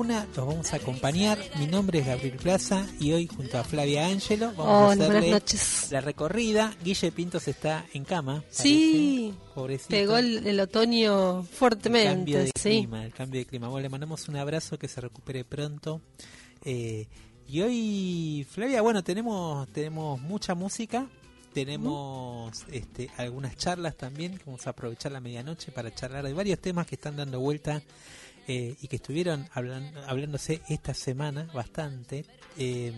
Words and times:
Una 0.00 0.26
los 0.34 0.46
vamos 0.46 0.72
a 0.72 0.76
acompañar. 0.76 1.38
Mi 1.58 1.66
nombre 1.66 1.98
es 1.98 2.06
Gabriel 2.06 2.36
Plaza 2.38 2.86
y 2.98 3.12
hoy 3.12 3.26
junto 3.26 3.58
a 3.58 3.64
Flavia 3.64 4.06
Ángelo 4.06 4.46
vamos 4.56 4.66
a 4.66 4.86
Hola, 4.86 5.04
hacerle 5.04 5.30
noches. 5.30 5.88
la 5.90 6.00
recorrida. 6.00 6.74
Guille 6.82 7.12
Pintos 7.12 7.46
está 7.48 7.84
en 7.92 8.04
cama. 8.04 8.42
Sí, 8.48 9.34
parece. 9.54 9.88
pegó 9.90 10.16
el, 10.16 10.46
el 10.46 10.58
otoño 10.60 11.40
El 11.40 11.46
fuertemente. 11.46 12.08
cambio 12.14 12.38
de 12.38 12.46
sí. 12.46 12.52
clima, 12.70 13.04
el 13.04 13.12
cambio 13.12 13.40
de 13.40 13.46
clima. 13.46 13.68
Bueno, 13.68 13.82
le 13.82 13.88
mandamos 13.90 14.26
un 14.28 14.36
abrazo 14.36 14.78
que 14.78 14.88
se 14.88 15.02
recupere 15.02 15.44
pronto. 15.44 16.00
Eh, 16.64 17.06
y 17.46 17.60
hoy, 17.60 18.46
Flavia, 18.50 18.80
bueno, 18.80 19.04
tenemos 19.04 19.68
tenemos 19.72 20.18
mucha 20.20 20.54
música, 20.54 21.06
tenemos 21.52 22.64
este, 22.72 23.10
algunas 23.18 23.54
charlas 23.56 23.96
también, 23.96 24.40
vamos 24.46 24.66
a 24.66 24.70
aprovechar 24.70 25.12
la 25.12 25.20
medianoche 25.20 25.72
para 25.72 25.94
charlar 25.94 26.24
de 26.24 26.32
varios 26.32 26.58
temas 26.58 26.86
que 26.86 26.94
están 26.94 27.16
dando 27.16 27.38
vuelta 27.40 27.82
eh, 28.52 28.74
y 28.82 28.88
que 28.88 28.96
estuvieron 28.96 29.46
hablan- 29.54 29.92
hablándose 30.08 30.60
esta 30.68 30.92
semana 30.92 31.48
bastante. 31.54 32.24
Eh, 32.58 32.92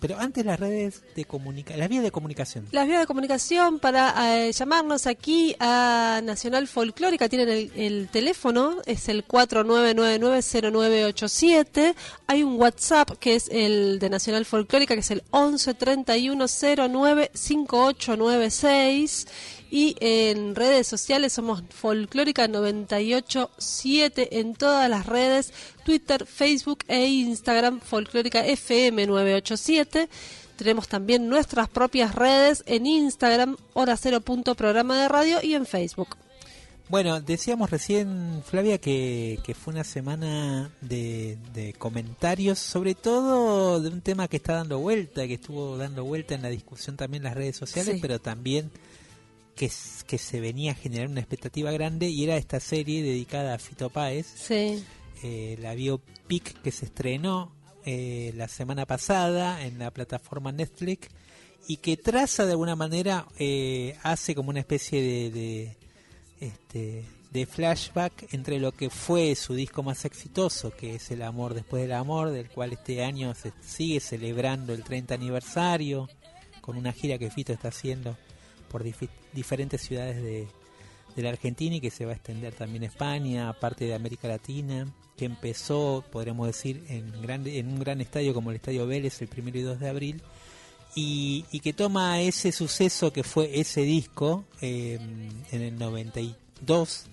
pero 0.00 0.18
antes 0.18 0.44
las 0.44 0.60
redes 0.60 1.02
de 1.14 1.24
comunicación, 1.24 1.78
las 1.80 1.88
vías 1.88 2.02
de 2.02 2.10
comunicación. 2.10 2.66
Las 2.70 2.86
vías 2.86 3.00
de 3.00 3.06
comunicación 3.06 3.78
para 3.78 4.44
eh, 4.46 4.52
llamarnos 4.52 5.06
aquí 5.06 5.56
a 5.58 6.20
Nacional 6.22 6.68
Folclórica 6.68 7.28
tienen 7.30 7.48
el, 7.48 7.72
el 7.76 8.08
teléfono, 8.08 8.76
es 8.86 9.08
el 9.08 9.24
49990987. 9.26 11.94
Hay 12.26 12.42
un 12.42 12.60
WhatsApp 12.60 13.12
que 13.18 13.36
es 13.36 13.48
el 13.50 13.98
de 13.98 14.10
Nacional 14.10 14.44
Folclórica, 14.44 14.92
que 14.94 15.00
es 15.00 15.10
el 15.10 15.22
1131095896. 18.06 19.26
Y 19.70 19.96
en 20.00 20.54
redes 20.54 20.86
sociales 20.86 21.32
somos 21.32 21.62
Folclórica 21.70 22.46
987 22.48 24.38
en 24.40 24.54
todas 24.54 24.88
las 24.88 25.06
redes, 25.06 25.52
Twitter, 25.84 26.26
Facebook 26.26 26.80
e 26.88 27.06
Instagram, 27.06 27.80
Folclórica 27.80 28.46
FM 28.46 29.06
987. 29.06 30.08
Tenemos 30.56 30.88
también 30.88 31.28
nuestras 31.28 31.68
propias 31.68 32.14
redes 32.14 32.62
en 32.66 32.86
Instagram, 32.86 33.56
hora 33.74 33.96
cero 33.96 34.20
punto 34.20 34.54
programa 34.54 35.00
de 35.00 35.08
radio 35.08 35.38
y 35.42 35.54
en 35.54 35.66
Facebook. 35.66 36.16
Bueno, 36.88 37.20
decíamos 37.20 37.68
recién, 37.70 38.42
Flavia, 38.46 38.78
que, 38.78 39.40
que 39.44 39.54
fue 39.54 39.72
una 39.74 39.82
semana 39.82 40.70
de, 40.80 41.36
de 41.52 41.72
comentarios, 41.72 42.60
sobre 42.60 42.94
todo 42.94 43.80
de 43.80 43.88
un 43.88 44.00
tema 44.00 44.28
que 44.28 44.36
está 44.36 44.52
dando 44.54 44.78
vuelta, 44.78 45.26
que 45.26 45.34
estuvo 45.34 45.76
dando 45.76 46.04
vuelta 46.04 46.36
en 46.36 46.42
la 46.42 46.48
discusión 46.48 46.96
también 46.96 47.22
en 47.22 47.30
las 47.30 47.34
redes 47.34 47.56
sociales, 47.56 47.96
Sí. 47.96 48.00
pero 48.00 48.20
también 48.20 48.70
que, 49.56 49.68
se 49.70 50.40
venía 50.40 50.72
a 50.72 50.74
generar 50.74 51.08
una 51.08 51.20
expectativa 51.20 51.72
grande 51.72 52.08
y 52.08 52.24
era 52.24 52.36
esta 52.36 52.60
serie 52.60 53.02
dedicada 53.02 53.54
a 53.54 53.58
Fito 53.58 53.88
Páez, 53.90 54.26
Sí, 54.36 54.84
eh, 55.22 55.56
la 55.60 55.74
biopic 55.74 56.60
que 56.62 56.70
se 56.70 56.84
estrenó 56.84 57.52
eh, 57.86 58.32
la 58.36 58.48
semana 58.48 58.84
pasada 58.84 59.64
en 59.64 59.78
la 59.78 59.90
plataforma 59.90 60.52
Netflix 60.52 61.08
y 61.66 61.78
que 61.78 61.96
traza 61.96 62.44
de 62.44 62.52
alguna 62.52 62.76
manera, 62.76 63.26
eh, 63.38 63.96
hace 64.02 64.34
como 64.34 64.50
una 64.50 64.60
especie 64.60 65.00
de, 65.00 65.30
de, 65.30 65.76
este, 66.40 67.04
de 67.32 67.46
flashback 67.46 68.34
entre 68.34 68.60
lo 68.60 68.72
que 68.72 68.90
fue 68.90 69.34
su 69.34 69.54
disco 69.54 69.82
más 69.82 70.04
exitoso, 70.04 70.70
que 70.70 70.96
es 70.96 71.10
El 71.10 71.22
Amor 71.22 71.54
Después 71.54 71.82
del 71.82 71.92
Amor, 71.92 72.30
del 72.30 72.50
cual 72.50 72.74
este 72.74 73.02
año 73.02 73.34
se 73.34 73.52
sigue 73.64 74.00
celebrando 74.00 74.74
el 74.74 74.84
30 74.84 75.14
aniversario, 75.14 76.08
con 76.60 76.76
una 76.76 76.92
gira 76.92 77.18
que 77.18 77.30
Fito 77.30 77.52
está 77.52 77.68
haciendo 77.68 78.16
por 78.70 78.84
diferentes 79.32 79.80
ciudades 79.80 80.16
de, 80.16 80.48
de 81.16 81.22
la 81.22 81.30
Argentina 81.30 81.76
y 81.76 81.80
que 81.80 81.90
se 81.90 82.04
va 82.04 82.12
a 82.12 82.14
extender 82.14 82.54
también 82.54 82.82
a 82.82 82.86
España, 82.86 83.52
parte 83.54 83.86
de 83.86 83.94
América 83.94 84.28
Latina, 84.28 84.86
que 85.16 85.24
empezó, 85.24 86.04
podríamos 86.12 86.46
decir, 86.46 86.84
en, 86.88 87.10
grande, 87.22 87.58
en 87.58 87.68
un 87.68 87.80
gran 87.80 88.00
estadio 88.00 88.34
como 88.34 88.50
el 88.50 88.56
Estadio 88.56 88.86
Vélez 88.86 89.20
el 89.22 89.28
primero 89.28 89.58
y 89.58 89.62
2 89.62 89.80
de 89.80 89.88
abril, 89.88 90.22
y, 90.94 91.44
y 91.50 91.60
que 91.60 91.72
toma 91.72 92.20
ese 92.20 92.52
suceso 92.52 93.12
que 93.12 93.22
fue 93.22 93.60
ese 93.60 93.82
disco 93.82 94.44
eh, 94.60 94.98
en 95.50 95.62
el 95.62 95.78
92, 95.78 97.06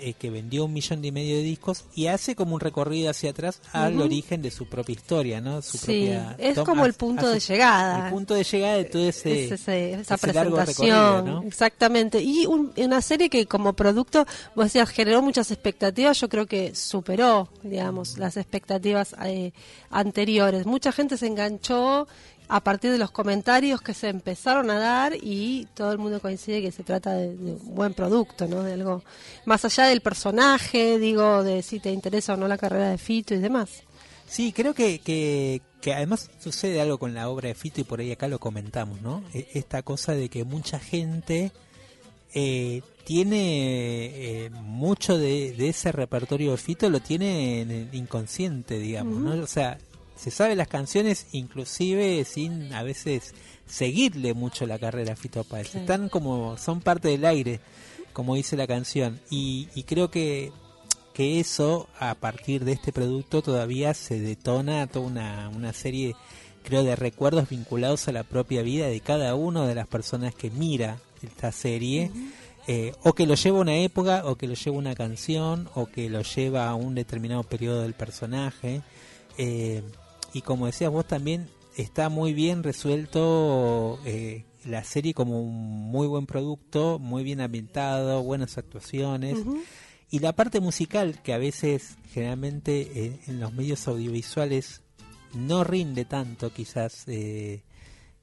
eh, 0.00 0.14
que 0.14 0.30
vendió 0.30 0.64
un 0.64 0.72
millón 0.72 1.04
y 1.04 1.12
medio 1.12 1.36
de 1.36 1.42
discos, 1.42 1.84
y 1.94 2.06
hace 2.06 2.34
como 2.34 2.54
un 2.54 2.60
recorrido 2.60 3.10
hacia 3.10 3.30
atrás 3.30 3.60
al 3.72 4.00
origen 4.00 4.42
de 4.42 4.50
su 4.50 4.66
propia 4.68 4.92
historia, 4.94 5.40
¿no? 5.40 5.62
Su 5.62 5.78
sí, 5.78 6.06
propia 6.10 6.36
es 6.38 6.58
como 6.58 6.86
el 6.86 6.94
punto 6.94 7.26
hace- 7.26 7.34
de 7.34 7.40
llegada. 7.40 8.06
El 8.06 8.12
punto 8.14 8.34
de 8.34 8.44
llegada 8.44 8.76
de 8.76 8.84
todo 8.86 9.02
ese, 9.08 9.44
Es 9.46 9.52
ese- 9.52 9.92
esa 9.94 10.14
ese 10.14 10.18
presentación, 10.18 11.24
¿no? 11.24 11.42
exactamente. 11.42 12.20
Y 12.22 12.46
un- 12.46 12.72
una 12.76 13.00
serie 13.00 13.28
que 13.28 13.46
como 13.46 13.72
producto, 13.74 14.26
vos 14.54 14.66
decías, 14.66 14.88
generó 14.90 15.22
muchas 15.22 15.50
expectativas, 15.50 16.20
yo 16.20 16.28
creo 16.28 16.46
que 16.46 16.74
superó, 16.74 17.48
digamos, 17.62 18.18
las 18.18 18.36
expectativas 18.36 19.14
eh, 19.24 19.52
anteriores. 19.90 20.66
Mucha 20.66 20.92
gente 20.92 21.16
se 21.16 21.26
enganchó 21.26 22.06
a 22.52 22.60
partir 22.64 22.90
de 22.90 22.98
los 22.98 23.10
comentarios 23.12 23.80
que 23.80 23.94
se 23.94 24.08
empezaron 24.08 24.70
a 24.70 24.78
dar 24.78 25.14
y 25.14 25.68
todo 25.74 25.92
el 25.92 25.98
mundo 25.98 26.20
coincide 26.20 26.60
que 26.60 26.72
se 26.72 26.82
trata 26.82 27.12
de, 27.14 27.36
de 27.36 27.52
un 27.52 27.74
buen 27.74 27.94
producto, 27.94 28.46
¿no? 28.48 28.62
De 28.62 28.72
algo 28.74 29.02
más 29.46 29.64
allá 29.64 29.84
del 29.84 30.00
personaje, 30.00 30.98
digo, 30.98 31.44
de 31.44 31.62
si 31.62 31.78
te 31.80 31.92
interesa 31.92 32.34
o 32.34 32.36
no 32.36 32.48
la 32.48 32.58
carrera 32.58 32.90
de 32.90 32.98
Fito 32.98 33.34
y 33.34 33.38
demás. 33.38 33.84
Sí, 34.28 34.52
creo 34.52 34.74
que, 34.74 34.98
que, 35.00 35.62
que 35.80 35.92
además 35.94 36.30
sucede 36.40 36.80
algo 36.80 36.98
con 36.98 37.14
la 37.14 37.28
obra 37.28 37.48
de 37.48 37.54
Fito 37.54 37.80
y 37.80 37.84
por 37.84 38.00
ahí 38.00 38.12
acá 38.12 38.28
lo 38.28 38.38
comentamos, 38.38 39.00
¿no? 39.00 39.22
E- 39.32 39.48
Esta 39.54 39.82
cosa 39.82 40.12
de 40.14 40.28
que 40.28 40.44
mucha 40.44 40.78
gente 40.78 41.52
eh, 42.34 42.82
tiene 43.04 44.06
eh, 44.46 44.50
mucho 44.50 45.18
de, 45.18 45.52
de 45.52 45.68
ese 45.68 45.90
repertorio 45.92 46.52
de 46.52 46.56
Fito, 46.58 46.88
lo 46.88 47.00
tiene 47.00 47.60
en 47.62 47.70
el 47.70 47.94
inconsciente, 47.94 48.78
digamos, 48.78 49.18
¿no? 49.20 49.42
O 49.42 49.46
sea, 49.46 49.78
se 50.20 50.30
sabe 50.30 50.54
las 50.54 50.68
canciones 50.68 51.28
inclusive 51.32 52.24
sin 52.24 52.72
a 52.74 52.82
veces 52.82 53.34
seguirle 53.66 54.34
mucho 54.34 54.66
la 54.66 54.78
carrera 54.78 55.14
a 55.14 55.16
Fito 55.16 55.44
Páez. 55.44 55.70
Claro. 55.70 55.80
Están 55.80 56.08
como, 56.10 56.58
son 56.58 56.80
parte 56.80 57.08
del 57.08 57.24
aire, 57.24 57.60
como 58.12 58.34
dice 58.34 58.56
la 58.56 58.66
canción. 58.66 59.18
Y, 59.30 59.68
y 59.74 59.84
creo 59.84 60.10
que 60.10 60.52
que 61.14 61.40
eso 61.40 61.88
a 61.98 62.14
partir 62.14 62.64
de 62.64 62.72
este 62.72 62.92
producto 62.92 63.42
todavía 63.42 63.94
se 63.94 64.20
detona 64.20 64.86
toda 64.86 65.06
una, 65.06 65.48
una 65.48 65.72
serie 65.72 66.14
creo 66.62 66.84
de 66.84 66.96
recuerdos 66.96 67.48
vinculados 67.48 68.06
a 68.08 68.12
la 68.12 68.22
propia 68.22 68.62
vida 68.62 68.86
de 68.86 69.00
cada 69.00 69.34
una 69.34 69.66
de 69.66 69.74
las 69.74 69.88
personas 69.88 70.34
que 70.34 70.50
mira 70.50 70.98
esta 71.22 71.52
serie 71.52 72.10
eh, 72.68 72.92
o 73.02 73.12
que 73.14 73.26
lo 73.26 73.34
lleva 73.34 73.58
a 73.58 73.62
una 73.62 73.76
época 73.76 74.22
o 74.24 74.36
que 74.36 74.46
lo 74.46 74.54
lleva 74.54 74.76
a 74.76 74.78
una 74.78 74.94
canción 74.94 75.68
o 75.74 75.86
que 75.86 76.08
lo 76.08 76.22
lleva 76.22 76.68
a 76.68 76.74
un 76.74 76.94
determinado 76.94 77.42
periodo 77.42 77.82
del 77.82 77.94
personaje 77.94 78.82
eh, 79.36 79.82
y 80.32 80.42
como 80.42 80.66
decías 80.66 80.90
vos 80.90 81.06
también 81.06 81.48
está 81.76 82.08
muy 82.08 82.34
bien 82.34 82.62
resuelto 82.62 83.98
eh, 84.04 84.44
la 84.64 84.84
serie 84.84 85.14
como 85.14 85.40
un 85.40 85.90
muy 85.90 86.06
buen 86.06 86.26
producto 86.26 86.98
muy 86.98 87.24
bien 87.24 87.40
ambientado 87.40 88.22
buenas 88.22 88.58
actuaciones 88.58 89.38
y 90.10 90.18
la 90.18 90.32
parte 90.32 90.60
musical, 90.60 91.22
que 91.22 91.32
a 91.32 91.38
veces, 91.38 91.96
generalmente, 92.12 92.80
eh, 92.80 93.20
en 93.28 93.38
los 93.38 93.52
medios 93.52 93.86
audiovisuales 93.86 94.82
no 95.34 95.62
rinde 95.62 96.04
tanto 96.04 96.52
quizás 96.52 97.04
eh, 97.06 97.62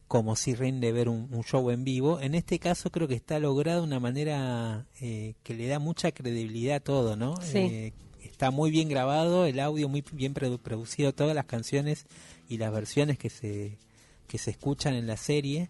como 0.09 0.35
si 0.35 0.53
rinde 0.53 0.91
ver 0.91 1.07
un, 1.07 1.29
show 1.45 1.69
en 1.71 1.85
vivo. 1.85 2.19
En 2.19 2.35
este 2.35 2.59
caso 2.59 2.91
creo 2.91 3.07
que 3.07 3.15
está 3.15 3.39
logrado 3.39 3.81
de 3.81 3.87
una 3.87 4.01
manera 4.01 4.85
eh, 4.99 5.35
que 5.43 5.53
le 5.53 5.67
da 5.67 5.79
mucha 5.79 6.11
credibilidad 6.11 6.77
a 6.77 6.79
todo, 6.81 7.15
¿no? 7.15 7.37
Sí. 7.37 7.93
Está 8.37 8.51
muy 8.51 8.69
bien 8.69 8.87
grabado, 8.87 9.47
el 9.47 9.59
audio 9.59 9.89
muy 9.89 10.03
bien 10.11 10.35
producido, 10.35 11.11
todas 11.11 11.33
las 11.33 11.45
canciones 11.45 12.05
y 12.47 12.59
las 12.59 12.71
versiones 12.71 13.17
que 13.17 13.31
se, 13.31 13.79
que 14.27 14.37
se 14.37 14.51
escuchan 14.51 14.93
en 14.93 15.07
la 15.07 15.17
serie. 15.17 15.69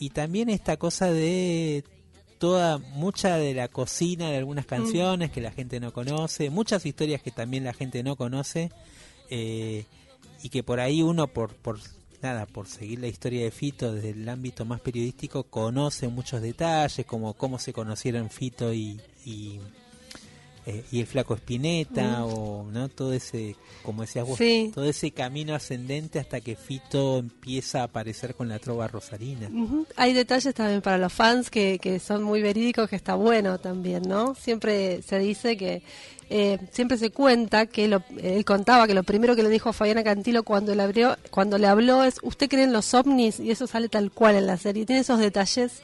y 0.00 0.10
también 0.10 0.50
esta 0.50 0.78
cosa 0.78 1.12
de 1.12 1.84
toda 2.38 2.78
mucha 2.78 3.36
de 3.36 3.54
la 3.54 3.68
cocina 3.68 4.28
de 4.30 4.36
algunas 4.36 4.66
canciones 4.66 5.30
que 5.30 5.40
la 5.40 5.52
gente 5.52 5.78
no 5.78 5.92
conoce, 5.92 6.50
muchas 6.50 6.84
historias 6.86 7.22
que 7.22 7.30
también 7.30 7.62
la 7.62 7.72
gente 7.72 8.02
no 8.02 8.16
conoce 8.16 8.72
eh, 9.30 9.84
y 10.42 10.48
que 10.48 10.64
por 10.64 10.80
ahí 10.80 11.02
uno 11.02 11.28
por 11.28 11.54
por 11.54 11.78
nada 12.20 12.46
por 12.46 12.66
seguir 12.66 12.98
la 12.98 13.06
historia 13.06 13.44
de 13.44 13.52
Fito 13.52 13.92
desde 13.92 14.10
el 14.10 14.28
ámbito 14.28 14.64
más 14.64 14.80
periodístico 14.80 15.44
conoce 15.44 16.08
muchos 16.08 16.42
detalles 16.42 17.06
como 17.06 17.34
cómo 17.34 17.60
se 17.60 17.72
conocieron 17.72 18.28
Fito 18.28 18.74
y 18.74 19.00
eh, 20.66 20.84
y 20.90 21.00
el 21.00 21.06
flaco 21.06 21.34
Espineta 21.34 22.20
mm. 22.20 22.24
o 22.24 22.66
no 22.70 22.88
todo 22.88 23.12
ese 23.12 23.54
como 23.82 24.02
decías 24.02 24.26
vos 24.26 24.38
todo 24.74 24.84
ese 24.84 25.12
camino 25.12 25.54
ascendente 25.54 26.18
hasta 26.18 26.40
que 26.40 26.56
Fito 26.56 27.18
empieza 27.18 27.82
a 27.82 27.84
aparecer 27.84 28.34
con 28.34 28.48
la 28.48 28.58
trova 28.58 28.88
rosarina. 28.88 29.48
Hay 29.96 30.12
detalles 30.12 30.54
también 30.54 30.82
para 30.82 30.98
los 30.98 31.12
fans 31.12 31.50
que, 31.50 31.78
que 31.78 32.00
son 32.00 32.22
muy 32.22 32.42
verídicos 32.42 32.90
que 32.90 32.96
está 32.96 33.14
bueno 33.14 33.58
también 33.58 34.02
no 34.02 34.34
siempre 34.34 35.02
se 35.02 35.18
dice 35.18 35.56
que 35.56 35.82
eh, 36.28 36.58
siempre 36.72 36.98
se 36.98 37.10
cuenta 37.10 37.66
que 37.66 37.86
lo, 37.86 38.02
él 38.20 38.44
contaba 38.44 38.88
que 38.88 38.94
lo 38.94 39.04
primero 39.04 39.36
que 39.36 39.44
le 39.44 39.48
dijo 39.48 39.68
a 39.68 39.72
Fabiana 39.72 40.02
Cantilo 40.02 40.42
cuando 40.42 40.74
le 40.74 40.82
abrió 40.82 41.16
cuando 41.30 41.56
le 41.58 41.68
habló 41.68 42.02
es 42.02 42.16
usted 42.22 42.48
cree 42.48 42.64
en 42.64 42.72
los 42.72 42.92
ovnis 42.94 43.38
y 43.38 43.52
eso 43.52 43.68
sale 43.68 43.88
tal 43.88 44.10
cual 44.10 44.34
en 44.34 44.46
la 44.48 44.56
serie. 44.56 44.84
Tiene 44.84 45.02
esos 45.02 45.20
detalles 45.20 45.82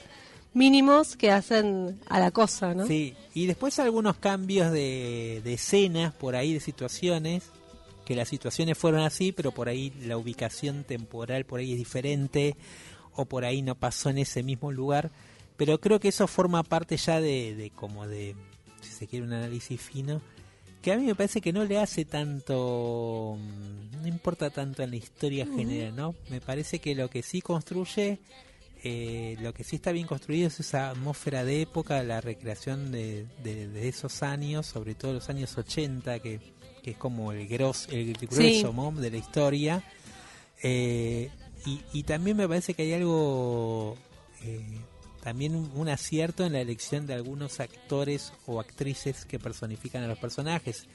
mínimos 0.54 1.16
que 1.16 1.31
hacen 1.31 1.99
a 2.08 2.20
la 2.20 2.31
cosa, 2.31 2.75
¿no? 2.75 2.87
Sí, 2.87 3.14
y 3.34 3.46
después 3.46 3.78
algunos 3.78 4.16
cambios 4.16 4.72
de, 4.72 5.40
de 5.44 5.54
escenas 5.54 6.12
por 6.12 6.37
ahí, 6.37 6.54
de 6.54 6.60
situaciones, 6.60 7.44
que 8.04 8.16
las 8.16 8.28
situaciones 8.28 8.76
fueron 8.76 9.00
así, 9.00 9.32
pero 9.32 9.52
por 9.52 9.69
ahí 9.69 9.93
la 10.04 10.16
ubicación 10.16 10.84
temporal 10.84 11.44
por 11.44 11.60
ahí 11.60 11.72
es 11.72 11.78
diferente, 11.78 12.56
o 13.14 13.25
por 13.25 13.44
ahí 13.44 13.62
no 13.62 13.75
pasó 13.75 14.10
en 14.10 14.19
ese 14.19 14.43
mismo 14.43 14.72
lugar, 14.72 15.10
pero 15.56 15.81
creo 15.81 16.00
que 16.00 16.08
eso 16.08 16.26
forma 16.26 16.62
parte 16.62 16.96
ya 16.96 17.20
de, 17.20 17.54
de 17.54 17.70
como 17.70 18.06
de, 18.06 18.34
si 18.81 18.90
se 18.90 19.06
quiere, 19.06 19.26
un 19.26 19.32
análisis 19.32 19.81
fino, 19.81 20.20
que 20.81 20.93
a 20.93 20.96
mí 20.96 21.04
me 21.04 21.14
parece 21.14 21.40
que 21.40 21.52
no 21.52 21.64
le 21.64 21.78
hace 21.78 22.04
tanto, 22.04 23.38
no 24.00 24.08
importa 24.08 24.50
tanto 24.50 24.82
en 24.82 24.90
la 24.90 24.96
historia 24.96 25.46
general, 25.46 25.94
¿no? 25.94 26.14
Me 26.28 26.40
parece 26.40 26.81
que 26.81 26.94
lo 26.94 27.08
que 27.08 27.22
sí 27.22 27.40
construye 27.40 28.19
eh, 28.84 29.37
lo 29.40 29.55
que 29.55 29.62
sí 29.62 29.76
está 29.76 29.93
bien 29.93 30.06
construido 30.06 30.49
es 30.49 30.58
esa 30.58 30.90
atmósfera 30.90 31.44
de 31.44 31.62
época, 31.62 32.02
la 32.02 32.20
recreación 32.20 32.90
de, 32.90 33.26
esos 33.88 34.23
años, 34.25 34.67
sobre 34.67 34.94
todo 34.94 35.12
los 35.12 35.29
años 35.29 35.56
80, 35.56 36.19
que, 36.19 36.40
es 36.82 36.96
como 36.96 37.31
el, 37.31 37.46
gros, 37.46 37.87
el 37.93 38.12
grueso 38.14 38.93
de 38.96 39.11
la 39.11 39.17
historia. 39.17 39.84
Eh, 40.64 41.31
y, 41.93 42.02
también 42.02 42.37
me 42.37 42.49
parece 42.49 42.75
que 42.75 42.82
hay 42.82 42.94
algo, 42.94 43.96
eh, 44.43 44.81
también 45.23 45.55
un, 45.55 45.89
acierto 45.89 46.45
en 46.45 46.53
la 46.53 46.61
elección 46.61 47.07
de 47.07 47.15
algunos 47.15 47.61
actores 47.61 48.33
o 48.45 48.59
actrices 48.59 49.25
que 49.25 49.39
personifican 49.39 50.03
a 50.03 50.09
los 50.09 50.19
personajes. 50.19 50.87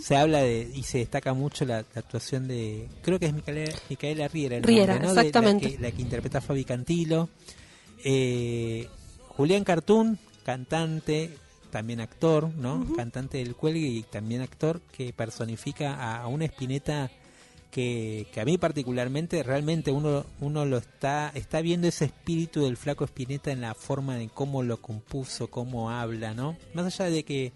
Se 0.00 0.16
habla 0.16 0.40
de 0.40 0.68
y 0.74 0.82
se 0.82 0.98
destaca 0.98 1.34
mucho 1.34 1.64
la, 1.64 1.78
actuación 1.78 2.48
de 2.48 2.88
creo 3.02 3.20
que 3.20 3.26
es 3.26 3.32
Micaela, 3.32 3.72
Micaela 3.88 4.26
Riera, 4.26 4.58
Riera 4.58 4.96
exactamente. 4.96 5.78
la, 5.78 5.92
que, 5.92 6.02
interpreta 6.02 6.38
a 6.38 6.40
Fabi 6.40 6.64
Cantilo. 6.64 7.28
Eh, 8.04 8.88
Julián 9.28 9.62
Cartún 9.62 10.18
cantante 10.42 11.30
también 11.70 12.00
actor 12.00 12.52
no 12.56 12.84
cantante 12.96 13.38
del 13.38 13.54
cuelgue 13.54 13.86
y 13.86 14.02
también 14.02 14.40
actor 14.40 14.80
que 14.90 15.12
personifica 15.12 16.20
a, 16.20 16.26
una 16.26 16.46
espineta 16.46 17.08
que, 17.70 18.26
que, 18.32 18.40
a 18.40 18.44
mí 18.44 18.58
particularmente 18.58 19.42
realmente 19.42 19.92
uno 19.92 20.26
uno 20.40 20.64
lo 20.64 20.78
está 20.78 21.30
está 21.34 21.60
viendo 21.60 21.88
ese 21.88 22.06
espíritu 22.06 22.64
del 22.64 22.76
flaco 22.76 23.04
Espineta 23.04 23.52
en 23.52 23.60
la 23.60 23.74
forma 23.74 24.16
de 24.16 24.28
cómo 24.28 24.62
lo 24.62 24.80
compuso, 24.80 25.48
cómo 25.48 25.90
habla, 25.90 26.34
¿no? 26.34 26.56
Más 26.74 26.86
allá 26.86 27.10
de 27.10 27.24
que 27.24 27.52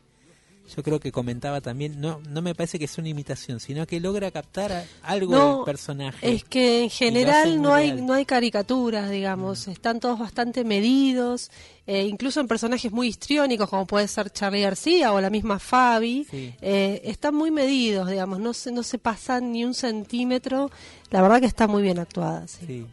yo 0.74 0.82
creo 0.82 0.98
que 0.98 1.12
comentaba 1.12 1.60
también, 1.60 2.00
no 2.00 2.20
no 2.28 2.40
me 2.40 2.54
parece 2.54 2.78
que 2.78 2.86
es 2.86 2.96
una 2.98 3.08
imitación, 3.08 3.60
sino 3.60 3.86
que 3.86 4.00
logra 4.00 4.30
captar 4.30 4.86
algo 5.02 5.56
del 5.56 5.64
personaje. 5.64 6.34
Es 6.34 6.44
que 6.44 6.84
en 6.84 6.90
general 6.90 7.60
no 7.60 7.74
hay 7.74 7.92
no 7.92 8.14
hay 8.14 8.24
caricaturas, 8.24 9.10
digamos, 9.10 9.68
están 9.68 10.00
todos 10.00 10.18
bastante 10.18 10.64
medidos, 10.64 11.50
eh, 11.86 12.04
incluso 12.04 12.40
en 12.40 12.48
personajes 12.48 12.90
muy 12.90 13.08
histriónicos 13.08 13.68
como 13.68 13.86
puede 13.86 14.08
ser 14.08 14.30
Charlie 14.30 14.62
García 14.62 15.12
o 15.12 15.20
la 15.20 15.30
misma 15.30 15.58
Fabi, 15.58 16.26
eh, 16.32 17.02
están 17.04 17.34
muy 17.34 17.50
medidos, 17.50 18.08
digamos, 18.08 18.40
no 18.40 18.54
se 18.54 18.72
no 18.72 18.82
se 18.82 18.98
pasan 18.98 19.52
ni 19.52 19.64
un 19.64 19.74
centímetro. 19.74 20.70
La 21.10 21.20
verdad 21.22 21.40
que 21.40 21.46
está 21.46 21.66
muy 21.66 21.82
bien 21.82 21.98
actuada. 21.98 22.46
Sí. 22.48 22.86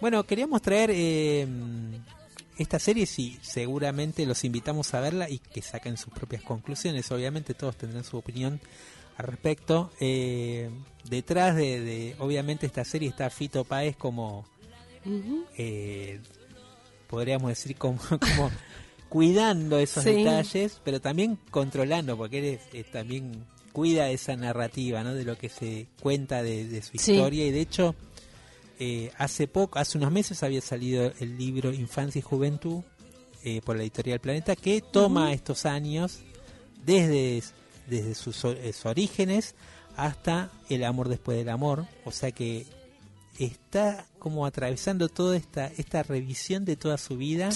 Bueno, 0.00 0.22
queríamos 0.24 0.62
traer 0.62 0.90
eh, 0.92 1.46
esta 2.58 2.78
serie 2.80 3.06
sí, 3.06 3.38
seguramente 3.40 4.26
los 4.26 4.44
invitamos 4.44 4.92
a 4.92 5.00
verla 5.00 5.30
y 5.30 5.38
que 5.38 5.62
saquen 5.62 5.96
sus 5.96 6.12
propias 6.12 6.42
conclusiones. 6.42 7.10
Obviamente 7.12 7.54
todos 7.54 7.76
tendrán 7.76 8.04
su 8.04 8.16
opinión 8.18 8.60
al 9.16 9.26
respecto. 9.26 9.92
Eh, 10.00 10.68
detrás 11.08 11.54
de, 11.54 12.16
obviamente, 12.18 12.66
esta 12.66 12.84
serie 12.84 13.08
está 13.08 13.30
Fito 13.30 13.64
Páez 13.64 13.96
como, 13.96 14.44
eh, 15.56 16.20
podríamos 17.06 17.48
decir, 17.50 17.76
como, 17.76 17.98
como 18.08 18.50
cuidando 19.08 19.78
esos 19.78 20.04
detalles, 20.04 20.80
pero 20.82 21.00
también 21.00 21.38
controlando, 21.50 22.16
porque 22.16 22.60
él 22.72 22.86
también 22.86 23.44
cuida 23.72 24.10
esa 24.10 24.34
narrativa, 24.34 25.04
¿no? 25.04 25.14
De 25.14 25.24
lo 25.24 25.38
que 25.38 25.48
se 25.48 25.86
cuenta 26.02 26.42
de, 26.42 26.82
su 26.82 26.96
historia 26.96 27.46
y 27.46 27.52
de 27.52 27.60
hecho 27.60 27.94
eh, 28.80 29.10
hace 29.18 29.48
poco, 29.48 29.78
hace 29.78 29.98
unos 29.98 30.12
meses 30.12 30.42
había 30.42 30.60
salido 30.60 31.12
el 31.18 31.36
libro 31.36 31.72
Infancia 31.72 32.20
y 32.20 32.22
Juventud 32.22 32.82
eh, 33.42 33.60
por 33.64 33.76
la 33.76 33.82
editorial 33.82 34.20
Planeta 34.20 34.54
que 34.54 34.80
toma 34.80 35.32
estos 35.32 35.66
años 35.66 36.20
desde, 36.84 37.42
desde 37.88 38.14
sus, 38.14 38.44
eh, 38.44 38.72
orígenes 38.84 39.56
hasta 39.96 40.52
el 40.68 40.84
amor 40.84 41.08
después 41.08 41.36
del 41.38 41.48
amor, 41.48 41.86
o 42.04 42.12
sea 42.12 42.30
que 42.30 42.66
está 43.38 44.06
como 44.18 44.46
atravesando 44.46 45.08
toda 45.08 45.36
esta 45.36 45.72
esta 45.76 46.02
revisión 46.02 46.64
de 46.64 46.76
toda 46.76 46.98
su 46.98 47.16
vida, 47.16 47.50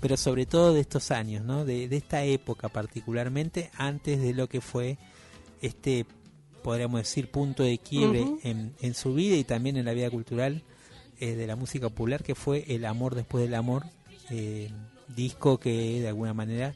pero 0.00 0.16
sobre 0.16 0.44
todo 0.44 0.74
de 0.74 0.80
estos 0.80 1.10
años, 1.10 1.44
¿no? 1.44 1.64
De, 1.64 1.84
esta 1.84 2.24
época 2.24 2.68
particularmente 2.68 3.70
antes 3.76 4.20
de 4.20 4.34
lo 4.34 4.46
que 4.46 4.60
fue 4.60 4.98
este 5.62 6.06
podríamos 6.62 7.00
decir, 7.00 7.30
punto 7.30 7.62
de 7.62 7.78
quiebre 7.78 8.26
en, 8.42 8.74
en, 8.80 8.94
su 8.94 9.14
vida 9.14 9.36
y 9.36 9.44
también 9.44 9.76
en 9.76 9.84
la 9.84 9.92
vida 9.92 10.10
cultural 10.10 10.64
eh, 11.20 11.34
de 11.34 11.46
la 11.46 11.56
música 11.56 11.88
popular, 11.88 12.22
que 12.22 12.34
fue 12.34 12.64
El 12.68 12.84
amor 12.84 13.14
después 13.14 13.44
del 13.44 13.54
amor, 13.54 13.84
eh, 14.30 14.70
disco 15.08 15.58
que 15.58 16.00
de 16.00 16.08
alguna 16.08 16.34
manera 16.34 16.74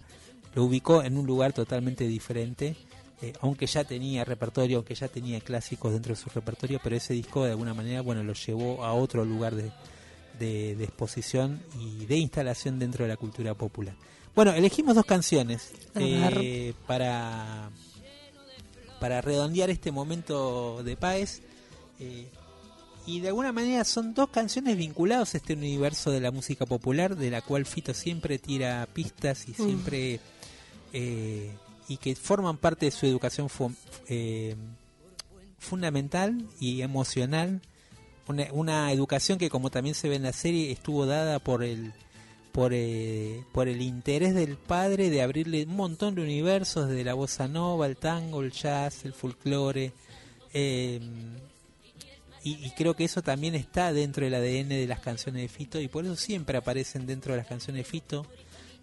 lo 0.55 0.65
ubicó 0.65 1.03
en 1.03 1.17
un 1.17 1.27
lugar 1.27 1.53
totalmente 1.53 2.07
diferente, 2.07 2.77
eh, 3.23 3.33
aunque 3.41 3.67
ya 3.67 3.85
tenía 3.85 4.25
repertorio, 4.25 4.79
aunque 4.79 4.95
ya 4.95 5.09
tenía 5.09 5.41
clásicos 5.41 5.93
dentro 5.93 6.15
de 6.15 6.21
su 6.21 6.31
repertorio, 6.31 6.81
pero 6.83 6.97
ese 6.97 7.15
disco 7.15 7.45
de 7.45 7.53
alguna 7.53 7.75
manera, 7.75 8.01
bueno, 8.01 8.23
lo 8.23 8.33
llevó 8.33 8.85
a 8.85 8.93
otro 8.95 9.25
lugar 9.25 9.55
de, 9.55 9.71
de 10.39 10.85
exposición 10.85 11.61
y 11.79 12.07
de 12.07 12.17
instalación 12.17 12.79
dentro 12.79 13.05
de 13.05 13.11
la 13.11 13.17
cultura 13.17 13.55
popular. 13.55 13.95
Bueno, 14.35 14.53
elegimos 14.53 14.95
dos 14.95 15.05
canciones 15.05 15.73
para 16.87 17.71
para 19.01 19.23
redondear 19.23 19.71
este 19.71 19.91
momento 19.91 20.83
de 20.85 20.97
paz. 20.97 21.41
Eh, 21.99 22.29
y 23.11 23.21
de 23.21 23.29
alguna 23.29 23.51
manera 23.51 23.85
son 23.85 24.15
dos 24.15 24.31
canciones 24.31 24.77
vinculadas 24.77 25.35
a 25.35 25.39
este 25.39 25.55
universo 25.55 26.13
de 26.13 26.21
la 26.21 26.31
música 26.31 26.65
popular, 26.65 27.17
de 27.17 27.31
la 27.31 27.43
cual 27.43 27.67
Fito 27.67 27.93
siempre 27.93 28.39
tira 28.39 28.87
pistas 28.93 29.49
y 29.49 29.51
mm. 29.51 29.55
siempre. 29.55 30.21
Eh, 30.93 31.51
y 31.89 31.97
que 31.97 32.15
forman 32.15 32.57
parte 32.57 32.87
de 32.87 32.93
su 32.93 33.07
educación 33.07 33.49
eh, 34.09 34.55
fundamental 35.59 36.47
y 36.61 36.83
emocional. 36.83 37.61
una 38.53 38.93
educación 38.93 39.39
que, 39.39 39.51
como 39.51 39.71
también 39.71 39.97
se 39.97 40.09
ve 40.09 40.15
en 40.15 40.23
la 40.23 40.33
serie, 40.33 40.71
estuvo 40.71 41.05
dada 41.05 41.41
por 41.41 41.65
el 41.65 41.93
por, 42.53 42.73
eh, 42.73 43.45
por 43.53 43.67
el 43.67 43.83
interés 43.83 44.35
del 44.37 44.57
padre 44.57 45.11
de 45.11 45.23
abrirle 45.23 45.65
un 45.65 45.75
montón 45.75 46.15
de 46.15 46.23
universos, 46.23 46.89
de 46.89 47.03
la 47.03 47.15
bossa 47.15 47.49
nova, 47.49 47.87
el 47.87 47.97
tango, 47.97 48.41
el 48.41 48.53
jazz, 48.53 49.05
el 49.05 49.15
folclore. 49.15 49.93
Em, 50.53 51.50
y, 52.43 52.71
creo 52.71 52.95
que 52.95 53.05
eso 53.05 53.23
también 53.23 53.55
está 53.55 53.93
dentro 53.93 54.25
del 54.25 54.35
ADN 54.35 54.69
de 54.69 54.87
las 54.87 55.01
canciones 55.01 55.43
de 55.43 55.49
Fito 55.49 55.81
y 55.81 55.89
por 55.89 56.05
eso 56.05 56.17
siempre 56.17 56.57
aparecen 56.57 57.07
dentro 57.07 57.33
de 57.33 57.39
las 57.39 57.47
canciones 57.47 57.85
de 57.85 57.91
Fito 57.91 58.27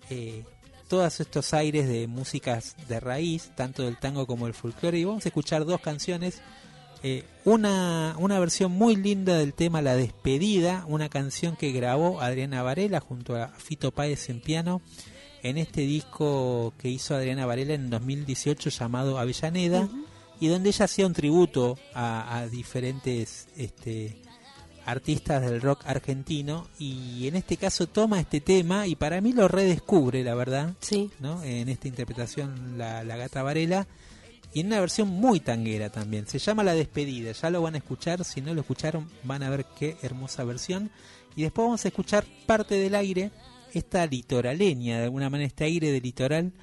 eh, 0.09 0.43
todos 0.87 1.19
estos 1.19 1.53
aires 1.53 1.87
de 1.87 2.07
músicas 2.07 2.75
de 2.87 2.99
raíz, 2.99 3.51
tanto 3.55 3.83
del 3.83 3.97
tango 3.97 4.25
como 4.25 4.45
del 4.45 4.53
folclore. 4.53 4.99
Y 4.99 5.03
vamos 5.03 5.25
a 5.25 5.29
escuchar 5.29 5.65
dos 5.65 5.81
canciones 5.81 6.41
Eh, 7.03 7.23
una, 7.45 8.15
una 8.17 8.39
versión 8.39 8.71
muy 8.71 8.95
linda 8.95 9.37
del 9.37 9.53
tema 9.53 9.81
La 9.81 9.95
Despedida, 9.95 10.83
una 10.87 11.09
canción 11.09 11.55
que 11.55 11.71
grabó 11.71 12.21
Adriana 12.21 12.63
Varela 12.63 12.99
junto 12.99 13.35
a 13.35 13.49
Fito 13.49 13.91
Páez 13.91 14.29
en 14.29 14.41
piano 14.41 14.81
en 15.43 15.57
este 15.57 15.81
disco 15.81 16.73
que 16.79 16.89
hizo 16.89 17.15
Adriana 17.15 17.45
Varela 17.45 17.75
en 17.75 17.91
2018 17.91 18.71
llamado 18.71 19.19
Avellaneda 19.19 19.87
y 20.39 20.47
donde 20.47 20.69
ella 20.69 20.85
hacía 20.85 21.05
un 21.07 21.13
tributo 21.13 21.77
a, 21.93 22.37
a 22.37 22.47
diferentes 22.47 23.47
este, 23.57 24.21
artistas 24.85 25.41
del 25.41 25.61
rock 25.61 25.81
argentino 25.85 26.67
y 26.79 27.27
en 27.27 27.35
este 27.35 27.57
caso 27.57 27.87
toma 27.87 28.19
este 28.19 28.39
tema 28.39 28.87
y 28.87 28.95
para 28.95 29.19
mí 29.21 29.33
lo 29.33 29.47
redescubre, 29.47 30.23
la 30.23 30.35
verdad, 30.35 30.73
Sí. 30.79 31.09
¿no? 31.19 31.43
en 31.43 31.69
esta 31.69 31.87
interpretación 31.87 32.77
la, 32.77 33.03
la 33.03 33.17
gata 33.17 33.43
Varela 33.43 33.87
y 34.53 34.61
en 34.61 34.67
una 34.67 34.79
versión 34.79 35.09
muy 35.09 35.41
tanguera 35.41 35.89
también. 35.91 36.25
Se 36.27 36.39
llama 36.39 36.63
La 36.63 36.73
Despedida, 36.73 37.33
ya 37.33 37.49
lo 37.49 37.61
van 37.61 37.75
a 37.75 37.79
escuchar, 37.79 38.23
si 38.23 38.39
no 38.41 38.53
lo 38.53 38.61
escucharon 38.61 39.09
van 39.23 39.43
a 39.43 39.49
ver 39.49 39.65
qué 39.77 39.97
hermosa 40.01 40.43
versión 40.45 40.89
y 41.35 41.41
después 41.43 41.65
vamos 41.65 41.83
a 41.83 41.89
escuchar 41.89 42.25
parte 42.45 42.75
del 42.75 42.95
aire, 42.95 43.31
esta 43.73 44.05
litoraleña, 44.05 44.99
de 44.99 45.03
alguna 45.03 45.29
manera 45.29 45.47
este 45.47 45.65
aire 45.65 45.91
de 45.91 45.99
litoral 46.01 46.53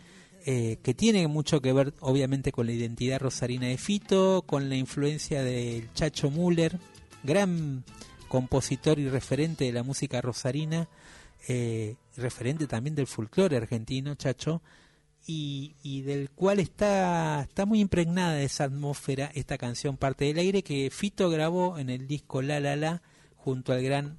eh, 0.46 0.78
que 0.82 0.92
tiene 0.92 1.26
mucho 1.26 1.62
que 1.62 1.72
ver 1.72 1.94
obviamente 2.00 2.52
con 2.52 2.66
la 2.66 2.72
identidad 2.72 3.18
rosarina 3.18 3.66
de 3.66 3.78
Fito, 3.78 4.42
con 4.46 4.68
la 4.68 4.76
influencia 4.76 5.42
del 5.42 5.90
Chacho 5.94 6.30
Müller, 6.30 6.78
gran 7.22 7.82
compositor 8.28 8.98
y 8.98 9.08
referente 9.08 9.64
de 9.64 9.72
la 9.72 9.82
música 9.82 10.20
rosarina, 10.20 10.88
eh, 11.48 11.96
referente 12.16 12.66
también 12.66 12.94
del 12.94 13.06
folclore 13.06 13.56
argentino, 13.56 14.16
Chacho, 14.16 14.60
y, 15.26 15.76
y 15.82 16.02
del 16.02 16.28
cual 16.28 16.60
está, 16.60 17.42
está 17.42 17.64
muy 17.64 17.80
impregnada 17.80 18.42
esa 18.42 18.64
atmósfera, 18.64 19.30
esta 19.34 19.56
canción 19.56 19.96
Parte 19.96 20.26
del 20.26 20.36
Aire, 20.36 20.62
que 20.62 20.90
Fito 20.90 21.30
grabó 21.30 21.78
en 21.78 21.88
el 21.88 22.06
disco 22.06 22.42
La 22.42 22.60
La 22.60 22.76
La 22.76 23.02
junto 23.36 23.72
al 23.72 23.82
gran 23.82 24.18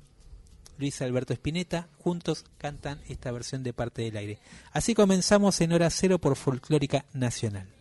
Luis 0.78 1.02
Alberto 1.02 1.34
Spinetta, 1.34 1.88
juntos 2.00 2.46
cantan 2.58 3.00
esta 3.08 3.32
versión 3.32 3.64
de 3.64 3.74
Parte 3.74 4.02
del 4.02 4.18
Aire. 4.18 4.40
Así 4.72 4.94
comenzamos 4.94 5.60
en 5.62 5.74
hora 5.74 5.90
cero 5.90 6.20
por 6.20 6.36
Folclórica 6.36 7.06
Nacional. 7.14 7.75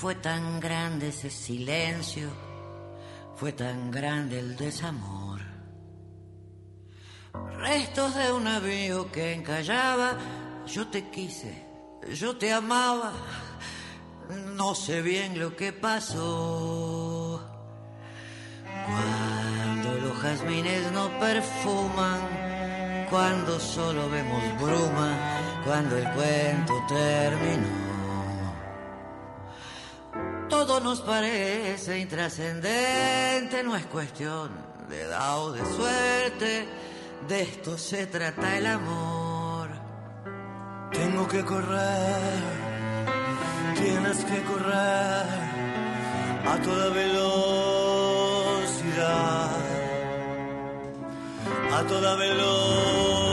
Fue 0.00 0.14
tan 0.14 0.60
grande 0.60 1.08
ese 1.08 1.28
silencio, 1.28 2.30
fue 3.34 3.50
tan 3.50 3.90
grande 3.90 4.38
el 4.38 4.56
desamor. 4.56 5.40
Restos 7.56 8.14
de 8.14 8.32
un 8.32 8.44
navío 8.44 9.10
que 9.10 9.32
encallaba, 9.32 10.16
yo 10.68 10.86
te 10.86 11.10
quise, 11.10 11.66
yo 12.14 12.36
te 12.36 12.52
amaba, 12.52 13.12
no 14.54 14.76
sé 14.76 15.02
bien 15.02 15.36
lo 15.36 15.56
que 15.56 15.72
pasó. 15.72 17.44
Cuando 18.86 19.94
los 19.94 20.16
jazmines 20.20 20.92
no 20.92 21.10
perfuman, 21.18 23.06
cuando 23.10 23.58
solo 23.58 24.08
vemos 24.10 24.44
bruma, 24.60 25.10
cuando 25.64 25.98
el 25.98 26.04
cuento 26.12 26.74
terminó. 26.86 27.87
Nos 30.88 31.00
parece 31.02 31.98
intrascendente, 31.98 33.62
no 33.62 33.76
es 33.76 33.84
cuestión 33.84 34.48
de 34.88 35.02
edad 35.02 35.38
o 35.44 35.52
de 35.52 35.60
suerte, 35.60 36.66
de 37.28 37.42
esto 37.42 37.76
se 37.76 38.06
trata 38.06 38.56
el 38.56 38.64
amor. 38.64 39.68
Tengo 40.90 41.28
que 41.28 41.44
correr, 41.44 42.42
tienes 43.76 44.24
que 44.24 44.42
correr 44.44 45.26
a 46.46 46.58
toda 46.64 46.88
velocidad, 46.88 47.20
a 51.70 51.82
toda 51.86 52.16
velocidad. 52.16 53.27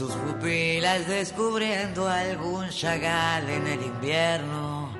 Tus 0.00 0.12
pupilas 0.14 1.06
descubriendo 1.06 2.08
algún 2.08 2.70
chagal 2.70 3.46
en 3.50 3.66
el 3.66 3.82
invierno, 3.82 4.96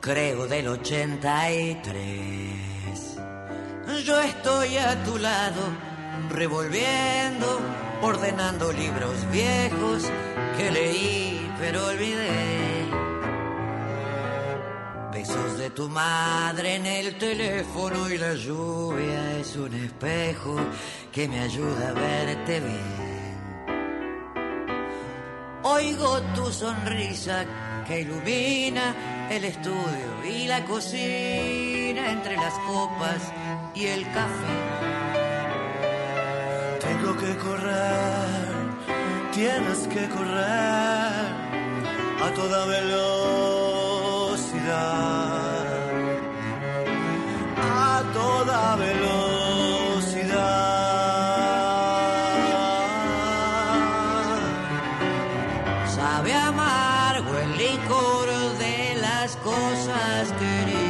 creo 0.00 0.48
del 0.48 0.66
83. 0.66 3.16
Yo 4.04 4.20
estoy 4.20 4.76
a 4.76 5.04
tu 5.04 5.18
lado, 5.18 5.62
revolviendo, 6.30 7.60
ordenando 8.02 8.72
libros 8.72 9.30
viejos 9.30 10.10
que 10.56 10.72
leí 10.72 11.48
pero 11.60 11.86
olvidé. 11.86 12.88
Besos 15.12 15.58
de 15.58 15.70
tu 15.70 15.88
madre 15.88 16.74
en 16.74 16.86
el 16.86 17.16
teléfono 17.18 18.10
y 18.10 18.18
la 18.18 18.34
lluvia 18.34 19.38
es 19.38 19.54
un 19.54 19.74
espejo 19.74 20.56
que 21.12 21.28
me 21.28 21.38
ayuda 21.38 21.90
a 21.90 21.92
verte 21.92 22.58
bien. 22.58 23.09
Oigo 25.72 26.20
tu 26.34 26.50
sonrisa 26.52 27.44
que 27.86 28.00
ilumina 28.00 29.28
el 29.30 29.44
estudio 29.44 30.24
y 30.24 30.48
la 30.48 30.64
cocina 30.64 32.10
entre 32.10 32.36
las 32.36 32.54
copas 32.66 33.32
y 33.72 33.86
el 33.86 34.02
café. 34.10 34.58
Tengo 36.80 37.16
que 37.16 37.36
correr, 37.36 38.48
tienes 39.32 39.86
que 39.94 40.08
correr 40.08 41.26
a 42.24 42.30
toda 42.34 42.66
velocidad, 42.66 43.60
a 47.56 48.02
toda 48.12 48.76
velocidad. 48.76 49.19
Cosas 59.42 60.32
queridas. 60.38 60.89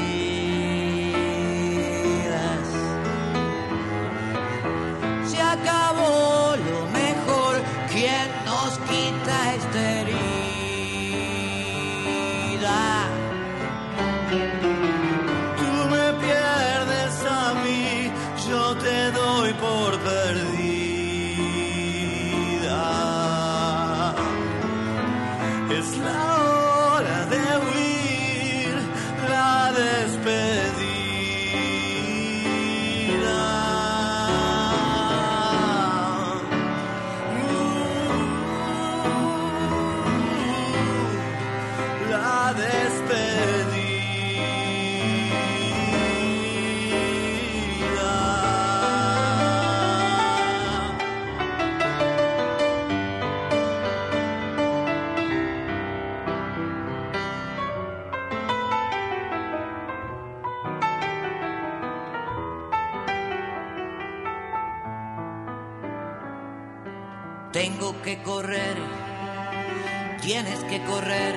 Correr 70.91 71.35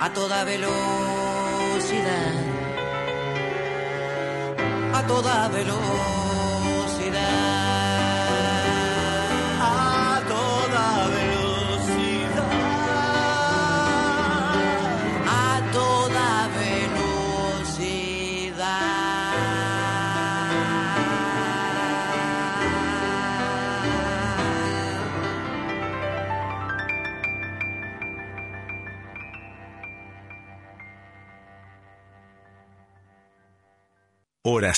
a 0.00 0.10
toda 0.12 0.44
velocidad, 0.44 0.74
a 4.92 5.06
toda 5.06 5.48
velocidad. 5.48 6.23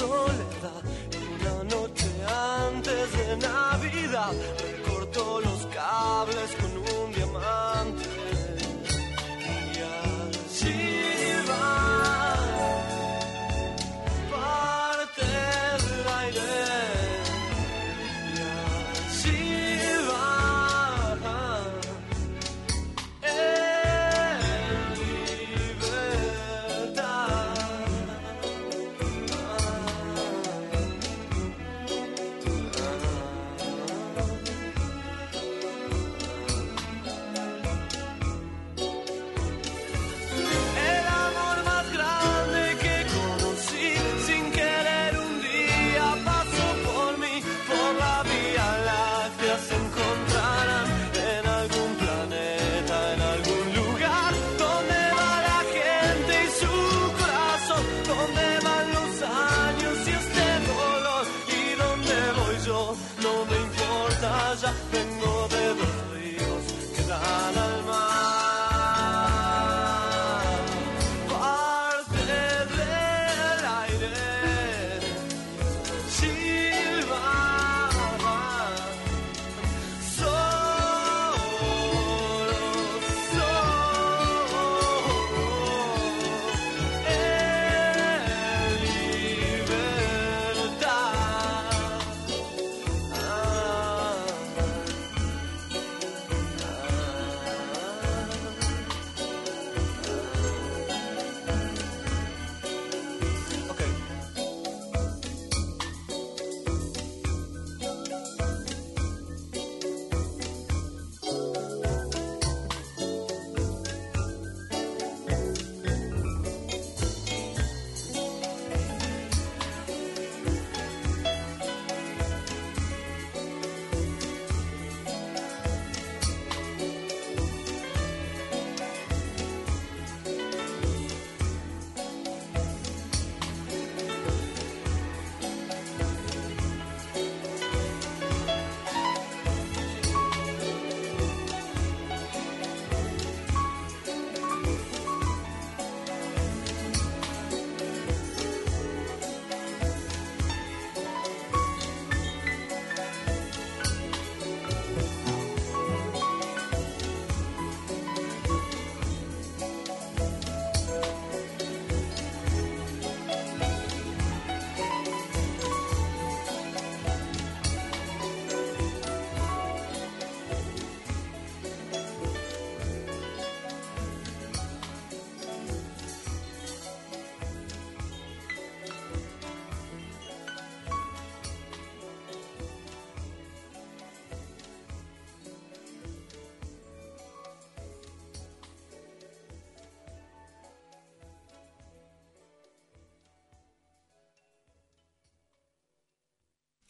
soledad. 0.00 0.99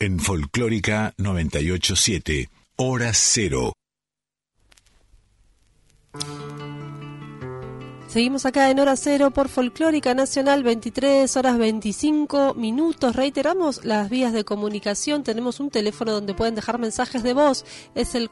En 0.00 0.18
Folclórica 0.18 1.12
987, 1.18 2.48
hora 2.76 3.12
cero. 3.12 3.74
Seguimos 8.10 8.44
acá 8.44 8.70
en 8.70 8.80
Hora 8.80 8.96
Cero 8.96 9.30
por 9.30 9.48
Folclórica 9.48 10.14
Nacional, 10.14 10.64
23 10.64 11.36
horas 11.36 11.58
25 11.58 12.54
minutos. 12.54 13.14
Reiteramos 13.14 13.84
las 13.84 14.10
vías 14.10 14.32
de 14.32 14.42
comunicación. 14.42 15.22
Tenemos 15.22 15.60
un 15.60 15.70
teléfono 15.70 16.10
donde 16.10 16.34
pueden 16.34 16.56
dejar 16.56 16.80
mensajes 16.80 17.22
de 17.22 17.34
voz. 17.34 17.64
Es 17.94 18.16
el 18.16 18.28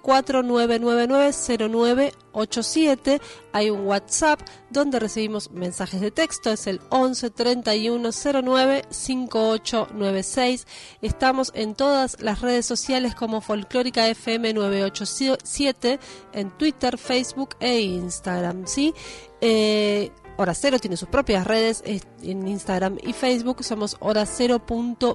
4999-0987. 2.39 3.21
Hay 3.53 3.71
un 3.71 3.87
WhatsApp 3.87 4.41
donde 4.71 4.99
recibimos 4.99 5.51
mensajes 5.51 6.01
de 6.01 6.11
texto. 6.11 6.51
Es 6.51 6.67
el 6.67 6.81
11 6.91 7.31
31 7.31 8.11
09 8.43 8.83
5896. 8.91 10.67
Estamos 11.03 11.53
en 11.55 11.75
todas 11.75 12.21
las 12.21 12.41
redes 12.41 12.67
sociales 12.67 13.15
como 13.15 13.41
Folclórica 13.41 14.09
FM 14.09 14.55
987 14.55 15.99
en 16.33 16.51
Twitter, 16.57 16.99
Facebook 16.99 17.57
e 17.61 17.81
Instagram. 17.81 18.67
¿sí? 18.67 18.95
Eh, 19.41 20.11
Hora 20.41 20.55
Cero 20.55 20.79
tiene 20.79 20.97
sus 20.97 21.09
propias 21.09 21.45
redes 21.49 21.83
en 21.85 22.47
Instagram 22.47 22.97
y 23.03 23.13
Facebook. 23.13 23.65
Somos 23.65 23.97
Hora 23.99 24.25
Cero 24.25 24.65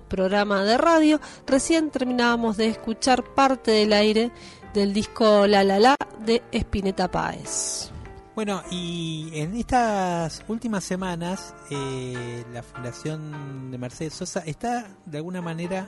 programa 0.06 0.66
de 0.66 0.78
radio. 0.78 1.22
Recién 1.48 1.92
terminábamos 1.92 2.58
de 2.58 2.68
escuchar 2.68 3.24
parte 3.34 3.72
del 3.72 3.94
aire 3.94 4.32
del 4.74 4.94
disco 4.94 5.48
La 5.48 5.64
La 5.64 5.80
La 5.80 5.96
de 6.26 6.42
Espineta 6.52 7.10
Páez. 7.10 7.92
Bueno, 8.36 8.64
y 8.72 9.30
en 9.34 9.56
estas 9.56 10.44
últimas 10.48 10.84
semanas 10.84 11.54
eh, 11.70 12.44
la 12.52 12.64
Fundación 12.64 13.70
de 13.70 13.78
Mercedes 13.78 14.14
Sosa 14.16 14.40
está 14.46 14.88
de 15.06 15.18
alguna 15.18 15.42
manera 15.42 15.88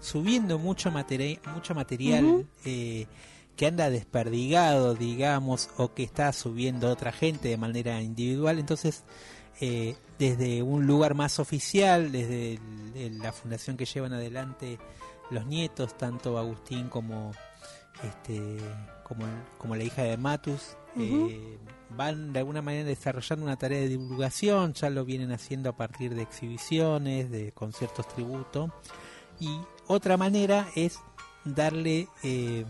subiendo 0.00 0.58
mucho, 0.58 0.90
material 0.90 1.40
mucho 1.54 1.74
material 1.74 2.46
que 3.56 3.66
anda 3.66 3.90
desperdigado, 3.90 4.94
digamos, 4.94 5.70
o 5.76 5.94
que 5.94 6.02
está 6.02 6.32
subiendo 6.32 6.90
otra 6.90 7.10
gente 7.10 7.48
de 7.48 7.56
manera 7.56 8.00
individual. 8.02 8.58
Entonces, 8.58 9.04
eh, 9.60 9.96
desde 10.18 10.62
un 10.62 10.86
lugar 10.86 11.14
más 11.14 11.38
oficial, 11.38 12.12
desde 12.12 12.60
la 13.18 13.32
fundación 13.32 13.76
que 13.76 13.86
llevan 13.86 14.12
adelante 14.12 14.78
los 15.30 15.46
nietos, 15.46 15.96
tanto 15.96 16.38
Agustín 16.38 16.88
como 16.88 17.32
este 18.02 18.58
como, 19.02 19.24
como 19.58 19.76
la 19.76 19.84
hija 19.84 20.02
de 20.02 20.16
Matus, 20.16 20.76
eh, 20.98 21.58
van 21.90 22.32
de 22.32 22.40
alguna 22.40 22.60
manera 22.62 22.84
desarrollando 22.84 23.44
una 23.44 23.56
tarea 23.56 23.78
de 23.78 23.88
divulgación, 23.88 24.72
ya 24.72 24.90
lo 24.90 25.04
vienen 25.04 25.30
haciendo 25.30 25.70
a 25.70 25.76
partir 25.76 26.14
de 26.14 26.22
exhibiciones, 26.22 27.30
de 27.30 27.52
conciertos 27.52 28.08
tributo, 28.08 28.72
y 29.38 29.60
otra 29.86 30.16
manera 30.16 30.68
es 30.74 30.98
darle 31.44 32.08
eh, 32.24 32.64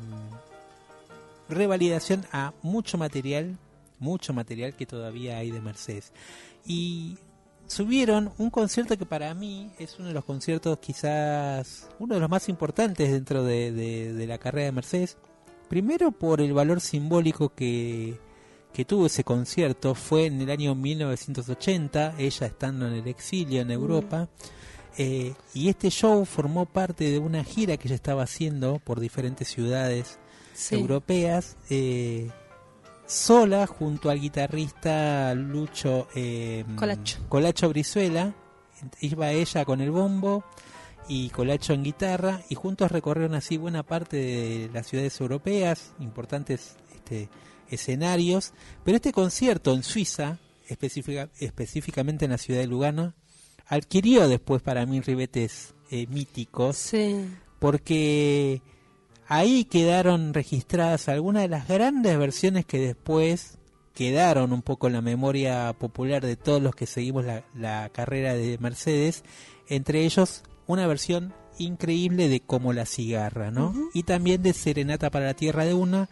revalidación 1.48 2.26
a 2.32 2.52
mucho 2.62 2.98
material, 2.98 3.56
mucho 3.98 4.34
material 4.34 4.76
que 4.76 4.84
todavía 4.84 5.38
hay 5.38 5.50
de 5.50 5.60
Mercedes. 5.60 6.12
Y 6.66 7.16
subieron 7.66 8.32
un 8.38 8.50
concierto 8.50 8.96
que 8.96 9.06
para 9.06 9.32
mí 9.34 9.70
es 9.78 9.98
uno 9.98 10.08
de 10.08 10.14
los 10.14 10.24
conciertos 10.24 10.78
quizás 10.78 11.88
uno 11.98 12.14
de 12.14 12.20
los 12.20 12.30
más 12.30 12.48
importantes 12.48 13.10
dentro 13.10 13.44
de, 13.44 14.24
la 14.26 14.38
carrera 14.38 14.66
de 14.66 14.72
Mercedes. 14.72 15.16
Primero 15.68 16.12
por 16.12 16.40
el 16.40 16.52
valor 16.52 16.80
simbólico 16.80 17.54
que, 17.54 18.18
que 18.72 18.84
tuvo 18.84 19.06
ese 19.06 19.24
concierto, 19.24 19.94
fue 19.94 20.26
en 20.26 20.40
el 20.40 20.50
año 20.50 20.74
1980, 20.74 22.14
ella 22.18 22.46
estando 22.46 22.86
en 22.86 22.94
el 22.94 23.08
exilio 23.08 23.62
en 23.62 23.70
Europa. 23.70 24.28
Eh, 24.98 25.34
y 25.52 25.68
este 25.68 25.90
show 25.90 26.24
formó 26.24 26.64
parte 26.64 27.10
de 27.10 27.18
una 27.18 27.44
gira 27.44 27.76
que 27.76 27.88
ella 27.88 27.96
estaba 27.96 28.22
haciendo 28.22 28.78
por 28.78 28.98
diferentes 29.00 29.48
ciudades 29.48 30.18
europeas, 30.70 31.56
eh, 31.68 32.30
sola 33.06 33.66
junto 33.66 34.10
al 34.10 34.20
guitarrista 34.20 35.34
Lucho 35.34 36.08
eh, 36.14 36.64
Colacho. 37.28 37.68
Brizuela. 37.68 38.34
Iba 39.00 39.32
ella 39.32 39.64
con 39.64 39.80
el 39.80 39.90
bombo 39.90 40.44
y 41.08 41.30
Colacho 41.30 41.72
en 41.72 41.82
guitarra 41.82 42.42
y 42.48 42.54
juntos 42.56 42.90
recorrieron 42.90 43.34
así 43.34 43.56
buena 43.56 43.82
parte 43.82 44.16
de 44.16 44.70
las 44.72 44.86
ciudades 44.86 45.18
europeas, 45.20 45.94
importantes 45.98 46.76
este, 46.94 47.28
escenarios. 47.70 48.52
Pero 48.84 48.96
este 48.96 49.12
concierto 49.12 49.72
en 49.72 49.82
Suiza, 49.82 50.38
específicamente 50.68 52.24
en 52.26 52.32
la 52.32 52.38
ciudad 52.38 52.60
de 52.60 52.66
Lugano, 52.66 53.14
adquirió 53.66 54.28
después 54.28 54.62
para 54.62 54.84
mí 54.84 55.00
ribetes 55.00 55.74
eh, 55.90 56.06
míticos. 56.08 56.90
Porque 57.58 58.60
ahí 59.28 59.64
quedaron 59.64 60.34
registradas 60.34 61.08
algunas 61.08 61.42
de 61.42 61.48
las 61.48 61.68
grandes 61.68 62.18
versiones 62.18 62.64
que 62.64 62.78
después 62.78 63.58
quedaron 63.94 64.52
un 64.52 64.62
poco 64.62 64.86
en 64.86 64.92
la 64.92 65.00
memoria 65.00 65.74
popular 65.78 66.24
de 66.24 66.36
todos 66.36 66.62
los 66.62 66.74
que 66.74 66.86
seguimos 66.86 67.24
la, 67.24 67.88
carrera 67.90 68.34
de 68.34 68.58
Mercedes, 68.58 69.24
entre 69.68 70.04
ellos 70.04 70.42
una 70.66 70.86
versión 70.86 71.34
increíble 71.58 72.28
de 72.28 72.40
Como 72.40 72.74
la 72.74 72.84
cigarra, 72.84 73.50
¿no? 73.50 73.74
Y 73.94 74.02
también 74.02 74.42
de 74.42 74.52
Serenata 74.52 75.10
para 75.10 75.26
la 75.26 75.34
Tierra 75.34 75.64
de 75.64 75.72
Una. 75.72 76.10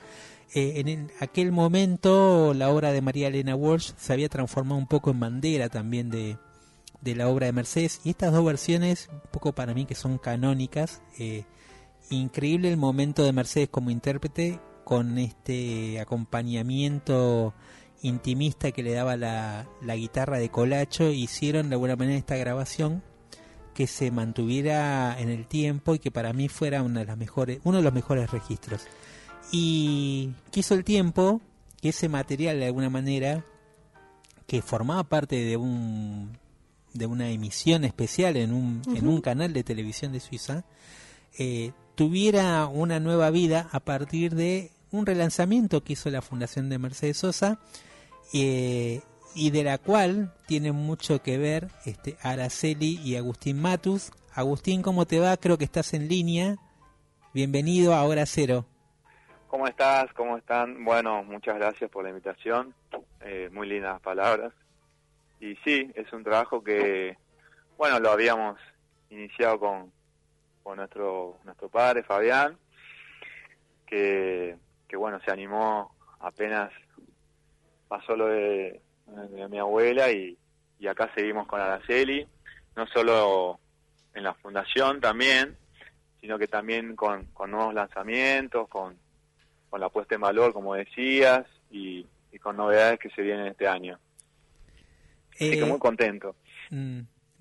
Eh, 0.55 0.81
en 0.87 1.11
aquel 1.21 1.53
momento 1.53 2.55
la 2.55 2.71
obra 2.71 2.93
de 2.93 3.03
María 3.03 3.27
Elena 3.29 3.57
Walsh 3.57 3.93
se 3.99 4.13
había 4.13 4.29
transformado 4.29 4.79
un 4.79 4.87
poco 4.87 5.11
en 5.11 5.19
bandera 5.21 5.69
también 5.69 6.11
de, 6.11 6.39
de 7.05 7.15
la 7.15 7.29
obra 7.29 7.47
de 7.47 7.53
Mercedes 7.53 8.01
y 8.05 8.11
estas 8.11 8.33
dos 8.33 8.45
versiones, 8.45 9.09
un 9.13 9.21
poco 9.31 9.53
para 9.53 9.75
mí 9.75 9.85
que 9.85 9.95
son 9.95 10.17
canónicas, 10.17 11.03
eh, 11.19 11.45
increíble 12.11 12.69
el 12.69 12.77
momento 12.77 13.25
de 13.25 13.33
Mercedes 13.33 13.69
como 13.71 13.91
intérprete 13.91 14.61
con 14.85 15.19
este 15.19 16.01
acompañamiento 16.01 17.55
intimista 18.03 18.71
que 18.73 18.83
le 18.83 18.93
daba 18.93 19.17
la, 19.17 19.67
guitarra 19.97 20.39
de 20.39 20.51
Colacho 20.51 21.11
hicieron 21.11 21.71
de 21.71 21.77
alguna 21.77 21.97
manera 21.97 22.19
esta 22.19 22.37
grabación 22.37 23.03
que 23.73 23.87
se 23.87 24.11
mantuviera 24.11 25.19
en 25.19 25.31
el 25.31 25.47
tiempo 25.47 25.95
y 25.95 25.99
que 25.99 26.11
para 26.11 26.33
mí 26.33 26.49
fuera 26.49 26.83
una 26.83 27.01
de 27.01 27.07
las 27.07 27.17
mejores, 27.17 27.61
uno 27.65 27.79
de 27.79 27.83
los 27.83 27.93
mejores 27.93 28.31
registros. 28.31 28.87
Y 29.51 30.33
quiso 30.51 30.75
el 30.75 30.85
tiempo 30.85 31.41
que 31.81 31.89
ese 31.89 32.09
material 32.09 32.61
de 32.61 32.67
alguna 32.67 32.91
manera 32.91 33.45
que 34.47 34.63
formaba 34.63 35.03
parte 35.05 35.37
de 35.37 35.57
un 35.57 36.39
de 36.93 37.07
una 37.07 37.29
emisión 37.29 37.85
especial 37.85 38.37
en 38.37 38.53
un, 38.53 38.81
en 38.95 39.09
un 39.09 39.21
canal 39.21 39.53
de 39.53 39.65
televisión 39.65 40.13
de 40.13 40.21
Suiza 40.21 40.65
eh, 41.39 41.73
tuviera 41.95 42.67
una 42.67 43.01
nueva 43.01 43.31
vida 43.31 43.69
a 43.73 43.81
partir 43.81 44.35
de 44.35 44.71
un 44.91 45.07
relanzamiento 45.07 45.83
que 45.83 45.95
hizo 45.95 46.11
la 46.11 46.23
Fundación 46.23 46.69
de 46.69 46.79
Mercedes 46.79 47.19
Sosa 47.19 47.59
eh, 48.33 49.01
y 49.35 49.51
de 49.51 49.65
la 49.65 49.79
cual 49.79 50.33
tiene 50.47 50.73
mucho 50.73 51.23
que 51.23 51.39
ver 51.39 51.69
este 51.85 52.17
Araceli 52.23 53.01
y 53.03 53.17
Agustín 53.17 53.61
Matus. 53.61 54.13
Agustín, 54.35 54.83
¿cómo 54.83 55.07
te 55.07 55.21
va? 55.21 55.37
Creo 55.37 55.59
que 55.59 55.65
estás 55.65 55.95
en 55.95 56.09
línea. 56.09 56.57
Bienvenido 57.33 57.95
a 57.95 58.05
Hora 58.05 58.27
Cero. 58.27 58.65
¿Cómo 59.49 59.67
estás? 59.67 60.13
¿Cómo 60.15 60.37
están? 60.37 60.85
Bueno, 60.85 61.23
muchas 61.23 61.57
gracias 61.57 61.91
por 61.91 62.05
la 62.05 62.11
invitación. 62.11 62.75
Eh, 63.21 63.49
muy 63.53 63.69
lindas 63.69 64.01
palabras. 64.01 64.53
Y 65.41 65.57
sí, 65.65 65.91
es 65.95 66.13
un 66.13 66.25
trabajo 66.25 66.63
que, 66.63 67.17
bueno, 67.77 68.01
lo 68.01 68.11
habíamos 68.11 68.59
iniciado 69.11 69.59
con, 69.61 69.93
con 70.65 70.79
nuestro, 70.79 71.39
nuestro 71.45 71.69
padre 71.69 72.03
Fabián, 72.03 72.59
que, 73.87 74.57
que 74.89 74.97
bueno, 74.97 75.21
se 75.25 75.31
animó 75.31 75.95
apenas 76.19 76.73
pasó 77.87 78.17
lo 78.17 78.27
de, 78.27 78.81
mi 79.51 79.59
abuela 79.59 80.11
y, 80.11 80.37
y 80.81 80.87
acá 80.89 81.13
seguimos 81.15 81.47
con 81.47 81.61
Araceli, 81.61 82.27
no 82.75 82.87
solo 82.89 83.61
en 84.15 84.25
la 84.25 84.35
fundación 84.35 85.01
también, 85.01 85.57
sino 86.21 86.39
que 86.39 86.49
también 86.49 86.97
con, 86.97 87.27
con 87.27 87.51
nuevos 87.51 87.75
lanzamientos, 87.75 88.67
con, 88.69 88.97
con 89.69 89.81
la 89.81 89.91
puesta 89.91 90.15
en 90.15 90.23
valor, 90.23 90.55
como 90.55 90.75
decías, 90.75 91.47
y, 91.71 92.07
y 92.33 92.39
con 92.39 92.57
novedades 92.57 92.99
que 92.99 93.11
se 93.11 93.21
vienen 93.21 93.49
este 93.49 93.69
año. 93.69 93.99
Así 95.35 95.51
que 95.51 95.61
eh, 95.61 95.67
muy 95.67 95.79
contento. 95.79 96.35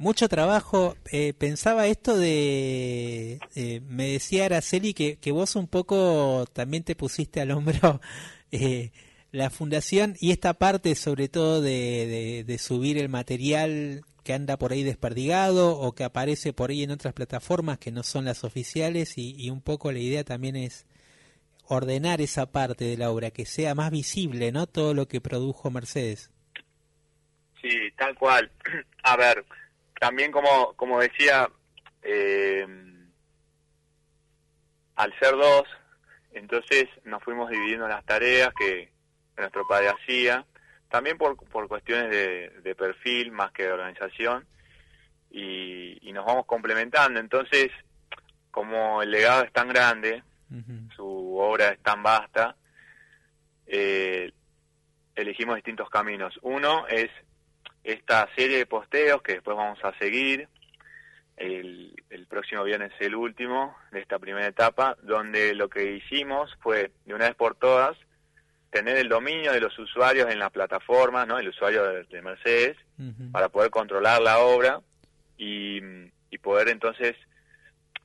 Mucho 0.04 0.28
trabajo. 0.28 0.98
Eh, 1.14 1.32
pensaba 1.32 1.88
esto 1.88 2.18
de, 2.18 3.40
eh, 3.56 3.80
me 3.88 4.10
decía 4.10 4.48
Araceli 4.48 4.94
que, 4.94 5.16
que 5.16 5.32
vos 5.32 5.56
un 5.56 5.70
poco 5.70 6.46
también 6.52 6.84
te 6.84 6.94
pusiste 6.94 7.40
al 7.40 7.52
hombro 7.52 8.02
eh, 8.52 8.92
la 9.32 9.50
fundación 9.50 10.18
y 10.20 10.32
esta 10.32 10.56
parte 10.56 10.96
sobre 10.96 11.30
todo 11.30 11.62
de, 11.62 12.44
de, 12.46 12.58
subir 12.58 12.98
el 12.98 13.08
material 13.08 14.02
que 14.26 14.34
anda 14.34 14.58
por 14.58 14.74
ahí 14.74 14.84
desperdigado 14.84 15.80
o 15.80 15.96
que 15.96 16.04
aparece 16.04 16.52
por 16.52 16.72
ahí 16.72 16.84
en 16.84 16.92
otras 16.92 17.14
plataformas 17.14 17.78
que 17.78 17.94
no 17.94 18.04
son 18.04 18.26
las 18.26 18.44
oficiales 18.44 19.14
y 19.18 19.50
un 19.52 19.62
poco 19.62 19.94
la 19.94 20.00
idea 20.00 20.26
también 20.26 20.58
es 20.58 20.86
ordenar 21.66 22.20
esa 22.20 22.52
parte 22.52 22.84
de 22.84 22.98
la 22.98 23.10
obra, 23.10 23.32
que 23.32 23.46
sea 23.46 23.74
más 23.74 23.90
visible, 23.90 24.52
¿no? 24.52 24.68
Todo 24.68 24.94
lo 24.94 25.08
que 25.08 25.22
produjo 25.22 25.72
Mercedes. 25.72 26.30
Sí, 27.62 27.70
tal 27.98 28.14
cual. 28.16 28.52
A 29.04 29.16
ver, 29.16 29.46
también 30.04 30.34
como, 30.34 30.74
como 30.74 31.00
decía, 31.00 31.50
eh, 32.02 32.68
al 34.96 35.18
ser 35.18 35.32
dos, 35.32 35.64
entonces 36.34 36.90
nos 37.06 37.24
fuimos 37.24 37.50
dividiendo 37.50 37.88
las 37.88 38.04
tareas 38.04 38.50
que 38.54 38.92
nuestro 39.38 39.66
padre 39.66 39.88
hacía, 39.88 40.46
también 40.90 41.18
por, 41.18 41.38
por 41.38 41.70
cuestiones 41.70 42.12
de, 42.12 42.50
de 42.64 42.76
perfil 42.76 43.32
más 43.32 43.54
que 43.54 43.64
de 43.64 43.72
organización, 43.72 44.46
y, 45.32 45.98
y 46.02 46.12
nos 46.12 46.26
vamos 46.26 46.46
complementando. 46.48 47.22
Entonces, 47.22 47.72
como 48.52 49.02
el 49.02 49.10
legado 49.10 49.44
es 49.44 49.54
tan 49.54 49.70
grande, 49.70 50.22
su 50.98 51.38
obra 51.38 51.70
es 51.70 51.80
tan 51.80 52.04
vasta, 52.04 52.58
eh, 53.68 54.34
elegimos 55.16 55.56
distintos 55.56 55.90
caminos. 55.90 56.38
Uno 56.42 56.88
es 56.88 57.10
esta 57.84 58.30
serie 58.36 58.58
de 58.58 58.66
posteos 58.66 59.22
que 59.22 59.34
después 59.34 59.58
vamos 59.58 59.80
a 59.84 59.98
seguir. 59.98 60.48
El, 61.36 61.96
el 62.12 62.28
próximo 62.28 62.64
viernes 62.64 62.92
el 63.00 63.16
último 63.16 63.76
de 63.92 64.02
esta 64.02 64.20
primera 64.20 64.46
etapa, 64.46 64.96
donde 65.02 65.56
lo 65.56 65.68
que 65.68 65.94
hicimos 65.94 66.56
fue, 66.62 66.92
de 67.06 67.14
una 67.16 67.26
vez 67.26 67.36
por 67.36 67.56
todas, 67.56 67.98
tener 68.70 68.98
el 68.98 69.10
dominio 69.10 69.52
de 69.52 69.60
los 69.60 69.78
usuarios 69.80 70.30
en 70.32 70.38
la 70.38 70.52
plataforma, 70.52 71.26
¿no? 71.26 71.40
el 71.40 71.50
usuario 71.50 72.04
de, 72.04 72.22
Mercedes, 72.22 72.78
para 73.32 73.50
poder 73.50 73.72
controlar 73.72 74.22
la 74.22 74.40
obra 74.40 74.82
y, 75.38 75.80
y 76.30 76.38
poder 76.40 76.70
entonces 76.70 77.16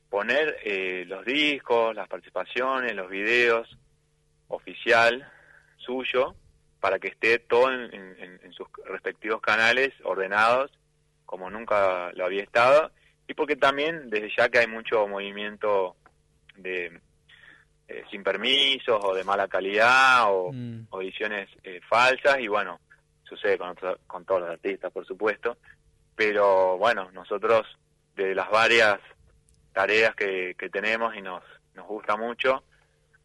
poner 0.09 0.57
eh, 0.63 1.05
los 1.07 1.23
discos, 1.25 1.95
las 1.95 2.07
participaciones, 2.07 2.95
los 2.95 3.09
videos 3.09 3.77
oficial 4.47 5.27
suyo 5.77 6.35
para 6.79 6.99
que 6.99 7.09
esté 7.09 7.39
todo 7.39 7.71
en, 7.71 8.51
sus 8.51 8.67
respectivos 8.85 9.41
canales 9.41 9.93
ordenados 10.03 10.71
como 11.25 11.49
nunca 11.49 12.11
lo 12.13 12.25
había 12.25 12.43
estado 12.43 12.91
y 13.27 13.33
porque 13.33 13.55
también 13.55 14.09
desde 14.09 14.31
ya 14.35 14.49
que 14.49 14.59
hay 14.59 14.67
mucho 14.67 15.07
movimiento 15.07 15.95
de 16.55 16.99
eh, 17.87 18.03
sin 18.09 18.23
permisos 18.23 18.99
o 19.03 19.13
de 19.13 19.23
mala 19.23 19.47
calidad 19.47 20.25
o, 20.33 20.51
mm. 20.51 20.87
ediciones 21.01 21.49
eh, 21.63 21.79
falsas 21.87 22.39
y 22.39 22.47
bueno 22.47 22.79
sucede 23.23 23.57
con, 23.57 23.75
con 24.07 24.25
todos 24.25 24.41
los 24.41 24.49
artistas 24.49 24.91
por 24.91 25.05
supuesto 25.05 25.57
pero 26.15 26.77
bueno 26.77 27.11
nosotros 27.11 27.65
de 28.15 28.35
las 28.35 28.49
varias 28.49 28.99
tareas 29.73 30.15
que, 30.15 30.55
que 30.57 30.69
tenemos 30.69 31.15
y 31.15 31.21
nos, 31.21 31.43
nos 31.73 31.87
gusta 31.87 32.17
mucho, 32.17 32.63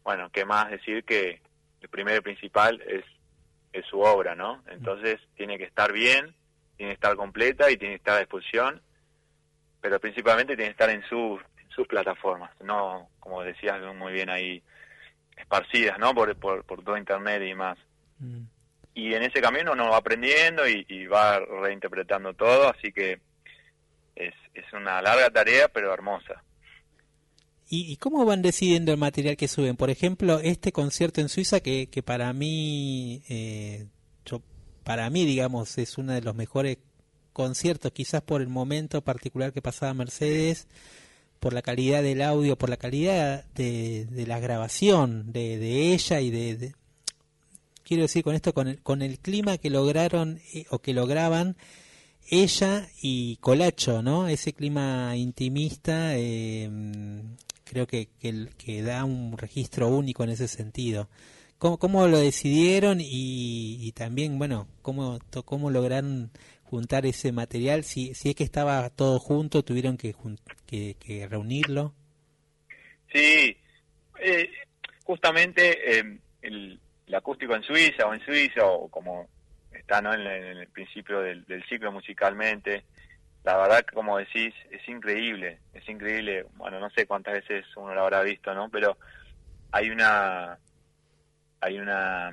bueno, 0.03 0.29
qué 0.31 0.45
más 0.45 0.71
decir 0.71 1.03
que 1.03 1.41
el 1.81 1.89
primero 1.89 2.17
y 2.17 2.21
principal 2.21 2.81
es, 2.87 3.03
es 3.79 3.85
su 3.87 3.99
obra, 3.99 4.35
¿no? 4.35 4.63
Entonces 4.67 5.19
tiene 5.35 5.57
que 5.57 5.65
estar 5.65 5.91
bien, 5.91 6.33
tiene 6.77 6.91
que 6.91 6.95
estar 6.95 7.15
completa 7.15 7.69
y 7.71 7.77
tiene 7.77 7.95
que 7.95 7.99
estar 7.99 8.15
a 8.15 8.19
disposición, 8.19 8.81
pero 9.81 9.99
principalmente 9.99 10.55
tiene 10.55 10.69
que 10.69 10.83
estar 10.83 10.89
en, 10.89 11.03
sus 11.03 11.41
sus 11.75 11.87
plataformas, 11.87 12.51
no, 12.61 13.09
como 13.19 13.43
decías 13.43 13.81
muy 13.95 14.13
bien 14.13 14.29
ahí, 14.29 14.63
esparcidas, 15.35 15.99
¿no? 15.99 16.15
Por, 16.15 16.33
por, 16.37 16.63
por 16.63 16.81
todo 16.83 16.97
Internet 16.97 17.43
y 17.43 17.53
más. 17.53 17.77
Mm. 18.19 18.43
Y 18.93 19.13
en 19.13 19.23
ese 19.23 19.41
camino 19.41 19.73
uno 19.73 19.89
va 19.89 19.97
aprendiendo 19.97 20.65
y, 20.67 20.85
y 20.87 21.05
va 21.05 21.39
reinterpretando 21.39 22.33
todo, 22.33 22.69
así 22.69 22.93
que 22.93 23.19
es, 24.15 24.33
es 24.53 24.71
una 24.71 25.01
larga 25.01 25.29
tarea, 25.29 25.67
pero 25.67 25.93
hermosa. 25.93 26.41
¿Y, 27.67 27.97
cómo 27.97 28.25
van 28.25 28.41
decidiendo 28.41 28.91
el 28.91 28.99
material 28.99 29.37
que 29.37 29.47
suben? 29.47 29.75
Por 29.75 29.89
ejemplo, 29.89 30.39
este 30.39 30.71
concierto 30.71 31.19
en 31.21 31.29
Suiza 31.29 31.59
que, 31.61 31.87
para 32.05 32.31
mí, 32.31 33.23
eh, 33.27 33.87
para 34.83 35.09
mí, 35.09 35.25
digamos, 35.25 35.77
es 35.79 35.97
uno 35.97 36.13
de 36.13 36.21
los 36.21 36.35
mejores 36.35 36.77
conciertos, 37.33 37.91
quizás 37.91 38.21
por 38.21 38.41
el 38.41 38.49
momento 38.49 39.01
particular 39.01 39.51
que 39.51 39.63
pasaba 39.63 39.93
Mercedes, 39.95 40.67
por 41.39 41.53
la 41.53 41.63
calidad 41.63 42.03
del 42.03 42.21
audio, 42.21 42.55
por 42.55 42.69
la 42.69 42.77
calidad 42.77 43.45
de, 43.55 44.05
de 44.05 44.27
la 44.27 44.39
grabación 44.39 45.31
de, 45.31 45.57
de 45.57 45.93
ella 45.93 46.21
y 46.21 46.29
de, 46.29 46.75
quiero 47.83 48.03
decir 48.03 48.23
con 48.23 48.35
esto, 48.35 48.53
con 48.53 48.67
el, 48.67 48.81
con 48.81 49.01
el 49.01 49.19
clima 49.19 49.57
que 49.57 49.69
lograron 49.69 50.39
eh, 50.53 50.65
o 50.69 50.79
que 50.79 50.93
lograban 50.93 51.55
ella 52.29 52.89
y 53.01 53.37
Colacho, 53.37 54.01
¿no? 54.01 54.27
Ese 54.27 54.53
clima 54.53 55.15
intimista 55.15 56.17
eh, 56.17 56.69
creo 57.75 57.87
que, 57.87 58.07
que, 58.57 58.81
da 58.81 59.03
un 59.03 59.37
registro 59.37 59.89
único 59.89 60.23
en 60.23 60.29
ese 60.29 60.47
sentido. 60.47 61.09
¿Cómo, 61.57 61.77
cómo 61.77 62.07
lo 62.07 62.19
decidieron 62.19 62.99
y, 63.01 63.91
también, 63.91 64.39
bueno, 64.39 64.69
cómo, 64.81 65.19
cómo 65.43 65.69
lograron 65.69 66.31
juntar 66.63 67.05
ese 67.05 67.33
material? 67.33 67.83
Si, 67.83 68.13
si 68.13 68.29
es 68.29 68.35
que 68.35 68.45
estaba 68.45 68.89
todo 68.89 69.19
junto, 69.19 69.63
tuvieron 69.63 69.97
que, 69.97 70.15
que, 70.65 71.27
reunirlo. 71.29 71.93
Sí, 73.11 73.57
eh, 74.21 74.49
justamente 75.03 75.99
eh, 75.99 76.17
el, 76.43 76.79
acústico 77.13 77.55
en 77.55 77.63
Suiza 77.63 78.07
o 78.07 78.13
en 78.13 78.23
Suiza, 78.23 78.65
o 78.65 78.87
como 78.87 79.27
está 79.73 80.01
¿no? 80.01 80.13
en, 80.13 80.21
el 80.21 80.67
principio 80.69 81.19
del, 81.19 81.45
ciclo 81.67 81.91
musicalmente. 81.91 82.85
La 83.45 83.57
verdad 83.57 83.85
que 83.85 83.93
como 83.93 84.17
decís, 84.17 84.55
es 84.71 84.89
increíble, 84.89 85.59
es 85.71 85.87
increíble. 85.87 86.47
Bueno, 86.55 86.79
no 86.79 86.89
sé 86.89 87.05
cuántas 87.05 87.35
veces 87.35 87.63
uno 87.77 87.93
lo 87.93 88.01
habrá 88.01 88.23
visto, 88.23 88.55
¿no? 88.55 88.69
Pero 88.69 88.97
hay 89.71 89.91
una 89.91 90.57
hay 91.61 91.77
una 91.77 92.31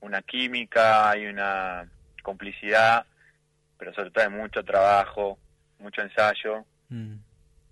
una 0.00 0.22
química, 0.22 1.10
hay 1.10 1.26
una 1.26 1.90
complicidad, 2.22 3.06
pero 3.76 3.92
sobre 3.92 4.12
todo 4.12 4.22
hay 4.22 4.30
mucho 4.30 4.64
trabajo, 4.64 5.38
mucho 5.80 6.00
ensayo 6.00 6.64
mm. 6.88 7.14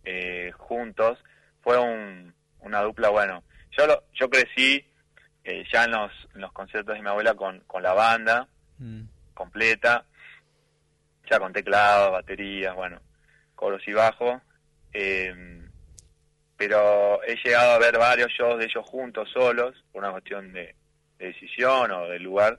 eh, 0.05 0.51
juntos. 0.57 1.17
Fue 1.63 1.79
un, 1.79 2.35
una 2.59 2.83
dupla, 2.83 3.11
bueno, 3.11 3.45
yo 3.71 3.87
lo, 3.87 4.03
yo 4.15 4.29
crecí 4.29 4.85
eh, 5.45 5.65
ya 5.73 5.85
en 5.85 5.93
los, 5.93 6.11
los, 6.35 6.53
conciertos 6.53 6.97
de 6.97 7.03
mi 7.03 7.09
abuela 7.09 7.35
con, 7.35 7.61
con 7.69 7.85
la 7.85 7.93
banda 7.93 8.49
mm. 8.79 9.03
completa, 9.35 10.07
ya 11.31 11.39
con 11.39 11.53
teclados, 11.53 12.13
baterías, 12.13 12.75
bueno, 12.75 13.01
coros 13.55 13.87
y 13.87 13.93
bajos. 13.93 14.41
Eh, 14.93 15.61
pero 16.57 17.23
he 17.23 17.37
llegado 17.37 17.73
a 17.73 17.79
ver 17.79 17.97
varios 17.97 18.31
shows 18.33 18.59
de 18.59 18.67
ellos 18.67 18.85
juntos, 18.87 19.31
solos, 19.33 19.83
por 19.93 20.03
una 20.03 20.13
cuestión 20.13 20.53
de, 20.53 20.75
decisión 21.19 21.91
o 21.91 22.07
de 22.09 22.19
lugar. 22.19 22.59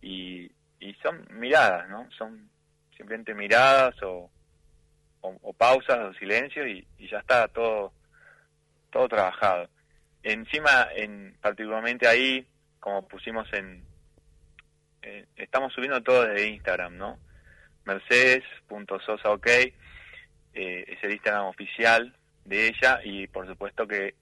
Y, 0.00 0.50
y 0.80 0.94
son 1.02 1.26
miradas, 1.30 1.88
¿no? 1.88 2.08
Son 2.16 2.48
simplemente 2.96 3.34
miradas 3.34 3.94
o, 4.02 4.30
o, 5.20 5.52
pausas 5.52 5.98
o 5.98 6.14
silencio 6.14 6.66
y, 6.66 6.86
y 6.98 7.08
ya 7.08 7.18
está 7.18 7.48
todo, 7.48 7.92
todo 8.90 9.08
trabajado. 9.08 9.68
Encima, 10.22 10.88
en, 10.94 11.36
particularmente 11.40 12.06
ahí, 12.08 12.46
como 12.80 13.06
pusimos 13.06 13.46
en... 13.52 13.84
Eh, 15.02 15.26
estamos 15.36 15.72
subiendo 15.72 16.02
todo 16.02 16.24
desde 16.24 16.48
Instagram, 16.48 16.96
¿no? 16.96 17.18
Mercedes.sosaok 17.84 19.46
eh, 19.46 19.72
es 20.52 21.02
el 21.02 21.12
Instagram 21.12 21.46
oficial 21.46 22.14
de 22.44 22.68
ella 22.68 23.00
y 23.04 23.26
por 23.26 23.46
supuesto 23.46 23.86
que 23.86 24.14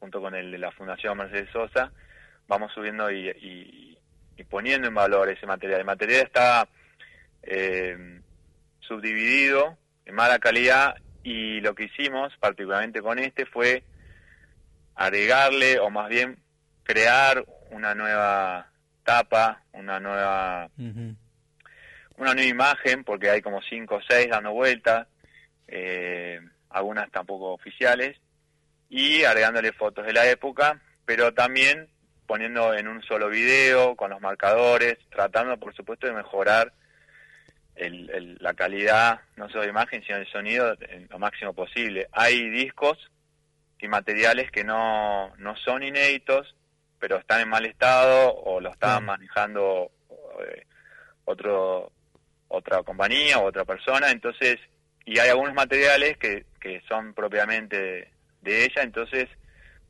junto 0.00 0.20
con 0.20 0.34
el 0.34 0.50
de 0.50 0.58
la 0.58 0.72
Fundación 0.72 1.16
Mercedes 1.16 1.48
Sosa 1.52 1.92
vamos 2.48 2.72
subiendo 2.72 3.10
y, 3.10 3.96
poniendo 4.50 4.88
en 4.88 4.94
valor 4.94 5.30
ese 5.30 5.46
material. 5.46 5.80
El 5.80 5.86
material 5.86 6.26
está 6.26 6.68
eh, 7.42 8.20
subdividido 8.80 9.78
en 10.04 10.14
mala 10.14 10.38
calidad 10.40 10.96
y 11.22 11.60
lo 11.60 11.74
que 11.74 11.84
hicimos 11.84 12.32
particularmente 12.40 13.00
con 13.00 13.18
este 13.18 13.46
fue 13.46 13.84
agregarle 14.96 15.78
o 15.78 15.90
más 15.90 16.08
bien 16.08 16.38
crear 16.82 17.44
una 17.70 17.94
nueva 17.94 18.70
tapa, 19.04 19.62
una 19.72 20.00
nueva 20.00 20.68
una 22.22 22.34
nueva 22.34 22.48
imagen, 22.48 23.04
porque 23.04 23.30
hay 23.30 23.42
como 23.42 23.60
cinco 23.62 23.96
o 23.96 24.02
seis 24.08 24.28
dando 24.30 24.52
vueltas, 24.52 25.06
eh, 25.68 26.40
algunas 26.70 27.10
tampoco 27.10 27.52
oficiales, 27.52 28.18
y 28.88 29.24
agregándole 29.24 29.72
fotos 29.72 30.06
de 30.06 30.12
la 30.12 30.28
época, 30.28 30.80
pero 31.04 31.34
también 31.34 31.88
poniendo 32.26 32.74
en 32.74 32.88
un 32.88 33.02
solo 33.02 33.28
video, 33.28 33.96
con 33.96 34.10
los 34.10 34.20
marcadores, 34.20 34.98
tratando 35.10 35.58
por 35.58 35.74
supuesto 35.74 36.06
de 36.06 36.14
mejorar 36.14 36.72
el, 37.74 38.38
la 38.40 38.54
calidad, 38.54 39.20
no 39.36 39.48
solo 39.48 39.62
de 39.62 39.68
imagen, 39.68 40.02
sino 40.04 40.18
de 40.18 40.26
sonido 40.26 40.76
en 40.80 41.08
lo 41.10 41.18
máximo 41.18 41.52
posible. 41.52 42.08
Hay 42.12 42.48
discos 42.50 43.10
y 43.80 43.88
materiales 43.88 44.50
que 44.50 44.64
no, 44.64 45.34
no 45.38 45.56
son 45.56 45.82
inéditos, 45.82 46.54
pero 46.98 47.16
están 47.16 47.40
en 47.40 47.48
mal 47.48 47.66
estado 47.66 48.34
o 48.34 48.60
lo 48.60 48.70
están 48.70 49.04
manejando 49.04 49.90
eh, 50.46 50.66
otro 51.24 51.90
otra 52.52 52.82
compañía 52.82 53.38
o 53.38 53.46
otra 53.46 53.64
persona, 53.64 54.10
entonces, 54.10 54.58
y 55.04 55.18
hay 55.18 55.30
algunos 55.30 55.54
materiales 55.54 56.18
que, 56.18 56.44
que 56.60 56.82
son 56.88 57.14
propiamente 57.14 58.10
de, 58.42 58.64
ella, 58.64 58.82
entonces, 58.82 59.28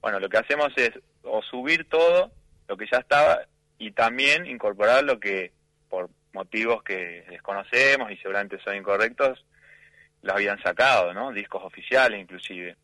bueno, 0.01 0.21
lo 0.21 0.29
que 0.29 0.39
hacemos 0.39 0.73
es 0.77 0.91
o 1.25 1.43
subir 1.43 1.89
todo 1.89 2.33
lo 2.69 2.77
que 2.77 2.87
ya 2.91 2.99
estaba 2.99 3.41
y 3.79 3.91
también 3.91 4.47
incorporar 4.47 5.03
lo 5.05 5.19
que 5.19 5.53
por 5.89 6.09
motivos 6.33 6.83
que 6.83 7.25
desconocemos 7.29 8.11
y 8.11 8.17
seguramente 8.17 8.59
son 8.63 8.77
incorrectos, 8.77 9.45
los 10.23 10.35
habían 10.35 10.63
sacado, 10.63 11.13
¿no? 11.13 11.33
Discos 11.33 11.63
oficiales 11.65 12.21
inclusive. 12.21 12.77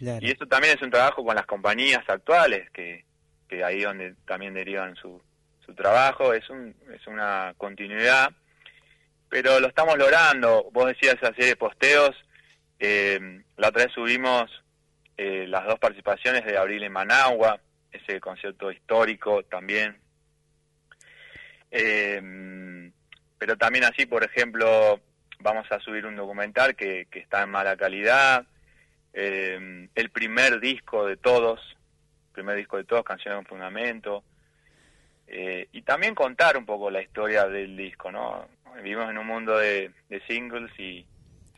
Y 0.00 0.30
eso 0.30 0.46
también 0.46 0.76
es 0.76 0.82
un 0.82 0.90
trabajo 0.90 1.24
con 1.24 1.36
las 1.36 1.46
compañías 1.46 2.02
actuales, 2.08 2.70
que, 2.70 3.04
que 3.48 3.62
ahí 3.62 3.82
donde 3.82 4.14
también 4.26 4.54
derivan 4.54 4.96
su, 4.96 5.22
su 5.64 5.74
trabajo, 5.74 6.32
es, 6.32 6.48
un, 6.50 6.74
es 6.92 7.06
una 7.06 7.54
continuidad, 7.56 8.32
pero 9.28 9.60
lo 9.60 9.68
estamos 9.68 9.96
logrando. 9.98 10.68
Vos 10.72 10.86
decías 10.86 11.16
hacer 11.22 11.44
de 11.44 11.56
posteos, 11.56 12.16
eh, 12.78 13.42
la 13.56 13.68
otra 13.68 13.84
vez 13.84 13.92
subimos 13.94 14.50
eh, 15.16 15.46
las 15.48 15.64
dos 15.66 15.78
participaciones 15.78 16.44
de 16.44 16.58
Abril 16.58 16.82
en 16.82 16.92
Managua, 16.92 17.60
ese 17.90 18.20
concierto 18.20 18.70
histórico 18.70 19.42
también. 19.44 19.98
Eh, 21.70 22.90
pero 23.38 23.56
también 23.56 23.84
así, 23.84 24.06
por 24.06 24.24
ejemplo, 24.24 25.00
vamos 25.40 25.66
a 25.70 25.80
subir 25.80 26.06
un 26.06 26.16
documental 26.16 26.74
que, 26.74 27.06
que 27.10 27.18
está 27.18 27.42
en 27.42 27.50
mala 27.50 27.76
calidad, 27.76 28.46
eh, 29.18 29.88
el 29.94 30.10
primer 30.10 30.60
disco 30.60 31.06
de 31.06 31.16
todos, 31.16 31.58
primer 32.32 32.56
disco 32.56 32.76
de 32.76 32.84
todos, 32.84 33.02
Canciones 33.02 33.38
con 33.38 33.46
Fundamento, 33.46 34.22
eh, 35.26 35.68
y 35.72 35.82
también 35.82 36.14
contar 36.14 36.58
un 36.58 36.66
poco 36.66 36.90
la 36.90 37.00
historia 37.00 37.46
del 37.46 37.76
disco, 37.76 38.12
¿no? 38.12 38.46
Vivimos 38.86 39.10
en 39.10 39.18
un 39.18 39.26
mundo 39.26 39.58
de, 39.58 39.90
singles 40.28 40.70
y 40.78 41.04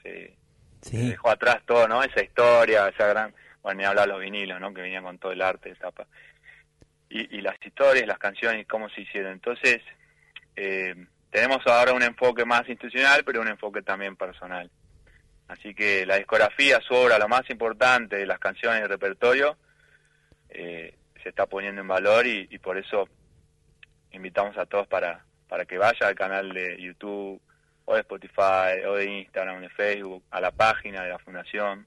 se, 0.03 0.35
dejó 0.91 1.29
atrás 1.29 1.59
todo, 1.67 1.87
¿no? 1.87 2.03
Esa 2.03 2.23
historia, 2.23 2.89
esa 2.89 3.07
gran, 3.07 3.35
bueno, 3.61 3.81
ni 3.81 3.85
hablar 3.85 4.09
los 4.09 4.19
vinilos, 4.19 4.59
¿no? 4.59 4.73
Que 4.73 4.81
venían 4.81 5.05
con 5.05 5.19
todo 5.19 5.33
el 5.33 5.43
arte 5.43 5.69
de 5.69 5.75
tapa. 5.75 6.07
Y, 7.11 7.37
y 7.37 7.43
las 7.43 7.55
historias, 7.63 8.07
las 8.07 8.19
canciones, 8.19 8.67
cómo 8.67 8.89
se 8.89 9.03
hicieron. 9.03 9.33
Entonces, 9.33 9.83
eh, 10.57 10.95
tenemos 11.31 11.59
ahora 11.67 11.93
un 11.93 12.03
enfoque 12.03 12.47
más 12.47 12.67
institucional, 12.67 13.23
pero 13.27 13.43
un 13.43 13.49
enfoque 13.49 13.83
también 13.83 14.17
personal. 14.17 14.71
Así 15.49 15.75
que 15.75 16.07
la 16.07 16.17
discografía, 16.17 16.81
su 16.81 16.95
obra, 16.95 17.19
lo 17.19 17.29
más 17.29 17.51
importante 17.51 18.25
las 18.25 18.39
canciones 18.39 18.81
y 18.81 18.83
el 18.85 18.89
repertorio, 18.89 19.59
eh, 20.49 20.95
se 21.23 21.29
está 21.29 21.45
poniendo 21.45 21.83
en 21.83 21.89
valor 21.89 22.27
y, 22.27 22.59
por 22.59 22.79
eso 22.79 23.07
invitamos 24.13 24.57
a 24.57 24.65
todos 24.65 24.89
para, 24.89 25.27
para 25.49 25.65
que 25.65 25.79
vaya 25.79 26.07
al 26.07 26.15
canal 26.15 26.53
de 26.53 26.81
YouTube 26.81 27.41
o 27.85 27.95
de 27.95 28.01
Spotify 28.01 28.85
o 28.87 28.95
de 28.95 29.07
Instagram, 29.07 29.63
de 29.63 29.71
Facebook, 29.71 30.23
a 30.31 30.41
la 30.41 30.51
página 30.51 31.03
de 31.03 31.11
la 31.11 31.19
Fundación 31.19 31.87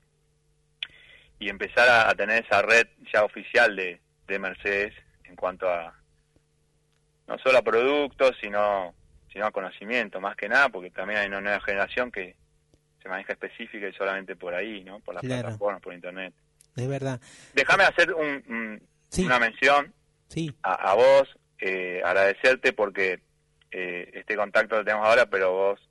y 1.40 1.50
empezar 1.50 1.88
a, 1.90 2.14
tener 2.16 2.44
esa 2.44 2.62
red 2.62 2.88
ya 3.14 3.24
oficial 3.24 3.76
de, 3.76 4.00
de 4.28 4.40
Mercedes 4.40 4.94
en 5.24 5.36
cuanto 5.36 5.70
a 5.70 5.94
no 7.28 7.38
solo 7.40 7.60
a 7.60 7.62
productos, 7.62 8.36
sino 8.42 8.94
sino 9.32 9.46
a 9.46 9.52
conocimiento, 9.52 10.20
más 10.20 10.36
que 10.36 10.50
nada, 10.50 10.70
porque 10.70 10.92
también 10.92 11.20
hay 11.20 11.28
una 11.28 11.42
nueva 11.42 11.62
generación 11.62 12.12
que 12.12 12.36
se 13.02 13.10
maneja 13.10 13.34
específica 13.34 13.88
y 13.88 13.94
solamente 13.94 14.36
por 14.36 14.54
ahí, 14.54 14.84
¿no? 14.84 15.00
Por 15.00 15.16
las 15.16 15.24
plataformas, 15.24 15.82
por 15.82 15.94
internet. 15.94 16.34
Es 16.76 16.88
verdad. 16.88 17.20
Déjame 17.54 17.84
hacer 17.84 18.14
un, 18.14 18.82
una 19.18 19.40
mención 19.40 19.94
sí. 20.28 20.54
a, 20.62 20.94
vos, 20.94 21.30
eh, 21.60 22.02
agradecerte 22.04 22.74
porque 22.74 23.22
eh, 23.72 24.12
este 24.14 24.36
contacto 24.36 24.78
lo 24.78 24.86
tenemos 24.86 25.08
ahora, 25.08 25.26
pero 25.26 25.52
vos 25.52 25.90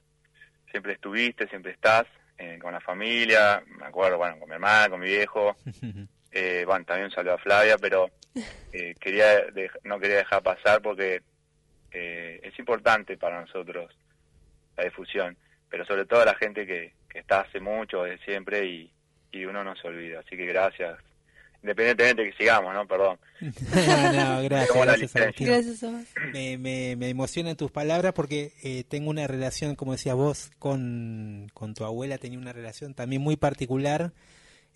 siempre 0.71 0.93
estuviste, 0.93 1.49
siempre 1.49 1.73
estás 1.73 2.07
eh, 2.39 2.59
con 2.61 2.73
la 2.73 2.81
familia, 2.81 3.63
me 3.67 3.87
acuerdo, 3.87 4.19
bueno, 4.19 4.39
con 4.39 4.49
mi 4.49 4.55
hermana, 4.55 4.89
con 4.89 5.01
mi 5.01 5.07
viejo. 5.07 5.57
Eh, 6.33 6.63
bueno, 6.65 6.85
también 6.85 7.07
un 7.07 7.11
saludo 7.11 7.35
a 7.35 7.39
Flavia, 7.39 7.77
pero 7.77 8.09
quería 9.01 9.47
no 9.83 9.99
quería 9.99 10.19
dejar 10.19 10.45
pasar 10.45 10.81
porque 10.81 11.23
eh, 11.93 12.41
es 12.43 12.59
importante 12.59 13.17
para 13.17 13.41
nosotros 13.41 13.91
la 14.77 14.85
difusión, 14.85 15.37
pero 15.69 15.85
sobre 15.85 16.07
todo 16.07 16.25
la 16.25 16.35
gente 16.35 16.67
que, 16.67 16.93
está 17.15 17.41
hace 17.41 17.59
mucho, 17.59 18.05
desde 18.05 18.25
siempre, 18.25 18.65
y, 18.65 18.93
uno 19.45 19.65
no 19.65 19.75
se 19.75 19.89
olvida. 19.89 20.21
Así 20.21 20.37
que 20.37 20.47
gracias. 20.47 20.99
Independientemente 21.63 22.23
de 22.23 22.31
que 22.31 22.37
sigamos, 22.37 22.73
¿no? 22.73 22.87
Perdón. 22.87 23.19
no, 23.41 24.43
gracias. 24.43 25.13
gracias, 25.39 25.83
me, 26.33 26.57
me, 26.57 26.97
me, 26.97 27.09
emocionan 27.09 27.57
tus 27.57 27.71
palabras 27.71 28.13
porque 28.15 28.55
eh, 28.63 28.85
tengo 28.89 29.11
una 29.11 29.27
relación, 29.27 29.77
como 29.77 29.93
decías 29.93 30.15
vos, 30.17 30.51
con, 30.59 31.51
con 31.53 31.75
tu 31.75 31.85
abuela, 31.85 32.19
tenía 32.19 32.39
una 32.39 32.53
relación 32.53 32.95
también 32.95 33.21
muy 33.21 33.37
particular, 33.37 34.13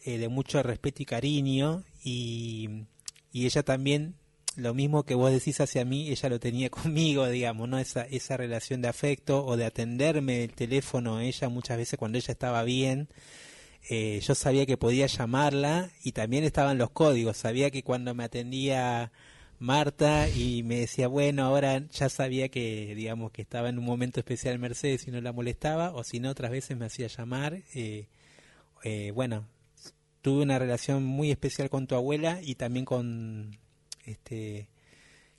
eh, 0.04 0.18
de 0.18 0.28
mucho 0.28 0.62
respeto 0.62 1.02
y 1.02 1.06
cariño, 1.06 1.84
y, 2.02 2.84
y 3.32 3.46
ella 3.46 3.62
también 3.62 4.16
lo 4.56 4.74
mismo 4.74 5.04
que 5.04 5.14
vos 5.14 5.32
decís 5.32 5.60
hacia 5.60 5.84
mí, 5.84 6.10
ella 6.10 6.28
lo 6.28 6.38
tenía 6.38 6.70
conmigo, 6.70 7.26
digamos, 7.28 7.68
¿no? 7.68 7.78
Esa, 7.78 8.02
esa 8.02 8.36
relación 8.36 8.82
de 8.82 8.88
afecto 8.88 9.44
o 9.44 9.56
de 9.56 9.64
atenderme 9.64 10.44
el 10.44 10.52
teléfono, 10.52 11.20
ella 11.20 11.48
muchas 11.48 11.76
veces 11.78 11.98
cuando 11.98 12.18
ella 12.18 12.32
estaba 12.32 12.62
bien, 12.62 13.08
eh, 13.88 14.20
yo 14.20 14.34
sabía 14.34 14.66
que 14.66 14.76
podía 14.76 15.06
llamarla 15.06 15.90
y 16.02 16.12
también 16.12 16.44
estaban 16.44 16.78
los 16.78 16.90
códigos, 16.90 17.36
sabía 17.36 17.70
que 17.70 17.82
cuando 17.82 18.14
me 18.14 18.24
atendía 18.24 19.12
Marta 19.58 20.28
y 20.28 20.62
me 20.62 20.80
decía, 20.80 21.08
bueno, 21.08 21.44
ahora 21.44 21.82
ya 21.90 22.08
sabía 22.08 22.48
que, 22.48 22.94
digamos, 22.94 23.30
que 23.32 23.42
estaba 23.42 23.68
en 23.68 23.78
un 23.78 23.84
momento 23.84 24.20
especial 24.20 24.58
Mercedes 24.58 25.06
y 25.06 25.10
no 25.10 25.20
la 25.20 25.32
molestaba, 25.32 25.92
o 25.94 26.04
si 26.04 26.20
no, 26.20 26.30
otras 26.30 26.50
veces 26.50 26.76
me 26.76 26.86
hacía 26.86 27.06
llamar. 27.06 27.62
Eh, 27.74 28.06
eh, 28.84 29.12
bueno, 29.14 29.46
tuve 30.22 30.42
una 30.42 30.58
relación 30.58 31.04
muy 31.04 31.30
especial 31.30 31.70
con 31.70 31.86
tu 31.86 31.94
abuela 31.94 32.40
y 32.42 32.56
también 32.56 32.84
con 32.84 33.58
este 34.04 34.68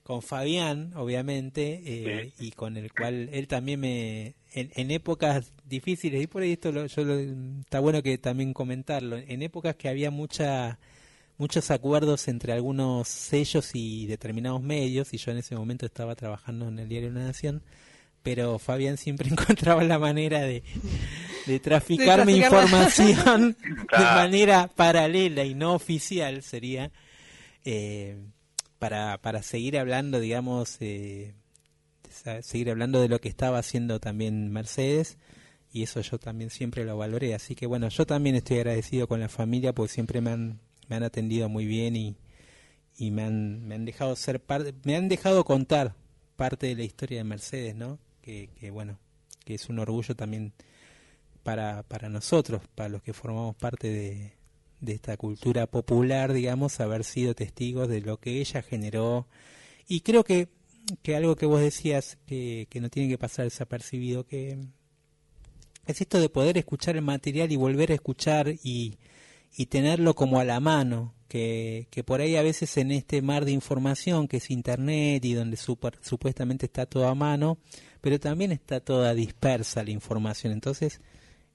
con 0.05 0.21
Fabián, 0.21 0.91
obviamente, 0.95 1.81
eh, 1.83 2.31
y 2.39 2.51
con 2.51 2.77
el 2.77 2.93
cual 2.93 3.27
él 3.33 3.47
también 3.47 3.79
me, 3.79 4.35
en, 4.53 4.91
épocas 4.91 5.51
difíciles, 5.67 6.21
y 6.21 6.27
por 6.27 6.43
ahí 6.43 6.51
esto 6.51 6.71
lo, 6.71 6.85
yo 6.85 7.01
está 7.61 7.79
bueno 7.79 8.03
que 8.03 8.19
también 8.19 8.53
comentarlo, 8.53 9.17
en 9.17 9.41
épocas 9.41 9.75
que 9.77 9.89
había 9.89 10.11
mucha, 10.11 10.77
muchos 11.39 11.71
acuerdos 11.71 12.27
entre 12.27 12.53
algunos 12.53 13.07
sellos 13.07 13.71
y 13.73 14.05
determinados 14.05 14.61
medios, 14.61 15.11
y 15.11 15.17
yo 15.17 15.31
en 15.31 15.39
ese 15.39 15.55
momento 15.55 15.87
estaba 15.87 16.13
trabajando 16.13 16.67
en 16.67 16.77
el 16.77 16.87
diario 16.87 17.09
Una 17.09 17.25
Nación, 17.25 17.63
pero 18.21 18.59
Fabián 18.59 18.97
siempre 18.97 19.27
encontraba 19.31 19.83
la 19.83 19.97
manera 19.97 20.41
de, 20.41 20.61
de 21.47 21.59
traficar 21.59 22.27
mi 22.27 22.37
información 22.37 23.57
de 23.97 24.03
manera 24.03 24.67
paralela 24.67 25.45
y 25.45 25.55
no 25.55 25.73
oficial, 25.73 26.43
sería... 26.43 26.91
Eh, 27.67 28.15
para, 28.79 29.21
para 29.21 29.41
seguir 29.43 29.77
hablando, 29.77 30.19
digamos, 30.19 30.77
eh, 30.79 31.33
seguir 32.41 32.69
hablando 32.69 33.01
de 33.01 33.09
lo 33.09 33.19
que 33.19 33.29
estaba 33.29 33.59
haciendo 33.59 33.99
también 33.99 34.51
Mercedes 34.51 35.17
y 35.71 35.83
eso 35.83 35.99
yo 36.01 36.17
también 36.17 36.49
siempre 36.49 36.85
lo 36.85 36.97
valoré. 36.97 37.35
Así 37.35 37.55
que 37.55 37.67
bueno, 37.67 37.89
yo 37.89 38.05
también 38.05 38.35
estoy 38.35 38.57
agradecido 38.57 39.07
con 39.07 39.19
la 39.19 39.29
familia 39.29 39.73
porque 39.73 39.93
siempre 39.93 40.21
me 40.21 40.31
han, 40.31 40.59
me 40.87 40.95
han 40.95 41.03
atendido 41.03 41.49
muy 41.49 41.65
bien 41.65 41.95
y, 41.95 42.15
y 42.97 43.11
me, 43.11 43.23
han, 43.23 43.67
me 43.67 43.75
han 43.75 43.85
dejado 43.85 44.15
ser 44.15 44.41
parte, 44.41 44.73
me 44.83 44.95
han 44.95 45.09
dejado 45.09 45.43
contar 45.43 45.95
parte 46.35 46.67
de 46.67 46.75
la 46.75 46.83
historia 46.83 47.17
de 47.17 47.23
Mercedes, 47.25 47.75
¿no? 47.75 47.99
Que, 48.21 48.49
que 48.59 48.71
bueno, 48.71 48.99
que 49.43 49.55
es 49.55 49.69
un 49.69 49.79
orgullo 49.79 50.15
también 50.15 50.53
para, 51.43 51.83
para 51.83 52.09
nosotros, 52.09 52.61
para 52.73 52.89
los 52.89 53.03
que 53.03 53.13
formamos 53.13 53.55
parte 53.55 53.89
de, 53.89 54.34
de 54.85 54.93
esta 54.93 55.17
cultura 55.17 55.67
popular, 55.67 56.33
digamos, 56.33 56.79
haber 56.79 57.03
sido 57.03 57.33
testigos 57.35 57.89
de 57.89 58.01
lo 58.01 58.17
que 58.17 58.39
ella 58.39 58.61
generó. 58.61 59.27
Y 59.87 60.01
creo 60.01 60.23
que, 60.23 60.49
que 61.01 61.15
algo 61.15 61.35
que 61.35 61.45
vos 61.45 61.61
decías 61.61 62.17
que, 62.25 62.67
que 62.69 62.79
no 62.79 62.89
tiene 62.89 63.09
que 63.09 63.17
pasar 63.17 63.45
desapercibido, 63.45 64.25
que 64.25 64.59
es 65.85 66.01
esto 66.01 66.19
de 66.19 66.29
poder 66.29 66.57
escuchar 66.57 66.95
el 66.95 67.01
material 67.01 67.51
y 67.51 67.57
volver 67.57 67.91
a 67.91 67.95
escuchar 67.95 68.55
y, 68.63 68.97
y 69.55 69.67
tenerlo 69.67 70.15
como 70.15 70.39
a 70.39 70.43
la 70.43 70.59
mano, 70.59 71.13
que, 71.27 71.87
que, 71.89 72.03
por 72.03 72.21
ahí 72.21 72.35
a 72.35 72.43
veces 72.43 72.77
en 72.77 72.91
este 72.91 73.21
mar 73.21 73.45
de 73.45 73.51
información 73.51 74.27
que 74.27 74.37
es 74.37 74.51
Internet 74.51 75.25
y 75.25 75.33
donde 75.33 75.57
supuestamente 75.57 76.67
está 76.67 76.85
todo 76.85 77.07
a 77.07 77.15
mano, 77.15 77.57
pero 78.01 78.19
también 78.19 78.51
está 78.51 78.79
toda 78.79 79.13
dispersa 79.13 79.83
la 79.83 79.91
información. 79.91 80.53
Entonces, 80.53 81.01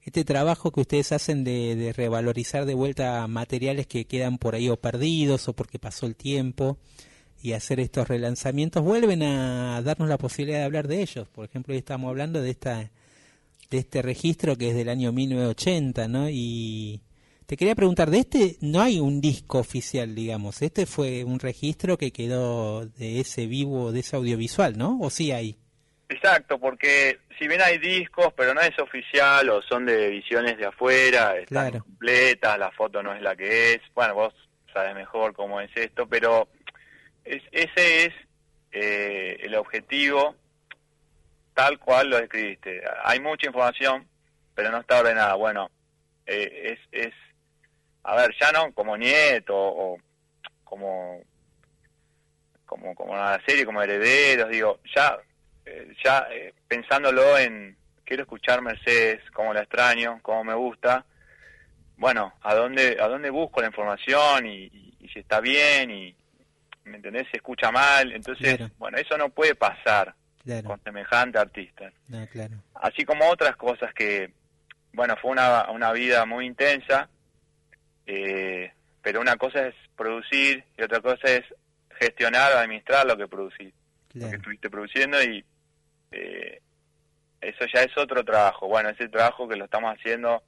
este 0.03 0.25
trabajo 0.25 0.71
que 0.71 0.81
ustedes 0.81 1.11
hacen 1.11 1.43
de, 1.43 1.93
revalorizar 1.95 2.65
de 2.65 2.73
vuelta 2.73 3.27
materiales 3.27 3.87
que 3.87 4.05
quedan 4.05 4.37
por 4.37 4.55
ahí 4.55 4.69
o 4.69 4.77
perdidos 4.77 5.47
o 5.47 5.53
porque 5.53 5.79
pasó 5.79 6.05
el 6.05 6.15
tiempo 6.15 6.77
y 7.41 7.53
hacer 7.53 7.79
estos 7.79 8.07
relanzamientos 8.07 8.83
vuelven 8.83 9.23
a 9.23 9.81
darnos 9.81 10.09
la 10.09 10.17
posibilidad 10.17 10.59
de 10.59 10.65
hablar 10.65 10.87
de 10.87 11.01
ellos. 11.01 11.27
Por 11.29 11.45
ejemplo, 11.45 11.73
hoy 11.73 11.79
estamos 11.79 12.09
hablando 12.09 12.41
de 12.41 12.49
esta 12.49 12.91
de 13.69 13.77
este 13.77 14.01
registro 14.01 14.57
que 14.57 14.69
es 14.69 14.75
del 14.75 14.89
año 14.89 15.13
1980, 15.13 16.07
¿no? 16.09 16.29
Y 16.29 17.01
te 17.45 17.55
quería 17.55 17.75
preguntar, 17.75 18.11
de 18.11 18.19
este 18.19 18.57
no 18.59 18.81
hay 18.81 18.99
un 18.99 19.21
disco 19.21 19.59
oficial, 19.59 20.13
digamos. 20.13 20.61
Este 20.61 20.85
fue 20.85 21.23
un 21.23 21.39
registro 21.39 21.97
que 21.97 22.11
quedó 22.11 22.85
de 22.85 23.21
ese 23.21 23.47
vivo, 23.47 23.91
de 23.91 24.01
ese 24.01 24.17
audiovisual, 24.17 24.77
¿no? 24.77 24.99
¿O 24.99 25.09
sí 25.09 25.31
hay? 25.31 25.57
Exacto, 26.11 26.59
porque 26.59 27.19
si 27.39 27.47
bien 27.47 27.61
hay 27.61 27.77
discos, 27.77 28.33
pero 28.35 28.53
no 28.53 28.59
es 28.59 28.77
oficial 28.79 29.49
o 29.49 29.61
son 29.61 29.85
de 29.85 30.07
ediciones 30.07 30.57
de 30.57 30.65
afuera, 30.65 31.37
están 31.37 31.79
completas, 31.79 32.59
la 32.59 32.69
foto 32.71 33.01
no 33.01 33.15
es 33.15 33.21
la 33.21 33.33
que 33.37 33.75
es. 33.75 33.81
Bueno, 33.95 34.15
vos 34.15 34.33
sabes 34.73 34.93
mejor 34.93 35.33
cómo 35.33 35.61
es 35.61 35.71
esto, 35.73 36.09
pero 36.09 36.49
es, 37.23 37.41
ese 37.53 38.07
es 38.07 38.13
eh, 38.73 39.37
el 39.39 39.55
objetivo 39.55 40.35
tal 41.53 41.79
cual 41.79 42.09
lo 42.09 42.17
escribiste. 42.17 42.81
Hay 43.05 43.21
mucha 43.21 43.47
información, 43.47 44.05
pero 44.53 44.69
no 44.69 44.79
está 44.79 44.99
ordenada. 44.99 45.35
Bueno, 45.35 45.71
eh, 46.25 46.77
es, 46.91 47.05
es 47.07 47.13
a 48.03 48.17
ver, 48.17 48.35
ya 48.37 48.51
no 48.51 48.73
como 48.73 48.97
nieto 48.97 49.55
o 49.55 49.97
como 50.65 51.21
como 52.65 52.95
como 52.95 53.13
una 53.13 53.41
serie 53.45 53.65
como 53.65 53.81
herederos, 53.81 54.49
digo, 54.49 54.81
ya 54.93 55.17
eh, 55.71 55.93
ya 56.03 56.27
eh, 56.31 56.53
pensándolo 56.67 57.37
en 57.37 57.77
quiero 58.03 58.23
escuchar 58.23 58.61
Mercedes, 58.61 59.21
cómo 59.31 59.53
la 59.53 59.61
extraño, 59.61 60.19
cómo 60.21 60.43
me 60.43 60.53
gusta. 60.53 61.05
Bueno, 61.97 62.33
a 62.41 62.55
dónde 62.55 62.97
a 62.99 63.07
dónde 63.07 63.29
busco 63.29 63.61
la 63.61 63.67
información 63.67 64.45
y, 64.45 64.95
y 64.99 65.07
si 65.09 65.19
está 65.19 65.39
bien 65.39 65.91
y 65.91 66.15
¿me 66.85 66.97
entendés? 66.97 67.27
Se 67.31 67.37
escucha 67.37 67.71
mal, 67.71 68.11
entonces, 68.11 68.59
bueno, 68.77 68.97
eso 68.97 69.17
no 69.17 69.29
puede 69.29 69.55
pasar 69.55 70.13
con 70.65 70.81
semejante 70.83 71.37
artista. 71.37 71.91
Así 72.75 73.05
como 73.05 73.29
otras 73.29 73.55
cosas 73.55 73.93
que, 73.93 74.33
bueno, 74.93 75.15
fue 75.21 75.31
una, 75.31 75.69
una 75.69 75.91
vida 75.91 76.25
muy 76.25 76.45
intensa, 76.45 77.09
eh, 78.05 78.71
pero 79.01 79.21
una 79.21 79.37
cosa 79.37 79.67
es 79.67 79.75
producir 79.95 80.63
y 80.77 80.81
otra 80.81 80.99
cosa 80.99 81.27
es 81.27 81.43
gestionar, 81.99 82.53
administrar 82.53 83.05
lo 83.05 83.15
que 83.15 83.27
producís, 83.27 83.73
lo 84.13 84.29
que 84.29 84.35
estuviste 84.37 84.69
produciendo 84.69 85.21
y 85.21 85.45
eh, 86.11 86.61
eso 87.41 87.65
ya 87.73 87.81
es 87.81 87.97
otro 87.97 88.23
trabajo. 88.23 88.67
Bueno, 88.67 88.89
ese 88.89 89.09
trabajo 89.09 89.47
que 89.47 89.55
lo 89.55 89.65
estamos 89.65 89.95
haciendo 89.97 90.43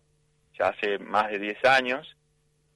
ya 0.57 0.67
hace 0.67 0.99
más 0.99 1.31
de 1.31 1.39
10 1.39 1.65
años 1.65 2.15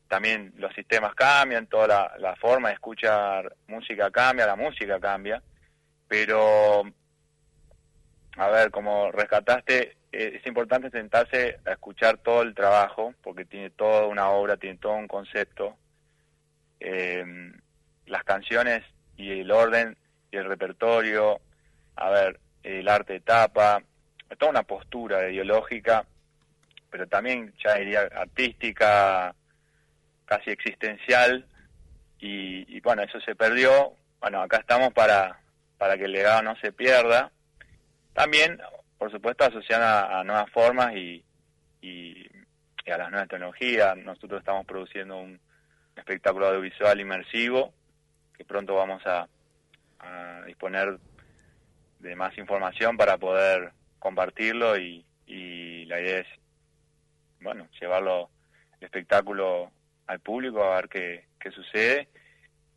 también 0.07 0.53
los 0.57 0.73
sistemas 0.73 1.13
cambian, 1.15 1.67
toda 1.67 2.15
la, 2.17 2.35
forma 2.37 2.69
de 2.69 2.75
escuchar 2.75 3.55
música 3.67 4.09
cambia, 4.09 4.45
la 4.45 4.55
música 4.55 4.99
cambia, 4.99 5.41
pero, 6.07 6.83
a 8.37 8.47
ver, 8.49 8.71
como 8.71 9.11
rescataste, 9.11 9.97
eh, 10.11 10.39
es 10.39 10.47
importante 10.47 10.89
sentarse 10.89 11.59
a 11.65 11.71
escuchar 11.71 12.17
todo 12.19 12.41
el 12.41 12.55
trabajo, 12.55 13.13
porque 13.21 13.45
tiene 13.45 13.69
toda 13.69 14.07
una 14.07 14.29
obra, 14.29 14.57
tiene 14.57 14.77
todo 14.77 14.93
un 14.93 15.07
concepto. 15.07 15.75
Em, 16.79 17.53
las 18.05 18.23
canciones 18.23 18.83
y 19.17 19.41
el 19.41 19.51
orden 19.51 19.97
y 20.31 20.37
el 20.37 20.45
repertorio, 20.45 21.41
a 21.95 22.09
ver, 22.09 22.39
el 22.63 22.87
arte 22.87 23.13
de 23.13 23.19
tapa, 23.21 23.81
toda 24.37 24.51
una 24.51 24.63
postura 24.63 25.29
ideológica, 25.29 26.05
pero 26.89 27.07
también 27.07 27.53
ya 27.63 27.75
diría 27.75 28.01
artística, 28.13 29.33
casi 30.25 30.51
existencial 30.51 31.45
y, 32.19 32.79
bueno, 32.81 33.03
eso 33.03 33.19
se 33.21 33.35
perdió. 33.35 33.93
Bueno, 34.19 34.41
acá 34.41 34.57
estamos 34.57 34.91
para, 34.93 35.39
para 35.77 35.97
que 35.97 36.05
el 36.05 36.11
legado 36.11 36.41
no 36.41 36.55
se 36.57 36.71
pierda. 36.71 37.31
También, 38.13 38.59
por 38.97 39.11
supuesto, 39.11 39.45
asociada 39.45 40.19
a, 40.19 40.23
nuevas 40.23 40.49
formas 40.51 40.95
y, 40.95 41.23
y, 41.81 42.27
a 42.91 42.97
las 42.97 43.11
nuevas 43.11 43.29
tecnologías. 43.29 43.95
Nosotros 43.97 44.39
estamos 44.39 44.65
produciendo 44.65 45.17
un 45.17 45.39
espectáculo 45.95 46.47
audiovisual 46.47 46.99
inmersivo 46.99 47.73
que 48.35 48.45
pronto 48.45 48.75
vamos 48.75 49.01
a 49.05 49.27
disponer 50.45 50.99
de 51.99 52.15
más 52.15 52.37
información 52.37 52.97
para 52.97 53.17
poder 53.17 53.71
compartirlo 53.99 54.77
y, 54.77 55.05
y 55.25 55.85
la 55.85 55.99
idea 55.99 56.19
es, 56.19 56.27
bueno, 57.41 57.67
llevarlo 57.79 58.29
el 58.79 58.85
espectáculo 58.85 59.71
al 60.07 60.19
público 60.19 60.63
a 60.63 60.75
ver 60.77 60.89
qué, 60.89 61.25
qué 61.39 61.51
sucede. 61.51 62.07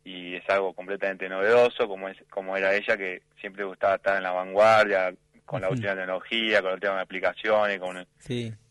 Y 0.03 0.35
es 0.35 0.49
algo 0.49 0.73
completamente 0.73 1.29
novedoso 1.29 1.87
como 1.87 2.09
es 2.09 2.17
como 2.31 2.57
era 2.57 2.73
ella 2.73 2.97
que 2.97 3.21
siempre 3.39 3.63
gustaba 3.63 3.95
estar 3.95 4.17
en 4.17 4.23
la 4.23 4.31
vanguardia 4.31 5.13
con 5.45 5.61
la 5.61 5.69
última 5.69 5.93
tecnología 5.93 6.59
con 6.59 6.69
la 6.69 6.73
última 6.73 7.01
aplicaciones 7.01 7.79
con 7.79 8.07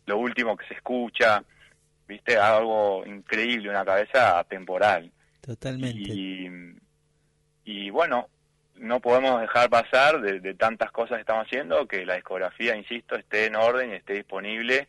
lo 0.07 0.19
último 0.19 0.57
que 0.57 0.67
se 0.67 0.75
escucha 0.75 1.45
viste 2.09 2.37
algo 2.37 3.07
increíble 3.07 3.71
una 3.71 3.85
cabeza 3.85 4.41
atemporal. 4.41 5.13
Totalmente. 5.41 6.13
Y, 6.13 6.51
y 7.65 7.91
bueno 7.91 8.29
no 8.81 9.01
podemos 9.01 9.41
dejar 9.43 9.69
pasar 9.69 10.23
de, 10.23 10.55
tantas 10.55 10.91
cosas 10.91 11.17
que 11.17 11.21
estamos 11.21 11.47
haciendo 11.47 11.87
que 11.87 12.07
la 12.07 12.15
discografía 12.15 12.75
insisto 12.75 13.15
esté 13.15 13.45
en 13.45 13.55
orden 13.55 13.91
y 13.91 13.95
esté 13.95 14.15
disponible 14.15 14.89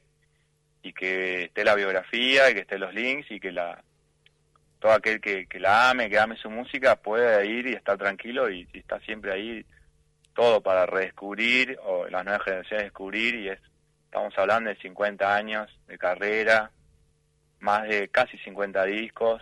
y 0.81 0.93
que 0.93 1.43
esté 1.43 1.65
la 1.65 1.75
biografía 1.75 2.49
y 2.49 2.53
que 2.53 2.61
estén 2.61 2.79
los 2.79 2.93
links 2.93 3.29
y 3.29 3.39
que 3.39 3.51
la 3.51 3.83
todo 4.79 4.93
aquel 4.93 5.19
que, 5.19 5.45
que 5.45 5.59
la 5.59 5.89
ame, 5.89 6.09
que 6.09 6.17
ame 6.17 6.37
su 6.37 6.49
música 6.49 6.95
pueda 6.95 7.43
ir 7.43 7.67
y 7.67 7.73
estar 7.73 7.97
tranquilo 7.97 8.49
y, 8.49 8.67
está 8.73 8.99
siempre 9.01 9.33
ahí 9.33 9.65
todo 10.33 10.61
para 10.61 10.85
redescubrir 10.85 11.77
o 11.83 12.07
las 12.07 12.23
nuevas 12.23 12.43
generaciones 12.43 12.85
descubrir 12.85 13.35
y 13.35 13.49
es 13.49 13.59
estamos 14.05 14.33
hablando 14.37 14.69
de 14.69 14.77
50 14.77 15.35
años 15.35 15.69
de 15.87 15.97
carrera, 15.97 16.71
más 17.59 17.87
de 17.87 18.07
casi 18.07 18.37
50 18.39 18.85
discos 18.85 19.41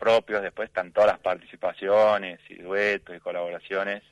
propios, 0.00 0.42
después 0.42 0.68
están 0.68 0.92
todas 0.92 1.10
las 1.10 1.20
participaciones 1.20 2.40
y 2.48 2.56
duetos 2.56 3.14
y 3.16 3.20
colaboraciones 3.20 4.02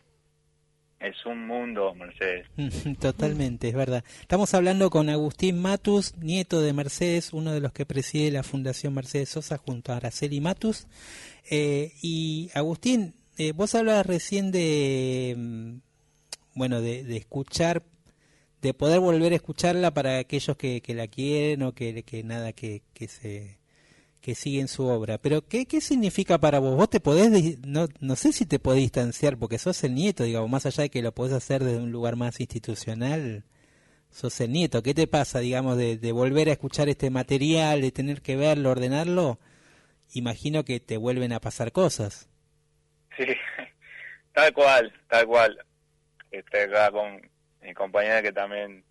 es 1.01 1.27
un 1.27 1.47
mundo, 1.47 1.95
Mercedes. 1.95 2.47
Totalmente, 3.01 3.69
es 3.69 3.75
verdad. 3.75 4.05
Estamos 4.21 4.53
hablando 4.55 4.91
con 4.91 5.09
Agustín 5.09 5.61
Matus, 5.61 6.17
nieto 6.17 6.61
de 6.61 6.73
Mercedes, 6.73 7.33
uno 7.33 7.53
de 7.53 7.61
los 7.61 7.73
que 7.73 7.87
preside 7.87 8.33
la 8.33 8.43
Fundación 8.43 8.95
Mercedes 8.95 9.29
Sosa 9.29 9.59
junto 9.59 9.93
a 9.93 9.97
Araceli 9.97 10.41
Matus. 10.41 10.87
Eh, 11.51 11.93
y 12.03 12.51
Agustín, 12.55 13.15
eh, 13.37 13.53
vos 13.53 13.75
hablabas 13.75 14.07
recién 14.07 14.51
de, 14.51 15.35
mm, 15.37 15.77
bueno, 16.55 16.81
de, 16.81 17.17
escuchar, 17.17 17.85
de 18.61 18.75
poder 18.75 18.99
volver 18.99 19.33
a 19.33 19.37
escucharla 19.37 19.93
para 19.93 20.19
aquellos 20.19 20.57
que, 20.57 20.81
que 20.81 20.95
la 20.95 21.07
quieren 21.07 21.63
o 21.63 21.73
que, 21.75 22.03
que 22.03 22.25
nada, 22.25 22.53
que, 22.53 22.83
que 22.93 23.07
se 23.07 23.58
que 24.21 24.35
siguen 24.35 24.69
su 24.69 24.87
obra. 24.87 25.19
Pero, 25.19 25.47
¿qué, 25.47 25.67
qué 25.67 25.81
significa 25.81 26.39
para 26.39 26.59
vos? 26.59 26.77
Vos 26.77 26.91
te 26.91 27.01
podés, 27.01 27.59
no, 27.67 27.89
no 28.01 28.17
sé 28.17 28.33
si 28.33 28.47
te 28.47 28.59
podés 28.59 28.81
distanciar, 28.81 29.37
porque 29.37 29.59
sos 29.59 29.83
el 29.85 29.95
nieto, 29.95 30.25
digamos, 30.25 30.51
más 30.51 30.67
allá 30.67 30.85
de 30.85 30.91
que 30.91 31.03
lo 31.03 31.13
podés 31.13 31.35
hacer 31.35 31.63
desde 31.63 31.79
un 31.79 31.93
lugar 31.93 32.17
más 32.17 32.41
institucional, 32.41 33.45
sos 34.11 34.41
el 34.41 34.53
nieto. 34.53 34.83
¿Qué 34.83 34.95
te 34.95 35.07
pasa, 35.07 35.39
digamos, 35.41 35.77
de, 35.77 35.97
de 35.97 36.13
volver 36.13 36.49
a 36.49 36.53
escuchar 36.53 36.89
este 36.89 37.11
material, 37.11 37.81
de 37.81 37.93
tener 37.93 38.23
que 38.23 38.37
verlo, 38.37 38.71
ordenarlo? 38.71 39.39
Imagino 40.15 40.65
que 40.65 40.81
te 40.81 40.97
vuelven 40.97 41.33
a 41.33 41.41
pasar 41.41 41.73
cosas. 41.73 42.29
Sí, 43.17 43.27
tal 44.33 44.53
cual, 44.53 44.93
tal 45.09 45.27
cual. 45.27 45.59
Estoy 46.31 46.61
acá 46.61 46.91
con 46.91 47.21
mi 47.63 47.73
compañera 47.73 48.23
que 48.23 48.33
también 48.33 48.85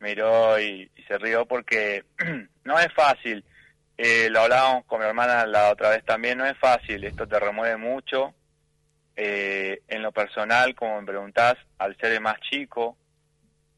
miró 0.00 0.58
y 0.60 0.90
se 1.06 1.18
rió 1.18 1.46
porque 1.46 2.04
no 2.64 2.78
es 2.78 2.92
fácil 2.94 3.44
eh, 4.00 4.30
lo 4.30 4.42
hablábamos 4.42 4.84
con 4.84 5.00
mi 5.00 5.06
hermana 5.06 5.44
la 5.44 5.72
otra 5.72 5.90
vez 5.90 6.04
también, 6.04 6.38
no 6.38 6.46
es 6.46 6.56
fácil, 6.56 7.02
esto 7.02 7.26
te 7.26 7.40
remueve 7.40 7.76
mucho. 7.76 8.32
Eh, 9.16 9.82
en 9.88 10.02
lo 10.04 10.12
personal, 10.12 10.76
como 10.76 11.00
me 11.00 11.06
preguntás, 11.08 11.56
al 11.78 11.96
ser 11.96 12.12
el 12.12 12.20
más 12.20 12.38
chico, 12.48 12.96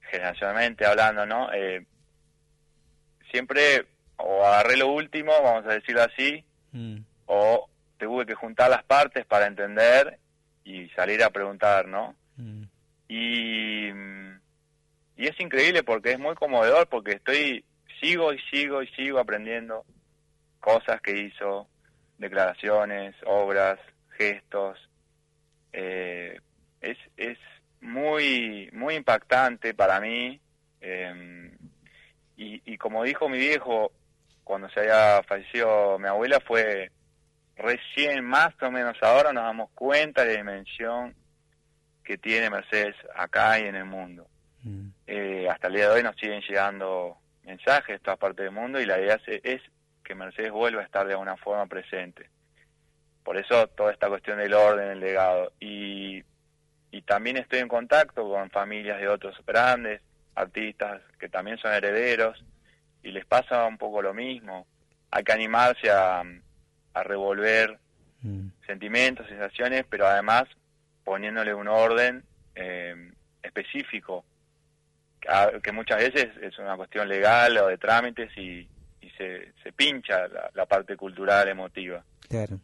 generacionalmente 0.03 0.85
hablando, 0.85 1.25
¿no? 1.25 1.51
Eh, 1.55 1.87
siempre 3.31 3.87
o 4.19 4.45
agarré 4.45 4.77
lo 4.77 4.89
último, 4.89 5.33
vamos 5.43 5.65
a 5.65 5.73
decirlo 5.73 6.03
así, 6.03 6.45
mm. 6.73 6.99
o 7.25 7.71
tuve 7.97 8.27
que 8.27 8.35
juntar 8.35 8.69
las 8.69 8.85
partes 8.85 9.25
para 9.25 9.47
entender 9.47 10.19
y 10.65 10.91
salir 10.91 11.25
a 11.25 11.31
preguntar, 11.31 11.89
¿no? 11.89 12.15
Mm. 12.37 12.65
Y, 13.09 13.89
y 15.17 15.27
es 15.27 15.41
increíble 15.41 15.83
porque 15.83 16.13
es 16.13 16.19
muy 16.19 16.35
conmovedor, 16.35 16.89
porque 16.89 17.13
estoy, 17.13 17.65
sigo 18.03 18.35
y 18.35 18.39
sigo 18.51 18.83
y 18.83 18.89
sigo 18.89 19.19
aprendiendo 19.19 19.87
cosas 20.61 21.01
que 21.01 21.19
hizo, 21.19 21.69
declaraciones, 22.19 23.15
obras, 23.27 23.79
gestos. 24.17 24.79
Eh, 25.73 26.39
es, 26.81 26.99
es 27.17 27.39
muy, 27.81 28.71
muy 28.73 28.95
impactante 28.95 29.75
para 29.75 30.01
mí. 30.01 30.41
Em, 30.81 31.53
y, 32.37 32.63
y 32.65 32.79
como 32.79 33.05
dijo 33.05 33.29
mi 33.29 33.39
viejo 33.39 33.93
cuando 34.45 34.69
se 34.71 34.81
había 34.81 35.23
fallecido 35.25 35.99
mi 35.99 36.09
abuela, 36.09 36.41
fue 36.41 36.91
recién, 37.57 38.25
más 38.25 38.55
o 38.63 38.71
menos 38.71 38.97
ahora, 39.03 39.33
nos 39.33 39.45
damos 39.45 39.71
cuenta 39.75 40.25
de 40.25 40.33
la 40.33 40.39
dimensión 40.39 41.15
que 42.03 42.19
tiene 42.19 42.51
Mercedes 42.51 42.97
acá 43.15 43.61
y 43.61 43.65
en 43.65 43.77
el 43.77 43.85
mundo. 43.85 44.27
Mm. 44.63 44.89
Eh, 45.07 45.49
hasta 45.49 45.69
el 45.69 45.75
día 45.75 45.89
de 45.89 45.95
hoy 45.95 46.03
nos 46.03 46.17
siguen 46.17 46.43
llegando 46.43 47.17
mensajes 47.45 47.97
de 47.97 47.99
todas 48.01 48.19
partes 48.19 48.45
del 48.45 48.53
mundo 48.53 48.81
y 48.81 48.87
la 48.87 48.99
idea 48.99 49.21
es 49.27 49.63
que 50.11 50.17
Mercedes 50.17 50.51
vuelva 50.51 50.81
a 50.81 50.85
estar 50.85 51.07
de 51.07 51.13
alguna 51.13 51.37
forma 51.37 51.67
presente. 51.67 52.29
Por 53.23 53.37
eso 53.37 53.69
toda 53.69 53.93
esta 53.93 54.09
cuestión 54.09 54.39
del 54.39 54.55
orden, 54.55 54.91
el 54.91 54.99
legado. 54.99 55.53
Y, 55.61 56.25
y 56.91 57.03
también 57.03 57.37
estoy 57.37 57.61
en 57.61 57.69
contacto 57.69 58.29
con 58.29 58.51
familias 58.51 58.99
de 59.01 59.07
otros 59.07 59.37
grandes 59.47 60.01
artistas 60.35 61.01
que 61.21 61.29
también 61.29 61.59
son 61.59 61.73
herederos 61.73 62.45
y 63.05 63.13
les 63.13 63.25
pasa 63.25 63.67
un 63.67 63.79
poco 63.79 64.03
lo 64.03 64.13
mismo. 64.13 64.67
Hay 65.13 65.23
que 65.23 65.31
animarse 65.31 65.89
a, 65.93 66.25
a 66.95 67.03
revolver 67.05 67.79
mm. 68.23 68.49
sentimientos, 68.67 69.29
sensaciones, 69.29 69.85
pero 69.89 70.09
además 70.09 70.49
poniéndole 71.05 71.55
un 71.55 71.69
orden 71.69 72.25
eh, 72.57 73.13
específico, 73.45 74.25
que, 75.21 75.61
que 75.63 75.71
muchas 75.71 75.99
veces 75.99 76.37
es 76.43 76.59
una 76.59 76.77
cuestión 76.77 77.09
legal 77.09 77.57
o 77.59 77.69
de 77.69 77.79
trámites 77.79 78.37
y, 78.37 78.67
se, 79.21 79.53
se 79.63 79.73
pincha 79.73 80.27
la, 80.29 80.51
la 80.55 80.67
parte 80.67 80.97
cultural 80.97 81.49
emotiva. 81.49 82.03
Claro. 82.29 82.59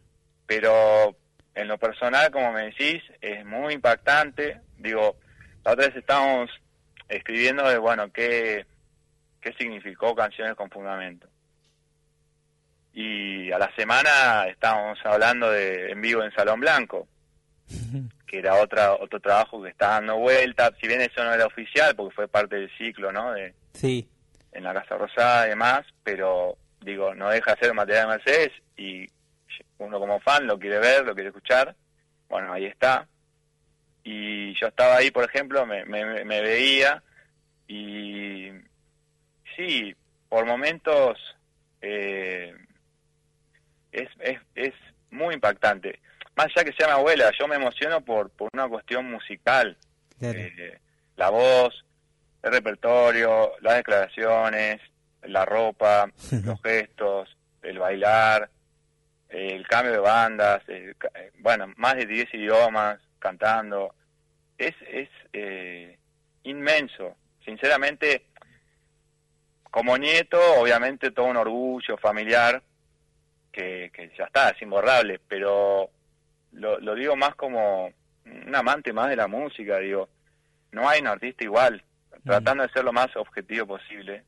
Pero 0.46 1.14
en 1.54 1.68
lo 1.68 1.78
personal, 1.78 2.30
como 2.30 2.52
me 2.52 2.66
decís, 2.66 3.02
es 3.20 3.44
muy 3.44 3.74
impactante. 3.74 4.60
Digo, 4.78 5.16
la 5.64 5.72
otra 5.72 5.86
vez 5.88 5.96
estábamos 5.96 6.50
escribiendo 7.08 7.68
de, 7.68 7.76
bueno, 7.76 8.10
qué, 8.10 8.64
qué 9.40 9.52
significó 9.54 10.14
Canciones 10.14 10.54
con 10.54 10.70
Fundamento. 10.70 11.28
Y 12.94 13.52
a 13.52 13.58
la 13.58 13.74
semana 13.74 14.46
estábamos 14.48 14.98
hablando 15.04 15.50
de 15.50 15.90
En 15.90 16.00
Vivo 16.00 16.22
en 16.22 16.32
Salón 16.32 16.60
Blanco, 16.60 17.06
que 18.26 18.38
era 18.38 18.54
otra, 18.62 18.94
otro 18.94 19.20
trabajo 19.20 19.62
que 19.62 19.68
está 19.68 19.88
dando 19.88 20.16
vuelta. 20.16 20.72
Si 20.80 20.88
bien 20.88 21.02
eso 21.02 21.22
no 21.22 21.34
era 21.34 21.44
oficial, 21.44 21.94
porque 21.94 22.14
fue 22.14 22.28
parte 22.28 22.56
del 22.56 22.70
ciclo, 22.78 23.12
¿no? 23.12 23.32
De, 23.32 23.54
Sí, 23.74 24.08
en 24.56 24.64
la 24.64 24.74
Casa 24.74 24.96
Rosada 24.96 25.46
y 25.46 25.50
demás, 25.50 25.86
pero 26.02 26.56
digo, 26.80 27.14
no 27.14 27.28
deja 27.30 27.54
de 27.54 27.60
ser 27.60 27.74
material 27.74 28.08
de 28.08 28.16
Mercedes 28.16 28.52
y 28.76 29.06
uno 29.78 29.98
como 29.98 30.20
fan 30.20 30.46
lo 30.46 30.58
quiere 30.58 30.78
ver, 30.78 31.04
lo 31.04 31.14
quiere 31.14 31.28
escuchar, 31.28 31.74
bueno, 32.28 32.52
ahí 32.52 32.66
está. 32.66 33.06
Y 34.02 34.54
yo 34.54 34.68
estaba 34.68 34.96
ahí, 34.96 35.10
por 35.10 35.24
ejemplo, 35.24 35.66
me, 35.66 35.84
me, 35.84 36.24
me 36.24 36.40
veía 36.40 37.02
y 37.68 38.50
sí, 39.56 39.94
por 40.28 40.46
momentos 40.46 41.18
eh, 41.80 42.54
es, 43.92 44.08
es, 44.20 44.38
es 44.54 44.74
muy 45.10 45.34
impactante. 45.34 45.98
Más 46.36 46.46
allá 46.46 46.64
que 46.64 46.72
sea 46.72 46.88
mi 46.88 46.92
abuela, 46.92 47.32
yo 47.38 47.48
me 47.48 47.56
emociono 47.56 48.00
por, 48.02 48.30
por 48.30 48.50
una 48.52 48.68
cuestión 48.68 49.10
musical. 49.10 49.76
claro. 50.18 50.38
Eh, 50.38 50.78
la 51.16 51.30
voz, 51.30 51.85
el 52.42 52.52
repertorio, 52.52 53.52
las 53.60 53.76
declaraciones, 53.76 54.80
la 55.22 55.44
ropa, 55.44 56.10
los 56.44 56.62
gestos, 56.62 57.36
el 57.62 57.78
bailar, 57.78 58.48
el 59.28 59.66
cambio 59.66 59.92
de 59.92 59.98
bandas, 59.98 60.62
ca- 60.98 61.10
eh, 61.16 61.32
bueno, 61.40 61.72
más 61.76 61.96
de 61.96 62.06
10 62.06 62.32
idiomas 62.34 63.00
cantando. 63.18 63.94
Es, 64.56 64.74
es 64.88 65.08
eh, 65.32 65.98
inmenso. 66.44 67.16
Sinceramente, 67.44 68.26
como 69.70 69.98
nieto, 69.98 70.38
obviamente 70.60 71.10
todo 71.10 71.26
un 71.26 71.36
orgullo 71.36 71.96
familiar 71.98 72.62
que, 73.52 73.90
que 73.92 74.10
ya 74.16 74.24
está, 74.24 74.50
es 74.50 74.62
imborrable, 74.62 75.20
pero 75.28 75.90
lo, 76.52 76.78
lo 76.78 76.94
digo 76.94 77.16
más 77.16 77.34
como 77.34 77.92
un 78.24 78.54
amante 78.54 78.92
más 78.92 79.08
de 79.08 79.16
la 79.16 79.26
música, 79.28 79.78
digo, 79.78 80.08
no 80.72 80.88
hay 80.88 81.00
un 81.00 81.06
artista 81.08 81.44
igual, 81.44 81.82
tratando 82.24 82.62
de 82.62 82.72
ser 82.72 82.84
lo 82.84 82.92
más 82.92 83.14
objetivo 83.16 83.66
posible, 83.66 84.24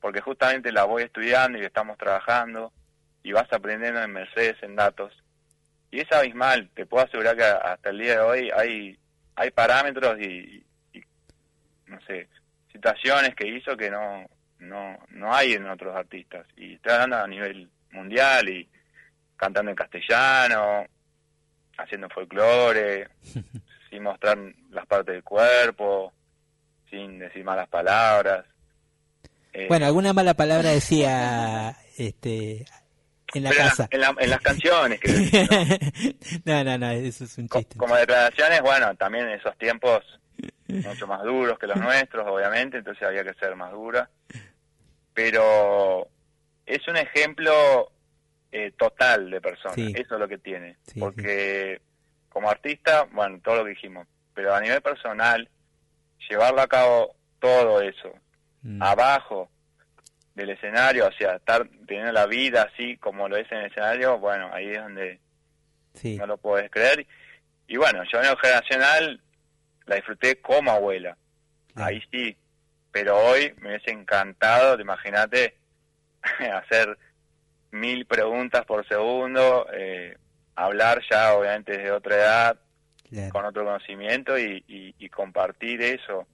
porque 0.00 0.20
justamente 0.20 0.72
la 0.72 0.84
voy 0.84 1.02
estudiando 1.04 1.58
y 1.58 1.64
estamos 1.64 1.98
trabajando 1.98 2.72
y 3.22 3.32
vas 3.32 3.52
aprendiendo 3.52 4.02
en 4.02 4.12
Mercedes 4.12 4.56
en 4.62 4.76
datos. 4.76 5.12
Y 5.90 6.00
es 6.00 6.12
abismal, 6.12 6.70
te 6.74 6.86
puedo 6.86 7.04
asegurar 7.04 7.36
que 7.36 7.44
hasta 7.44 7.90
el 7.90 7.98
día 7.98 8.12
de 8.12 8.20
hoy 8.20 8.50
hay 8.54 8.98
hay 9.36 9.50
parámetros 9.50 10.20
y, 10.20 10.64
y, 10.92 11.02
no 11.86 11.98
sé, 12.02 12.28
situaciones 12.70 13.34
que 13.34 13.48
hizo 13.48 13.76
que 13.76 13.90
no 13.90 14.26
no 14.58 14.98
no 15.08 15.34
hay 15.34 15.54
en 15.54 15.68
otros 15.68 15.94
artistas. 15.96 16.46
Y 16.56 16.74
estoy 16.74 16.92
hablando 16.92 17.16
a 17.16 17.26
nivel 17.26 17.68
mundial 17.92 18.48
y 18.48 18.68
cantando 19.36 19.70
en 19.70 19.76
castellano, 19.76 20.86
haciendo 21.78 22.08
folclore, 22.10 23.08
sin 23.90 24.02
mostrar 24.02 24.38
las 24.70 24.86
partes 24.86 25.14
del 25.14 25.24
cuerpo, 25.24 26.12
sin 26.90 27.18
decir 27.18 27.44
malas 27.44 27.68
palabras. 27.68 28.44
Eh, 29.52 29.66
Bueno, 29.68 29.86
alguna 29.86 30.12
mala 30.12 30.34
palabra 30.34 30.70
decía 30.70 31.76
este 31.96 32.64
en 33.34 33.42
la 33.44 33.50
en, 33.50 33.56
casa. 33.56 33.88
en 33.90 34.00
la- 34.00 34.14
en 34.18 34.30
las 34.30 34.40
canciones, 34.40 34.98
que 35.00 35.08
no, 36.44 36.64
no, 36.64 36.78
no, 36.78 36.90
eso 36.90 37.24
es 37.24 37.38
un 37.38 37.48
chiste. 37.48 37.76
como 37.76 37.94
declaraciones, 37.96 38.60
bueno, 38.62 38.94
también 38.96 39.26
en 39.28 39.38
esos 39.38 39.56
tiempos 39.56 40.02
mucho 40.68 41.06
más 41.06 41.22
duros 41.24 41.58
que 41.58 41.66
los 41.66 41.76
nuestros, 41.76 42.26
obviamente, 42.28 42.78
entonces 42.78 43.02
había 43.06 43.24
que 43.24 43.34
ser 43.34 43.54
más 43.56 43.72
dura. 43.72 44.08
Pero 45.14 46.08
es 46.66 46.86
un 46.88 46.96
ejemplo 46.96 47.90
eh, 48.52 48.72
total 48.78 49.30
de 49.30 49.40
persona, 49.40 49.74
Sí. 49.74 49.92
eso 49.96 50.14
es 50.14 50.20
lo 50.20 50.28
que 50.28 50.38
tiene. 50.38 50.76
Sí, 50.86 50.98
Porque 51.00 51.80
como 52.28 52.48
artista, 52.50 53.06
bueno, 53.12 53.40
todo 53.42 53.56
lo 53.56 53.64
que 53.64 53.70
dijimos, 53.70 54.06
pero 54.34 54.54
a 54.54 54.60
nivel 54.60 54.80
personal, 54.80 55.48
llevarlo 56.28 56.60
a 56.60 56.68
cabo 56.68 57.14
todo 57.38 57.80
eso, 57.80 58.12
Mm, 58.62 58.82
abajo 58.82 59.50
del 60.34 60.50
escenario, 60.50 61.06
o 61.06 61.12
sea, 61.12 61.36
estar 61.36 61.66
teniendo 61.86 62.12
la 62.12 62.26
vida 62.26 62.68
así 62.70 62.96
como 62.98 63.28
lo 63.28 63.36
es 63.36 63.50
en 63.50 63.58
el 63.58 63.66
escenario, 63.66 64.18
bueno, 64.18 64.50
ahí 64.52 64.68
es 64.70 64.82
donde 64.82 65.18
sí, 65.94 66.16
no 66.16 66.26
lo 66.26 66.36
podés 66.36 66.70
creer. 66.70 67.06
Y 67.66 67.76
bueno, 67.76 68.02
yo 68.10 68.20
en 68.20 68.28
lo 68.28 68.36
generacional 68.36 69.20
la 69.86 69.96
disfruté 69.96 70.40
como 70.40 70.70
abuela, 70.70 71.16
ahí 71.74 72.02
sí, 72.10 72.36
pero 72.92 73.16
hoy 73.18 73.54
me 73.58 73.70
hubiese 73.70 73.92
encantado, 73.92 74.76
te 74.76 74.82
imagínate, 74.82 75.56
hacer 76.52 76.98
mil 77.70 78.04
preguntas 78.04 78.64
por 78.66 78.86
segundo, 78.86 79.66
eh, 79.72 80.16
hablar 80.54 81.00
ya 81.10 81.34
obviamente 81.34 81.78
desde 81.78 81.92
otra 81.92 82.16
edad, 82.16 82.60
con 83.32 83.44
otro 83.44 83.64
conocimiento 83.64 84.38
y, 84.38 84.62
y- 84.68 84.94
y 84.98 85.08
compartir 85.08 85.82
eso. 85.82 86.26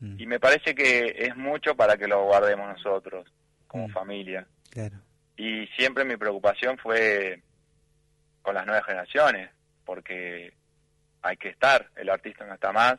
Mm, 0.00 0.20
Y 0.20 0.26
me 0.26 0.38
parece 0.40 0.74
que 0.74 1.14
es 1.18 1.36
mucho 1.36 1.74
para 1.74 1.96
que 1.96 2.06
lo 2.08 2.24
guardemos 2.24 2.68
nosotros, 2.68 3.26
como 3.66 3.88
Mm. 3.88 3.92
familia. 3.92 4.46
claro. 4.70 4.96
Y 5.36 5.66
siempre 5.78 6.04
mi 6.04 6.16
preocupación 6.16 6.76
fue 6.78 7.42
con 8.42 8.54
las 8.54 8.66
nuevas 8.66 8.84
generaciones, 8.84 9.50
porque 9.84 10.52
hay 11.22 11.36
que 11.36 11.48
estar, 11.48 11.88
el 11.96 12.10
artista 12.10 12.44
no 12.46 12.54
está 12.54 12.70
más, 12.72 12.96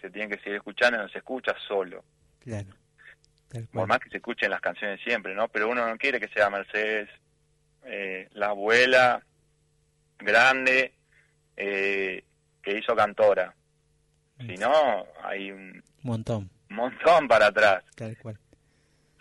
se 0.00 0.10
tiene 0.10 0.28
que 0.36 0.42
seguir 0.42 0.56
escuchando 0.56 0.98
y 0.98 1.02
no 1.02 1.08
se 1.08 1.18
escucha 1.18 1.54
solo. 1.66 2.04
Claro. 2.40 2.68
Por 3.72 3.86
más 3.86 4.00
que 4.00 4.10
se 4.10 4.16
escuchen 4.16 4.50
las 4.50 4.60
canciones 4.60 5.00
siempre, 5.04 5.32
¿no? 5.34 5.46
Pero 5.48 5.68
uno 5.70 5.86
no 5.88 5.96
quiere 5.96 6.18
que 6.18 6.28
sea 6.28 6.50
Mercedes, 6.50 7.08
eh, 7.84 8.28
la 8.32 8.48
abuela 8.48 9.22
grande 10.18 10.92
eh, 11.56 12.24
que 12.64 12.78
hizo 12.78 12.94
cantora. 12.96 13.54
Si 14.38 14.56
no, 14.56 15.06
hay 15.22 15.52
un 15.52 15.82
montón, 16.02 16.50
montón 16.68 17.28
para 17.28 17.46
atrás. 17.46 17.84
tal 17.94 18.16
cual. 18.18 18.36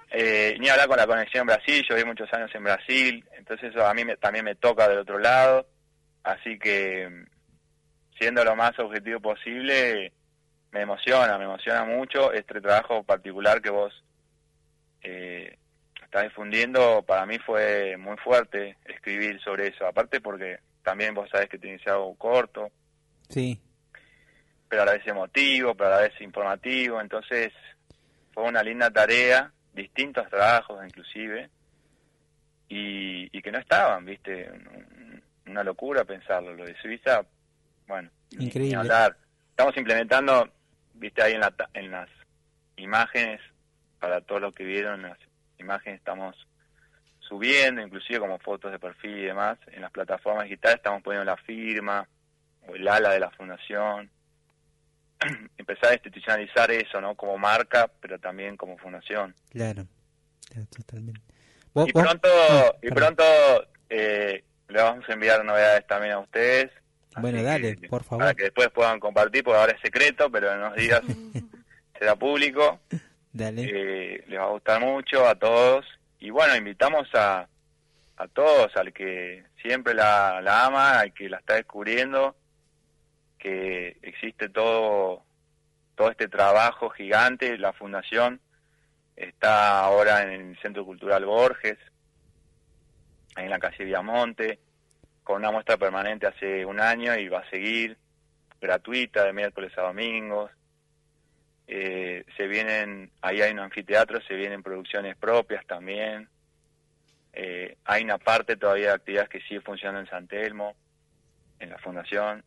Eh, 0.09 0.55
ni 0.59 0.69
hablar 0.69 0.87
con 0.87 0.97
la 0.97 1.07
conexión 1.07 1.41
en 1.41 1.47
Brasil, 1.55 1.85
yo 1.87 1.95
viví 1.95 2.07
muchos 2.07 2.31
años 2.33 2.49
en 2.53 2.63
Brasil, 2.63 3.25
entonces 3.37 3.71
eso 3.71 3.85
a 3.85 3.93
mí 3.93 4.05
me- 4.05 4.17
también 4.17 4.45
me 4.45 4.55
toca 4.55 4.87
del 4.87 4.99
otro 4.99 5.17
lado, 5.19 5.67
así 6.23 6.57
que 6.59 7.09
mm, 7.09 7.25
siendo 8.19 8.43
lo 8.43 8.55
más 8.55 8.77
objetivo 8.79 9.19
posible, 9.19 10.13
me 10.71 10.81
emociona, 10.81 11.37
me 11.37 11.45
emociona 11.45 11.83
mucho 11.83 12.31
este 12.31 12.61
trabajo 12.61 13.03
particular 13.03 13.61
que 13.61 13.69
vos 13.71 14.03
eh, 15.01 15.57
estás 16.03 16.23
difundiendo, 16.23 17.03
para 17.03 17.25
mí 17.25 17.37
fue 17.39 17.97
muy 17.97 18.17
fuerte 18.17 18.77
escribir 18.85 19.39
sobre 19.41 19.67
eso, 19.67 19.85
aparte 19.87 20.21
porque 20.21 20.59
también 20.83 21.13
vos 21.13 21.29
sabés 21.29 21.49
que 21.49 21.57
te 21.57 21.67
inicié 21.67 21.91
algo 21.91 22.15
corto, 22.15 22.71
Sí, 23.29 23.59
pero 24.69 24.81
a 24.83 24.85
la 24.85 24.93
vez 24.93 25.05
emotivo, 25.07 25.75
pero 25.75 25.89
a 25.93 25.97
la 25.97 26.01
vez 26.03 26.19
informativo, 26.21 26.99
entonces 27.01 27.51
fue 28.33 28.43
una 28.43 28.63
linda 28.63 28.89
tarea, 28.89 29.51
distintos 29.73 30.27
trabajos 30.29 30.83
inclusive, 30.85 31.49
y, 32.69 33.29
y 33.37 33.41
que 33.41 33.51
no 33.51 33.59
estaban, 33.59 34.05
viste, 34.05 34.49
Un- 34.51 35.23
una 35.45 35.63
locura 35.63 36.03
pensarlo, 36.05 36.53
lo 36.55 36.65
de 36.65 36.75
Suiza, 36.81 37.25
bueno, 37.85 38.09
Increíble. 38.31 38.77
hablar. 38.77 39.17
Estamos 39.49 39.75
implementando, 39.77 40.49
viste, 40.93 41.21
ahí 41.21 41.33
en, 41.33 41.41
la, 41.41 41.53
en 41.73 41.91
las 41.91 42.09
imágenes, 42.77 43.39
para 43.99 44.21
todos 44.21 44.41
los 44.41 44.55
que 44.55 44.63
vieron 44.63 45.03
las 45.03 45.17
imágenes 45.59 45.99
estamos 45.99 46.35
subiendo, 47.19 47.81
inclusive 47.81 48.19
como 48.19 48.39
fotos 48.39 48.71
de 48.71 48.79
perfil 48.79 49.17
y 49.19 49.25
demás, 49.25 49.59
en 49.67 49.81
las 49.81 49.91
plataformas 49.91 50.45
digitales 50.45 50.77
estamos 50.77 51.03
poniendo 51.03 51.25
la 51.25 51.37
firma, 51.37 52.07
o 52.67 52.75
el 52.75 52.87
ala 52.87 53.11
de 53.11 53.19
la 53.19 53.29
fundación, 53.31 54.09
empezar 55.57 55.91
a 55.91 55.93
institucionalizar 55.93 56.69
eso, 56.71 56.99
¿no? 57.01 57.15
Como 57.15 57.37
marca, 57.37 57.89
pero 58.01 58.19
también 58.19 58.57
como 58.57 58.77
fundación. 58.77 59.35
claro. 59.51 59.85
Claro, 60.49 60.67
totalmente. 60.75 61.21
Vos- 61.73 61.87
Y 61.87 61.93
vos- 61.93 62.03
pronto, 62.03 62.27
Ah, 62.29 62.75
y 62.81 62.89
pronto 62.91 63.23
eh, 63.89 64.43
le 64.67 64.81
vamos 64.81 65.07
a 65.09 65.13
enviar 65.13 65.43
novedades 65.43 65.87
también 65.87 66.13
a 66.13 66.19
ustedes. 66.19 66.69
Bueno, 67.17 67.41
dale, 67.41 67.75
que- 67.77 67.87
por 67.89 68.03
favor. 68.03 68.19
Para 68.25 68.33
que 68.35 68.43
después 68.43 68.69
puedan 68.69 68.99
compartir, 68.99 69.43
porque 69.43 69.59
ahora 69.59 69.71
es 69.73 69.81
secreto, 69.81 70.29
pero 70.29 70.51
en 70.51 70.59
unos 70.59 70.75
días 70.75 71.01
será 71.97 72.15
público. 72.15 72.79
Dale. 73.31 73.63
Eh, 73.63 74.23
les 74.27 74.39
va 74.39 74.43
a 74.43 74.49
gustar 74.49 74.79
mucho 74.81 75.25
a 75.27 75.33
todos. 75.35 75.85
Y 76.19 76.29
bueno, 76.29 76.55
invitamos 76.55 77.07
a, 77.15 77.47
a 78.17 78.27
todos, 78.27 78.75
al 78.77 78.93
que 78.93 79.43
siempre 79.61 79.95
la, 79.95 80.39
la 80.41 80.65
ama, 80.65 80.99
al 80.99 81.13
que 81.13 81.29
la 81.29 81.37
está 81.37 81.55
descubriendo, 81.55 82.35
que 83.43 83.97
existe 84.01 84.47
todo, 84.47 85.21
todo 85.95 86.09
este 86.09 86.29
trabajo 86.29 86.89
gigante, 86.89 87.57
la 87.57 87.73
fundación, 87.73 88.39
está 89.17 89.81
ahora 89.81 90.23
en 90.23 90.29
el 90.31 90.59
Centro 90.61 90.85
Cultural 90.85 91.25
Borges, 91.25 91.77
en 93.35 93.49
la 93.49 93.59
calle 93.59 93.83
Viamonte, 93.83 94.59
con 95.25 95.41
una 95.41 95.51
muestra 95.51 95.75
permanente 95.75 96.25
hace 96.25 96.65
un 96.65 96.79
año 96.79 97.15
y 97.17 97.27
va 97.27 97.39
a 97.39 97.49
seguir, 97.49 97.97
gratuita, 98.61 99.25
de 99.25 99.33
miércoles 99.33 99.77
a 99.77 99.81
domingos. 99.81 100.49
Eh, 101.67 102.23
se 102.37 102.47
vienen, 102.47 103.11
ahí 103.21 103.41
hay 103.41 103.51
un 103.51 103.59
anfiteatro, 103.59 104.21
se 104.21 104.35
vienen 104.35 104.63
producciones 104.63 105.17
propias 105.17 105.65
también. 105.65 106.29
Eh, 107.33 107.75
hay 107.83 108.05
una 108.05 108.19
parte 108.19 108.55
todavía 108.55 108.87
de 108.87 108.93
actividades 108.93 109.29
que 109.29 109.41
sigue 109.41 109.59
funcionando 109.59 109.99
en 109.99 110.07
San 110.07 110.27
Telmo, 110.27 110.75
en 111.59 111.71
la 111.71 111.77
fundación. 111.79 112.41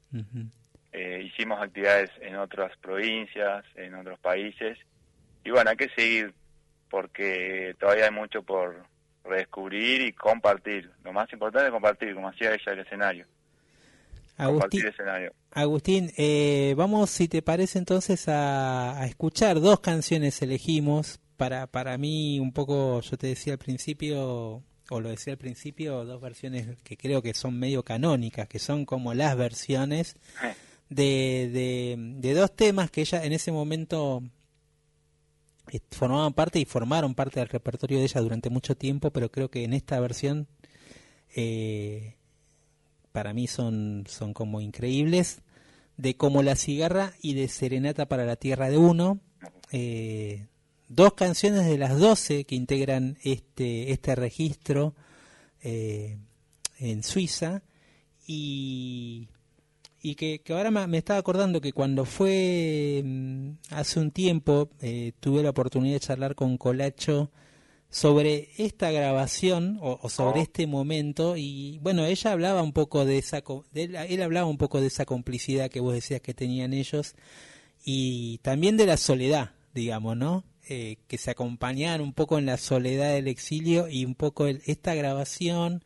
Eh, 0.92 1.22
hicimos 1.26 1.60
actividades 1.60 2.10
en 2.20 2.36
otras 2.36 2.76
provincias, 2.78 3.64
en 3.74 3.94
otros 3.94 4.18
países. 4.18 4.78
Y 5.44 5.50
bueno, 5.50 5.70
hay 5.70 5.76
que 5.76 5.88
seguir 5.90 6.32
porque 6.88 7.74
todavía 7.78 8.06
hay 8.06 8.10
mucho 8.10 8.42
por 8.42 8.84
redescubrir 9.24 10.02
y 10.02 10.12
compartir. 10.12 10.90
Lo 11.04 11.12
más 11.12 11.32
importante 11.32 11.66
es 11.66 11.72
compartir, 11.72 12.14
como 12.14 12.28
hacía 12.28 12.54
ella 12.54 12.72
el 12.72 12.78
escenario. 12.80 13.26
Agustín, 14.38 14.84
Agustín 15.52 16.12
eh, 16.18 16.74
vamos, 16.76 17.10
si 17.10 17.26
te 17.26 17.40
parece 17.40 17.78
entonces, 17.78 18.28
a, 18.28 19.00
a, 19.00 19.06
escuchar 19.06 19.60
dos 19.60 19.80
canciones 19.80 20.40
elegimos. 20.42 21.20
Para, 21.36 21.66
para 21.66 21.98
mí, 21.98 22.40
un 22.40 22.52
poco, 22.52 23.00
yo 23.02 23.16
te 23.18 23.26
decía 23.26 23.54
al 23.54 23.58
principio, 23.58 24.62
o 24.88 25.00
lo 25.00 25.10
decía 25.10 25.34
al 25.34 25.38
principio, 25.38 26.04
dos 26.04 26.20
versiones 26.20 26.80
que 26.82 26.96
creo 26.96 27.20
que 27.20 27.34
son 27.34 27.58
medio 27.58 27.82
canónicas, 27.82 28.48
que 28.48 28.58
son 28.58 28.86
como 28.86 29.12
las 29.12 29.36
versiones 29.36 30.16
de, 30.88 31.96
de, 32.18 32.34
dos 32.34 32.54
temas 32.54 32.90
que 32.90 33.00
ella 33.00 33.24
en 33.24 33.32
ese 33.32 33.52
momento 33.52 34.22
eh, 35.70 35.80
formaban 35.90 36.32
parte 36.32 36.60
y 36.60 36.64
formaron 36.64 37.14
parte 37.14 37.40
del 37.40 37.48
repertorio 37.48 37.98
de 37.98 38.04
ella 38.04 38.20
durante 38.20 38.50
mucho 38.50 38.76
tiempo, 38.76 39.10
pero 39.10 39.30
creo 39.30 39.50
que 39.50 39.64
en 39.64 39.72
esta 39.72 39.98
versión 40.00 40.46
eh, 41.34 42.14
para 43.12 43.32
mí 43.32 43.46
son, 43.46 44.04
son 44.08 44.32
como 44.34 44.60
increíbles, 44.60 45.42
de 45.96 46.16
Como 46.16 46.42
la 46.42 46.56
cigarra 46.56 47.14
y 47.22 47.34
de 47.34 47.48
Serenata 47.48 48.06
para 48.06 48.26
la 48.26 48.36
Tierra 48.36 48.68
de 48.68 48.76
Uno, 48.76 49.20
eh, 49.72 50.46
dos 50.88 51.14
canciones 51.14 51.66
de 51.66 51.78
las 51.78 51.98
doce 51.98 52.44
que 52.44 52.54
integran 52.54 53.18
este, 53.22 53.92
este 53.92 54.14
registro 54.14 54.94
eh, 55.62 56.18
en 56.78 57.02
Suiza 57.02 57.62
y, 58.26 59.28
y 60.10 60.14
que, 60.14 60.40
que 60.40 60.52
ahora 60.52 60.70
me, 60.70 60.86
me 60.86 60.98
estaba 60.98 61.18
acordando 61.18 61.60
que 61.60 61.72
cuando 61.72 62.04
fue 62.04 63.02
mm, 63.04 63.50
hace 63.70 63.98
un 64.00 64.10
tiempo 64.10 64.68
eh, 64.80 65.12
tuve 65.20 65.42
la 65.42 65.50
oportunidad 65.50 65.94
de 65.96 66.00
charlar 66.00 66.34
con 66.34 66.56
Colacho 66.58 67.30
sobre 67.90 68.50
esta 68.58 68.90
grabación 68.90 69.78
o, 69.80 69.98
o 70.02 70.08
sobre 70.08 70.40
Oh. 70.40 70.42
este 70.42 70.66
momento 70.66 71.36
y 71.36 71.78
bueno 71.82 72.04
ella 72.04 72.32
hablaba 72.32 72.62
un 72.62 72.72
poco 72.72 73.04
de 73.04 73.18
esa 73.18 73.42
de 73.72 73.82
él, 73.84 73.96
él 73.96 74.22
hablaba 74.22 74.46
un 74.46 74.58
poco 74.58 74.80
de 74.80 74.88
esa 74.88 75.04
complicidad 75.06 75.70
que 75.70 75.80
vos 75.80 75.94
decías 75.94 76.20
que 76.20 76.34
tenían 76.34 76.72
ellos 76.72 77.14
y 77.84 78.38
también 78.42 78.76
de 78.76 78.86
la 78.86 78.96
soledad 78.96 79.52
digamos 79.74 80.16
no 80.16 80.44
Eh, 80.68 80.96
que 81.06 81.16
se 81.16 81.30
acompañaban 81.30 82.00
un 82.00 82.12
poco 82.12 82.38
en 82.38 82.46
la 82.46 82.56
soledad 82.56 83.12
del 83.14 83.28
exilio 83.28 83.86
y 83.88 84.04
un 84.04 84.16
poco 84.16 84.48
el- 84.48 84.62
esta 84.66 84.96
grabación 84.96 85.84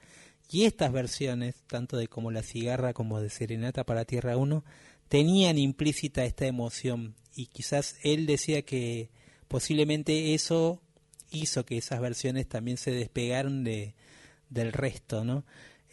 y 0.51 0.65
estas 0.65 0.93
versiones 0.93 1.63
tanto 1.67 1.97
de 1.97 2.09
como 2.09 2.31
la 2.31 2.43
cigarra 2.43 2.93
como 2.93 3.21
de 3.21 3.31
serenata 3.31 3.85
para 3.85 4.05
tierra 4.05 4.37
1 4.37 4.65
tenían 5.09 5.59
implícita 5.59 6.25
esta 6.25 6.47
emoción 6.47 7.15
y 7.35 7.47
quizás 7.47 7.99
él 8.03 8.27
decía 8.27 8.63
que 8.63 9.09
posiblemente 9.49 10.35
eso 10.35 10.81
hizo 11.31 11.65
que 11.65 11.79
esas 11.79 12.01
versiones 12.01 12.49
también 12.49 12.77
se 12.77 12.91
despegaron 12.91 13.65
de 13.65 13.95
del 14.49 14.73
resto, 14.73 15.25
¿no? 15.25 15.45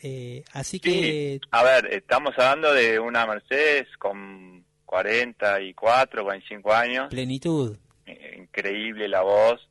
Eh, 0.04 0.44
así 0.54 0.80
que 0.80 1.40
a 1.52 1.64
ver, 1.64 1.94
estamos 1.94 2.34
hablando 2.38 2.74
de 2.74 3.00
una 3.00 3.26
Mercedes 3.26 3.88
con 3.98 4.64
44, 4.86 6.24
45 6.24 6.74
años, 6.74 7.08
plenitud, 7.10 7.78
eh, 8.06 8.36
increíble 8.40 9.08
la 9.08 9.22
voz, 9.22 9.68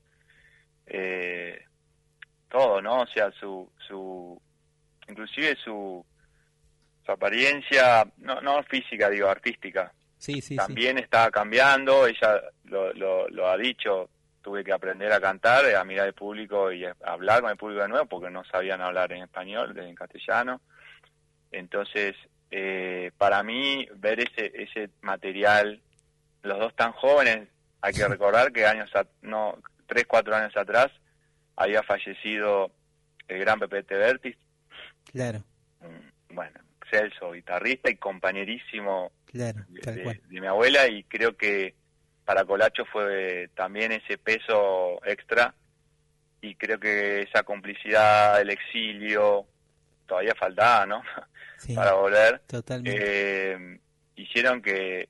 eh, 0.86 1.64
todo, 2.48 2.80
¿no? 2.80 3.02
O 3.02 3.06
sea, 3.06 3.30
su, 3.38 3.68
su, 3.86 4.40
inclusive 5.08 5.56
su, 5.56 6.04
su 7.04 7.12
apariencia, 7.12 8.06
no, 8.18 8.40
no 8.40 8.62
física, 8.64 9.08
digo, 9.08 9.28
artística, 9.28 9.92
sí, 10.18 10.34
sí, 10.34 10.40
sí. 10.42 10.56
también 10.56 10.98
está 10.98 11.30
cambiando, 11.30 12.06
ella 12.06 12.40
lo, 12.64 12.92
lo, 12.92 13.28
lo 13.28 13.48
ha 13.48 13.56
dicho, 13.56 14.10
tuve 14.42 14.62
que 14.62 14.72
aprender 14.72 15.12
a 15.12 15.20
cantar, 15.20 15.74
a 15.74 15.84
mirar 15.84 16.06
el 16.06 16.14
público 16.14 16.70
y 16.70 16.84
a 16.84 16.94
hablar 17.04 17.40
con 17.40 17.50
el 17.50 17.56
público 17.56 17.82
de 17.82 17.88
nuevo 17.88 18.06
porque 18.06 18.30
no 18.30 18.44
sabían 18.44 18.80
hablar 18.80 19.12
en 19.12 19.24
español, 19.24 19.76
en 19.76 19.94
castellano. 19.96 20.60
Entonces, 21.50 22.14
eh, 22.52 23.10
para 23.18 23.42
mí, 23.42 23.88
ver 23.96 24.20
ese, 24.20 24.52
ese 24.54 24.90
material, 25.00 25.80
los 26.42 26.58
dos 26.58 26.76
tan 26.76 26.92
jóvenes, 26.92 27.48
hay 27.80 27.92
que 27.92 28.06
recordar 28.06 28.52
que 28.52 28.66
años, 28.66 28.88
no, 29.22 29.58
tres, 29.86 30.06
cuatro 30.06 30.36
años 30.36 30.56
atrás, 30.56 30.92
había 31.56 31.82
fallecido 31.82 32.70
el 33.26 33.40
gran 33.40 33.58
Pepe 33.58 33.82
Tebertis, 33.82 34.36
Claro, 35.12 35.42
un- 35.80 36.12
bueno, 36.34 36.58
Celso, 36.90 37.32
guitarrista 37.32 37.90
y 37.90 37.96
compañerísimo 37.96 39.10
claro, 39.26 39.64
de, 39.68 40.20
mi 40.28 40.46
abuela 40.46 40.86
y 40.88 41.04
creo 41.04 41.36
que 41.36 41.74
para 42.24 42.44
Colacho 42.44 42.84
fue 42.86 43.50
también 43.54 43.92
ese 43.92 44.18
peso 44.18 45.00
extra 45.04 45.54
y 46.40 46.54
creo 46.56 46.78
que 46.78 47.22
esa 47.22 47.42
complicidad 47.42 48.38
del 48.38 48.50
exilio 48.50 49.46
todavía 50.06 50.34
faltaba, 50.34 50.86
¿no? 50.86 51.02
Sí, 51.58 51.74
para 51.74 51.94
volver. 51.94 52.40
totalmente. 52.46 53.00
Eh, 53.02 53.80
hicieron 54.16 54.60
que 54.60 55.08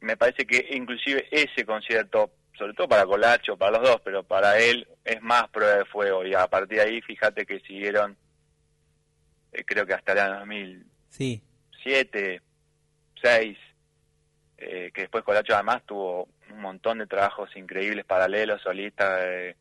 me 0.00 0.16
parece 0.16 0.46
que 0.46 0.68
inclusive 0.70 1.26
ese 1.32 1.66
concierto, 1.66 2.30
sobre 2.56 2.74
todo 2.74 2.86
para 2.86 3.04
Colacho, 3.04 3.56
para 3.56 3.78
los 3.78 3.88
dos, 3.88 4.00
pero 4.04 4.22
para 4.22 4.56
él 4.60 4.86
es 5.04 5.20
más 5.20 5.48
prueba 5.48 5.78
de 5.78 5.84
fuego 5.86 6.24
y 6.24 6.32
a 6.32 6.46
partir 6.46 6.78
de 6.78 6.84
ahí 6.84 7.00
fíjate 7.02 7.44
que 7.44 7.58
siguieron 7.60 8.16
eh, 9.54 9.64
creo 9.64 9.86
que 9.86 9.94
hasta 9.94 10.12
el 10.12 10.18
año 10.18 10.38
2000 10.40 10.86
sí, 11.08 11.42
eh, 14.58 14.90
que 14.92 15.02
después 15.02 15.24
Colacho 15.24 15.54
además 15.54 15.82
tuvo 15.84 16.28
un 16.50 16.60
montón 16.60 16.98
de 16.98 17.06
trabajos 17.06 17.54
increíbles, 17.56 18.04
paralelos, 18.04 18.62
solistas, 18.62 19.20
eh, 19.24 19.56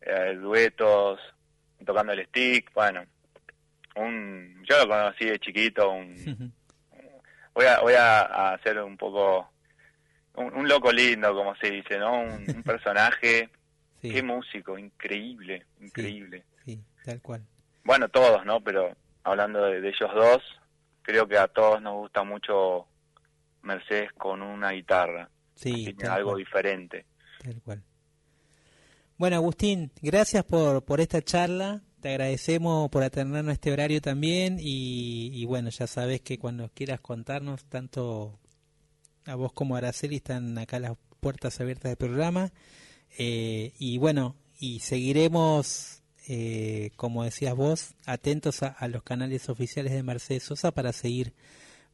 eh, 0.00 0.34
duetos, 0.40 1.20
tocando 1.84 2.12
el 2.12 2.26
stick, 2.26 2.72
bueno, 2.74 3.04
un, 3.96 4.64
yo 4.68 4.78
lo 4.78 4.88
conocí 4.88 5.24
de 5.24 5.38
chiquito, 5.38 5.90
un, 5.90 6.14
voy 7.54 7.66
a, 7.66 7.80
voy 7.80 7.94
a, 7.94 8.52
hacer 8.54 8.82
un 8.82 8.96
poco, 8.96 9.48
un, 10.34 10.54
un 10.54 10.68
loco 10.68 10.92
lindo, 10.92 11.34
como 11.34 11.54
se 11.56 11.70
dice, 11.70 11.98
¿no? 11.98 12.20
Un, 12.20 12.44
un 12.48 12.62
personaje, 12.64 13.48
sí, 14.02 14.10
qué 14.10 14.22
músico, 14.22 14.78
increíble, 14.78 15.64
increíble. 15.80 16.44
sí, 16.64 16.82
tal 17.04 17.20
cual. 17.20 17.42
Bueno, 17.84 18.08
todos, 18.08 18.44
¿no? 18.44 18.60
Pero 18.60 18.96
hablando 19.26 19.64
de, 19.64 19.80
de 19.80 19.88
ellos 19.88 20.10
dos, 20.14 20.42
creo 21.02 21.26
que 21.26 21.36
a 21.36 21.48
todos 21.48 21.82
nos 21.82 21.94
gusta 21.94 22.22
mucho 22.24 22.86
Mercedes 23.62 24.12
con 24.12 24.40
una 24.42 24.70
guitarra. 24.70 25.28
Sí, 25.54 25.92
tal 25.94 26.10
algo 26.12 26.30
cual. 26.30 26.38
diferente. 26.38 27.06
Tal 27.42 27.60
cual. 27.62 27.82
Bueno, 29.18 29.36
Agustín, 29.36 29.90
gracias 30.02 30.44
por, 30.44 30.84
por 30.84 31.00
esta 31.00 31.22
charla. 31.22 31.82
Te 32.00 32.10
agradecemos 32.10 32.90
por 32.90 33.02
atendernos 33.02 33.54
este 33.54 33.72
horario 33.72 34.00
también. 34.00 34.58
Y, 34.60 35.30
y 35.32 35.44
bueno, 35.46 35.70
ya 35.70 35.86
sabes 35.86 36.20
que 36.20 36.38
cuando 36.38 36.68
quieras 36.68 37.00
contarnos, 37.00 37.64
tanto 37.64 38.38
a 39.24 39.34
vos 39.34 39.52
como 39.52 39.74
a 39.74 39.78
Araceli 39.78 40.16
están 40.16 40.56
acá 40.58 40.78
las 40.78 40.96
puertas 41.20 41.60
abiertas 41.60 41.90
del 41.90 41.96
programa. 41.96 42.52
Eh, 43.18 43.72
y 43.78 43.98
bueno, 43.98 44.36
y 44.60 44.80
seguiremos, 44.80 46.02
eh, 46.28 46.90
como 46.96 47.24
decías 47.24 47.54
vos, 47.54 47.94
atentos 48.04 48.62
a, 48.62 48.88
los 48.88 49.02
canales 49.02 49.48
oficiales 49.48 49.92
de 49.92 50.02
Mercedes 50.02 50.42
Sosa 50.42 50.72
para 50.72 50.92
seguir 50.92 51.34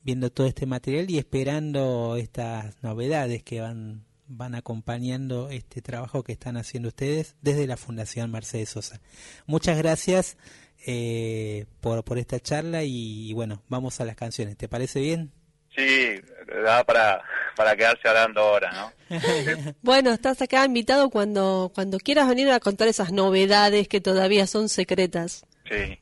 viendo 0.02 0.30
todo 0.30 0.46
este 0.46 0.66
material 0.66 1.10
y 1.10 1.18
esperando 1.18 2.16
estas 2.16 2.82
novedades 2.82 3.42
que 3.42 3.60
van 3.60 4.04
van 4.28 4.54
acompañando 4.54 5.50
este 5.50 5.82
trabajo 5.82 6.22
que 6.22 6.32
están 6.32 6.56
haciendo 6.56 6.88
ustedes 6.88 7.36
desde 7.42 7.66
la 7.66 7.76
Fundación 7.76 8.30
Mercedes 8.30 8.70
Sosa. 8.70 9.00
Muchas 9.46 9.76
gracias 9.76 10.38
eh, 10.86 11.66
por, 11.80 12.02
por 12.02 12.18
esta 12.18 12.40
charla 12.40 12.82
y 12.84 13.32
bueno, 13.34 13.62
vamos 13.68 14.00
a 14.00 14.06
las 14.06 14.16
canciones. 14.16 14.56
¿Te 14.56 14.68
parece 14.68 15.00
bien? 15.00 15.32
Sí, 15.76 16.20
da 16.64 16.84
para, 16.84 17.22
para 17.56 17.74
quedarse 17.76 18.06
hablando 18.08 18.40
ahora, 18.42 18.70
¿no? 18.72 18.92
Bueno, 19.82 20.10
estás 20.12 20.40
acá 20.42 20.64
invitado 20.64 21.08
cuando, 21.10 21.70
cuando 21.74 21.98
quieras 21.98 22.28
venir 22.28 22.50
a 22.50 22.60
contar 22.60 22.88
esas 22.88 23.12
novedades 23.12 23.88
que 23.88 24.00
todavía 24.00 24.46
son 24.46 24.68
secretas. 24.68 25.46
Sí. 25.70 25.98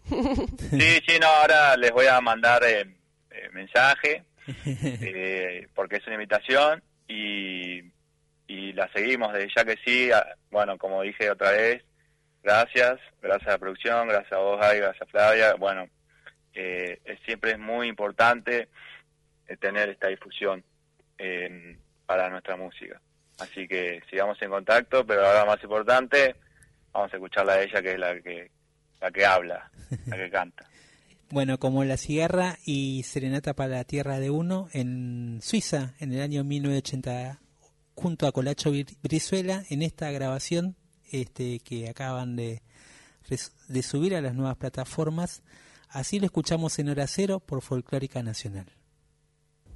Sí, 0.70 1.00
sí, 1.06 1.18
no, 1.20 1.26
ahora 1.28 1.76
les 1.76 1.92
voy 1.92 2.06
a 2.06 2.20
mandar 2.20 2.62
eh, 2.64 2.80
eh, 3.30 3.48
mensaje, 3.52 4.24
eh, 4.66 5.68
porque 5.74 5.96
es 5.96 6.06
una 6.06 6.14
invitación 6.16 6.82
y, 7.06 7.80
y 8.48 8.72
la 8.72 8.90
seguimos 8.92 9.32
desde 9.32 9.50
ya 9.54 9.64
que 9.64 9.76
sí. 9.84 10.10
a- 10.10 10.34
bueno, 10.50 10.76
como 10.78 11.02
dije 11.02 11.30
otra 11.30 11.52
vez, 11.52 11.84
gracias, 12.42 12.98
gracias 13.22 13.48
a 13.48 13.52
la 13.52 13.58
producción, 13.58 14.08
gracias 14.08 14.32
a 14.32 14.38
vos, 14.38 14.58
Ay, 14.60 14.78
gracias 14.78 15.02
a 15.02 15.10
Flavia. 15.10 15.54
Bueno, 15.54 15.88
eh, 16.54 17.00
es- 17.04 17.20
siempre 17.24 17.52
es 17.52 17.58
muy 17.58 17.86
importante 17.88 18.68
tener 19.56 19.88
esta 19.88 20.08
difusión 20.08 20.62
eh, 21.18 21.76
para 22.06 22.28
nuestra 22.28 22.56
música. 22.56 23.00
Así 23.38 23.66
que 23.66 24.02
sigamos 24.10 24.40
en 24.42 24.50
contacto, 24.50 25.06
pero 25.06 25.26
ahora 25.26 25.44
más 25.46 25.62
importante, 25.62 26.36
vamos 26.92 27.12
a 27.12 27.16
escucharla 27.16 27.54
a 27.54 27.62
ella, 27.62 27.82
que 27.82 27.92
es 27.92 27.98
la 27.98 28.20
que, 28.20 28.50
la 29.00 29.10
que 29.10 29.24
habla, 29.24 29.70
la 30.06 30.16
que 30.16 30.30
canta. 30.30 30.66
Bueno, 31.30 31.58
como 31.58 31.84
La 31.84 31.96
Cigarra 31.96 32.58
y 32.64 33.04
Serenata 33.04 33.54
para 33.54 33.76
la 33.76 33.84
Tierra 33.84 34.18
de 34.18 34.30
Uno 34.30 34.68
en 34.72 35.38
Suiza 35.42 35.94
en 36.00 36.12
el 36.12 36.20
año 36.20 36.42
1980 36.42 37.38
junto 37.94 38.26
a 38.26 38.32
Colacho 38.32 38.72
Brizuela 39.02 39.62
en 39.70 39.82
esta 39.82 40.10
grabación 40.10 40.74
este, 41.12 41.60
que 41.60 41.88
acaban 41.88 42.34
de, 42.34 42.62
de 43.68 43.82
subir 43.82 44.16
a 44.16 44.20
las 44.20 44.34
nuevas 44.34 44.56
plataformas. 44.56 45.42
Así 45.88 46.18
lo 46.18 46.26
escuchamos 46.26 46.78
en 46.80 46.88
Hora 46.88 47.06
Cero 47.06 47.40
por 47.40 47.62
Folclórica 47.62 48.22
Nacional. 48.22 48.66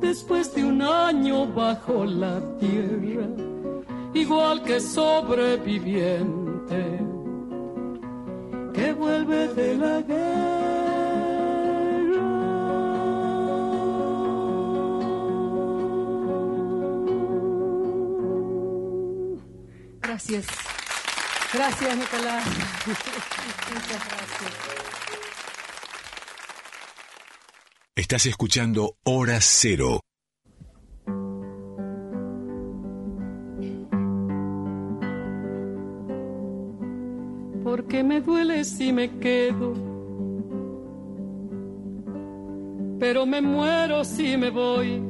después 0.00 0.54
de 0.54 0.64
un 0.64 0.80
año 0.82 1.46
bajo 1.46 2.04
la 2.04 2.40
tierra, 2.58 3.28
igual 4.14 4.62
que 4.62 4.80
sobreviviente 4.80 7.00
que 8.74 8.92
vuelve 8.92 9.48
de 9.48 9.76
la 9.76 10.00
guerra. 10.02 10.66
Gracias. 20.02 20.46
Gracias, 21.52 21.96
Nicolás. 21.96 22.44
Muchas 23.72 24.08
gracias. 24.08 24.65
Estás 27.96 28.26
escuchando 28.26 28.98
Hora 29.04 29.38
Cero. 29.40 30.00
porque 37.64 38.04
me 38.04 38.20
duele 38.20 38.64
si 38.64 38.92
me 38.92 39.18
quedo, 39.18 39.74
pero 43.00 43.26
me 43.26 43.40
muero 43.40 44.04
si 44.04 44.36
me 44.36 44.50
voy. 44.50 45.02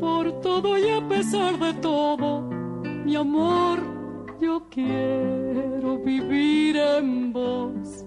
Por 0.00 0.40
todo 0.40 0.78
y 0.78 0.88
a 0.90 1.06
pesar 1.08 1.58
de 1.58 1.74
todo, 1.74 2.42
mi 3.04 3.14
amor, 3.14 3.80
yo 4.40 4.66
quiero 4.70 5.98
vivir 5.98 6.76
en 6.76 7.32
vos. 7.32 8.03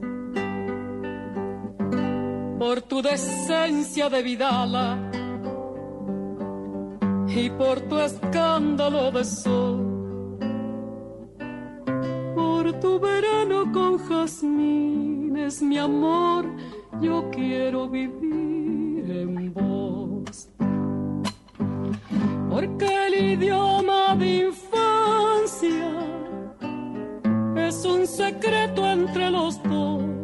Por 2.58 2.82
tu 2.82 3.02
decencia 3.02 4.10
de 4.10 4.22
Vidala 4.24 4.98
y 7.28 7.50
por 7.52 7.82
tu 7.82 8.00
escándalo 8.00 9.12
de 9.12 9.24
sol 9.24 9.98
por 12.68 12.74
tu 12.80 13.00
verano 13.00 13.72
con 13.72 13.98
jazmines, 13.98 15.62
mi 15.62 15.78
amor, 15.78 16.46
yo 17.02 17.30
quiero 17.32 17.88
vivir 17.88 19.10
en 19.10 19.54
vos. 19.54 20.50
Porque 22.50 23.08
el 23.08 23.14
idioma 23.34 24.16
de 24.16 24.48
infancia 24.48 25.92
es 27.56 27.86
un 27.86 28.06
secreto 28.06 28.86
entre 28.86 29.32
los 29.32 29.62
dos. 29.64 30.17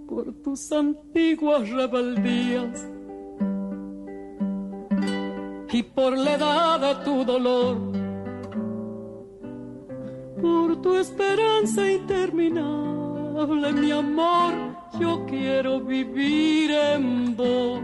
Por 0.07 0.35
tus 0.45 0.71
antiguas 0.71 1.71
rebeldías 1.71 2.87
y 5.71 5.83
por 5.83 6.19
la 6.19 6.35
edad 6.35 6.79
de 6.79 6.95
tu 7.07 7.25
dolor, 7.25 7.79
por 10.43 10.83
tu 10.83 10.95
esperanza 10.97 11.91
interminable, 11.91 13.73
mi 13.73 13.91
amor, 13.93 14.82
yo 15.03 15.27
quiero 15.27 15.81
vivir 15.81 16.71
en 16.71 17.35
vos 17.35 17.83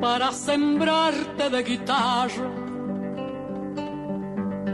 para 0.00 0.32
sembrarte 0.32 1.48
de 1.48 1.62
guitarra, 1.62 2.50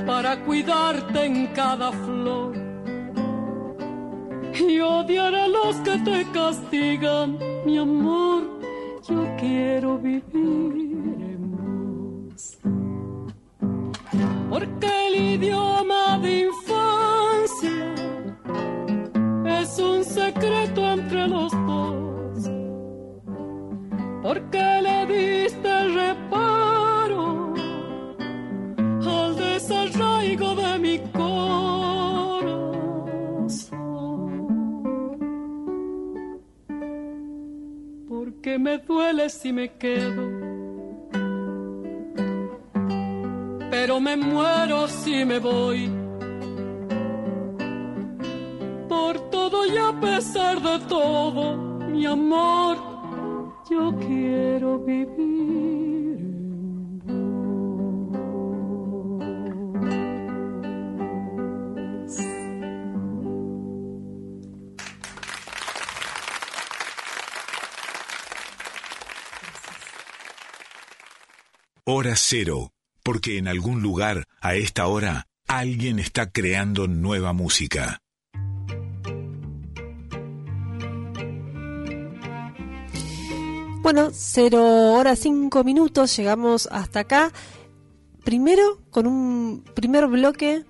para 0.07 0.43
cuidarte 0.43 1.27
en 1.27 1.49
cada 1.49 1.93
flor 1.93 2.53
y 4.69 4.81
odiar 4.81 5.35
a 5.35 5.49
los 5.49 5.77
que 5.87 5.99
te 5.99 6.19
castigan 6.33 7.39
mi 7.67 7.77
amor, 7.77 8.43
yo 9.07 9.21
quiero 9.39 9.99
vivir 9.99 11.19
en 11.33 11.43
vos. 11.57 12.43
Porque 14.49 14.91
el 15.09 15.15
idioma 15.35 16.19
de 16.23 16.49
secreto 20.25 20.93
entre 20.93 21.29
los 21.29 21.53
dos. 21.53 22.51
Porque 24.23 24.65
le 24.87 25.07
diste 25.07 25.73
reparo 26.01 27.55
al 29.17 29.37
desarraigo 29.37 30.55
de 30.55 30.79
mi 30.79 30.99
corazón. 30.99 31.35
Porque 38.09 38.59
me 38.59 38.79
duele 38.79 39.29
si 39.29 39.53
me 39.53 39.77
quedo. 39.77 40.23
Pero 43.71 44.01
me 44.01 44.17
muero 44.17 44.89
si 44.89 45.25
me 45.25 45.39
voy. 45.39 45.91
Por 48.89 49.24
todo 49.55 49.67
y 49.67 49.77
a 49.77 50.01
pesar 50.01 50.61
de 50.61 50.79
todo, 50.87 51.57
mi 51.89 52.05
amor, 52.07 52.77
yo 53.71 53.97
quiero 53.99 54.79
vivir. 54.81 55.45
Hora 71.87 72.17
cero, 72.17 72.73
porque 73.05 73.39
en 73.39 73.47
algún 73.47 73.83
lugar, 73.83 74.25
a 74.41 74.55
esta 74.55 74.87
hora, 74.87 75.27
alguien 75.47 75.99
está 75.99 76.31
creando 76.33 76.89
nueva 76.89 77.33
música. 77.33 78.01
Bueno, 83.85 84.09
cero 84.15 84.95
horas 84.95 85.19
cinco 85.19 85.63
minutos, 85.63 86.17
llegamos 86.17 86.71
hasta 86.73 87.01
acá. 87.01 87.31
Primero 88.25 88.81
con 88.91 89.07
un 89.07 89.63
primer 89.75 90.07
bloque 90.07 90.65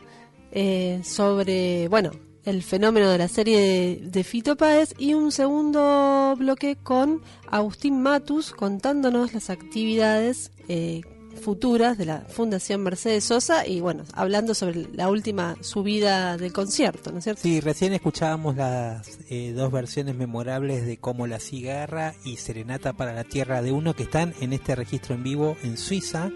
eh, 0.51 1.01
sobre, 1.05 1.87
bueno, 1.87 2.11
el 2.43 2.65
fenómeno 2.65 3.09
de 3.09 3.19
la 3.19 3.29
serie 3.29 3.61
de, 3.61 4.01
de 4.03 4.25
Fito 4.25 4.57
Páez 4.57 4.95
y 4.99 5.15
un 5.15 5.31
segundo 5.31 6.35
bloque 6.37 6.75
con 6.75 7.23
Agustín 7.49 8.03
Matus 8.03 8.51
contándonos 8.51 9.33
las 9.33 9.49
actividades 9.49 10.51
eh, 10.67 11.03
futuras 11.35 11.99
de 11.99 12.07
la 12.07 12.20
Fundación 12.20 12.82
Mercedes 12.82 13.24
Sosa 13.24 13.66
y 13.66 13.80
bueno, 13.80 14.05
hablando 14.14 14.55
sobre 14.55 14.87
la 14.93 15.09
última 15.09 15.57
subida 15.61 16.37
del 16.37 16.53
concierto, 16.53 17.12
¿no 17.12 17.18
es 17.18 17.24
cierto? 17.24 17.43
Sí, 17.43 17.61
recién 17.61 17.93
escuchábamos 17.93 18.57
las 18.57 19.18
eh, 19.28 19.53
dos 19.53 19.70
versiones 19.70 20.16
memorables 20.16 20.87
de 20.87 20.97
Como 20.97 21.26
la 21.26 21.41
cigarra 21.41 22.14
y 22.24 22.37
Serenata 22.37 22.93
para 22.93 23.12
la 23.12 23.24
Tierra 23.24 23.62
de 23.62 23.72
Uno 23.72 23.95
que 23.95 24.05
están 24.05 24.35
en 24.41 24.53
este 24.53 24.74
registro 24.74 25.14
en 25.14 25.22
vivo 25.22 25.57
en 25.62 25.76
Suiza 25.76 26.30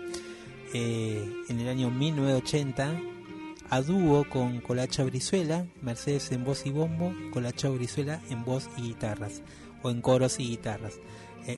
eh, 0.75 1.33
en 1.49 1.61
el 1.61 1.69
año 1.69 1.91
1980 1.91 3.01
a 3.71 3.83
dúo 3.83 4.25
con 4.29 4.61
Colacho 4.61 5.05
Brizuela, 5.05 5.67
Mercedes 5.83 6.33
en 6.33 6.45
voz 6.45 6.67
y 6.67 6.71
bombo, 6.71 7.15
Colacho 7.33 7.73
Brizuela 7.73 8.21
en 8.31 8.45
voz 8.45 8.69
y 8.77 8.83
guitarras 8.83 9.43
o 9.83 9.91
en 9.91 10.01
coros 10.01 10.41
y 10.41 10.49
guitarras. 10.49 10.95
Eh, 11.47 11.57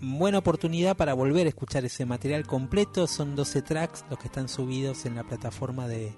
buena 0.00 0.38
oportunidad 0.38 0.96
para 0.96 1.14
volver 1.14 1.46
a 1.46 1.48
escuchar 1.50 1.84
ese 1.84 2.04
material 2.06 2.46
completo. 2.46 3.06
Son 3.06 3.34
12 3.36 3.62
tracks 3.62 4.04
los 4.10 4.18
que 4.18 4.26
están 4.26 4.48
subidos 4.48 5.06
en 5.06 5.14
la 5.16 5.24
plataforma 5.24 5.88
de 5.88 6.12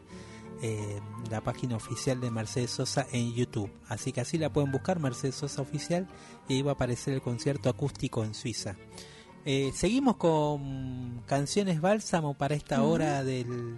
eh, 0.62 1.00
la 1.30 1.40
página 1.42 1.76
oficial 1.76 2.20
de 2.20 2.30
Mercedes 2.30 2.70
Sosa 2.70 3.06
en 3.12 3.32
YouTube. 3.34 3.70
Así 3.88 4.12
que 4.12 4.20
así 4.22 4.38
la 4.38 4.52
pueden 4.52 4.72
buscar, 4.72 4.98
Mercedes 4.98 5.34
Sosa 5.36 5.62
Oficial, 5.62 6.08
y 6.48 6.54
ahí 6.54 6.62
va 6.62 6.72
a 6.72 6.74
aparecer 6.74 7.14
el 7.14 7.22
concierto 7.22 7.68
acústico 7.68 8.24
en 8.24 8.34
Suiza. 8.34 8.76
Eh, 9.44 9.70
seguimos 9.74 10.16
con 10.16 11.22
canciones 11.26 11.80
bálsamo 11.80 12.34
para 12.34 12.54
esta 12.56 12.82
hora 12.82 13.22
del, 13.22 13.76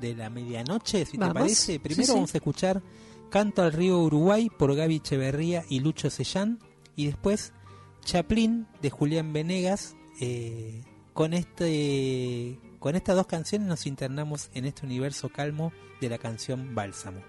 de 0.00 0.14
la 0.14 0.28
medianoche, 0.28 1.06
si 1.06 1.16
Vamos. 1.16 1.34
te 1.34 1.40
parece. 1.40 1.80
Primero 1.80 2.02
Sí, 2.02 2.06
sí. 2.08 2.12
vamos 2.14 2.34
a 2.34 2.38
escuchar 2.38 2.82
Canto 3.30 3.62
al 3.62 3.72
río 3.72 3.98
Uruguay 4.00 4.48
por 4.56 4.74
Gaby 4.74 4.96
Echeverría 4.96 5.64
y 5.68 5.80
Lucho 5.80 6.10
Sellán. 6.10 6.58
Y 6.96 7.06
después 7.06 7.52
Chaplin 8.06 8.66
de 8.80 8.88
Julián 8.88 9.32
Venegas. 9.32 9.96
eh, 10.20 10.82
con 11.12 11.34
este 11.34 12.58
con 12.78 12.94
estas 12.94 13.16
dos 13.16 13.26
canciones 13.26 13.66
nos 13.66 13.86
internamos 13.86 14.48
en 14.54 14.64
este 14.64 14.86
universo 14.86 15.28
calmo 15.28 15.72
de 16.00 16.08
la 16.08 16.18
canción 16.18 16.74
Bálsamo. 16.74 17.20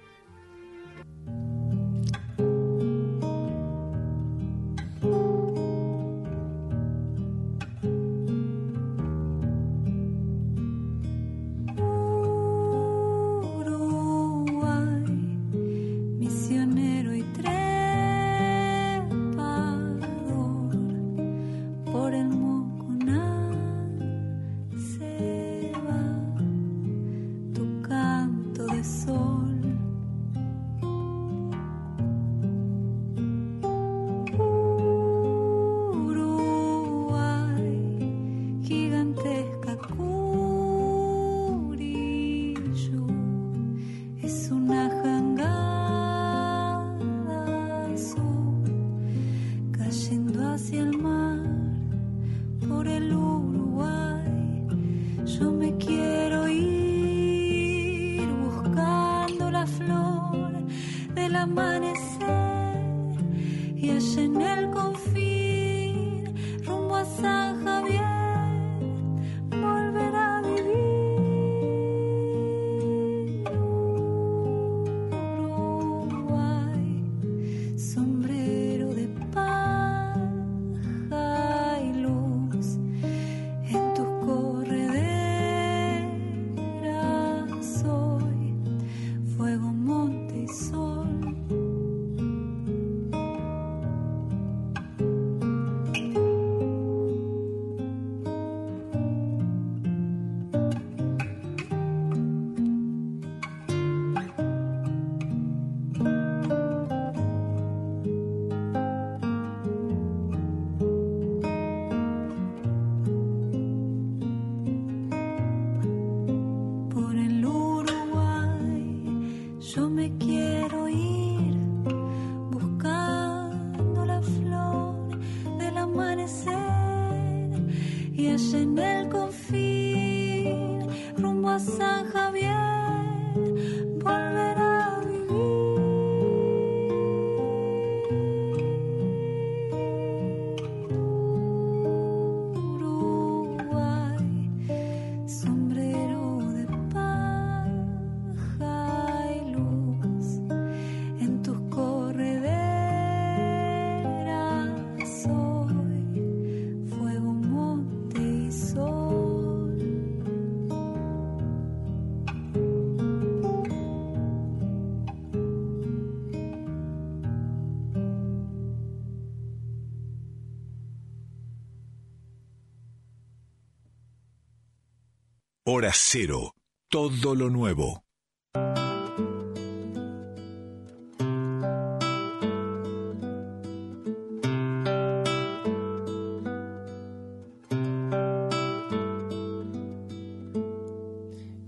Hora 175.77 175.91
Cero, 175.93 176.55
todo 176.89 177.35
lo 177.35 177.51
nuevo. 177.51 178.03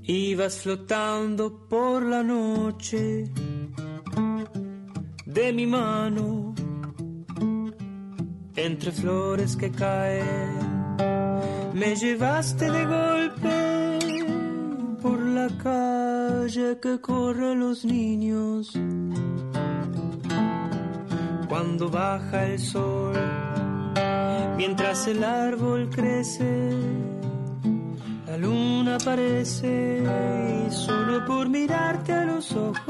Ibas 0.01 0.61
flotando 0.63 1.67
por 1.69 2.01
la 2.01 2.23
noche 2.23 3.29
de 5.27 5.53
mi 5.53 5.67
mano 5.67 6.55
entre 8.55 8.91
flores 8.91 9.55
que 9.55 9.69
caen. 9.69 10.97
Me 11.75 11.95
llevaste 11.95 12.71
de 12.71 12.85
golpe 12.85 13.58
que 16.81 16.99
corren 16.99 17.59
los 17.59 17.85
niños. 17.85 18.71
Cuando 21.47 21.89
baja 21.89 22.45
el 22.45 22.59
sol, 22.59 23.15
mientras 24.57 25.07
el 25.07 25.23
árbol 25.23 25.89
crece, 25.89 26.71
la 28.27 28.37
luna 28.37 28.95
aparece 28.95 30.03
y 30.67 30.71
solo 30.71 31.25
por 31.25 31.47
mirarte 31.49 32.13
a 32.13 32.25
los 32.25 32.51
ojos 32.51 32.88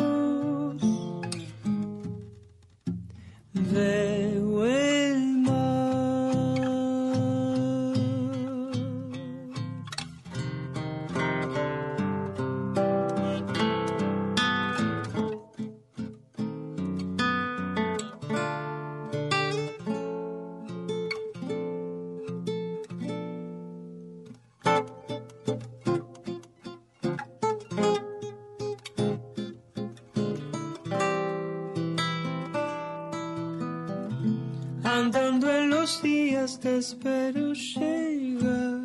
Andando 35.00 35.50
en 35.50 35.70
los 35.70 36.02
días 36.02 36.60
te 36.60 36.78
espero 36.78 37.54
llegar. 37.54 38.82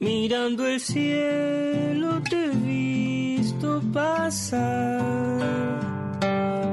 Mirando 0.00 0.66
el 0.66 0.80
cielo 0.80 2.20
te 2.28 2.46
he 2.46 2.50
visto 2.50 3.80
pasar. 3.92 5.00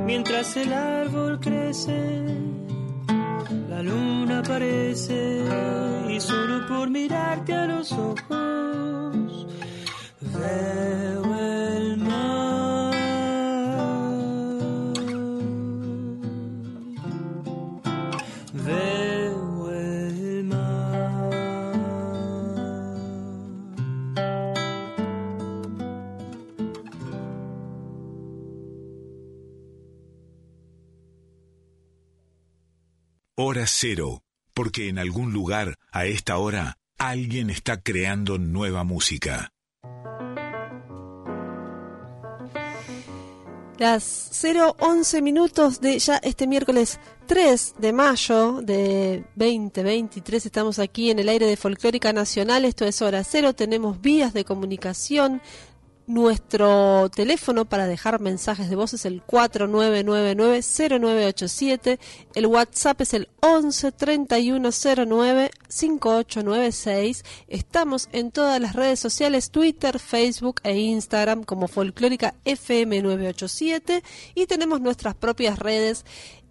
Mientras 0.08 0.58
el 0.58 0.74
árbol 0.74 1.40
crece, 1.40 2.26
la 3.70 3.84
luna 3.84 4.40
aparece. 4.40 5.44
Y 6.10 6.20
solo 6.20 6.66
por 6.68 6.90
mirarte 6.90 7.54
a 7.54 7.68
los 7.68 7.92
ojos, 7.92 9.46
veo 10.20 10.99
Hora 33.60 33.68
Cero, 33.68 34.24
porque 34.54 34.88
en 34.88 35.00
algún 35.00 35.34
lugar, 35.34 35.76
a 35.92 36.06
esta 36.06 36.38
hora, 36.38 36.78
alguien 36.98 37.50
está 37.50 37.82
creando 37.82 38.38
nueva 38.38 38.86
música. 38.86 39.52
Las 43.78 44.32
011 44.42 45.22
minutos 45.22 45.82
de 45.82 46.00
ya 46.00 46.18
este 46.18 46.48
miércoles 46.48 47.02
3 47.28 47.76
de 47.80 47.92
mayo 47.92 48.62
de 48.62 49.26
2023 49.36 50.46
estamos 50.46 50.80
aquí 50.80 51.12
en 51.12 51.20
el 51.20 51.28
aire 51.28 51.46
de 51.46 51.58
Folclórica 51.58 52.14
Nacional, 52.14 52.64
esto 52.64 52.86
es 52.86 53.02
hora 53.02 53.24
cero, 53.26 53.54
tenemos 53.54 54.00
vías 54.00 54.34
de 54.34 54.46
comunicación, 54.46 55.42
nuestro 56.10 57.08
teléfono 57.10 57.64
para 57.66 57.86
dejar 57.86 58.20
mensajes 58.20 58.68
de 58.68 58.76
voz 58.76 58.96
es 58.96 59.06
el 59.06 59.24
4999-0987, 59.28 62.00
el 62.34 62.48
WhatsApp 62.48 63.02
es 63.02 63.14
el 63.14 63.30
11 63.42 63.92
3109 63.92 65.52
5896, 65.68 67.24
estamos 67.48 68.10
en 68.12 68.32
todas 68.32 68.60
las 68.60 68.76
redes 68.76 69.00
sociales, 69.00 69.52
Twitter, 69.52 70.00
Facebook 70.00 70.62
e 70.64 70.80
Instagram 70.80 71.44
como 71.44 71.68
Folclórica 71.68 72.34
FM 72.44 73.04
987 73.04 74.04
y 74.34 74.48
tenemos 74.48 74.82
nuestras 74.82 75.14
propias 75.14 75.60
redes 75.60 76.06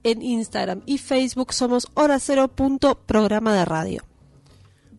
en 0.05 0.23
Instagram 0.23 0.83
y 0.87 0.99
Facebook 0.99 1.53
somos 1.53 1.89
hora 1.95 2.21
punto 2.47 2.95
programa 2.95 3.57
de 3.57 3.65
radio. 3.65 4.05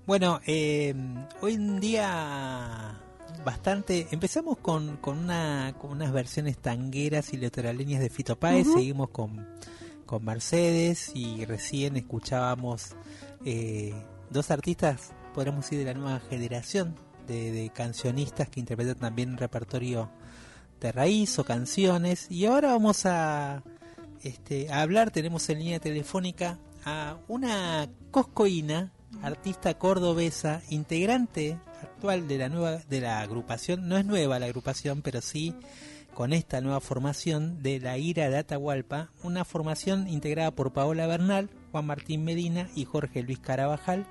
Bueno, 0.05 0.41
eh, 0.45 0.93
hoy 1.39 1.53
en 1.53 1.79
día 1.79 2.99
bastante. 3.49 4.07
Empezamos 4.11 4.57
con, 4.59 4.97
con, 4.97 5.17
una, 5.17 5.73
con 5.79 5.89
unas 5.89 6.13
versiones 6.13 6.59
tangueras 6.59 7.33
y 7.33 7.37
litoraleñas 7.37 7.99
de 7.99 8.11
Fito 8.11 8.39
Páez, 8.39 8.67
seguimos 8.71 9.09
con, 9.09 9.47
con 10.05 10.23
Mercedes 10.23 11.11
y 11.15 11.45
recién 11.45 11.97
escuchábamos 11.97 12.95
eh, 13.45 13.95
dos 14.29 14.51
artistas, 14.51 15.13
podríamos 15.33 15.65
decir, 15.65 15.79
de 15.79 15.85
la 15.85 15.95
nueva 15.95 16.19
generación 16.19 16.95
de, 17.25 17.51
de 17.51 17.71
cancionistas 17.71 18.49
que 18.49 18.59
interpretan 18.59 18.99
también 18.99 19.31
un 19.31 19.37
repertorio 19.37 20.11
de 20.79 20.91
raíz 20.91 21.39
o 21.39 21.43
canciones. 21.43 22.27
Y 22.29 22.45
ahora 22.45 22.67
vamos 22.67 23.07
a, 23.07 23.63
este, 24.21 24.71
a 24.71 24.81
hablar, 24.81 25.09
tenemos 25.09 25.49
en 25.49 25.57
línea 25.57 25.79
telefónica 25.79 26.59
a 26.85 27.17
una 27.27 27.89
coscoína, 28.11 28.91
artista 29.21 29.73
cordobesa, 29.75 30.61
integrante 30.69 31.57
actual 31.81 32.27
de 32.27 32.37
la 32.37 32.49
nueva 32.49 32.77
de 32.77 33.01
la 33.01 33.21
agrupación, 33.21 33.87
no 33.87 33.97
es 33.97 34.05
nueva 34.05 34.39
la 34.39 34.45
agrupación, 34.45 35.01
pero 35.01 35.21
sí 35.21 35.55
con 36.13 36.33
esta 36.33 36.59
nueva 36.59 36.81
formación 36.81 37.63
de 37.63 37.79
la 37.79 37.97
Ira 37.97 38.29
de 38.29 38.37
Atahualpa, 38.37 39.09
una 39.23 39.45
formación 39.45 40.07
integrada 40.09 40.51
por 40.51 40.73
Paola 40.73 41.07
Bernal, 41.07 41.49
Juan 41.71 41.85
Martín 41.85 42.25
Medina 42.25 42.69
y 42.75 42.83
Jorge 42.85 43.23
Luis 43.23 43.39
Carabajal. 43.39 44.05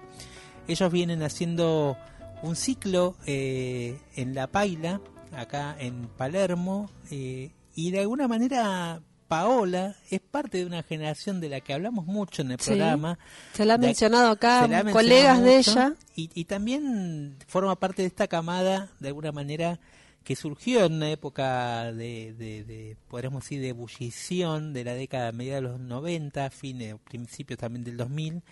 Ellos 0.69 0.91
vienen 0.91 1.23
haciendo 1.23 1.99
un 2.43 2.57
ciclo 2.57 3.17
eh, 3.27 3.99
en 4.17 4.35
La 4.35 4.47
Paila, 4.47 5.01
acá 5.33 5.77
en 5.79 6.09
Palermo, 6.09 6.91
eh, 7.11 7.51
y 7.75 7.91
de 7.91 8.01
alguna 8.01 8.27
manera 8.27 9.03
Paola 9.29 9.95
es 10.11 10.21
parte 10.21 10.59
de 10.59 10.65
una 10.67 10.83
generación 10.83 11.41
de 11.41 11.51
la 11.51 11.61
que 11.61 11.75
hablamos 11.75 12.07
mucho 12.07 12.43
en 12.43 12.51
el 12.53 12.59
Sí. 12.61 12.71
programa. 12.71 13.19
Se 13.53 13.65
la 13.65 13.75
ha 13.75 13.79
mencionado 13.79 14.31
acá, 14.31 14.65
ha 14.65 14.69
mencionado 14.69 14.93
colegas 14.95 15.43
de 15.43 15.59
ella. 15.59 15.95
Y, 16.17 16.31
y 16.35 16.45
también 16.47 17.37
forma 17.47 17.77
parte 17.77 18.03
de 18.03 18.09
esta 18.09 18.27
camada, 18.27 18.91
de 18.99 19.09
alguna 19.09 19.31
manera, 19.31 19.79
que 20.25 20.35
surgió 20.35 20.85
en 20.87 20.95
una 20.95 21.11
época 21.11 21.93
de, 21.93 22.35
de, 22.35 22.65
de 22.65 22.97
podríamos 23.09 23.43
decir, 23.45 23.61
de 23.61 23.69
ebullición 23.69 24.73
de 24.73 24.85
la 24.85 24.95
década 24.95 25.31
media 25.33 25.57
de 25.57 25.61
los 25.63 25.79
90, 25.81 26.51
fines, 26.51 26.97
principios 27.09 27.59
también 27.59 27.85
del 27.85 27.97
2000. 27.97 28.43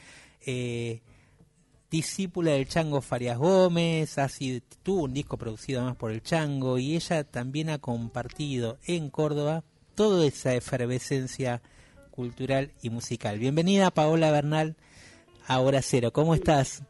Eh, 0.46 1.00
discípula 1.90 2.52
del 2.52 2.68
Chango 2.68 3.00
Farias 3.00 3.38
Gómez, 3.38 4.18
ha 4.18 4.28
sido, 4.28 4.60
tuvo 4.82 5.04
un 5.04 5.14
disco 5.14 5.36
producido 5.38 5.80
además 5.80 5.96
por 5.96 6.10
el 6.12 6.22
Chango 6.22 6.78
y 6.78 6.96
ella 6.96 7.24
también 7.24 7.70
ha 7.70 7.78
compartido 7.78 8.78
en 8.86 9.08
Córdoba 9.10 9.62
toda 9.96 10.26
esa 10.26 10.54
efervescencia 10.54 11.62
cultural 12.10 12.70
y 12.82 12.90
musical. 12.90 13.38
Bienvenida 13.38 13.90
Paola 13.90 14.30
Bernal 14.30 14.76
a 15.48 15.58
Hora 15.60 15.80
Cero, 15.82 16.12
¿cómo 16.12 16.34
estás? 16.34 16.82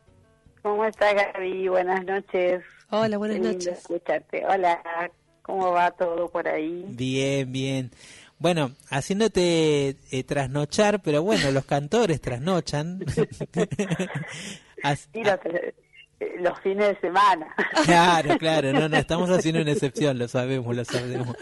¿Cómo 0.63 0.85
estás, 0.85 1.15
Gaby? 1.15 1.69
Buenas 1.69 2.05
noches. 2.05 2.63
Hola, 2.91 3.17
buenas 3.19 3.37
Qué 3.39 3.43
noches. 3.45 3.79
escucharte. 3.79 4.45
Hola, 4.47 4.83
¿cómo 5.43 5.71
va 5.71 5.91
todo 5.93 6.29
por 6.29 6.49
ahí? 6.49 6.85
Bien, 6.89 7.51
bien. 7.53 7.91
Bueno, 8.39 8.73
haciéndote 8.91 9.97
eh, 10.11 10.25
trasnochar, 10.25 11.01
pero 11.03 11.23
bueno, 11.23 11.51
los 11.53 11.65
cantores 11.65 12.21
trasnochan. 12.21 13.01
As- 14.83 15.09
los, 16.21 16.29
eh, 16.31 16.37
los 16.41 16.59
fines 16.61 16.89
de 16.89 17.01
semana. 17.01 17.47
Claro, 17.85 18.37
claro, 18.39 18.73
no, 18.73 18.89
no, 18.89 18.97
estamos 18.97 19.31
haciendo 19.31 19.61
una 19.63 19.71
excepción, 19.73 20.19
lo 20.19 20.27
sabemos, 20.29 20.75
lo 20.75 20.85
sabemos. 20.85 21.37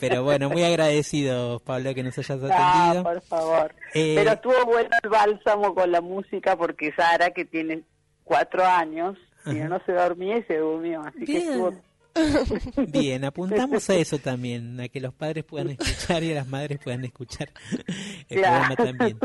Pero 0.00 0.24
bueno, 0.24 0.48
muy 0.50 0.62
agradecidos, 0.64 1.62
Pablo, 1.62 1.94
que 1.94 2.02
nos 2.02 2.18
hayas 2.18 2.40
Ah, 2.50 2.90
atendido. 2.90 3.04
por 3.04 3.20
favor. 3.22 3.74
Eh, 3.94 4.14
Pero 4.16 4.32
estuvo 4.32 4.64
bueno 4.66 4.88
el 5.02 5.08
bálsamo 5.10 5.74
con 5.74 5.92
la 5.92 6.00
música 6.00 6.56
porque 6.56 6.92
Sara, 6.96 7.30
que 7.30 7.44
tiene 7.44 7.82
cuatro 8.24 8.64
años, 8.64 9.16
no 9.46 9.78
se 9.86 9.92
dormía 9.92 10.38
y 10.38 10.42
se 10.44 10.56
durmió, 10.58 11.02
así 11.02 11.24
que 11.26 11.36
estuvo 11.38 11.72
Bien, 12.88 13.24
apuntamos 13.24 13.90
a 13.90 13.96
eso 13.96 14.18
también, 14.18 14.80
a 14.80 14.88
que 14.88 15.00
los 15.00 15.12
padres 15.14 15.44
puedan 15.44 15.70
escuchar 15.78 16.22
y 16.22 16.32
las 16.32 16.46
madres 16.46 16.78
puedan 16.82 17.04
escuchar 17.04 17.50
el 18.28 18.40
programa 18.40 18.76
también. 18.76 19.18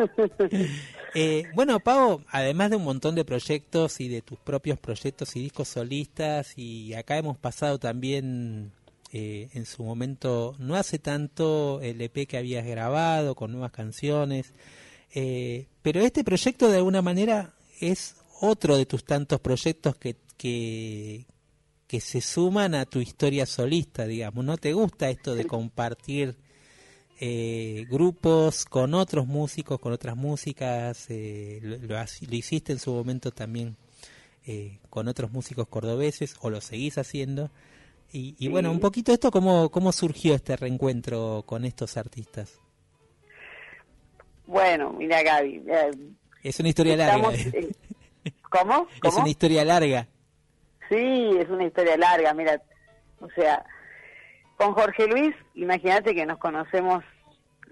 Eh, 1.14 1.44
bueno, 1.54 1.80
Pau, 1.80 2.24
además 2.30 2.72
de 2.72 2.78
un 2.78 2.84
montón 2.84 3.16
de 3.16 3.26
proyectos 3.26 4.00
y 4.00 4.08
de 4.08 4.22
tus 4.22 4.40
propios 4.40 4.80
proyectos 4.80 5.36
y 5.36 5.42
discos 5.42 5.68
solistas, 5.68 6.58
y 6.58 6.94
acá 6.94 7.18
hemos 7.18 7.38
pasado 7.38 7.80
también 7.80 8.72
eh, 9.12 9.50
en 9.54 9.66
su 9.66 9.84
momento, 9.84 10.56
no 10.60 10.76
hace 10.76 11.00
tanto, 11.00 11.82
el 11.82 12.02
EP 12.02 12.28
que 12.28 12.38
habías 12.38 12.66
grabado 12.66 13.36
con 13.36 13.52
nuevas 13.52 13.72
canciones, 13.72 14.54
eh, 15.14 15.68
pero 15.82 16.02
este 16.02 16.24
proyecto 16.24 16.70
de 16.70 16.78
alguna 16.78 17.02
manera 17.02 17.54
es 17.80 18.16
otro 18.42 18.78
de 18.78 18.86
tus 18.86 19.04
tantos 19.04 19.40
proyectos 19.40 19.96
que, 19.96 20.16
que, 20.38 21.26
que 21.90 22.00
se 22.00 22.22
suman 22.22 22.76
a 22.76 22.86
tu 22.86 23.00
historia 23.00 23.48
solista, 23.48 24.06
digamos. 24.06 24.46
¿No 24.46 24.58
te 24.58 24.74
gusta 24.74 25.10
esto 25.10 25.34
de 25.34 25.46
compartir 25.46 26.36
eh, 27.20 27.88
grupos 27.90 28.66
con 28.66 28.94
otros 28.94 29.26
músicos, 29.26 29.80
con 29.80 29.92
otras 29.92 30.16
músicas? 30.16 31.08
Eh, 31.10 31.60
lo, 31.64 31.98
hiciste 32.30 32.74
en 32.74 32.78
su 32.78 32.94
momento 32.94 33.32
también 33.32 33.76
eh, 34.46 34.78
con 34.92 35.08
otros 35.08 35.32
músicos 35.32 35.68
cordobeses 35.68 36.36
o 36.42 36.52
lo 36.52 36.62
seguís 36.62 37.00
haciendo. 37.00 37.50
Y, 38.12 38.48
bueno, 38.50 38.72
un 38.72 38.80
poquito 38.80 39.12
esto, 39.12 39.32
¿cómo, 39.32 39.70
¿cómo 39.72 39.92
surgió 39.92 40.36
este 40.36 40.56
reencuentro 40.58 41.44
con 41.48 41.66
estos 41.66 41.98
artistas? 41.98 42.60
Bueno, 44.46 44.94
mira 44.94 45.24
Gaby. 45.24 45.64
es 46.44 46.60
una 46.60 46.70
historia 46.70 46.98
larga. 46.98 47.32
¿Cómo? 48.52 48.88
Es 49.04 49.16
una 49.16 49.30
historia 49.30 49.66
larga. 49.66 50.08
Sí, 50.90 51.38
es 51.40 51.50
una 51.50 51.66
historia 51.66 51.98
larga, 51.98 52.34
mira, 52.34 52.62
o 53.22 53.30
sea, 53.30 53.64
con 54.58 54.74
Jorge 54.74 55.08
Luis, 55.08 55.36
imagínate 55.54 56.16
que 56.16 56.26
nos 56.26 56.38
conocemos, 56.40 57.04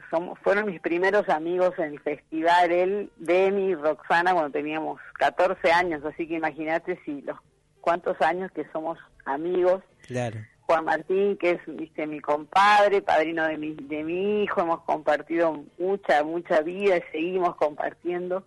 somos, 0.10 0.38
fueron 0.40 0.68
mis 0.68 0.80
primeros 0.80 1.28
amigos 1.28 1.74
en 1.80 1.94
el 1.94 2.00
festival, 2.00 2.72
él, 2.72 3.12
Demi 3.18 3.72
y 3.72 3.76
Roxana, 3.76 4.34
cuando 4.34 4.52
teníamos 4.52 5.02
14 5.20 5.72
años, 5.72 6.06
así 6.06 6.28
que 6.28 6.36
imagínate 6.36 7.00
si 7.04 7.22
los 7.24 7.38
cuántos 7.82 8.20
años 8.22 8.52
que 8.52 8.66
somos 8.72 9.00
amigos. 9.26 9.82
Claro. 10.08 10.40
Juan 10.68 10.84
Martín, 10.84 11.38
que 11.38 11.52
es 11.52 11.62
viste, 11.66 12.06
mi 12.06 12.20
compadre, 12.20 13.02
padrino 13.02 13.48
de 13.48 13.58
mi, 13.58 13.74
de 13.74 14.04
mi 14.04 14.44
hijo, 14.44 14.60
hemos 14.62 14.82
compartido 14.82 15.64
mucha, 15.80 16.22
mucha 16.24 16.62
vida 16.62 16.98
y 16.98 17.04
seguimos 17.14 17.56
compartiendo. 17.56 18.44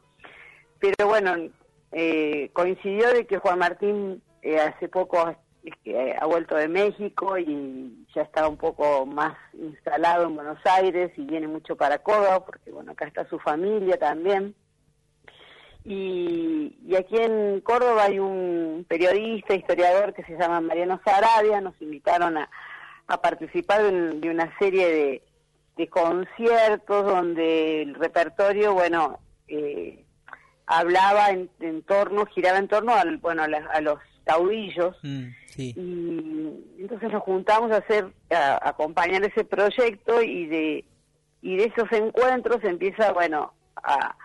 Pero 0.79 1.09
bueno, 1.09 1.35
eh, 1.93 2.51
coincidió 2.53 3.13
de 3.15 3.27
que 3.27 3.39
Juan 3.39 3.59
Martín 3.59 4.23
eh, 4.43 4.59
hace 4.59 4.89
poco 4.89 5.19
ha 5.19 6.27
vuelto 6.27 6.57
de 6.57 6.69
México 6.69 7.37
y 7.39 8.07
ya 8.15 8.23
está 8.23 8.49
un 8.49 8.57
poco 8.57 9.05
más 9.07 9.37
instalado 9.53 10.25
en 10.25 10.35
Buenos 10.35 10.59
Aires 10.65 11.13
y 11.17 11.25
viene 11.25 11.49
mucho 11.49 11.77
para 11.77 11.99
Córdoba, 11.99 12.45
porque 12.45 12.71
bueno, 12.71 12.93
acá 12.93 13.07
está 13.07 13.29
su 13.29 13.39
familia 13.39 13.99
también. 13.99 14.55
Y, 15.85 16.95
aquí 16.97 17.17
en 17.17 17.61
Córdoba 17.61 18.05
hay 18.05 18.19
un 18.19 18.85
periodista, 18.89 19.55
historiador 19.55 20.13
que 20.13 20.25
se 20.25 20.37
llama 20.37 20.61
Mariano 20.61 21.01
Sarabia, 21.05 21.61
nos 21.61 21.81
invitaron 21.81 22.37
a, 22.37 22.49
participar 23.23 23.83
de, 23.83 24.31
una 24.31 24.57
serie 24.59 25.23
de, 25.77 25.89
conciertos 25.89 27.07
donde 27.07 27.83
el 27.83 27.95
repertorio, 27.95 28.75
bueno, 28.75 29.19
eh, 29.49 30.05
hablaba 30.67 31.31
en, 31.31 31.83
torno, 31.83 32.27
giraba 32.27 32.59
en 32.59 32.69
torno 32.69 32.95
al, 32.95 33.17
bueno, 33.17 33.43
a 33.45 33.81
los 33.81 33.99
caudillos. 34.31 34.97
Mm, 35.03 35.29
y 35.57 35.75
entonces 36.79 37.13
nos 37.13 37.23
juntamos 37.23 37.71
a 37.73 37.79
hacer, 37.79 38.07
a, 38.31 38.69
acompañar 38.69 39.23
ese 39.25 39.45
proyecto 39.45 40.23
y 40.23 40.47
de, 40.47 40.85
y 41.43 41.57
de 41.57 41.65
esos 41.65 41.91
encuentros 41.93 42.63
empieza, 42.65 43.13
bueno, 43.13 43.53
a, 43.77 44.17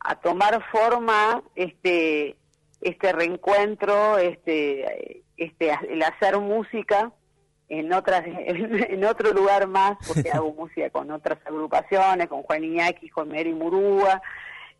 a 0.00 0.14
tomar 0.16 0.62
forma 0.70 1.42
este, 1.54 2.36
este 2.80 3.12
reencuentro, 3.12 4.18
este, 4.18 5.22
este, 5.36 5.78
el 5.88 6.02
hacer 6.02 6.38
música 6.38 7.12
en 7.68 7.92
otras 7.92 8.22
en, 8.26 9.04
otro 9.04 9.32
lugar 9.32 9.66
más 9.66 9.96
porque 10.06 10.30
hago 10.30 10.52
música 10.58 10.90
con 10.90 11.10
otras 11.10 11.38
agrupaciones 11.46 12.28
con 12.28 12.42
Juan 12.42 12.64
Iñaki 12.64 13.08
con 13.08 13.28
Mary 13.28 13.54
Murúa 13.54 14.20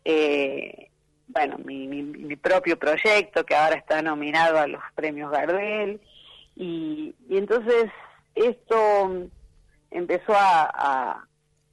eh, 0.05 0.91
bueno, 1.27 1.57
mi, 1.63 1.87
mi, 1.87 2.35
propio 2.35 2.77
proyecto 2.77 3.45
que 3.45 3.55
ahora 3.55 3.75
está 3.75 4.01
nominado 4.01 4.59
a 4.59 4.67
los 4.67 4.81
premios 4.95 5.31
Gardel. 5.31 6.01
Y, 6.55 7.15
y 7.29 7.37
entonces 7.37 7.89
esto 8.35 9.29
empezó 9.91 10.33
a, 10.33 11.25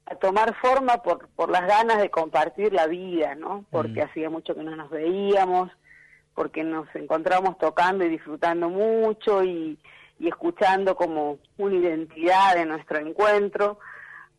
a, 0.06 0.14
tomar 0.20 0.54
forma 0.56 1.02
por, 1.02 1.28
por 1.28 1.50
las 1.50 1.66
ganas 1.66 1.98
de 1.98 2.10
compartir 2.10 2.72
la 2.72 2.86
vida, 2.86 3.34
¿no? 3.36 3.64
Porque 3.70 4.02
mm. 4.02 4.08
hacía 4.08 4.30
mucho 4.30 4.54
que 4.54 4.62
no 4.62 4.74
nos 4.74 4.90
veíamos, 4.90 5.70
porque 6.34 6.64
nos 6.64 6.88
encontramos 6.96 7.58
tocando 7.58 8.04
y 8.04 8.08
disfrutando 8.08 8.68
mucho 8.68 9.44
y, 9.44 9.78
y 10.18 10.28
escuchando 10.28 10.96
como 10.96 11.38
una 11.58 11.76
identidad 11.76 12.54
de 12.56 12.66
nuestro 12.66 12.98
encuentro. 12.98 13.78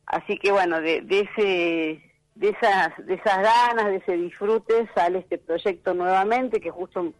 Así 0.05 0.37
que 0.37 0.51
bueno, 0.51 0.81
de, 0.81 1.01
de 1.01 1.19
ese 1.21 2.10
de 2.35 2.49
esas, 2.49 2.93
de 3.05 3.15
esas 3.15 3.37
ganas, 3.37 3.85
de 3.87 3.97
ese 3.97 4.17
disfrute, 4.17 4.89
sale 4.95 5.19
este 5.19 5.37
proyecto 5.37 5.93
nuevamente, 5.93 6.61
que 6.61 6.71
justo 6.71 7.13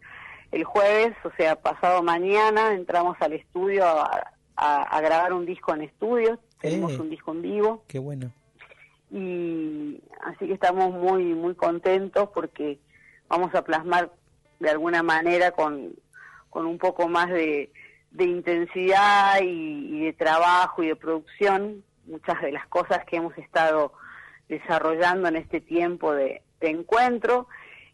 el 0.52 0.64
jueves, 0.64 1.16
o 1.24 1.32
sea, 1.38 1.56
pasado 1.56 2.04
mañana, 2.04 2.74
entramos 2.74 3.18
al 3.20 3.34
estudio 3.34 3.86
a, 3.86 4.32
a, 4.56 5.02
grabar 5.02 5.34
un 5.34 5.46
disco 5.46 5.74
en 5.74 5.82
estudio, 5.82 6.40
tenemos 6.60 6.94
eh. 6.94 7.00
un 7.00 7.10
disco 7.10 7.32
en 7.32 7.42
vivo. 7.42 7.84
Qué 7.88 8.00
bueno. 8.00 8.32
Y 9.12 10.02
así 10.24 10.48
que 10.48 10.54
estamos 10.54 10.92
muy, 10.92 11.34
muy 11.34 11.56
contentos 11.56 12.30
porque 12.34 12.80
vamos 13.28 13.54
a 13.56 13.64
plasmar 13.64 14.12
de 14.60 14.70
alguna 14.70 15.04
manera 15.04 15.52
con, 15.52 15.94
con 16.50 16.66
un 16.66 16.78
poco 16.78 17.10
más 17.10 17.30
de, 17.30 17.72
de 18.12 18.24
intensidad 18.26 19.42
y, 19.42 19.98
y 19.98 20.06
de 20.06 20.14
trabajo 20.14 20.84
y 20.84 20.88
de 20.88 20.96
producción 20.96 21.84
muchas 22.06 22.42
de 22.42 22.52
las 22.52 22.68
cosas 22.68 23.06
que 23.06 23.18
hemos 23.18 23.38
estado 23.38 23.94
desarrollando 24.52 25.30
en 25.30 25.38
este 25.38 25.62
tiempo 25.62 26.14
de, 26.14 26.42
encuentro. 26.60 27.48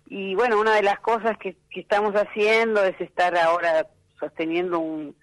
Y 0.08 0.36
bueno, 0.36 0.60
una 0.60 0.76
de 0.76 0.82
las 0.82 1.00
cosas 1.00 1.38
que, 1.38 1.56
estamos 1.72 2.14
haciendo 2.16 2.84
es 2.84 3.00
estar 3.00 3.38
ahora 3.38 3.88
sosteniendo 4.20 4.80
un, 4.80 5.16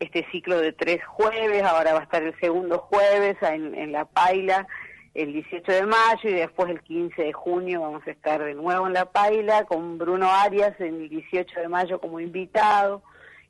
este 0.00 0.26
ciclo 0.32 0.58
de 0.58 0.72
tres 0.72 1.04
jueves, 1.04 1.62
ahora 1.62 1.92
va 1.92 2.00
a 2.00 2.04
estar 2.04 2.22
el 2.22 2.34
segundo 2.40 2.78
jueves 2.78 3.36
en, 3.42 3.92
La 3.92 4.06
Paila 4.06 4.66
el 5.14 5.32
18 5.32 5.70
de 5.70 5.86
mayo 5.86 6.30
y 6.30 6.32
después 6.32 6.70
el 6.70 6.80
15 6.82 7.22
de 7.22 7.32
junio 7.32 7.82
vamos 7.82 8.06
a 8.06 8.10
estar 8.10 8.42
de 8.42 8.54
nuevo 8.54 8.86
en 8.86 8.94
La 8.94 9.04
Paila 9.04 9.64
con 9.64 9.98
Bruno 9.98 10.30
Arias 10.30 10.74
el 10.80 11.08
18 11.08 11.60
de 11.60 11.68
mayo 11.68 12.00
como 12.00 12.20
invitado 12.20 13.02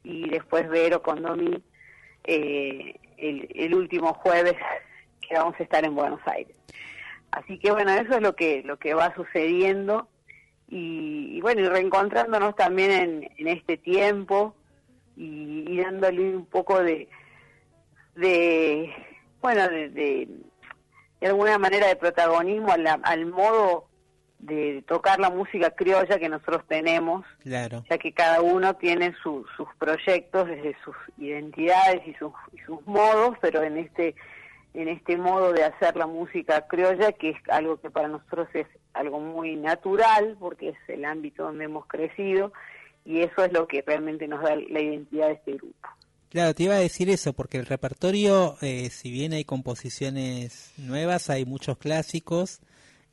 y 0.02 0.28
después 0.30 0.68
Vero 0.68 1.02
con 1.02 1.22
Domi 1.22 1.62
eh, 2.24 2.94
el, 3.16 3.48
el 3.54 3.74
último 3.74 4.14
jueves 4.14 4.56
que 5.20 5.34
vamos 5.34 5.54
a 5.58 5.62
estar 5.62 5.84
en 5.84 5.94
Buenos 5.94 6.20
Aires. 6.26 6.56
Así 7.30 7.58
que 7.58 7.70
bueno, 7.70 7.92
eso 7.92 8.14
es 8.14 8.22
lo 8.22 8.34
que, 8.34 8.62
lo 8.64 8.78
que 8.78 8.94
va 8.94 9.14
sucediendo 9.14 10.08
y, 10.68 11.40
bueno, 11.40 11.62
y 11.62 11.68
reencontrándonos 11.68 12.54
también 12.56 12.90
en, 12.90 13.30
en 13.38 13.48
este 13.48 13.76
tiempo 13.76 14.54
y, 15.16 15.78
dándole 15.78 16.36
un 16.36 16.46
poco 16.46 16.82
de, 16.82 17.08
de 18.14 18.92
bueno, 19.40 19.68
de, 19.68 19.88
de, 19.90 20.28
alguna 21.26 21.58
manera 21.58 21.88
de 21.88 21.96
protagonismo 21.96 22.72
al, 22.72 22.86
al 22.86 23.26
modo 23.26 23.88
de 24.38 24.84
tocar 24.86 25.18
la 25.18 25.30
música 25.30 25.70
criolla 25.70 26.18
que 26.18 26.28
nosotros 26.28 26.62
tenemos, 26.68 27.24
claro. 27.42 27.84
ya 27.90 27.98
que 27.98 28.12
cada 28.12 28.40
uno 28.40 28.74
tiene 28.74 29.14
sus 29.22 29.46
proyectos 29.78 30.46
desde 30.46 30.76
sus 30.84 30.94
identidades 31.16 32.06
y 32.06 32.14
sus, 32.14 32.32
y 32.52 32.58
sus 32.58 32.86
modos, 32.86 33.36
pero 33.40 33.62
en 33.62 33.78
este 33.78 34.14
en 34.78 34.88
este 34.88 35.16
modo 35.16 35.52
de 35.52 35.64
hacer 35.64 35.96
la 35.96 36.06
música 36.06 36.68
criolla, 36.68 37.10
que 37.10 37.30
es 37.30 37.36
algo 37.48 37.80
que 37.80 37.90
para 37.90 38.06
nosotros 38.06 38.48
es 38.54 38.66
algo 38.92 39.18
muy 39.18 39.56
natural, 39.56 40.36
porque 40.38 40.68
es 40.68 40.76
el 40.86 41.04
ámbito 41.04 41.42
donde 41.42 41.64
hemos 41.64 41.84
crecido, 41.86 42.52
y 43.04 43.22
eso 43.22 43.44
es 43.44 43.52
lo 43.52 43.66
que 43.66 43.82
realmente 43.84 44.28
nos 44.28 44.40
da 44.40 44.54
la 44.54 44.80
identidad 44.80 45.26
de 45.26 45.32
este 45.32 45.52
grupo. 45.54 45.88
Claro, 46.28 46.54
te 46.54 46.62
iba 46.62 46.74
a 46.74 46.78
decir 46.78 47.10
eso, 47.10 47.32
porque 47.32 47.58
el 47.58 47.66
repertorio, 47.66 48.56
eh, 48.60 48.88
si 48.90 49.10
bien 49.10 49.32
hay 49.32 49.44
composiciones 49.44 50.72
nuevas, 50.76 51.28
hay 51.28 51.44
muchos 51.44 51.76
clásicos, 51.78 52.60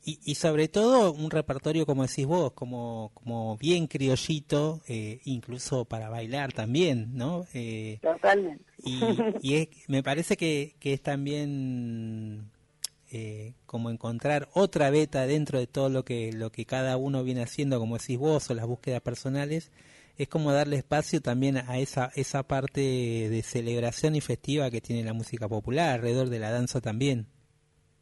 y, 0.07 0.35
sobre 0.35 0.67
todo 0.67 1.11
un 1.11 1.31
repertorio, 1.31 1.87
como 1.87 2.03
decís 2.05 2.27
vos, 2.27 2.51
como, 2.51 3.09
como 3.15 3.57
bien 3.57 3.87
criollito, 3.87 4.81
eh, 4.87 5.19
incluso 5.25 5.85
para 5.85 6.09
bailar 6.09 6.53
también, 6.53 7.15
¿no? 7.15 7.47
Eh, 7.55 7.97
Totalmente. 8.03 8.63
Y, 8.85 9.69
me 9.87 10.03
parece 10.03 10.37
que, 10.37 10.75
que 10.79 10.93
es 10.93 11.01
también 11.01 12.51
eh, 13.11 13.53
como 13.65 13.89
encontrar 13.89 14.49
otra 14.53 14.89
beta 14.89 15.25
dentro 15.27 15.59
de 15.59 15.67
todo 15.67 15.89
lo 15.89 16.03
que, 16.03 16.31
lo 16.33 16.51
que 16.51 16.65
cada 16.65 16.97
uno 16.97 17.23
viene 17.23 17.43
haciendo, 17.43 17.79
como 17.79 17.97
decís 17.97 18.17
vos, 18.17 18.49
o 18.49 18.53
las 18.53 18.65
búsquedas 18.65 19.01
personales, 19.01 19.71
es 20.17 20.27
como 20.27 20.53
darle 20.53 20.77
espacio 20.77 21.21
también 21.21 21.57
a 21.57 21.77
esa, 21.77 22.11
esa 22.15 22.43
parte 22.43 22.79
de 22.81 23.41
celebración 23.43 24.15
y 24.15 24.21
festiva 24.21 24.71
que 24.71 24.81
tiene 24.81 25.03
la 25.03 25.13
música 25.13 25.47
popular, 25.47 25.95
alrededor 25.95 26.29
de 26.29 26.39
la 26.39 26.51
danza 26.51 26.81
también. 26.81 27.27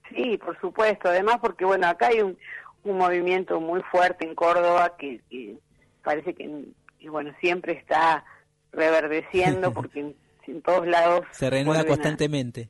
Sí, 0.10 0.38
por 0.38 0.60
supuesto. 0.60 1.10
Además, 1.10 1.38
porque 1.42 1.66
bueno, 1.66 1.88
acá 1.88 2.08
hay 2.08 2.22
un, 2.22 2.38
un 2.84 2.98
movimiento 2.98 3.60
muy 3.60 3.82
fuerte 3.92 4.26
en 4.26 4.36
Córdoba 4.36 4.96
que, 4.98 5.22
que 5.30 5.58
parece 6.04 6.34
que, 6.34 6.66
que, 7.00 7.10
bueno, 7.10 7.34
siempre 7.40 7.74
está 7.74 8.24
reverdeciendo 8.72 9.74
porque 9.74 10.16
en, 10.48 10.62
todos 10.62 10.86
lados... 10.88 11.22
Se 11.32 11.50
renueva 11.50 11.82
a- 11.82 11.86
constantemente. 11.86 12.70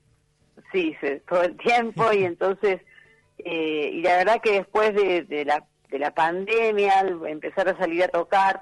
Sí, 0.72 0.96
se- 1.02 1.20
todo 1.22 1.44
el 1.44 1.58
tiempo 1.58 2.12
y 2.14 2.24
entonces, 2.26 2.82
eh, 3.40 3.90
y 3.94 4.02
la 4.02 4.18
verdad 4.18 4.42
que 4.42 4.54
después 4.54 4.94
de, 4.96 5.24
de 5.24 5.46
la, 5.46 5.66
de 5.90 6.00
la 6.00 6.12
pandemia, 6.14 7.00
al 7.00 7.26
empezar 7.28 7.68
a 7.70 7.78
salir 7.78 8.04
a 8.04 8.08
tocar, 8.08 8.62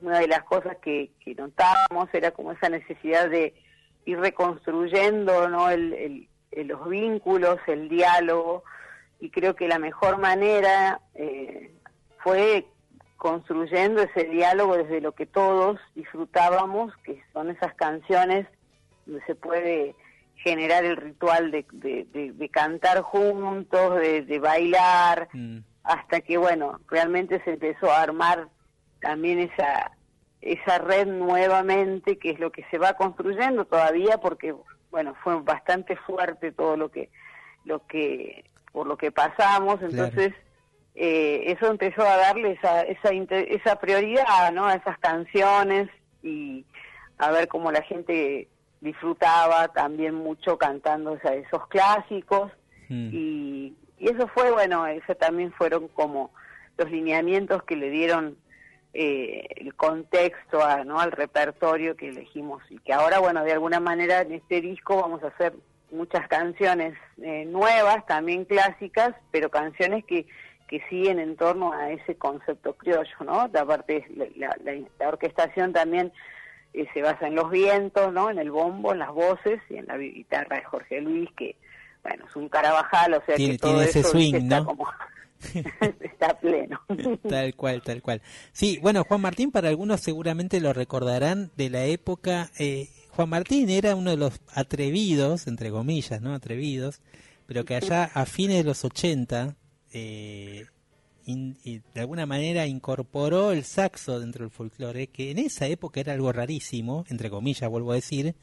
una 0.00 0.18
de 0.18 0.26
las 0.28 0.42
cosas 0.44 0.76
que, 0.82 1.10
que 1.24 1.34
notábamos 1.34 2.08
era 2.12 2.32
como 2.32 2.52
esa 2.52 2.68
necesidad 2.68 3.28
de 3.30 3.54
ir 4.04 4.18
reconstruyendo 4.18 5.48
¿no? 5.48 5.70
el, 5.70 5.92
el- 5.92 6.28
el- 6.50 6.66
los 6.68 6.88
vínculos, 6.88 7.58
el 7.66 7.88
diálogo, 7.88 8.64
y 9.20 9.30
creo 9.30 9.54
que 9.54 9.68
la 9.68 9.78
mejor 9.78 10.18
manera 10.18 11.00
eh, 11.14 11.70
fue 12.22 12.66
construyendo 13.26 14.02
ese 14.02 14.24
diálogo 14.24 14.76
desde 14.76 15.00
lo 15.00 15.12
que 15.12 15.26
todos 15.26 15.78
disfrutábamos, 15.94 16.92
que 17.04 17.22
son 17.32 17.50
esas 17.50 17.72
canciones 17.74 18.48
donde 19.06 19.24
se 19.26 19.36
puede 19.36 19.94
generar 20.38 20.84
el 20.84 20.96
ritual 20.96 21.52
de, 21.52 21.64
de- 21.70 22.04
de- 22.12 22.32
de 22.32 22.48
cantar 22.48 23.00
juntos, 23.02 23.94
de, 24.00 24.22
de 24.22 24.38
bailar, 24.40 25.28
Mm. 25.34 25.58
hasta 25.84 26.20
que, 26.20 26.36
bueno, 26.36 26.80
realmente 26.88 27.40
se 27.44 27.52
empezó 27.52 27.92
a 27.92 28.02
armar 28.02 28.48
también 29.00 29.38
esa, 29.38 29.92
esa 30.40 30.78
red 30.78 31.06
nuevamente, 31.06 32.18
que 32.18 32.30
es 32.30 32.40
lo 32.40 32.50
que 32.50 32.64
se 32.72 32.78
va 32.78 32.94
construyendo 32.94 33.64
todavía, 33.66 34.18
porque, 34.18 34.52
bueno, 34.90 35.14
fue 35.22 35.40
bastante 35.42 35.94
fuerte 35.94 36.50
todo 36.50 36.76
lo 36.76 36.88
que, 36.90 37.08
lo 37.64 37.86
que, 37.86 38.44
por 38.72 38.88
lo 38.88 38.96
que 38.96 39.12
pasamos, 39.12 39.80
entonces, 39.80 40.34
eh, 40.94 41.44
eso 41.46 41.66
empezó 41.70 42.02
a 42.02 42.16
darle 42.16 42.52
esa, 42.52 42.82
esa, 42.82 43.10
esa 43.10 43.76
prioridad, 43.80 44.52
¿no? 44.52 44.66
A 44.66 44.74
esas 44.74 44.98
canciones 44.98 45.88
y 46.22 46.64
a 47.18 47.30
ver 47.30 47.48
cómo 47.48 47.70
la 47.72 47.82
gente 47.82 48.48
disfrutaba 48.80 49.68
también 49.68 50.14
mucho 50.14 50.58
cantando 50.58 51.14
esa- 51.14 51.34
esos 51.34 51.66
clásicos 51.68 52.50
Mm. 52.88 53.08
y, 53.12 53.74
y 53.98 54.08
eso 54.10 54.28
fue, 54.34 54.50
bueno, 54.50 54.86
eso 54.86 55.14
también 55.14 55.52
fueron 55.52 55.88
como 55.88 56.30
los 56.76 56.90
lineamientos 56.90 57.62
que 57.62 57.76
le 57.76 57.88
dieron 57.90 58.36
eh, 58.92 59.46
el 59.56 59.74
contexto 59.74 60.62
a, 60.62 60.84
¿no? 60.84 61.00
al 61.00 61.12
repertorio 61.12 61.96
que 61.96 62.08
elegimos 62.08 62.62
y 62.68 62.78
que 62.80 62.92
ahora, 62.92 63.20
bueno, 63.20 63.42
de 63.44 63.52
alguna 63.52 63.80
manera 63.80 64.20
en 64.20 64.32
este 64.32 64.60
disco 64.60 65.00
vamos 65.00 65.22
a 65.22 65.28
hacer 65.28 65.54
muchas 65.90 66.26
canciones 66.28 66.94
eh, 67.22 67.46
nuevas, 67.46 68.04
también 68.06 68.44
clásicas, 68.44 69.14
pero 69.30 69.48
canciones 69.50 70.04
que, 70.04 70.26
que 70.72 70.80
siguen 70.88 71.18
en 71.18 71.36
torno 71.36 71.70
a 71.74 71.90
ese 71.90 72.14
concepto 72.16 72.72
criollo, 72.72 73.14
¿no? 73.26 73.40
Aparte, 73.42 74.06
la, 74.16 74.24
la- 74.36 74.56
la- 74.98 75.08
orquestación 75.08 75.74
también 75.74 76.10
eh, 76.72 76.86
se 76.94 77.02
basa 77.02 77.26
en 77.26 77.34
los 77.34 77.50
vientos, 77.50 78.10
¿no? 78.10 78.30
En 78.30 78.38
el 78.38 78.50
bombo, 78.50 78.92
en 78.92 79.00
las 79.00 79.10
voces 79.12 79.60
y 79.68 79.76
en 79.76 79.84
la 79.86 79.98
guitarra 79.98 80.56
de 80.56 80.64
Jorge 80.64 81.02
Luis, 81.02 81.28
que, 81.36 81.56
bueno, 82.02 82.24
es 82.26 82.34
un 82.36 82.48
carabajal, 82.48 83.12
o 83.12 83.22
sea 83.26 83.36
Tiene- 83.36 83.52
que 83.52 83.58
todo 83.58 83.72
tiene 83.74 83.88
ese 83.90 84.00
eso 84.00 84.08
swing, 84.08 84.48
¿no? 84.48 84.64
como- 84.64 84.86
está 86.00 86.38
pleno. 86.40 86.80
Tal 87.28 87.54
cual, 87.54 87.82
tal 87.82 88.00
cual. 88.00 88.22
Sí, 88.52 88.78
bueno, 88.80 89.04
Juan 89.04 89.20
Martín 89.20 89.50
para 89.50 89.68
algunos 89.68 90.00
seguramente 90.00 90.58
lo 90.60 90.72
recordarán 90.72 91.50
de 91.56 91.68
la 91.68 91.84
época. 91.84 92.48
eh, 92.58 92.88
Juan 93.10 93.28
Martín 93.28 93.68
era 93.68 93.94
uno 93.94 94.10
de 94.10 94.16
los 94.16 94.40
atrevidos, 94.54 95.46
entre 95.46 95.70
comillas, 95.70 96.22
¿no? 96.22 96.32
Atrevidos, 96.32 97.02
pero 97.46 97.64
que 97.66 97.74
allá 97.74 98.04
a 98.14 98.24
fines 98.24 98.56
de 98.58 98.64
los 98.64 98.84
80, 98.86 99.56
eh, 99.92 100.64
in- 101.26 101.56
y 101.64 101.80
de 101.94 102.00
alguna 102.00 102.26
manera 102.26 102.66
incorporó 102.66 103.52
el 103.52 103.64
saxo 103.64 104.20
dentro 104.20 104.44
del 104.44 104.50
folclore, 104.50 105.06
que 105.08 105.30
en 105.30 105.38
esa 105.38 105.66
época 105.66 106.00
era 106.00 106.12
algo 106.12 106.32
rarísimo, 106.32 107.04
entre 107.08 107.30
comillas, 107.30 107.68
vuelvo 107.70 107.92
a 107.92 107.96
decir. 107.96 108.34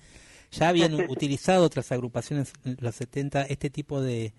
Ya 0.52 0.70
habían 0.70 0.94
utilizado 1.10 1.64
otras 1.66 1.92
agrupaciones 1.92 2.54
en 2.66 2.78
los 2.80 2.96
70 2.96 3.44
este 3.44 3.70
tipo 3.70 4.02
de, 4.02 4.34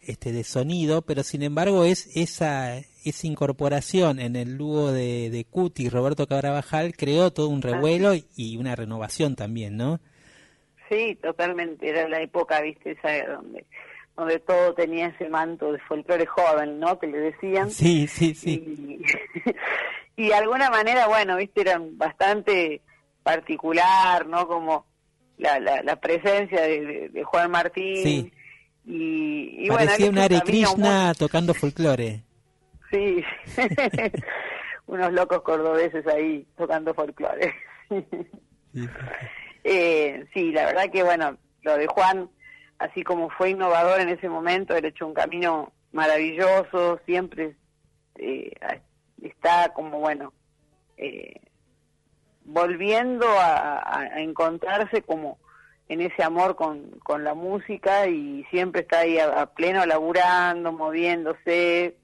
este 0.00 0.32
de 0.32 0.42
sonido, 0.44 1.02
pero 1.02 1.22
sin 1.22 1.42
embargo 1.42 1.84
es 1.84 2.08
esa 2.16 2.78
esa 3.04 3.26
incorporación 3.26 4.18
en 4.18 4.34
el 4.34 4.56
dúo 4.56 4.90
de, 4.90 5.28
de 5.30 5.44
Cuti 5.44 5.84
y 5.84 5.88
Roberto 5.90 6.26
Cabrabajal 6.26 6.96
creó 6.96 7.30
todo 7.32 7.48
un 7.48 7.60
revuelo 7.60 8.12
y 8.34 8.56
una 8.56 8.74
renovación 8.74 9.36
también, 9.36 9.76
¿no? 9.76 10.00
Sí, 10.88 11.14
totalmente. 11.22 11.88
Era 11.88 12.08
la 12.08 12.22
época, 12.22 12.60
viste, 12.62 12.92
esa 12.92 13.26
donde, 13.26 13.64
donde 14.16 14.38
todo 14.38 14.74
tenía 14.74 15.08
ese 15.08 15.28
manto 15.28 15.72
de 15.72 15.78
folclore 15.80 16.26
joven, 16.26 16.78
¿no? 16.78 16.98
Que 16.98 17.06
le 17.08 17.18
decían. 17.18 17.70
Sí, 17.70 18.06
sí, 18.06 18.34
sí. 18.34 19.02
Y, 20.16 20.22
y 20.24 20.28
de 20.28 20.34
alguna 20.34 20.70
manera, 20.70 21.06
bueno, 21.08 21.36
viste, 21.36 21.62
eran 21.62 21.98
bastante 21.98 22.80
particular, 23.22 24.26
¿no? 24.26 24.46
Como 24.46 24.86
la, 25.38 25.58
la, 25.58 25.82
la 25.82 25.96
presencia 25.96 26.62
de, 26.62 26.80
de- 26.84 27.08
de 27.08 27.24
Juan 27.24 27.50
Martín. 27.50 27.96
Sí. 28.02 28.32
Y, 28.86 29.64
y 29.64 29.68
bueno, 29.68 29.86
Parecía 29.86 30.06
él 30.06 30.12
un 30.12 30.18
Hare 30.18 30.40
Krishna 30.42 31.12
tocando 31.18 31.54
folclore. 31.54 32.22
Sí, 32.90 33.24
unos 34.86 35.12
locos 35.12 35.42
cordobeses 35.42 36.06
ahí 36.06 36.46
tocando 36.56 36.92
folclore. 36.94 37.52
eh, 39.64 40.24
sí, 40.34 40.52
la 40.52 40.66
verdad 40.66 40.90
que 40.92 41.02
bueno, 41.02 41.36
lo 41.62 41.76
de 41.76 41.86
Juan, 41.86 42.28
así 42.78 43.02
como 43.02 43.30
fue 43.30 43.50
innovador 43.50 44.00
en 44.00 44.08
ese 44.08 44.28
momento, 44.28 44.74
él 44.76 44.84
ha 44.84 44.88
hecho 44.88 45.06
un 45.06 45.14
camino 45.14 45.72
maravilloso, 45.92 47.00
siempre 47.06 47.54
eh, 48.16 48.52
está 49.22 49.72
como 49.74 50.00
bueno, 50.00 50.32
eh, 50.96 51.40
volviendo 52.44 53.26
a, 53.28 53.78
a- 53.78 54.00
a 54.00 54.20
encontrarse 54.20 55.02
como 55.02 55.38
en 55.88 56.00
ese 56.00 56.22
amor 56.22 56.56
con, 56.56 56.90
con 57.02 57.24
la 57.24 57.34
música 57.34 58.06
y 58.06 58.44
siempre 58.50 58.82
está 58.82 59.00
ahí 59.00 59.18
a, 59.18 59.42
a 59.42 59.46
pleno 59.46 59.84
laburando, 59.86 60.72
moviéndose. 60.72 61.96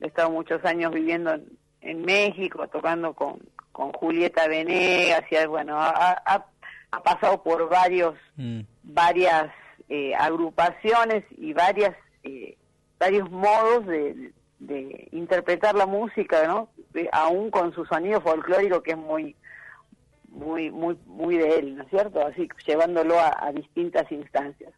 He 0.00 0.06
estado 0.06 0.30
muchos 0.30 0.64
años 0.64 0.92
viviendo 0.92 1.32
en, 1.34 1.46
en 1.82 2.02
México, 2.02 2.66
tocando 2.68 3.14
con, 3.14 3.38
con 3.72 3.92
Julieta 3.92 4.48
Venegas 4.48 5.22
y 5.30 5.46
bueno, 5.46 5.80
ha, 5.80 6.12
ha- 6.26 6.46
ha 6.92 7.02
pasado 7.02 7.42
por 7.42 7.68
varios 7.68 8.14
Mm. 8.38 8.60
varias 8.82 9.50
eh, 9.88 10.14
agrupaciones 10.14 11.24
y 11.36 11.52
varias 11.52 11.94
eh, 12.24 12.56
varios 12.98 13.30
modos 13.30 13.86
de, 13.86 14.32
interpretar 15.12 15.74
la 15.74 15.86
música, 15.86 16.46
¿no? 16.46 16.68
Aún 17.12 17.50
con 17.50 17.74
su 17.74 17.84
sonido 17.84 18.20
folclórico 18.22 18.82
que 18.82 18.92
es 18.92 18.96
muy 18.96 19.36
muy 20.30 20.70
muy 20.70 20.98
muy 21.06 21.36
de 21.36 21.58
él, 21.58 21.76
¿no 21.76 21.82
es 21.84 21.90
cierto? 21.90 22.24
Así 22.26 22.48
llevándolo 22.66 23.18
a, 23.20 23.36
a 23.38 23.52
distintas 23.52 24.10
instancias. 24.10 24.72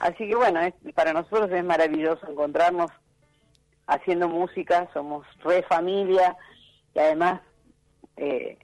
Así 0.00 0.28
que 0.28 0.34
bueno, 0.34 0.60
es- 0.60 0.74
para 0.94 1.12
nosotros 1.12 1.50
es 1.52 1.64
maravilloso 1.64 2.28
encontrarnos 2.28 2.90
haciendo 3.86 4.28
música, 4.28 4.88
somos 4.92 5.26
re 5.44 5.62
familia 5.62 6.36
y 6.94 6.98
además 6.98 7.40
eh, 8.16 8.58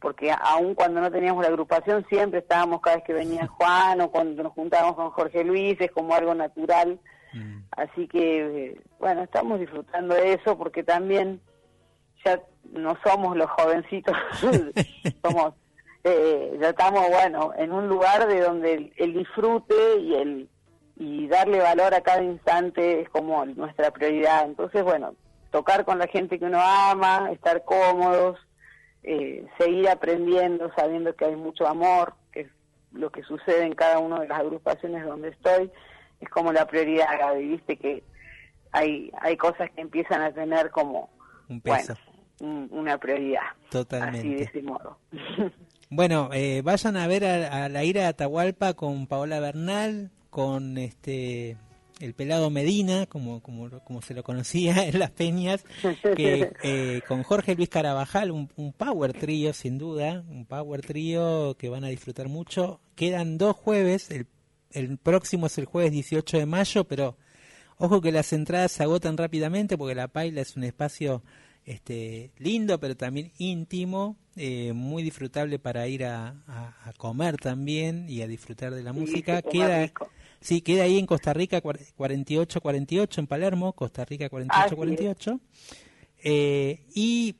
porque 0.00 0.32
aún 0.32 0.74
cuando 0.74 1.00
no 1.00 1.10
teníamos 1.10 1.42
la 1.42 1.48
agrupación 1.48 2.06
siempre 2.08 2.40
estábamos 2.40 2.80
cada 2.80 2.96
vez 2.96 3.04
que 3.04 3.12
venía 3.12 3.46
Juan 3.58 4.00
o 4.00 4.10
cuando 4.10 4.42
nos 4.42 4.52
juntábamos 4.52 4.96
con 4.96 5.10
Jorge 5.10 5.44
Luis, 5.44 5.80
es 5.80 5.90
como 5.92 6.14
algo 6.14 6.34
natural. 6.34 6.98
Así 7.70 8.08
que, 8.08 8.80
bueno, 8.98 9.22
estamos 9.22 9.60
disfrutando 9.60 10.16
de 10.16 10.32
eso 10.32 10.58
porque 10.58 10.82
también 10.82 11.40
ya 12.24 12.42
no 12.72 12.98
somos 13.04 13.36
los 13.36 13.48
jovencitos, 13.50 14.16
somos, 15.22 15.54
eh, 16.02 16.58
ya 16.60 16.70
estamos, 16.70 17.08
bueno, 17.08 17.52
en 17.56 17.72
un 17.72 17.86
lugar 17.86 18.26
de 18.26 18.40
donde 18.40 18.72
el, 18.74 18.92
el 18.96 19.14
disfrute 19.14 20.00
y 20.00 20.14
el 20.16 20.48
y 21.00 21.28
darle 21.28 21.60
valor 21.60 21.94
a 21.94 22.02
cada 22.02 22.22
instante 22.22 23.00
es 23.00 23.08
como 23.08 23.46
nuestra 23.46 23.90
prioridad. 23.90 24.44
Entonces, 24.44 24.84
bueno, 24.84 25.14
tocar 25.50 25.86
con 25.86 25.98
la 25.98 26.06
gente 26.06 26.38
que 26.38 26.44
uno 26.44 26.60
ama, 26.60 27.30
estar 27.32 27.64
cómodos, 27.64 28.38
eh, 29.02 29.46
seguir 29.58 29.88
aprendiendo, 29.88 30.70
sabiendo 30.76 31.14
que 31.16 31.24
hay 31.26 31.36
mucho 31.36 31.66
amor, 31.66 32.14
que 32.32 32.40
es 32.40 32.48
lo 32.92 33.10
que 33.10 33.22
sucede 33.22 33.64
en 33.64 33.74
cada 33.74 33.98
una 33.98 34.20
de 34.20 34.28
las 34.28 34.40
agrupaciones 34.40 35.04
donde 35.04 35.28
estoy, 35.28 35.70
es 36.20 36.28
como 36.28 36.52
la 36.52 36.66
prioridad, 36.66 37.06
Gaby, 37.18 37.48
viste 37.48 37.76
que 37.76 38.02
hay, 38.72 39.10
hay 39.20 39.36
cosas 39.36 39.70
que 39.70 39.80
empiezan 39.80 40.20
a 40.22 40.32
tener 40.32 40.70
como, 40.70 41.08
Un 41.48 41.60
peso. 41.60 41.94
bueno, 42.38 42.54
un- 42.70 42.78
una 42.78 42.98
prioridad, 42.98 43.42
así 43.42 43.56
de 43.62 43.70
Totalmente. 43.70 44.42
ese 44.44 44.62
modo. 44.62 44.98
Bueno, 45.92 46.30
eh, 46.32 46.62
vayan 46.62 46.96
a 46.96 47.08
ver 47.08 47.24
a, 47.24 47.64
a 47.64 47.68
la 47.68 47.82
ira 47.82 48.02
de 48.02 48.06
Atahualpa 48.06 48.74
con 48.74 49.08
Paola 49.08 49.40
Bernal, 49.40 50.12
con 50.30 50.78
este 50.78 51.56
el 52.00 52.14
pelado 52.14 52.50
Medina, 52.50 53.06
como, 53.06 53.42
como, 53.42 53.70
como 53.84 54.02
se 54.02 54.14
lo 54.14 54.22
conocía 54.22 54.84
en 54.86 54.98
las 54.98 55.10
peñas, 55.10 55.64
que 56.16 56.52
eh, 56.62 57.02
con 57.06 57.22
Jorge 57.22 57.54
Luis 57.54 57.68
Carabajal, 57.68 58.30
un, 58.30 58.50
un 58.56 58.72
power 58.72 59.12
trío 59.12 59.52
sin 59.52 59.78
duda, 59.78 60.24
un 60.28 60.46
power 60.46 60.80
trío 60.80 61.56
que 61.58 61.68
van 61.68 61.84
a 61.84 61.88
disfrutar 61.88 62.28
mucho. 62.28 62.80
Quedan 62.94 63.38
dos 63.38 63.56
jueves, 63.56 64.10
el, 64.10 64.26
el 64.72 64.98
próximo 64.98 65.46
es 65.46 65.58
el 65.58 65.66
jueves 65.66 65.92
18 65.92 66.38
de 66.38 66.46
mayo, 66.46 66.84
pero 66.84 67.16
ojo 67.76 68.00
que 68.00 68.12
las 68.12 68.32
entradas 68.32 68.72
se 68.72 68.82
agotan 68.82 69.16
rápidamente 69.16 69.78
porque 69.78 69.94
la 69.94 70.08
Paila 70.08 70.40
es 70.40 70.56
un 70.56 70.64
espacio 70.64 71.22
este 71.70 72.30
lindo 72.38 72.78
pero 72.80 72.96
también 72.96 73.30
íntimo 73.38 74.16
eh, 74.36 74.72
muy 74.72 75.02
disfrutable 75.02 75.58
para 75.58 75.86
ir 75.88 76.04
a, 76.04 76.28
a- 76.46 76.74
a 76.88 76.92
comer 76.94 77.36
también 77.36 78.06
y 78.08 78.22
a 78.22 78.26
disfrutar 78.26 78.72
de 78.74 78.82
la 78.82 78.92
música. 78.92 79.42
queda 79.42 79.82
rico. 79.84 80.08
sí 80.40 80.60
queda 80.62 80.84
ahí 80.84 80.98
en 80.98 81.06
Costa 81.06 81.32
Rica 81.32 81.60
cuar- 81.62 81.80
48 81.96 82.60
48 82.60 83.20
en 83.20 83.26
Palermo 83.26 83.72
Costa 83.74 84.04
Rica 84.04 84.28
48 84.28 84.76
48 84.76 85.40
eh, 86.22 86.80
y 86.94 87.36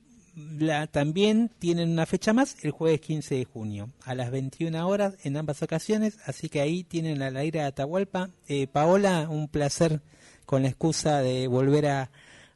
la, 0.58 0.86
también 0.86 1.50
tienen 1.58 1.90
una 1.90 2.06
fecha 2.06 2.32
más 2.32 2.56
el 2.64 2.70
jueves 2.70 3.00
15 3.00 3.34
de 3.34 3.44
junio 3.44 3.90
a 4.04 4.14
las 4.14 4.30
21 4.30 4.86
horas 4.88 5.16
en 5.24 5.36
ambas 5.36 5.62
ocasiones 5.62 6.18
así 6.24 6.48
que 6.48 6.60
ahí 6.60 6.84
tienen 6.84 7.20
a 7.22 7.30
la 7.30 7.44
ira 7.44 7.62
de 7.62 7.66
Atahualpa. 7.68 8.30
Eh, 8.48 8.66
Paola 8.68 9.28
un 9.28 9.48
placer 9.48 10.00
con 10.46 10.62
la 10.62 10.68
excusa 10.68 11.20
de 11.20 11.46
volver 11.46 11.86
a, 11.86 12.10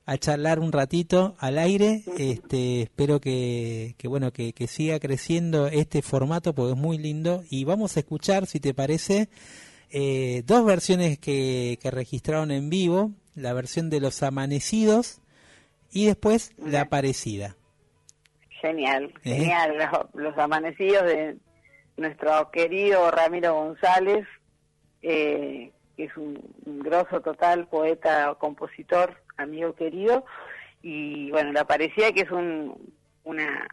a 0.06 0.18
charlar 0.18 0.59
un 0.59 0.72
ratito 0.72 1.35
al 1.39 1.59
aire. 1.59 2.02
Este 2.18 2.82
espero 2.82 3.20
que, 3.20 3.94
que 3.97 4.09
bueno 4.09 4.32
que, 4.32 4.52
que 4.52 4.66
siga 4.66 4.98
creciendo 5.01 5.66
este 5.66 6.02
formato 6.02 6.55
porque 6.55 6.72
es 6.72 6.78
muy 6.78 6.98
lindo. 6.98 7.43
Y 7.51 7.64
vamos 7.64 7.97
a 7.97 8.01
escuchar 8.01 8.47
si 8.47 8.60
te 8.60 8.74
parece 8.74 9.28
eh, 9.90 10.43
dos 10.47 10.64
versiones 10.64 11.18
que, 11.18 11.78
que 11.81 11.90
registraron 11.90 12.51
en 12.51 12.70
vivo. 12.70 13.12
La 13.35 13.52
versión 13.52 13.90
de 13.90 14.01
los 14.01 14.22
amanecidos 14.22 15.20
y 15.90 16.06
después 16.06 16.52
la 16.59 16.82
aparecida. 16.82 17.56
Genial, 18.60 19.12
¿Eh? 19.24 19.35
genial. 19.35 19.76
Los, 19.76 20.14
los 20.14 20.39
amanecidos 20.39 21.05
de 21.05 21.36
nuestro 21.97 22.51
querido 22.51 23.10
Ramiro 23.10 23.55
González, 23.55 24.26
eh, 25.02 25.72
que 25.97 26.05
es 26.05 26.16
un, 26.16 26.40
un 26.64 26.78
grosso 26.78 27.20
total, 27.20 27.66
poeta, 27.66 28.35
compositor, 28.39 29.23
amigo 29.36 29.74
querido. 29.74 30.24
Y 30.82 31.31
bueno, 31.31 31.52
La 31.52 31.66
Parecida, 31.66 32.12
que 32.12 32.23
es 32.23 32.31
un, 32.31 32.93
una, 33.24 33.66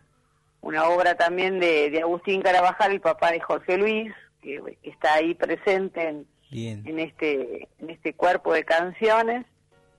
una 0.62 0.86
obra 0.86 1.16
también 1.16 1.60
de, 1.60 1.90
de 1.90 2.02
Agustín 2.02 2.42
Carabajal, 2.42 2.94
el 2.94 3.02
papá 3.02 3.32
de 3.32 3.42
Jorge 3.42 3.78
Luis, 3.78 4.14
que, 4.42 4.62
que 4.82 4.90
está 4.90 5.16
ahí 5.16 5.34
presente 5.34 6.08
en, 6.08 6.28
bien. 6.50 6.84
en 6.86 7.00
este 7.00 7.68
en 7.80 7.90
este 7.90 8.14
cuerpo 8.14 8.54
de 8.54 8.64
canciones. 8.64 9.46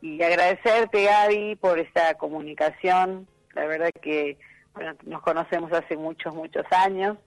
Y 0.01 0.21
agradecerte 0.23 1.05
Gaby 1.05 1.57
por 1.57 1.79
esta 1.79 2.15
comunicación. 2.15 3.29
La 3.55 3.67
verdad 3.67 3.91
que 4.01 4.37
bueno, 4.75 4.95
nos 5.05 5.23
conocemos 5.23 5.73
hace 5.73 5.97
muchos 5.97 6.35
muchos 6.35 6.65
años. 6.73 7.19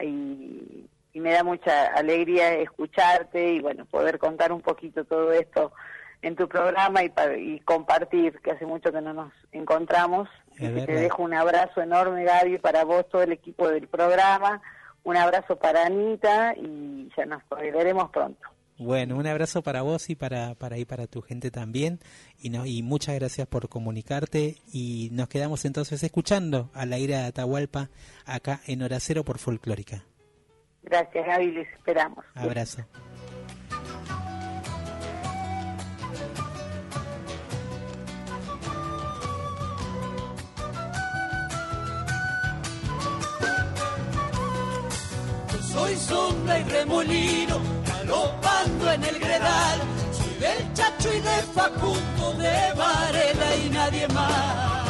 Y, 0.00 0.86
y 1.12 1.20
me 1.20 1.32
da 1.32 1.42
mucha 1.42 1.86
alegría 1.94 2.54
escucharte 2.54 3.54
y 3.54 3.60
bueno 3.60 3.86
poder 3.86 4.18
contar 4.18 4.52
un 4.52 4.60
poquito 4.60 5.04
todo 5.04 5.32
esto 5.32 5.72
en 6.22 6.36
tu 6.36 6.48
programa 6.48 7.02
y, 7.02 7.12
y 7.38 7.60
compartir 7.60 8.40
que 8.40 8.52
hace 8.52 8.66
mucho 8.66 8.92
que 8.92 9.00
no 9.00 9.12
nos 9.12 9.32
encontramos 9.52 10.28
y 10.58 10.68
te 10.68 10.92
dejo 10.92 11.22
un 11.22 11.34
abrazo 11.34 11.82
enorme 11.82 12.24
Gaby 12.24 12.58
para 12.58 12.84
vos 12.84 13.08
todo 13.08 13.22
el 13.22 13.32
equipo 13.32 13.68
del 13.68 13.88
programa 13.88 14.62
un 15.06 15.16
abrazo 15.16 15.56
para 15.56 15.86
Anita 15.86 16.54
y 16.56 17.08
ya 17.16 17.26
nos 17.26 17.40
veremos 17.50 18.10
pronto 18.10 18.40
Bueno, 18.76 19.16
un 19.16 19.26
abrazo 19.28 19.62
para 19.62 19.82
vos 19.82 20.10
y 20.10 20.16
para, 20.16 20.56
para, 20.56 20.78
y 20.78 20.84
para 20.84 21.06
tu 21.06 21.22
gente 21.22 21.52
también. 21.52 22.00
Y, 22.40 22.50
no, 22.50 22.66
y 22.66 22.82
muchas 22.82 23.14
gracias 23.14 23.46
por 23.46 23.68
comunicarte. 23.68 24.56
Y 24.72 25.10
nos 25.12 25.28
quedamos 25.28 25.64
entonces 25.64 26.02
escuchando 26.02 26.70
a 26.74 26.86
la 26.86 26.98
ira 26.98 27.20
de 27.20 27.26
Atahualpa 27.26 27.88
acá 28.24 28.60
en 28.66 28.82
Hora 28.82 28.98
Cero 28.98 29.24
por 29.24 29.38
Folclórica. 29.38 30.02
Gracias, 30.82 31.24
Gaby, 31.24 31.52
les 31.52 31.68
esperamos. 31.68 32.24
Abrazo. 32.34 32.84
Soy 45.96 46.16
sombra 46.16 46.58
y 46.58 46.64
remolino, 46.64 47.60
galopando 47.86 48.92
en 48.92 49.04
el 49.04 49.18
gredal. 49.18 49.80
Soy 50.12 50.34
del 50.40 50.72
Chacho 50.74 51.12
y 51.12 51.20
de 51.20 51.42
Facundo, 51.54 52.32
de 52.38 52.72
Varela 52.76 53.56
y 53.64 53.70
nadie 53.70 54.08
más. 54.08 54.86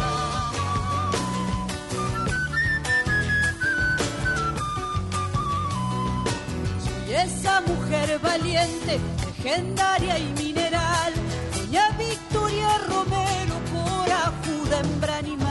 Soy 6.84 7.14
esa 7.14 7.60
mujer 7.62 8.18
valiente, 8.20 9.00
legendaria 9.26 10.18
y 10.18 10.32
mineral, 10.42 11.12
doña 11.56 11.90
Victoria 11.98 12.78
Romero, 12.88 13.54
corajuda 13.72 14.80
hembra 14.80 15.18
animal. 15.18 15.45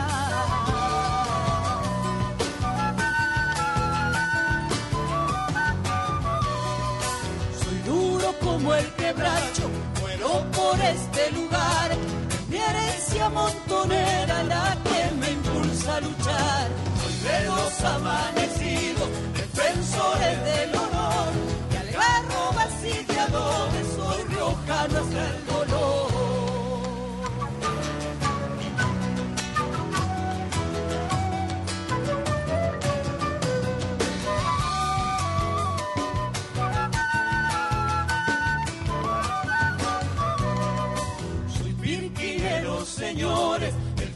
Como 8.56 8.74
el 8.74 8.88
quebracho, 8.94 9.70
muero 10.00 10.46
por 10.52 10.80
este 10.80 11.32
lugar. 11.32 11.90
Mi 12.48 12.58
herencia 12.58 13.30
montonera 13.30 14.44
la 14.44 14.78
que 14.86 15.16
me 15.20 15.32
impulsa 15.32 15.98
a 15.98 16.00
luchar. 16.00 16.68
Soy 17.02 17.16
de 17.28 17.46
los 17.50 17.82
amanecidos, 17.82 19.10
defensores 19.34 20.44
del 20.46 20.70
honor. 20.76 21.34
Y 22.84 23.04
de 23.04 23.20
adobe, 23.20 23.82
soy 23.96 24.24
riojano 24.30 25.00
hasta 25.00 25.28
el 25.28 25.46
dolor. 25.48 26.15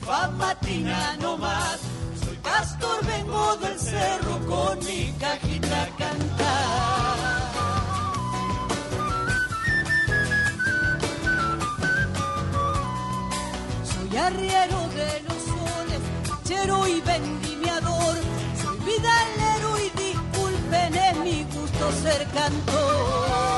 El 0.10 0.16
famatina 0.16 1.18
no 1.22 1.38
más. 1.38 1.80
Soy 2.24 2.38
pastor, 2.38 3.06
vengo 3.06 3.56
del 3.58 3.80
cerro 3.80 4.40
con 4.48 4.80
mi 4.80 5.14
cajita 5.20 5.88
cantar. 5.98 7.52
Soy 13.84 14.18
arriero 14.18 14.80
de 14.96 15.22
los 15.28 15.42
soles, 15.52 16.02
chero 16.44 16.88
y 16.88 17.02
vendimiador. 17.02 18.16
Soy 18.62 18.78
vidalero 18.80 19.80
y 19.80 19.90
disculpen, 20.04 20.96
es 20.96 21.18
mi 21.18 21.44
gusto 21.44 21.92
ser 22.04 22.28
cantor. 22.30 23.49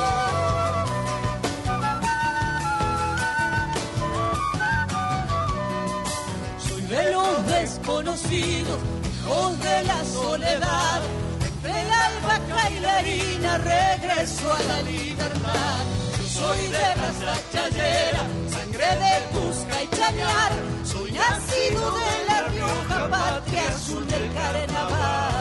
Hijos 8.31 9.59
de 9.59 9.83
la 9.83 10.05
soledad. 10.05 11.01
Entre 11.45 11.71
el 11.81 11.91
albahaca 11.91 12.69
y 12.71 12.79
la 12.79 12.97
harina 12.97 13.57
regreso 13.57 14.53
a 14.53 14.63
la 14.63 14.81
libertad. 14.83 15.85
Soy 16.27 16.67
de 16.67 16.95
raza 16.95 17.35
chayera, 17.51 18.23
sangre 18.49 18.89
de 19.03 19.39
busca 19.39 19.83
y 19.83 19.87
chañar. 19.95 20.51
Soy 20.83 21.11
nacido 21.11 21.91
de 21.91 22.25
la 22.27 22.41
Rioja, 22.47 23.09
patria 23.09 23.67
azul 23.67 24.07
del 24.07 24.33
carnaval. 24.33 25.31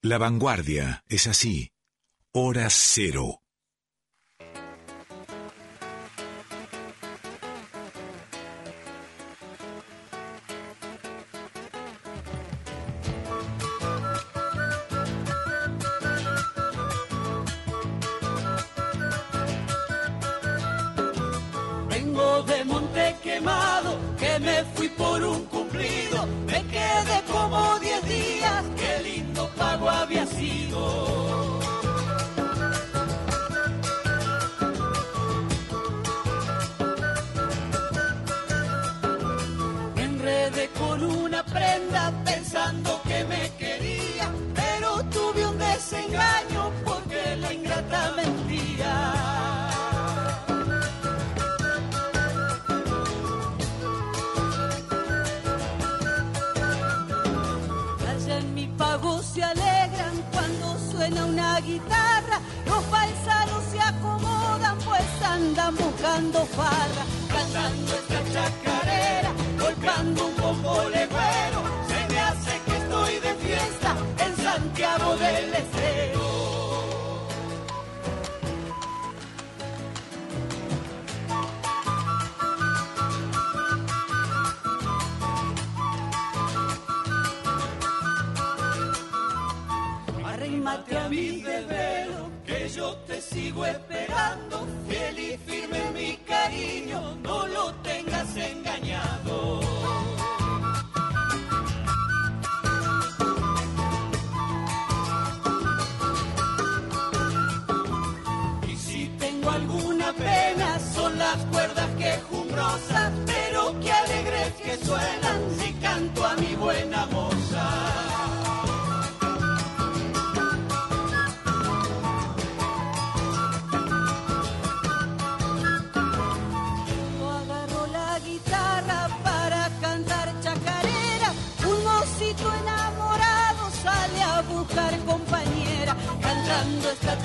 La 0.00 0.16
vanguardia 0.16 1.02
es 1.08 1.26
así. 1.26 1.72
Hora 2.34 2.68
cero. 2.68 3.40
Buscando 66.18 66.46
farra. 66.46 67.04
Cantando 67.28 67.94
esta 67.94 68.22
chacarera, 68.32 69.32
golpeando 69.58 70.26
un 70.26 70.34
poco 70.34 70.88
legüero. 70.88 71.62
Se 71.86 72.12
me 72.12 72.20
hace 72.20 72.60
que 72.64 72.76
estoy 72.76 73.14
de 73.20 73.34
fiesta 73.34 73.96
en 74.18 74.36
Santiago 74.36 75.16
del 75.16 75.54
Estero. 75.54 76.07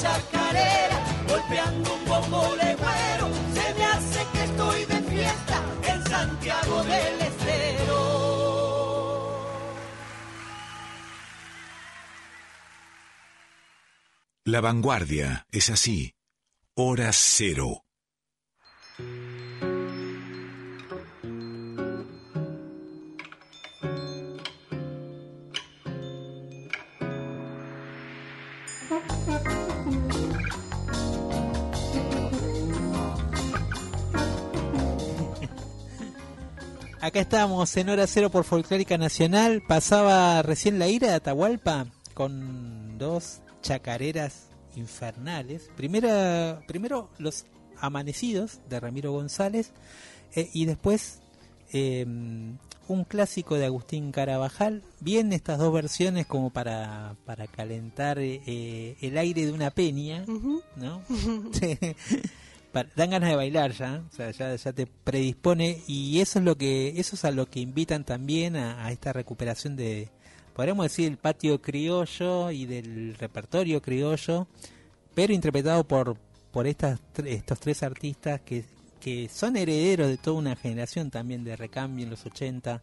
Chacarera, 0.03 0.99
golpeando 1.29 1.95
un 1.95 2.05
bombo 2.05 2.55
legüero. 2.55 3.25
Se 3.55 3.73
me 3.77 3.85
hace 3.85 4.19
que 4.33 4.43
estoy 4.43 4.85
de 4.85 4.99
fiesta 5.11 5.57
en 5.91 6.03
Santiago 6.03 6.83
del 6.83 7.21
Estero. 7.21 8.01
La 14.45 14.59
vanguardia 14.61 15.47
es 15.51 15.69
así. 15.69 16.13
Hora 16.75 17.11
cero. 17.13 17.83
Acá 37.03 37.19
estamos 37.19 37.75
en 37.75 37.89
Hora 37.89 38.07
Cero 38.07 38.29
por 38.29 38.45
Folclórica 38.45 38.97
Nacional. 38.97 39.61
Pasaba 39.67 40.41
recién 40.41 40.79
la 40.79 40.87
ira 40.87 41.09
de 41.09 41.15
Atahualpa 41.15 41.87
con 42.13 42.97
dos 42.97 43.41
chacareras 43.61 44.47
infernales. 44.77 45.69
Primera, 45.75 46.63
primero 46.65 47.09
los 47.17 47.43
amanecidos 47.77 48.61
de 48.69 48.79
Ramiro 48.79 49.11
González 49.11 49.73
eh, 50.33 50.49
y 50.53 50.63
después 50.63 51.19
eh, 51.73 52.05
un 52.87 53.03
clásico 53.03 53.55
de 53.55 53.65
Agustín 53.65 54.13
Carabajal. 54.13 54.81
Bien 55.01 55.33
estas 55.33 55.59
dos 55.59 55.73
versiones 55.73 56.25
como 56.25 56.51
para, 56.51 57.17
para 57.25 57.47
calentar 57.47 58.17
eh, 58.19 58.95
el 59.01 59.17
aire 59.17 59.45
de 59.45 59.51
una 59.51 59.71
peña, 59.71 60.23
¿no? 60.77 61.01
Dan 62.73 63.11
ganas 63.11 63.29
de 63.29 63.35
bailar 63.35 63.71
ya, 63.71 64.03
o 64.11 64.15
sea, 64.15 64.31
ya, 64.31 64.55
ya 64.55 64.73
te 64.73 64.87
predispone 64.87 65.83
y 65.87 66.19
eso 66.21 66.39
es 66.39 66.45
lo 66.45 66.57
que 66.57 66.99
eso 66.99 67.15
es 67.15 67.23
a 67.23 67.29
lo 67.29 67.45
que 67.45 67.59
invitan 67.59 68.03
también 68.03 68.55
a, 68.55 68.91
esta 68.91 69.13
recuperación 69.13 69.75
de 69.75 70.09
podríamos 70.55 70.85
decir 70.85 71.07
el 71.07 71.17
patio 71.17 71.61
criollo 71.61 72.49
y 72.49 72.65
del 72.65 73.13
repertorio 73.15 73.79
criollo, 73.79 74.47
pero 75.13 75.33
interpretado 75.33 75.83
por 75.83 76.17
por 76.51 76.65
estas 76.65 76.99
estos 77.23 77.59
tres 77.59 77.83
artistas 77.83 78.41
que 78.41 78.65
que 78.99 79.29
son 79.29 79.55
herederos 79.55 80.07
de 80.07 80.17
toda 80.17 80.37
una 80.37 80.55
generación 80.55 81.11
también 81.11 81.43
de 81.43 81.55
recambio 81.55 82.05
en 82.05 82.09
los 82.09 82.25
80 82.25 82.81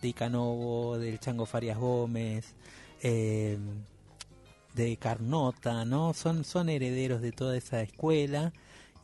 de 0.00 0.08
Icanovo, 0.08 0.98
del 0.98 1.18
Chango 1.18 1.46
Farias 1.46 1.78
Gómez, 1.78 2.54
eh, 3.02 3.58
de 4.74 4.96
Carnota, 4.98 5.84
¿no? 5.86 6.12
Son, 6.12 6.44
son 6.44 6.68
herederos 6.68 7.22
de 7.22 7.32
toda 7.32 7.56
esa 7.56 7.80
escuela 7.80 8.52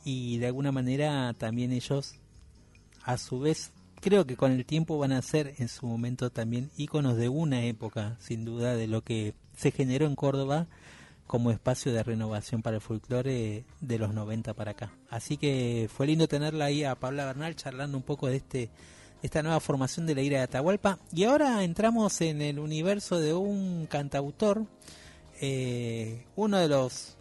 y 0.04 0.38
de 0.38 0.46
alguna 0.46 0.72
manera 0.72 1.34
también 1.34 1.72
ellos, 1.72 2.14
a 3.04 3.18
su 3.18 3.40
vez, 3.40 3.72
creo 4.00 4.26
que 4.26 4.36
con 4.36 4.52
el 4.52 4.64
tiempo 4.64 4.98
van 4.98 5.12
a 5.12 5.22
ser 5.22 5.54
en 5.58 5.68
su 5.68 5.86
momento 5.86 6.30
también 6.30 6.70
íconos 6.76 7.16
de 7.16 7.28
una 7.28 7.64
época, 7.64 8.16
sin 8.20 8.44
duda, 8.44 8.74
de 8.74 8.86
lo 8.86 9.02
que 9.02 9.34
se 9.56 9.70
generó 9.70 10.06
en 10.06 10.16
Córdoba 10.16 10.66
como 11.26 11.52
espacio 11.52 11.92
de 11.92 12.02
renovación 12.02 12.60
para 12.60 12.76
el 12.76 12.82
folclore 12.82 13.64
de 13.80 13.98
los 13.98 14.12
90 14.12 14.54
para 14.54 14.72
acá. 14.72 14.92
Así 15.10 15.36
que 15.36 15.88
fue 15.92 16.06
lindo 16.06 16.26
tenerla 16.26 16.64
ahí 16.64 16.82
a 16.82 16.96
Paula 16.96 17.24
Bernal 17.24 17.54
charlando 17.54 17.96
un 17.96 18.02
poco 18.02 18.26
de 18.26 18.36
este 18.36 18.70
esta 19.22 19.42
nueva 19.42 19.60
formación 19.60 20.06
de 20.06 20.14
la 20.14 20.22
ira 20.22 20.38
de 20.38 20.44
Atahualpa. 20.44 20.98
Y 21.12 21.24
ahora 21.24 21.62
entramos 21.62 22.20
en 22.20 22.40
el 22.40 22.58
universo 22.58 23.20
de 23.20 23.34
un 23.34 23.86
cantautor, 23.86 24.64
eh, 25.40 26.24
uno 26.36 26.58
de 26.58 26.68
los... 26.68 27.16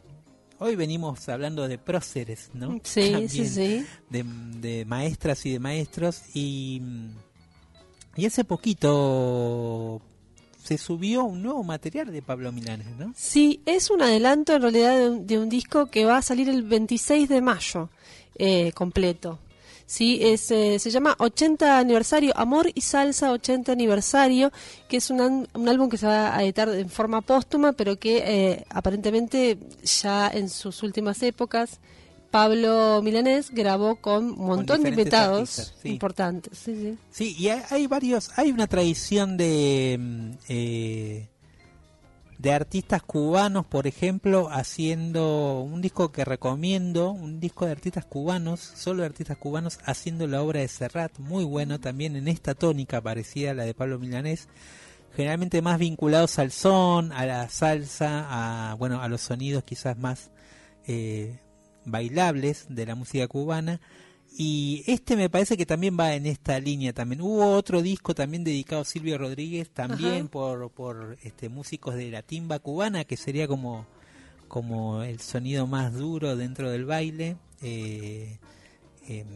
Hoy 0.59 0.75
venimos 0.75 1.27
hablando 1.29 1.67
de 1.67 1.77
próceres, 1.77 2.49
¿no? 2.53 2.79
Sí, 2.83 3.01
También 3.11 3.29
sí, 3.29 3.47
sí. 3.47 3.85
De, 4.09 4.23
de 4.23 4.85
maestras 4.85 5.45
y 5.45 5.53
de 5.53 5.59
maestros. 5.59 6.21
Y, 6.33 6.81
y 8.15 8.25
hace 8.25 8.43
poquito 8.43 10.01
se 10.61 10.77
subió 10.77 11.23
un 11.23 11.41
nuevo 11.41 11.63
material 11.63 12.11
de 12.11 12.21
Pablo 12.21 12.51
Milanes, 12.51 12.87
¿no? 12.97 13.13
Sí, 13.15 13.61
es 13.65 13.89
un 13.89 14.01
adelanto 14.01 14.53
en 14.53 14.61
realidad 14.61 14.97
de 14.97 15.09
un, 15.09 15.25
de 15.25 15.39
un 15.39 15.49
disco 15.49 15.87
que 15.87 16.05
va 16.05 16.17
a 16.17 16.21
salir 16.21 16.49
el 16.49 16.63
26 16.63 17.29
de 17.29 17.41
mayo 17.41 17.89
eh, 18.35 18.71
completo. 18.73 19.39
Sí, 19.91 20.19
es, 20.21 20.51
eh, 20.51 20.77
se 20.77 20.91
llama 20.91 21.15
80 21.17 21.79
aniversario, 21.79 22.31
Amor 22.37 22.69
y 22.75 22.81
Salsa 22.81 23.31
80 23.31 23.71
aniversario, 23.71 24.51
que 24.87 24.97
es 24.97 25.09
un, 25.09 25.19
an- 25.19 25.47
un 25.55 25.67
álbum 25.67 25.89
que 25.89 25.97
se 25.97 26.05
va 26.05 26.35
a 26.35 26.43
editar 26.43 26.69
en 26.69 26.89
forma 26.91 27.21
póstuma, 27.21 27.71
pero 27.73 27.97
que 27.97 28.17
eh, 28.23 28.65
aparentemente 28.69 29.57
ya 30.01 30.27
en 30.31 30.47
sus 30.49 30.83
últimas 30.83 31.23
épocas 31.23 31.79
Pablo 32.29 33.01
Milanés 33.03 33.49
grabó 33.49 33.95
con 33.95 34.25
un 34.39 34.45
montón 34.45 34.83
de 34.83 34.89
invitados 34.89 35.39
artistas, 35.57 35.73
sí. 35.81 35.89
importantes. 35.89 36.59
Sí, 36.59 36.75
sí. 36.75 36.97
Sí, 37.09 37.35
y 37.39 37.47
hay, 37.49 37.63
hay 37.71 37.87
varios, 37.87 38.29
hay 38.37 38.51
una 38.51 38.67
tradición 38.67 39.37
de 39.37 39.97
mm, 39.99 40.31
eh, 40.49 41.27
de 42.39 42.53
artistas 42.53 43.03
cubanos, 43.03 43.65
por 43.65 43.85
ejemplo, 43.85 44.47
haciendo 44.49 45.59
un 45.59 45.81
disco 45.81 46.13
que 46.13 46.23
recomiendo, 46.23 47.11
un 47.11 47.41
disco 47.41 47.65
de 47.65 47.73
artistas 47.73 48.05
cubanos, 48.05 48.61
solo 48.61 49.01
de 49.01 49.07
artistas 49.07 49.37
cubanos, 49.37 49.77
haciendo 49.83 50.25
la 50.25 50.41
obra 50.41 50.61
de 50.61 50.69
Serrat, 50.69 51.19
muy 51.19 51.43
bueno 51.43 51.81
también 51.81 52.15
en 52.15 52.29
esta 52.29 52.55
tónica 52.55 53.01
parecida 53.01 53.51
a 53.51 53.53
la 53.53 53.65
de 53.65 53.73
Pablo 53.73 53.99
Milanés, 53.99 54.47
generalmente 55.17 55.61
más 55.61 55.79
vinculados 55.79 56.39
al 56.39 56.51
son, 56.51 57.11
a 57.11 57.25
la 57.25 57.49
salsa, 57.49 58.71
a 58.71 58.75
bueno, 58.75 59.01
a 59.01 59.09
los 59.09 59.19
sonidos 59.19 59.65
quizás 59.65 59.97
más 59.97 60.31
eh, 60.87 61.39
bailables 61.83 62.67
de 62.69 62.85
la 62.85 62.95
música 62.95 63.27
cubana 63.27 63.81
y 64.37 64.83
este 64.87 65.15
me 65.15 65.29
parece 65.29 65.57
que 65.57 65.65
también 65.65 65.97
va 65.99 66.13
en 66.13 66.25
esta 66.25 66.59
línea 66.59 66.93
también. 66.93 67.21
Hubo 67.21 67.51
otro 67.51 67.81
disco 67.81 68.15
también 68.15 68.43
dedicado 68.43 68.81
a 68.81 68.85
Silvio 68.85 69.17
Rodríguez, 69.17 69.69
también 69.69 70.27
por, 70.27 70.71
por 70.71 71.17
este, 71.23 71.49
músicos 71.49 71.95
de 71.95 72.09
la 72.11 72.21
timba 72.21 72.59
cubana, 72.59 73.03
que 73.03 73.17
sería 73.17 73.47
como, 73.47 73.85
como 74.47 75.03
el 75.03 75.19
sonido 75.19 75.67
más 75.67 75.93
duro 75.93 76.35
dentro 76.35 76.71
del 76.71 76.85
baile. 76.85 77.37
Eh, 77.61 78.37
em, 79.07 79.27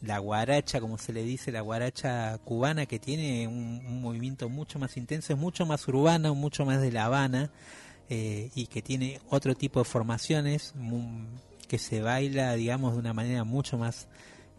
la 0.00 0.18
guaracha, 0.18 0.80
como 0.80 0.98
se 0.98 1.12
le 1.12 1.22
dice, 1.22 1.52
la 1.52 1.60
guaracha 1.60 2.38
cubana, 2.38 2.86
que 2.86 2.98
tiene 2.98 3.46
un, 3.46 3.82
un 3.86 4.00
movimiento 4.00 4.48
mucho 4.48 4.78
más 4.78 4.96
intenso, 4.96 5.32
es 5.32 5.38
mucho 5.38 5.66
más 5.66 5.86
urbano, 5.86 6.34
mucho 6.34 6.64
más 6.64 6.80
de 6.80 6.90
La 6.90 7.04
Habana, 7.04 7.52
eh, 8.08 8.50
y 8.54 8.66
que 8.66 8.82
tiene 8.82 9.20
otro 9.30 9.54
tipo 9.54 9.80
de 9.80 9.84
formaciones, 9.84 10.74
que 11.68 11.78
se 11.78 12.02
baila, 12.02 12.54
digamos, 12.54 12.92
de 12.94 12.98
una 13.00 13.12
manera 13.12 13.44
mucho 13.44 13.78
más 13.78 14.08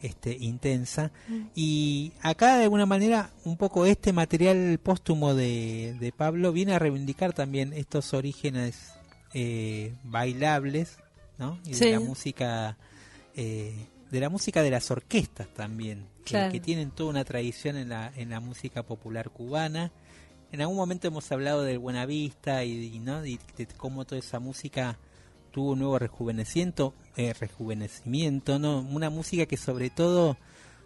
este, 0.01 0.35
intensa. 0.39 1.11
Y 1.55 2.11
acá, 2.21 2.57
de 2.57 2.63
alguna 2.63 2.85
manera, 2.85 3.29
un 3.45 3.55
poco 3.57 3.85
este 3.85 4.11
material 4.13 4.79
póstumo 4.81 5.33
de, 5.33 5.95
de 5.99 6.11
Pablo 6.11 6.51
viene 6.51 6.73
a 6.73 6.79
reivindicar 6.79 7.33
también 7.33 7.71
estos 7.73 8.13
orígenes 8.13 8.93
eh, 9.33 9.93
bailables, 10.03 10.97
¿no? 11.37 11.59
Y 11.65 11.73
Sí. 11.75 11.85
de 11.85 11.91
la 11.91 11.99
música... 11.99 12.77
eh, 13.35 13.87
de 14.11 14.19
la 14.19 14.29
música 14.29 14.61
de 14.61 14.69
las 14.69 14.91
orquestas 14.91 15.47
también, 15.55 16.05
que- 16.23 16.31
Claro. 16.33 16.51
que, 16.51 16.59
tienen 16.59 16.91
toda 16.91 17.09
una 17.09 17.23
tradición 17.25 17.77
en 17.77 17.89
la, 17.89 18.11
en 18.15 18.29
la 18.29 18.39
música 18.39 18.83
popular 18.83 19.31
cubana. 19.31 19.91
En 20.51 20.61
algún 20.61 20.75
momento 20.77 21.07
hemos 21.07 21.31
hablado 21.31 21.63
del 21.63 21.79
Buenavista 21.79 22.63
y, 22.63 22.93
y, 22.95 22.99
¿no? 22.99 23.25
y 23.25 23.39
de 23.57 23.65
cómo 23.75 24.05
toda 24.05 24.19
esa 24.19 24.37
música 24.39 24.99
tuvo 25.53 25.73
un 25.73 25.79
nuevo 25.79 25.99
rejuvenecimiento, 25.99 26.95
eh, 27.15 27.31
rejuvenecimiento, 27.39 28.57
¿no? 28.57 28.81
Una 28.81 29.11
música 29.11 29.45
que 29.45 29.55
sobre 29.55 29.91
todo 29.91 30.35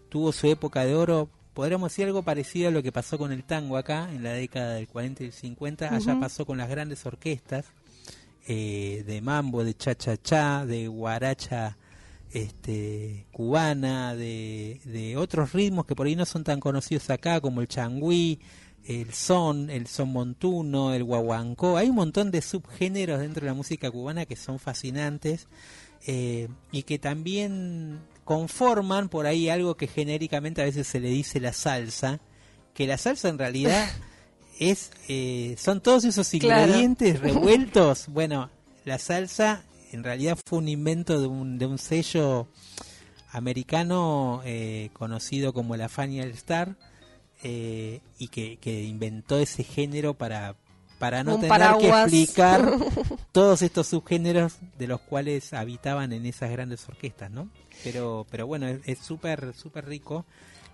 tuvo 0.10 0.34
su 0.34 0.48
época 0.48 0.84
de 0.84 0.94
oro. 0.94 1.30
Podríamos 1.53 1.91
decir 1.91 2.06
algo 2.06 2.22
parecido 2.22 2.68
a 2.68 2.72
lo 2.72 2.84
que 2.84 2.91
pasó 2.91 3.18
con 3.18 3.31
el 3.31 3.45
tango 3.45 3.77
acá 3.77 4.10
en 4.11 4.23
la 4.23 4.34
década 4.34 4.76
del 4.76 4.89
40 4.89 5.23
y 5.23 5.27
el 5.27 5.31
50. 5.31 5.95
Allá 5.95 6.19
pasó 6.19 6.45
con 6.45 6.57
las 6.57 6.69
grandes 6.69 7.06
orquestas 7.06 7.65
eh, 8.45 9.03
de 9.07 9.22
mambo, 9.22 9.64
de 9.64 9.73
cha-cha-cha, 9.73 10.65
de 10.65 10.89
guaracha 10.89 11.77
este, 12.34 13.26
cubana, 13.31 14.15
de, 14.15 14.81
de 14.84 15.15
otros 15.15 15.53
ritmos 15.53 15.85
que 15.85 15.95
por 15.95 16.07
ahí 16.07 16.15
no 16.18 16.26
son 16.26 16.44
tan 16.44 16.60
conocidos 16.60 17.10
acá, 17.10 17.39
como 17.39 17.61
el 17.61 17.69
changüí, 17.69 18.41
el 18.88 19.14
son, 19.14 19.70
el 19.70 19.88
son 19.88 20.10
montuno, 20.14 20.94
el 20.94 21.04
guaguancó. 21.04 21.78
Hay 21.78 21.90
un 21.90 21.96
montón 21.96 22.32
de 22.32 22.42
subgéneros 22.42 23.20
dentro 23.20 23.42
de 23.42 23.48
la 23.48 23.54
música 23.54 23.92
cubana 23.92 24.26
que 24.26 24.36
son 24.38 24.60
fascinantes 24.60 25.48
eh, 26.06 26.48
y 26.72 26.84
que 26.84 26.98
también 26.98 28.00
conforman 28.24 29.10
por 29.10 29.26
ahí 29.26 29.50
algo 29.50 29.76
que 29.76 29.88
genéricamente 29.88 30.62
a 30.62 30.66
veces 30.66 30.88
se 30.88 31.00
le 31.00 31.10
dice 31.10 31.40
la 31.40 31.54
salsa, 31.54 32.20
que 32.74 32.88
la 32.88 32.98
salsa 32.98 33.30
en 33.30 33.38
realidad 33.38 33.90
es 34.60 34.92
eh, 35.10 35.56
son 35.58 35.82
todos 35.82 36.04
esos 36.06 36.30
Claro. 36.30 36.62
ingredientes 36.64 37.20
revueltos. 37.20 38.06
Bueno, 38.10 38.50
la 38.86 39.00
salsa 39.00 39.64
en 39.92 40.04
realidad 40.04 40.38
fue 40.46 40.60
un 40.60 40.70
invento 40.70 41.20
de 41.20 41.28
un, 41.28 41.58
de 41.58 41.66
un 41.66 41.78
sello 41.78 42.48
americano 43.32 44.42
eh, 44.46 44.90
conocido 44.94 45.54
como 45.54 45.76
la 45.76 45.90
Faniel 45.90 46.30
Star 46.32 46.76
eh, 47.44 48.02
y 48.18 48.28
que, 48.30 48.58
que 48.58 48.84
inventó 48.84 49.38
ese 49.40 49.64
género 49.64 50.14
para 50.16 50.56
para 51.00 51.24
no 51.24 51.36
Un 51.36 51.42
tener 51.42 51.78
que 51.78 51.90
explicar 51.90 52.72
todos 53.32 53.62
estos 53.62 53.86
subgéneros 53.88 54.56
de 54.80 54.88
los 54.88 55.00
cuales 55.02 55.54
habitaban 55.54 56.12
en 56.12 56.26
esas 56.26 56.50
grandes 56.50 56.88
orquestas, 56.90 57.30
¿no? 57.30 57.50
Pero 57.84 58.26
pero 58.32 58.48
bueno, 58.48 58.68
es- 58.68 58.98
súper 59.00 59.54
súper 59.54 59.86
rico 59.86 60.26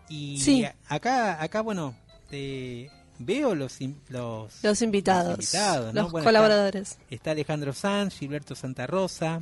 y 0.07 0.39
Sí. 0.39 0.65
acá 0.87 1.41
acá 1.43 1.59
bueno, 1.61 1.93
eh, 2.31 2.89
veo 3.19 3.53
los 3.53 3.81
in- 3.81 3.99
los 4.07 4.63
Los 4.63 4.81
invitados, 4.81 5.35
los, 5.37 5.39
invitados, 5.39 5.93
¿no? 5.93 6.03
los 6.03 6.11
Bueno, 6.13 6.23
colaboradores. 6.25 6.91
Está, 6.91 7.05
está 7.15 7.31
Alejandro 7.31 7.73
Sanz, 7.73 8.17
Gilberto 8.17 8.55
Santa 8.55 8.87
Rosa, 8.87 9.41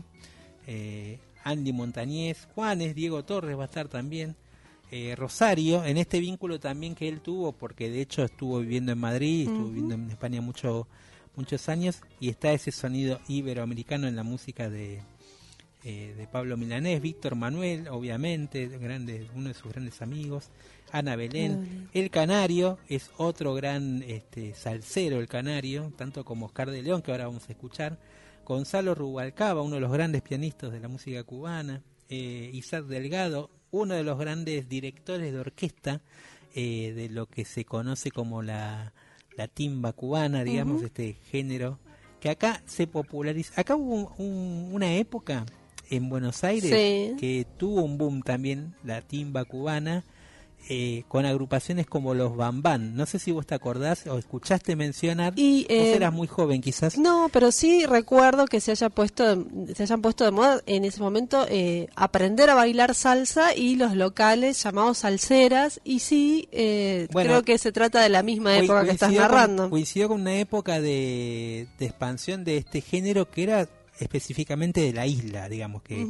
eh, 0.66 1.20
Andy 1.44 1.74
Montañez, 1.74 2.48
Juanes, 2.56 2.96
Diego 2.96 3.24
Torres 3.24 3.56
va 3.58 3.64
a 3.64 3.66
estar 3.66 3.88
también, 3.88 4.36
eh, 4.92 5.16
Rosario, 5.16 5.86
en 5.86 5.98
este 5.98 6.20
vínculo 6.20 6.60
también 6.60 6.96
que 6.96 7.08
él 7.08 7.22
tuvo, 7.22 7.54
porque 7.54 7.90
de 7.90 8.02
hecho 8.02 8.24
estuvo 8.24 8.60
viviendo 8.60 8.92
en 8.92 8.98
Madrid, 8.98 9.48
estuvo 9.48 9.68
viviendo 9.68 9.96
en 9.96 10.12
España 10.12 10.42
mucho, 10.42 10.86
muchos 11.36 11.70
años, 11.70 12.02
y 12.20 12.28
está 12.28 12.52
ese 12.52 12.74
sonido 12.74 13.22
iberoamericano 13.30 14.10
en 14.10 14.18
la 14.18 14.24
música 14.24 14.70
de, 14.70 15.02
eh, 15.86 16.14
de 16.18 16.28
Pablo 16.28 16.58
Milanés, 16.58 17.02
Víctor 17.02 17.36
Manuel, 17.36 17.88
obviamente, 17.88 18.68
grande, 18.68 19.30
uno 19.34 19.48
de 19.48 19.54
sus 19.54 19.72
grandes 19.72 20.02
amigos, 20.02 20.50
Ana 20.92 21.16
Belén, 21.16 21.88
el 21.94 22.10
Canario 22.10 22.78
es 22.90 23.12
otro 23.16 23.54
gran 23.54 24.04
este, 24.04 24.54
salsero, 24.54 25.22
el 25.22 25.30
Canario, 25.30 25.94
tanto 25.96 26.26
como 26.26 26.48
Oscar 26.48 26.70
de 26.70 26.82
León, 26.82 27.02
que 27.02 27.12
ahora 27.12 27.28
vamos 27.28 27.48
a 27.48 27.54
escuchar, 27.54 27.98
Gonzalo 28.46 28.94
Rubalcaba, 28.94 29.62
uno 29.62 29.76
de 29.76 29.82
los 29.82 29.92
grandes 29.94 30.22
pianistas 30.22 30.74
de 30.74 30.82
la 30.82 30.90
música 30.90 31.24
cubana, 31.24 31.82
eh, 32.12 32.52
Isaac 32.54 32.86
Delgado, 32.86 33.50
uno 33.72 33.96
de 33.96 34.04
los 34.04 34.20
grandes 34.20 34.70
directores 34.70 35.32
de 35.34 35.40
orquesta 35.40 36.02
eh, 36.54 36.92
de 36.96 37.10
lo 37.10 37.26
que 37.26 37.46
se 37.46 37.66
conoce 37.66 38.12
como 38.12 38.42
la, 38.44 38.94
la 39.38 39.48
timba 39.48 39.94
cubana, 39.94 40.44
digamos, 40.44 40.84
este 40.84 41.16
género, 41.32 41.80
que 42.20 42.30
acá 42.30 42.62
se 42.66 42.86
populariza. 42.86 43.60
Acá 43.60 43.76
hubo 43.76 43.96
un- 43.96 44.10
un- 44.28 44.70
una 44.76 44.94
época 44.96 45.46
en 45.90 46.10
Buenos 46.10 46.44
Aires 46.44 46.70
Sí. 46.70 47.16
que 47.18 47.48
tuvo 47.58 47.82
un 47.82 47.98
boom 47.98 48.22
también, 48.22 48.76
la 48.84 49.02
timba 49.02 49.46
cubana, 49.46 50.04
eh, 50.70 51.04
con 51.08 51.26
agrupaciones 51.26 51.86
como 51.88 52.14
los 52.14 52.36
Bambán. 52.38 52.96
No 52.96 53.06
sé 53.06 53.20
si 53.20 53.32
vos 53.32 53.46
te 53.46 53.56
acordás 53.56 54.08
o 54.08 54.18
escuchaste 54.18 54.76
mencionar. 54.76 55.34
Y, 55.36 55.64
vos 55.64 55.72
eh, 55.72 55.96
eras 55.96 56.14
muy 56.14 56.28
joven, 56.28 56.62
quizás. 56.62 56.98
No, 56.98 57.30
pero 57.34 57.52
sí 57.52 57.86
recuerdo 57.86 58.46
que 58.46 58.62
se 58.62 58.72
haya 58.72 58.90
puesto, 58.90 59.46
se 59.76 59.84
hayan 59.84 60.02
puesto 60.02 60.24
de 60.24 60.32
moda 60.32 60.62
en 60.66 60.86
ese 60.86 61.02
momento 61.02 61.46
eh, 61.50 61.88
aprender 61.96 62.50
a 62.50 62.54
bailar 62.56 62.96
salsa 62.96 63.54
y 63.56 63.76
los 63.76 63.96
locales 63.96 64.62
llamados 64.64 65.00
salseras 65.00 65.82
y 65.84 66.00
sí 66.00 66.48
eh, 66.52 67.08
Bueno, 67.12 67.30
creo 67.30 67.44
que 67.44 67.58
se 67.58 67.72
trata 67.72 68.02
de 68.02 68.10
la 68.10 68.24
misma 68.24 68.58
época 68.58 68.86
que 68.86 68.92
estás 68.92 69.10
con- 69.10 69.18
narrando. 69.18 69.70
coincidió 69.70 70.08
con 70.08 70.22
una 70.22 70.36
época 70.36 70.80
de, 70.80 71.68
de 71.80 71.86
expansión 71.86 72.44
de 72.44 72.58
este 72.58 72.82
género 72.82 73.30
que 73.30 73.44
era 73.44 73.68
específicamente 74.00 74.82
de 74.82 74.94
la 74.94 75.06
isla, 75.06 75.48
digamos, 75.50 75.82
que, 75.84 76.06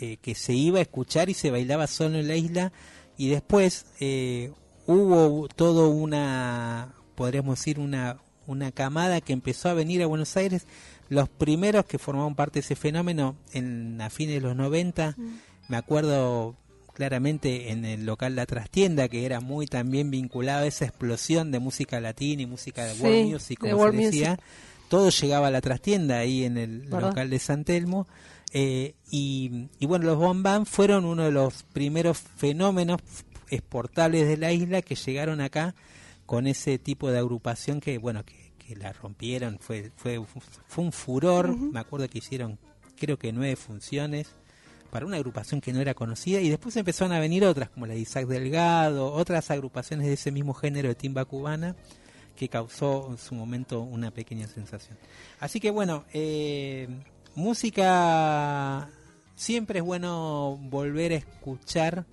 eh, 0.00 0.16
que 0.22 0.34
se 0.34 0.52
iba 0.52 0.78
a 0.78 0.82
escuchar 0.82 1.28
y 1.28 1.34
se 1.34 1.50
bailaba 1.50 1.86
solo 1.86 2.18
en 2.18 2.28
la 2.28 2.36
isla. 2.36 2.72
Y 3.16 3.28
después 3.28 3.86
eh, 4.00 4.52
hubo 4.86 5.48
todo 5.48 5.88
una, 5.90 6.94
podríamos 7.14 7.58
decir, 7.58 7.78
una, 7.78 8.18
una 8.46 8.72
camada 8.72 9.20
que 9.20 9.32
empezó 9.32 9.68
a 9.68 9.74
venir 9.74 10.02
a 10.02 10.06
Buenos 10.06 10.36
Aires. 10.36 10.66
Los 11.08 11.28
primeros 11.28 11.84
que 11.84 11.98
formaban 11.98 12.34
parte 12.34 12.54
de 12.54 12.60
ese 12.60 12.76
fenómeno 12.76 13.36
en 13.52 14.00
a 14.00 14.10
fines 14.10 14.34
de 14.36 14.40
los 14.40 14.56
90, 14.56 15.14
me 15.68 15.76
acuerdo 15.76 16.56
claramente 16.94 17.70
en 17.72 17.84
el 17.84 18.06
local 18.06 18.36
La 18.36 18.46
Trastienda, 18.46 19.08
que 19.08 19.26
era 19.26 19.40
muy 19.40 19.66
también 19.66 20.10
vinculado 20.10 20.64
a 20.64 20.66
esa 20.66 20.84
explosión 20.84 21.50
de 21.50 21.58
música 21.58 22.00
latina 22.00 22.42
y 22.42 22.46
música 22.46 22.84
de 22.84 22.94
Sí, 22.94 23.02
world 23.02 23.32
music, 23.32 23.58
como 23.60 23.90
se 23.90 23.96
decía. 23.96 24.30
music. 24.30 24.44
Todo 24.88 25.10
llegaba 25.10 25.48
a 25.48 25.50
La 25.50 25.60
Trastienda 25.60 26.18
ahí 26.18 26.44
en 26.44 26.56
el 26.56 26.82
¿Verdad? 26.82 27.08
local 27.08 27.30
de 27.30 27.38
San 27.38 27.64
Telmo. 27.64 28.06
Eh, 28.56 28.94
y, 29.10 29.68
y 29.80 29.86
bueno, 29.86 30.06
los 30.06 30.16
Bombán 30.16 30.64
fueron 30.64 31.04
uno 31.04 31.24
de 31.24 31.32
los 31.32 31.64
primeros 31.64 32.18
fenómenos 32.18 33.00
exportables 33.50 34.28
de 34.28 34.36
la 34.36 34.52
isla 34.52 34.80
que 34.80 34.94
llegaron 34.94 35.40
acá 35.40 35.74
con 36.24 36.46
ese 36.46 36.78
tipo 36.78 37.10
de 37.10 37.18
agrupación 37.18 37.80
que, 37.80 37.98
bueno, 37.98 38.24
que, 38.24 38.52
que 38.56 38.76
la 38.76 38.92
rompieron, 38.92 39.58
fue, 39.58 39.90
fue, 39.96 40.24
fue 40.68 40.84
un 40.84 40.92
furor, 40.92 41.56
me 41.56 41.80
acuerdo 41.80 42.08
que 42.08 42.18
hicieron 42.18 42.58
creo 42.96 43.18
que 43.18 43.32
nueve 43.32 43.56
funciones 43.56 44.28
para 44.90 45.04
una 45.04 45.16
agrupación 45.16 45.60
que 45.60 45.72
no 45.72 45.80
era 45.80 45.94
conocida 45.94 46.40
y 46.40 46.48
después 46.48 46.76
empezaron 46.76 47.12
a 47.12 47.18
venir 47.18 47.44
otras 47.44 47.70
como 47.70 47.86
la 47.86 47.94
de 47.94 48.00
Isaac 48.00 48.28
Delgado, 48.28 49.12
otras 49.12 49.50
agrupaciones 49.50 50.06
de 50.06 50.12
ese 50.12 50.30
mismo 50.30 50.54
género 50.54 50.88
de 50.88 50.94
timba 50.94 51.24
cubana 51.24 51.74
que 52.36 52.48
causó 52.48 53.08
en 53.10 53.18
su 53.18 53.34
momento 53.34 53.80
una 53.80 54.12
pequeña 54.12 54.46
sensación. 54.46 54.96
Así 55.40 55.58
que 55.58 55.72
bueno, 55.72 56.04
eh, 56.12 56.88
música 57.34 58.88
siempre 59.36 59.80
es 59.80 59.84
bueno 59.84 60.58
volver 60.62 61.12
a 61.12 61.16
escuchar 61.16 62.04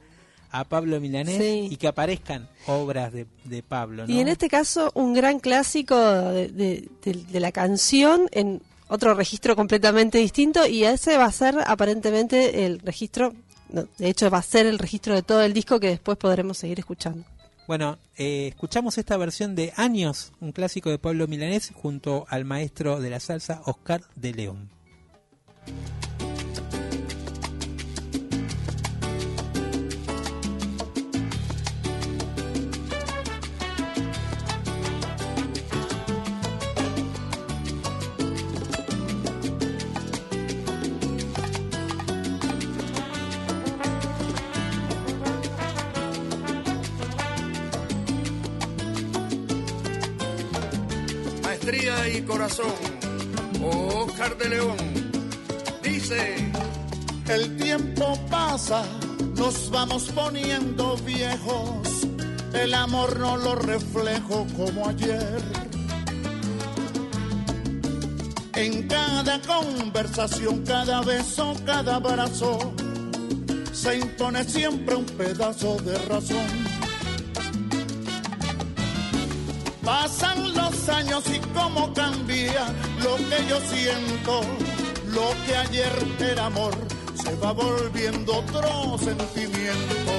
a 0.51 0.63
Pablo 0.65 0.99
Milanés 0.99 1.37
Sí. 1.37 1.67
y 1.71 1.77
que 1.77 1.87
aparezcan 1.87 2.49
obras 2.67 3.13
de, 3.13 3.25
de 3.45 3.63
Pablo. 3.63 4.05
¿no? 4.05 4.13
Y 4.13 4.19
en 4.19 4.27
este 4.27 4.49
caso, 4.49 4.91
un 4.95 5.13
gran 5.13 5.39
clásico 5.39 5.97
de, 5.97 6.49
de- 6.49 6.89
de- 7.03 7.13
de 7.13 7.39
la 7.39 7.51
canción 7.53 8.27
en 8.31 8.61
otro 8.89 9.13
registro 9.13 9.55
completamente 9.55 10.17
distinto 10.17 10.67
y 10.67 10.83
ese 10.83 11.17
va 11.17 11.25
a 11.25 11.31
ser 11.31 11.55
aparentemente 11.65 12.65
el 12.65 12.79
registro, 12.79 13.33
no, 13.69 13.85
de 13.97 14.09
hecho 14.09 14.29
va 14.29 14.39
a 14.39 14.43
ser 14.43 14.65
el 14.65 14.77
registro 14.79 15.15
de 15.15 15.21
todo 15.23 15.41
el 15.43 15.53
disco 15.53 15.79
que 15.79 15.87
después 15.87 16.17
podremos 16.17 16.57
seguir 16.57 16.79
escuchando. 16.79 17.23
Bueno, 17.67 17.97
eh, 18.17 18.47
escuchamos 18.49 18.97
esta 18.97 19.15
versión 19.15 19.55
de 19.55 19.71
Años, 19.77 20.33
un 20.41 20.51
clásico 20.51 20.89
de 20.89 20.99
Pablo 20.99 21.25
Milanés, 21.27 21.71
junto 21.73 22.25
al 22.27 22.43
maestro 22.43 22.99
de 22.99 23.09
la 23.09 23.21
salsa 23.21 23.61
Oscar 23.65 24.01
de 24.17 24.33
León. 24.33 24.69
Maestría 51.61 52.07
y 52.07 52.21
corazón, 52.23 52.73
oh, 53.61 54.05
Oscar 54.05 54.37
de 54.37 54.49
León 54.49 55.00
el 57.29 57.57
tiempo 57.57 58.17
pasa, 58.29 58.83
nos 59.35 59.69
vamos 59.69 60.03
poniendo 60.15 60.97
viejos, 60.97 62.07
el 62.53 62.73
amor 62.73 63.19
no 63.19 63.37
lo 63.37 63.55
reflejo 63.55 64.45
como 64.57 64.89
ayer. 64.89 65.41
En 68.55 68.87
cada 68.87 69.39
conversación, 69.41 70.63
cada 70.65 71.01
beso, 71.01 71.53
cada 71.65 71.95
abrazo, 71.95 72.73
se 73.71 73.97
impone 73.97 74.43
siempre 74.43 74.95
un 74.95 75.05
pedazo 75.05 75.77
de 75.77 75.97
razón. 75.99 76.47
Pasan 79.83 80.53
los 80.53 80.89
años 80.89 81.23
y 81.33 81.39
cómo 81.53 81.93
cambia 81.93 82.67
lo 83.03 83.15
que 83.17 83.47
yo 83.49 83.59
siento, 83.61 84.41
lo 85.13 85.29
que 85.45 85.55
ayer 85.55 85.91
era 86.19 86.45
amor 86.45 86.73
se 87.15 87.35
va 87.35 87.51
volviendo 87.51 88.37
otro 88.37 88.97
sentimiento. 88.97 90.13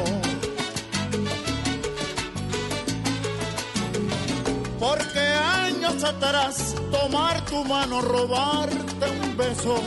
Porque 4.78 5.20
años 5.20 6.02
atrás 6.04 6.74
tomar 6.90 7.44
tu 7.46 7.64
mano, 7.64 8.00
robarte 8.00 9.06
un 9.22 9.36
beso, 9.36 9.80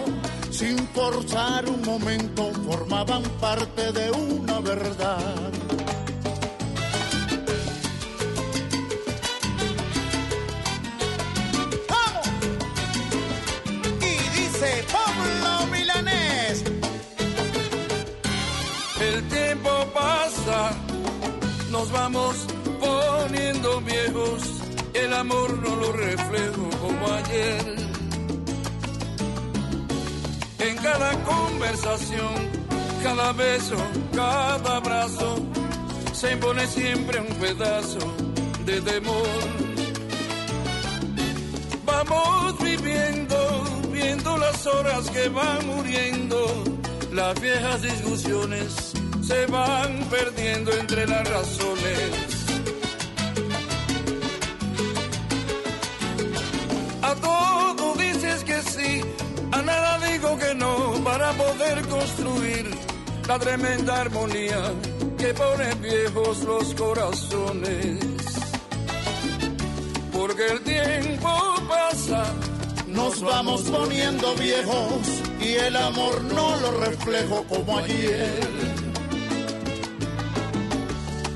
sin 0.51 0.77
forzar 0.89 1.69
un 1.69 1.81
momento, 1.81 2.51
formaban 2.67 3.23
parte 3.41 3.91
de 3.91 4.11
una 4.11 4.59
verdad. 4.59 5.64
Nos 21.71 21.91
vamos 21.91 22.45
poniendo 22.79 23.81
viejos, 23.81 24.41
el 24.93 25.11
amor 25.13 25.57
no 25.57 25.75
lo 25.75 25.91
reflejo 25.91 26.69
como 26.81 27.07
ayer. 27.13 27.75
En 30.59 30.77
cada 30.77 31.11
conversación, 31.23 32.33
cada 33.01 33.31
beso, 33.33 33.75
cada 34.13 34.77
abrazo, 34.77 35.37
se 36.13 36.33
impone 36.33 36.67
siempre 36.67 37.21
un 37.21 37.35
pedazo 37.37 37.99
de 38.65 38.81
temor. 38.81 39.27
Vamos 41.85 42.59
viviendo, 42.59 43.63
viendo 43.91 44.37
las 44.37 44.67
horas 44.67 45.09
que 45.09 45.27
van 45.29 45.65
muriendo, 45.65 46.63
las 47.11 47.39
viejas 47.41 47.81
discusiones 47.81 48.84
se 49.27 49.45
van 49.47 50.07
perdiendo 50.09 50.71
entre 50.71 51.07
las 51.07 51.27
razones. 51.27 52.11
A 57.01 57.15
todo 57.15 57.93
dices 57.95 58.43
que 58.43 58.61
sí, 58.61 59.01
a 59.51 59.61
nada 59.61 59.99
digo 60.11 60.37
que 60.37 60.53
no, 60.55 60.93
para 61.03 61.31
poder 61.33 61.87
construir 61.87 62.69
la 63.27 63.39
tremenda 63.39 64.01
armonía 64.01 64.61
que 65.17 65.33
pone 65.33 65.73
viejos 65.75 66.43
los 66.43 66.75
corazones. 66.75 67.97
Porque 70.11 70.45
el 70.47 70.61
tiempo 70.61 71.31
pasa, 71.67 72.25
nos 72.87 73.21
vamos 73.21 73.61
poniendo 73.63 74.35
viejos 74.35 75.23
y 75.39 75.53
el 75.53 75.75
amor 75.75 76.23
no 76.25 76.57
lo 76.57 76.71
reflejo 76.79 77.43
como 77.47 77.79
ayer. 77.79 78.74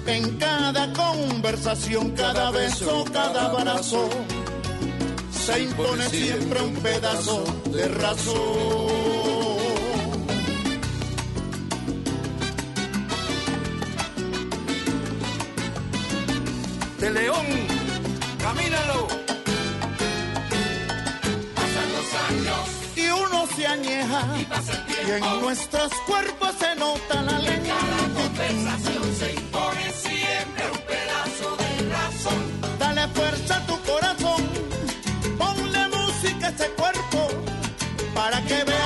En 0.10 0.38
cada 0.38 0.92
conversación, 0.94 2.10
cada 2.12 2.50
beso, 2.50 3.06
cada 3.14 3.46
abrazo, 3.46 4.10
se 5.32 5.62
impone 5.62 6.10
siempre 6.10 6.62
un 6.64 6.74
pedazo 6.78 7.44
de 7.66 7.88
razón. 7.90 9.20
De 17.00 17.12
León, 17.12 17.46
camínalo. 18.42 19.08
Pasan 21.56 21.88
los 21.96 22.10
años 22.30 22.64
y 22.96 23.06
uno 23.12 23.48
se 23.56 23.68
añeja 23.68 24.26
y, 24.40 25.08
y 25.08 25.12
en 25.12 25.42
nuestros 25.42 25.92
cuerpos 26.08 26.56
se 26.60 26.76
nota 26.78 27.22
la 27.22 27.38
leña. 27.38 27.76
Cada 27.78 28.22
conversación 28.22 29.09
fuerza 33.20 33.62
tu 33.68 33.76
corazón, 33.92 34.42
ponle 35.38 35.84
música 35.90 36.48
a 36.48 36.50
ese 36.52 36.68
cuerpo 36.80 37.20
para 38.16 38.42
que 38.48 38.64
veas, 38.64 38.79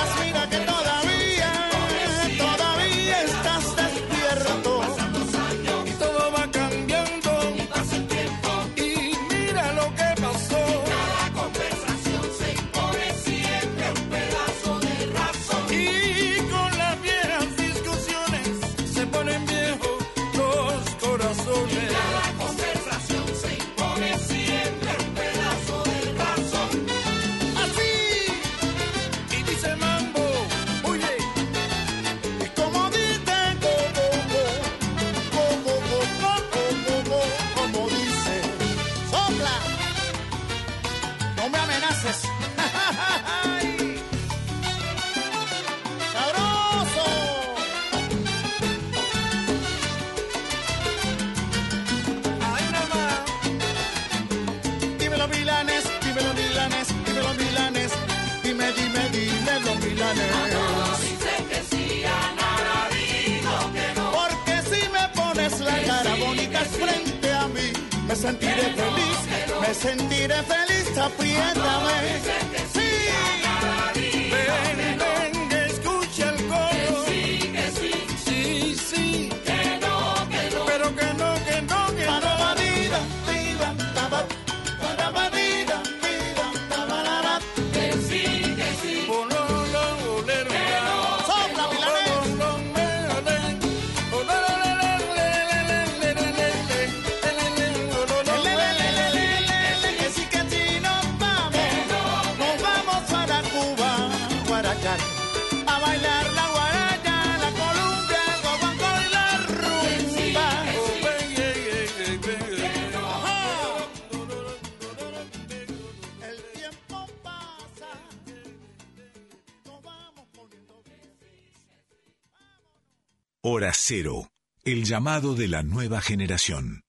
Cero, 123.86 124.30
el 124.64 124.86
llamado 124.86 125.34
de 125.34 125.46
la 125.46 125.62
nueva 125.62 126.00
generación. 126.00 126.80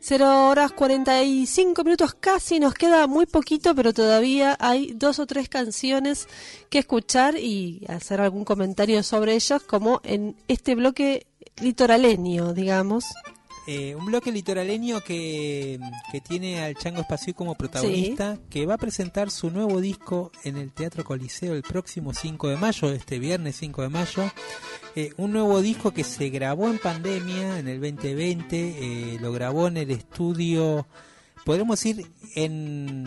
0 0.00 0.48
horas 0.50 0.72
45 0.72 1.84
minutos 1.84 2.12
casi, 2.12 2.60
nos 2.60 2.74
queda 2.74 3.06
muy 3.06 3.24
poquito, 3.24 3.74
pero 3.74 3.94
todavía 3.94 4.58
hay 4.60 4.92
dos 4.92 5.18
o 5.20 5.26
tres 5.26 5.48
canciones 5.48 6.28
que 6.68 6.80
escuchar 6.80 7.38
y 7.38 7.86
hacer 7.88 8.20
algún 8.20 8.44
comentario 8.44 9.02
sobre 9.02 9.36
ellas, 9.36 9.62
como 9.62 10.02
en 10.04 10.36
este 10.48 10.74
bloque 10.74 11.28
litoraleño, 11.62 12.52
digamos. 12.52 13.06
Eh, 13.70 13.94
un 13.94 14.06
bloque 14.06 14.32
litoraleño 14.32 15.02
que, 15.02 15.78
que, 16.10 16.22
tiene 16.22 16.64
al 16.64 16.74
Chango 16.74 17.02
Espacio 17.02 17.34
como 17.34 17.54
protagonista, 17.54 18.38
que 18.48 18.64
va 18.64 18.76
a 18.76 18.78
presentar 18.78 19.30
su 19.30 19.50
nuevo 19.50 19.82
disco 19.82 20.32
en 20.42 20.56
el 20.56 20.72
Teatro 20.72 21.04
Coliseo 21.04 21.52
el 21.52 21.60
próximo 21.60 22.14
5 22.14 22.48
de 22.48 22.56
mayo, 22.56 22.90
este 22.90 23.18
viernes 23.18 23.56
5 23.56 23.82
de 23.82 23.88
mayo. 23.90 24.22
Eh, 24.96 25.12
un 25.18 25.32
nuevo 25.32 25.60
disco 25.60 25.90
que 25.90 26.02
se 26.02 26.30
grabó 26.30 26.70
en 26.70 26.78
pandemia 26.78 27.58
en 27.58 27.68
el 27.68 27.78
2020, 27.78 28.56
eh, 28.56 29.18
lo 29.20 29.32
grabó 29.32 29.68
en 29.68 29.76
el 29.76 29.90
estudio, 29.90 30.86
podemos 31.44 31.78
decir, 31.78 32.06
en 32.36 33.04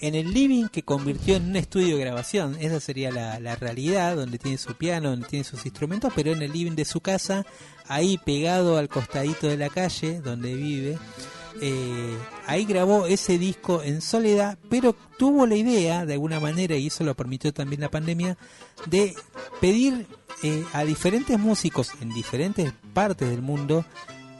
en 0.00 0.14
el 0.14 0.32
living 0.32 0.68
que 0.68 0.82
convirtió 0.82 1.36
en 1.36 1.50
un 1.50 1.56
estudio 1.56 1.96
de 1.96 2.04
grabación. 2.04 2.56
Esa 2.60 2.80
sería 2.80 3.10
la, 3.10 3.56
realidad, 3.56 4.16
donde 4.16 4.38
tiene 4.38 4.58
su 4.58 4.74
piano, 4.74 5.10
donde 5.10 5.28
tiene 5.28 5.44
sus 5.44 5.64
instrumentos, 5.64 6.12
pero 6.14 6.32
en 6.32 6.42
el 6.42 6.52
living 6.52 6.72
de 6.72 6.84
su 6.84 7.00
casa, 7.00 7.44
ahí 7.88 8.18
pegado 8.18 8.76
al 8.76 8.88
costadito 8.88 9.46
de 9.46 9.56
la 9.56 9.68
calle 9.68 10.20
donde 10.20 10.54
vive. 10.54 10.98
Eh, 11.60 12.18
ahí 12.46 12.64
grabó 12.64 13.06
ese 13.06 13.38
disco 13.38 13.82
en 13.82 14.00
soledad, 14.00 14.58
pero 14.68 14.94
tuvo 15.18 15.46
la 15.46 15.54
idea, 15.54 16.04
de 16.04 16.14
alguna 16.14 16.40
manera, 16.40 16.76
y 16.76 16.88
eso 16.88 17.04
lo 17.04 17.14
permitió 17.14 17.52
también 17.52 17.80
la 17.80 17.90
pandemia, 17.90 18.36
de 18.86 19.14
pedir 19.60 20.06
eh, 20.42 20.64
a 20.72 20.84
diferentes 20.84 21.38
músicos 21.38 21.90
en 22.00 22.10
diferentes 22.10 22.72
partes 22.92 23.30
del 23.30 23.40
mundo 23.40 23.84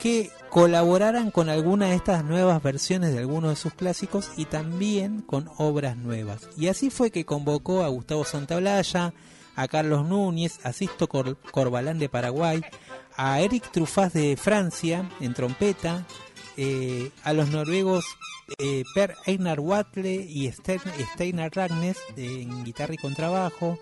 que 0.01 0.31
colaboraran 0.55 1.33
con 1.33 1.49
alguna 1.49 1.87
de 1.87 1.97
estas 1.97 2.25
nuevas 2.25 2.63
versiones 2.63 3.13
de 3.13 3.19
algunos 3.19 3.51
de 3.51 3.57
sus 3.57 3.75
clásicos 3.75 4.31
y 4.37 4.45
también 4.45 5.21
con 5.21 5.51
obras 5.59 5.97
nuevas. 5.97 6.49
Y 6.57 6.69
así 6.69 6.91
fue 6.91 7.11
que 7.11 7.25
convocó 7.25 7.83
a 7.83 7.89
Gustavo 7.89 8.25
Santaolalla, 8.25 9.13
a 9.57 9.67
Carlos 9.67 10.07
Núñez, 10.07 10.65
a 10.65 10.73
Sisto 10.73 11.09
Cor 11.09 11.39
Corbalán 11.51 11.99
de 11.99 12.09
Paraguay, 12.09 12.63
a 13.17 13.41
Eric 13.41 13.73
Truffaz 13.73 14.13
de 14.13 14.37
Francia 14.37 15.11
en 15.19 15.35
trompeta, 15.35 16.07
eh, 16.57 17.11
a 17.25 17.33
los 17.33 17.49
noruegos 17.49 18.05
eh, 18.61 18.85
Per 18.95 19.17
Einar 19.27 19.59
Watle 19.59 20.15
y 20.15 20.53
Steinar 20.53 21.51
Ragnes 21.53 21.99
en 22.17 22.63
guitarra 22.63 22.95
y 22.95 22.99
contrabajo, 22.99 23.77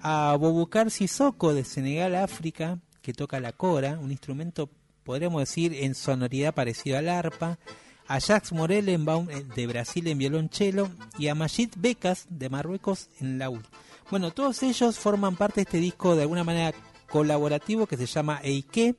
a 0.00 0.36
Bobukar 0.38 0.92
Sissoko 0.92 1.52
de 1.52 1.64
Senegal, 1.64 2.14
África, 2.14 2.78
que 3.02 3.14
toca 3.14 3.40
la 3.40 3.50
cora, 3.50 3.98
un 3.98 4.12
instrumento 4.12 4.70
podríamos 5.04 5.42
decir 5.42 5.74
en 5.74 5.94
sonoridad 5.94 6.54
parecido 6.54 6.98
al 6.98 7.08
arpa, 7.08 7.58
a 8.06 8.18
Jacques 8.18 8.52
Morelenbaum 8.52 9.30
eh, 9.30 9.44
de 9.54 9.66
Brasil 9.66 10.06
en 10.08 10.18
violonchelo 10.18 10.90
y 11.18 11.28
a 11.28 11.34
Majid 11.34 11.70
Becas 11.76 12.26
de 12.28 12.48
Marruecos 12.48 13.08
en 13.20 13.38
laúd. 13.38 13.62
Bueno, 14.10 14.32
todos 14.32 14.62
ellos 14.62 14.98
forman 14.98 15.36
parte 15.36 15.56
de 15.56 15.62
este 15.62 15.78
disco 15.78 16.14
de 16.14 16.22
alguna 16.22 16.44
manera 16.44 16.74
colaborativo 17.08 17.86
que 17.86 17.96
se 17.96 18.06
llama 18.06 18.40
Eike, 18.42 18.96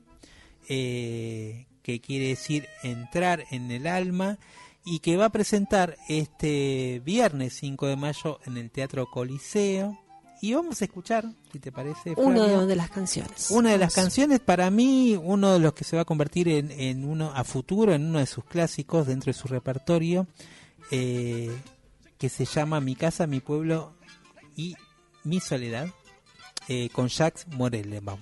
eh, 0.67 1.67
que 1.83 1.99
quiere 2.01 2.29
decir 2.29 2.67
entrar 2.81 3.43
en 3.51 3.69
el 3.69 3.85
alma 3.85 4.39
y 4.83 4.99
que 4.99 5.17
va 5.17 5.25
a 5.25 5.31
presentar 5.31 5.97
este 6.07 7.01
viernes 7.03 7.53
5 7.57 7.87
de 7.87 7.95
mayo 7.95 8.39
en 8.45 8.57
el 8.57 8.71
Teatro 8.71 9.07
Coliseo 9.11 10.04
y 10.45 10.53
vamos 10.53 10.79
a 10.79 10.85
escuchar, 10.85 11.25
si 11.51 11.57
te 11.57 11.71
parece. 11.71 12.13
Una 12.17 12.67
de 12.67 12.75
las 12.75 12.91
canciones. 12.91 13.49
Una 13.49 13.71
de 13.71 13.79
las 13.79 13.95
canciones, 13.95 14.39
para 14.39 14.69
mí, 14.69 15.19
uno 15.19 15.53
de 15.53 15.59
los 15.59 15.73
que 15.73 15.83
se 15.83 15.95
va 15.95 16.03
a 16.03 16.05
convertir 16.05 16.47
en, 16.49 16.69
en 16.69 17.03
uno 17.03 17.31
a 17.33 17.43
futuro, 17.43 17.95
en 17.95 18.05
uno 18.05 18.19
de 18.19 18.27
sus 18.27 18.45
clásicos 18.45 19.07
dentro 19.07 19.31
de 19.31 19.33
su 19.33 19.47
repertorio, 19.47 20.27
eh, 20.91 21.49
que 22.19 22.29
se 22.29 22.45
llama 22.45 22.79
Mi 22.79 22.95
casa, 22.95 23.25
mi 23.25 23.39
pueblo 23.39 23.95
y 24.55 24.75
mi 25.23 25.39
soledad, 25.39 25.87
eh, 26.67 26.89
con 26.89 27.07
Jacques 27.07 27.47
Morellenbaum. 27.47 28.19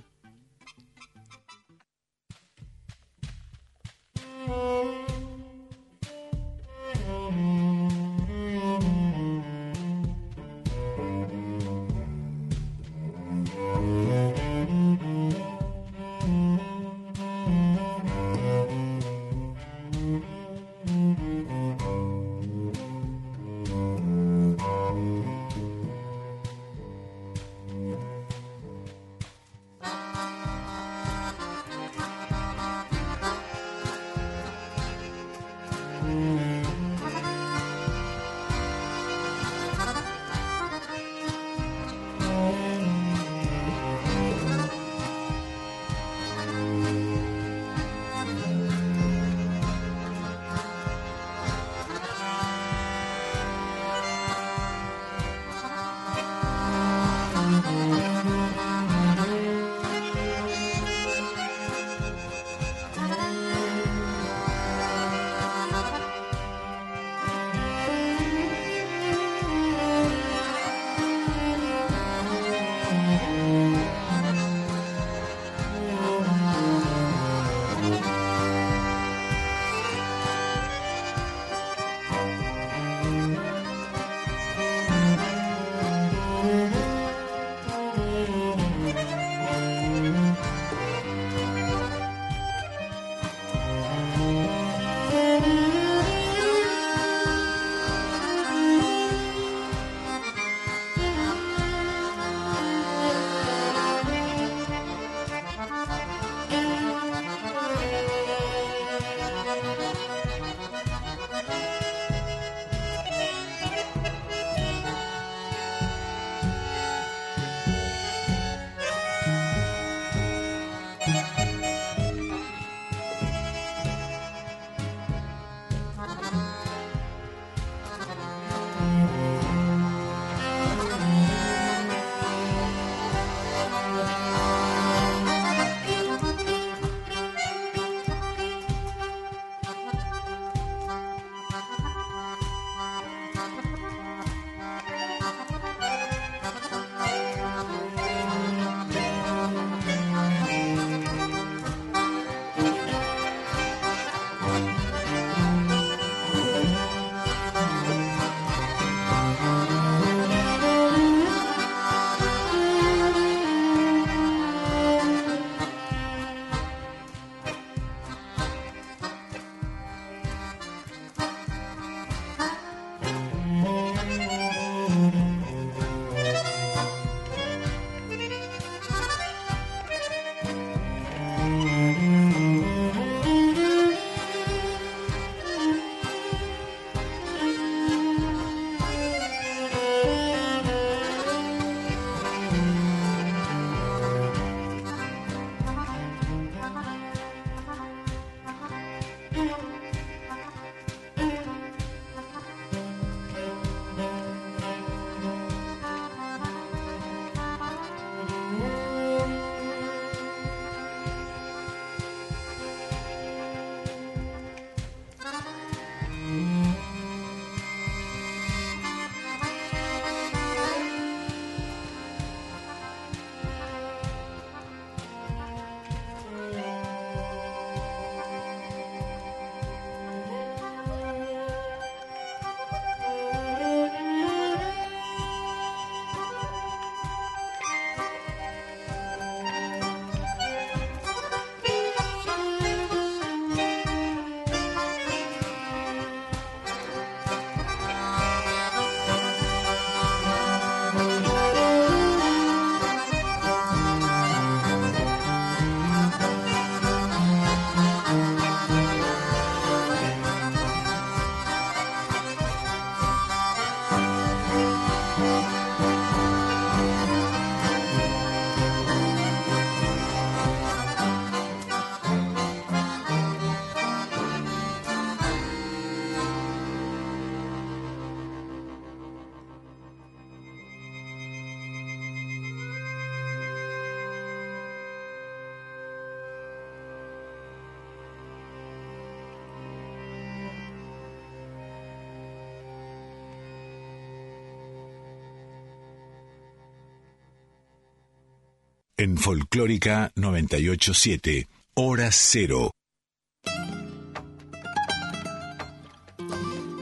En 299.03 299.17
Folclórica 299.17 300.13
987, 300.15 301.49
Hora 301.73 302.09
Cero. 302.13 302.71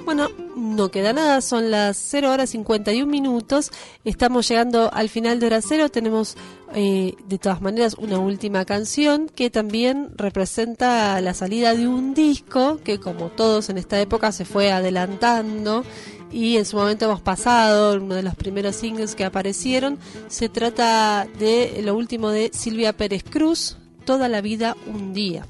Bueno, 0.06 0.30
no 0.56 0.92
queda 0.92 1.14
nada, 1.14 1.42
son 1.42 1.72
las 1.72 1.98
0 1.98 2.32
horas 2.32 2.52
51 2.52 3.10
minutos. 3.12 3.72
Estamos 4.06 4.48
llegando 4.48 4.94
al 4.94 5.10
final 5.10 5.40
de 5.40 5.48
hora 5.48 5.62
cero. 5.64 5.90
Tenemos 5.90 6.38
eh, 6.76 7.16
de 7.26 7.40
todas 7.40 7.62
maneras 7.62 7.96
una 7.98 8.20
última 8.20 8.66
canción 8.66 9.28
que 9.28 9.50
también 9.50 10.12
representa 10.16 11.20
la 11.22 11.34
salida 11.34 11.74
de 11.74 11.88
un 11.88 12.14
disco 12.14 12.80
que 12.84 13.00
como 13.00 13.30
todos 13.30 13.70
en 13.70 13.80
esta 13.80 14.00
época 14.00 14.32
se 14.32 14.46
fue 14.46 14.72
adelantando 14.72 15.84
y 16.32 16.58
en 16.58 16.66
su 16.66 16.78
momento 16.78 17.06
hemos 17.06 17.22
pasado 17.22 18.02
uno 18.02 18.16
de 18.16 18.24
los 18.24 18.36
primeros 18.36 18.76
singles 18.76 19.16
que 19.16 19.26
aparecieron. 19.26 20.00
Se 20.28 20.50
trata 20.50 21.28
de 21.40 21.82
lo 21.84 21.96
último 21.96 22.30
de 22.30 22.52
Silvia 22.54 22.94
Pérez 22.94 23.24
Cruz, 23.24 23.78
Toda 24.06 24.28
la 24.28 24.42
vida 24.42 24.76
un 24.88 25.14
día. 25.14 25.46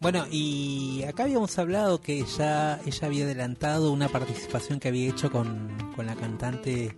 Bueno, 0.00 0.24
y 0.30 1.02
acá 1.06 1.24
habíamos 1.24 1.58
hablado 1.58 2.00
que 2.00 2.24
ya 2.24 2.80
ella 2.86 3.06
había 3.06 3.24
adelantado 3.24 3.92
una 3.92 4.08
participación 4.08 4.80
que 4.80 4.88
había 4.88 5.10
hecho 5.10 5.30
con, 5.30 5.68
con 5.94 6.06
la 6.06 6.14
cantante 6.14 6.96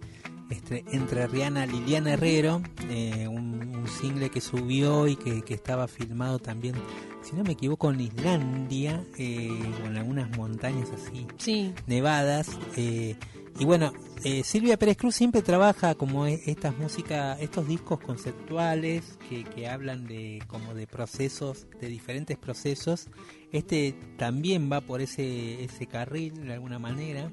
este, 0.51 0.85
entrerriana 0.93 1.67
Liliana 1.67 2.13
Herrero, 2.13 2.63
eh, 2.91 3.27
un, 3.27 3.75
un, 3.75 3.89
single 3.89 4.31
que 4.31 4.41
subió 4.41 5.09
y 5.09 5.17
que, 5.17 5.43
que, 5.43 5.55
estaba 5.55 5.89
filmado 5.89 6.39
también, 6.39 6.75
si 7.23 7.37
no 7.37 7.45
me 7.45 7.53
equivoco, 7.53 7.91
en 7.91 8.01
Islandia, 8.01 9.05
eh, 9.19 9.49
en 9.85 9.97
algunas 9.97 10.37
montañas 10.37 10.91
así, 10.91 11.27
sí. 11.39 11.73
nevadas. 11.87 12.59
Eh, 12.77 13.17
y 13.59 13.65
bueno, 13.65 13.93
eh, 14.25 14.43
Silvia 14.45 14.77
Pérez 14.77 14.97
Cruz 14.97 15.15
siempre 15.15 15.43
trabaja 15.43 15.95
como 15.95 16.27
estas 16.27 16.77
músicas, 16.79 17.41
estos 17.41 17.67
discos 17.69 18.01
conceptuales 18.01 19.19
que, 19.29 19.45
que, 19.45 19.69
hablan 19.69 20.07
de 20.07 20.43
como 20.47 20.75
de 20.75 20.87
procesos, 20.87 21.67
de 21.81 21.89
diferentes 21.89 22.39
procesos. 22.39 23.09
Este 23.53 23.95
también 24.17 24.71
va 24.73 24.81
por 24.81 25.01
ese, 25.01 25.63
ese 25.65 25.87
carril 25.87 26.47
de 26.47 26.55
alguna 26.55 26.79
manera. 26.79 27.31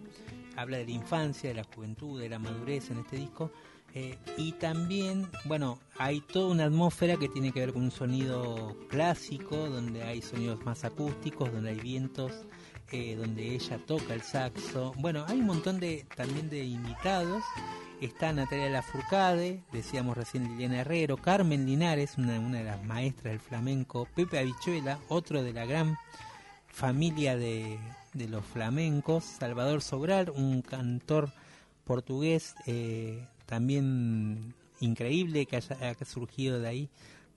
Habla 0.57 0.77
de 0.77 0.85
la 0.85 0.91
infancia, 0.91 1.49
de 1.49 1.55
la 1.55 1.63
juventud, 1.63 2.19
de 2.19 2.27
la 2.27 2.37
madurez 2.37 2.91
en 2.91 2.99
este 2.99 3.15
disco. 3.15 3.51
Eh, 3.95 4.17
y 4.37 4.51
también, 4.53 5.27
bueno, 5.45 5.79
hay 5.97 6.21
toda 6.21 6.51
una 6.51 6.65
atmósfera 6.65 7.17
que 7.17 7.27
tiene 7.27 7.51
que 7.51 7.61
ver 7.61 7.73
con 7.73 7.83
un 7.83 7.91
sonido 7.91 8.75
clásico, 8.89 9.55
donde 9.69 10.03
hay 10.03 10.21
sonidos 10.21 10.63
más 10.63 10.83
acústicos, 10.83 11.51
donde 11.51 11.71
hay 11.71 11.79
vientos, 11.79 12.31
eh, 12.91 13.15
donde 13.15 13.55
ella 13.55 13.79
toca 13.85 14.13
el 14.13 14.21
saxo. 14.21 14.93
Bueno, 14.97 15.25
hay 15.27 15.39
un 15.39 15.47
montón 15.47 15.79
de 15.79 16.05
también 16.15 16.49
de 16.49 16.63
invitados. 16.63 17.43
Está 18.01 18.31
Natalia 18.31 18.69
Lafourcade, 18.69 19.61
decíamos 19.73 20.15
recién 20.15 20.45
Liliana 20.45 20.81
Herrero, 20.81 21.17
Carmen 21.17 21.65
Linares, 21.65 22.17
una, 22.17 22.39
de 22.39 22.63
las 22.63 22.81
maestras 22.85 23.33
del 23.33 23.41
flamenco, 23.41 24.07
Pepe 24.15 24.39
Habichuela, 24.39 24.99
otro 25.09 25.43
de 25.43 25.51
la 25.51 25.65
gran 25.65 25.97
familia 26.67 27.35
de, 27.35 27.77
de 28.13 28.29
los 28.29 28.45
flamencos, 28.45 29.25
Salvador 29.25 29.81
Sobral, 29.81 30.29
un 30.29 30.61
cantor 30.61 31.33
portugués 31.83 32.55
eh, 32.67 33.27
también 33.49 34.53
increíble 34.79 35.47
que 35.47 35.55
haya, 35.57 35.75
haya, 35.81 36.05
surgido 36.05 36.59
de 36.59 36.67
ahí, 36.67 36.89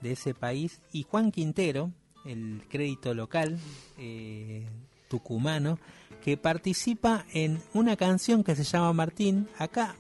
de 0.03 0.13
ese 0.13 0.35
país, 0.35 0.81
y 0.93 1.05
Juan 1.05 1.33
Quintero, 1.33 1.91
el 2.27 2.63
crédito 2.69 3.15
local 3.15 3.59
eh, 3.99 4.67
tucumano, 5.09 5.79
que 6.23 6.37
participa 6.37 7.25
en 7.33 7.61
una 7.73 7.97
canción 7.97 8.45
que 8.45 8.55
se 8.55 8.65
llama 8.65 8.93
Martín. 8.93 9.49
Acá 9.59 9.97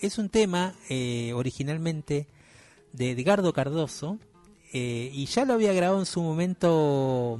es 0.00 0.18
un 0.18 0.28
tema 0.28 0.74
eh, 0.88 1.32
originalmente 1.34 2.28
de 2.92 3.10
Edgardo 3.10 3.52
Cardoso, 3.52 4.18
eh, 4.72 5.10
y 5.12 5.26
ya 5.26 5.44
lo 5.44 5.54
había 5.54 5.72
grabado 5.72 5.98
en 5.98 6.06
su 6.06 6.22
momento 6.22 7.38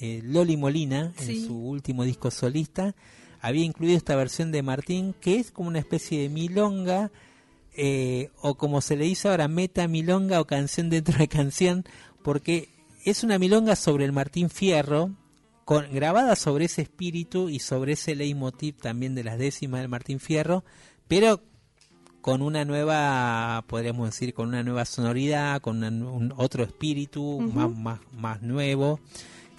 eh, 0.00 0.22
Loli 0.24 0.56
Molina, 0.56 1.12
en 1.18 1.46
su 1.46 1.56
último 1.56 2.04
disco 2.04 2.30
solista. 2.30 2.94
Había 3.40 3.64
incluido 3.64 3.96
esta 3.96 4.16
versión 4.16 4.50
de 4.50 4.62
Martín, 4.62 5.14
que 5.20 5.36
es 5.36 5.50
como 5.50 5.68
una 5.68 5.78
especie 5.78 6.22
de 6.22 6.28
milonga, 6.28 7.10
eh, 7.76 8.30
o 8.40 8.54
como 8.56 8.80
se 8.80 8.96
le 8.96 9.04
dice 9.04 9.28
ahora, 9.28 9.48
meta 9.48 9.86
milonga 9.88 10.40
o 10.40 10.46
canción 10.46 10.90
dentro 10.90 11.18
de 11.18 11.28
canción, 11.28 11.84
porque 12.22 12.68
es 13.04 13.22
una 13.24 13.38
milonga 13.38 13.76
sobre 13.76 14.04
el 14.04 14.12
Martín 14.12 14.50
Fierro, 14.50 15.10
con, 15.64 15.92
grabada 15.92 16.36
sobre 16.36 16.64
ese 16.66 16.82
espíritu 16.82 17.48
y 17.48 17.60
sobre 17.60 17.92
ese 17.92 18.14
leitmotiv 18.14 18.76
también 18.76 19.14
de 19.14 19.24
las 19.24 19.38
décimas 19.38 19.80
del 19.80 19.88
Martín 19.88 20.18
Fierro, 20.20 20.64
pero 21.08 21.40
con 22.20 22.42
una 22.42 22.64
nueva, 22.66 23.64
podríamos 23.66 24.10
decir, 24.10 24.34
con 24.34 24.48
una 24.48 24.62
nueva 24.62 24.84
sonoridad, 24.84 25.60
con 25.62 25.78
una- 25.78 25.88
un 26.10 26.34
otro 26.36 26.64
espíritu 26.64 27.40
más, 27.40 27.70
más, 27.70 28.00
más 28.12 28.42
nuevo, 28.42 29.00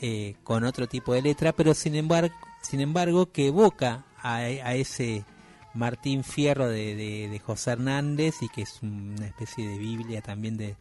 eh, 0.01 0.35
con 0.43 0.63
otro 0.63 0.87
tipo 0.87 1.13
de 1.13 1.21
letra, 1.23 1.53
pero 1.53 1.73
sin 1.73 1.95
embargo, 1.95 2.33
sin 2.61 2.79
embargo 2.81 3.31
que 3.31 3.47
evoca 3.47 4.05
a, 4.21 4.35
a 4.37 4.75
ese 4.75 5.25
Martín 5.73 6.23
Fierro 6.23 6.67
de, 6.67 6.95
de, 6.95 7.29
de 7.29 7.39
José 7.39 7.71
Hernández 7.71 8.35
y 8.41 8.49
que 8.49 8.63
es 8.63 8.79
una 8.81 9.27
especie 9.27 9.67
de 9.67 9.77
Biblia 9.77 10.21
también 10.21 10.57
de, 10.57 10.75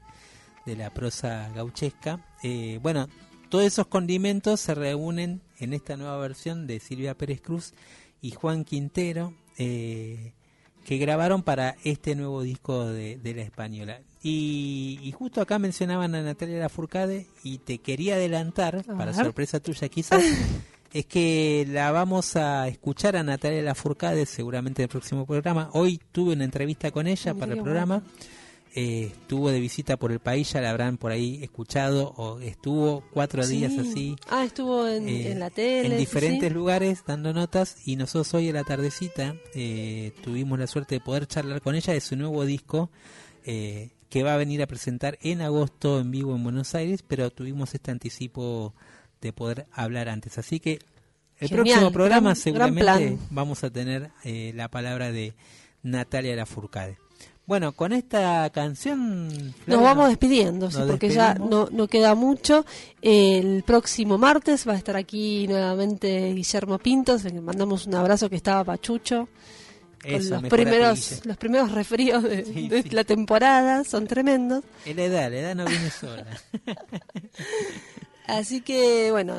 de 0.67 0.77
la 0.77 0.91
prosa 0.91 1.51
gauchesca. 1.55 2.25
Eh, 2.43 2.79
bueno, 2.83 3.09
todos 3.49 3.65
esos 3.65 3.87
condimentos 3.87 4.61
se 4.61 4.75
reúnen 4.75 5.41
en 5.59 5.73
esta 5.73 5.97
nueva 5.97 6.17
versión 6.19 6.67
de 6.67 6.81
Silvia 6.81 7.17
Pérez 7.17 7.41
Cruz 7.41 7.75
y 8.23 8.33
Juan 8.33 8.65
Quintero, 8.65 9.35
eh, 9.59 10.33
que 10.85 10.99
grabaron 10.99 11.43
para 11.43 11.77
este 11.85 12.15
nuevo 12.15 12.43
disco 12.43 12.87
de, 12.87 13.19
de 13.19 13.35
la 13.35 13.43
española. 13.43 14.01
Y, 14.23 14.99
y 15.03 15.12
justo 15.12 15.41
acá 15.41 15.59
mencionaban 15.59 16.15
a 16.15 16.23
Natalia 16.23 16.59
Lafourcade 16.59 17.27
y 17.43 17.59
te 17.59 17.79
quería 17.79 18.15
adelantar, 18.15 18.85
para 18.85 19.15
sorpresa 19.15 19.61
tuya 19.61 19.89
quizás, 19.89 20.23
es 20.93 21.07
que 21.07 21.67
la 21.69 21.93
vamos 21.93 22.37
a 22.37 22.69
escuchar 22.69 23.17
a 23.17 23.23
Natalia 23.23 23.62
Lafourcade 23.62 24.27
seguramente 24.27 24.83
en 24.83 24.85
el 24.85 24.89
próximo 24.91 25.27
programa. 25.27 25.71
Hoy 25.73 26.01
tuve 26.12 26.33
una 26.35 26.45
entrevista 26.45 26.91
con 26.91 27.07
ella 27.07 27.35
para 27.35 27.53
el 27.55 27.62
programa. 27.62 28.03
Eh, 28.75 29.11
estuvo 29.12 29.51
de 29.51 29.59
visita 29.59 29.97
por 29.97 30.12
el 30.12 30.21
país, 30.21 30.53
ya 30.53 30.61
la 30.61 30.71
habrán 30.71 30.97
por 30.97 31.11
ahí 31.11 31.41
escuchado, 31.43 32.15
o 32.17 32.39
estuvo 32.39 33.03
cuatro 33.12 33.45
días 33.45 33.73
Sí. 33.73 33.81
así 33.81 34.17
Ah, 34.29 34.45
estuvo 34.45 34.87
en, 34.87 35.09
eh, 35.09 35.33
en 35.33 35.41
la 35.41 35.51
tele. 35.51 35.89
en 35.89 35.99
diferentes 35.99 36.49
sí. 36.49 36.55
lugares 36.55 37.03
dando 37.05 37.33
notas 37.33 37.79
y 37.85 37.97
nosotros 37.97 38.33
hoy 38.35 38.49
a 38.49 38.53
la 38.53 38.62
tardecita 38.62 39.35
eh, 39.57 40.12
tuvimos 40.23 40.57
la 40.57 40.69
suerte 40.69 40.95
de 40.97 41.01
poder 41.01 41.27
charlar 41.27 41.61
con 41.62 41.75
ella 41.75 41.93
de 41.93 42.01
su 42.01 42.15
nuevo 42.15 42.45
disco 42.45 42.91
eh, 43.45 43.91
que 44.09 44.23
va 44.23 44.35
a 44.35 44.37
venir 44.37 44.62
a 44.62 44.69
presentar 44.69 45.19
en 45.21 45.41
agosto 45.41 45.99
en 45.99 46.12
vivo 46.12 46.37
en 46.37 46.45
Buenos 46.45 46.75
Aires, 46.77 47.03
pero 47.07 47.31
tuvimos 47.31 47.75
este 47.75 47.91
anticipo 47.91 48.73
de 49.20 49.32
poder 49.32 49.66
hablar 49.72 50.09
antes. 50.09 50.38
Así 50.38 50.60
que 50.60 50.78
el 51.38 51.48
Genial, 51.48 51.64
próximo 51.66 51.92
programa 51.92 52.30
gran- 52.30 52.36
seguramente 52.36 52.82
gran 52.84 53.18
vamos 53.30 53.64
a 53.64 53.70
tener 53.70 54.10
eh, 54.24 54.52
la 54.55 54.68
palabra 54.68 55.10
de 55.12 55.34
Natalia 55.82 56.36
Lafourcade. 56.36 56.98
Bueno, 57.47 57.72
con 57.72 57.92
esta 57.92 58.48
canción... 58.51 59.28
Nos 59.66 59.82
vamos 59.82 60.09
despidiendo, 60.09 60.70
sí, 60.70 60.78
porque 60.86 61.09
ya 61.10 61.34
no, 61.34 61.68
no 61.72 61.88
queda 61.88 62.14
mucho. 62.14 62.64
El 63.02 63.64
próximo 63.66 64.18
martes 64.18 64.68
va 64.68 64.74
a 64.74 64.76
estar 64.76 64.94
aquí 64.97 65.48
nuevamente 65.48 66.32
Guillermo 66.32 66.78
Pintos, 66.78 67.24
le 67.24 67.40
mandamos 67.40 67.86
un 67.86 67.94
abrazo 67.97 68.30
que 68.30 68.36
estaba 68.36 68.62
pachucho. 68.62 69.28
Con 70.02 70.30
los 70.30 70.42
primeros, 70.44 71.26
los 71.26 71.36
primeros 71.36 71.72
resfríos 71.72 72.22
de, 72.22 72.44
Sí, 72.44 72.68
de 72.68 72.82
sí. 72.84 72.90
la 72.90 73.02
temporada, 73.05 73.82
son 73.84 74.06
tremendos. 74.06 74.62
Es 74.86 74.94
la 74.97 75.02
edad, 75.05 75.30
la 75.30 75.36
edad 75.38 75.55
no 75.56 75.64
viene 75.66 75.90
sola. 75.90 76.26
Así 78.39 78.61
que, 78.61 79.11
bueno, 79.11 79.35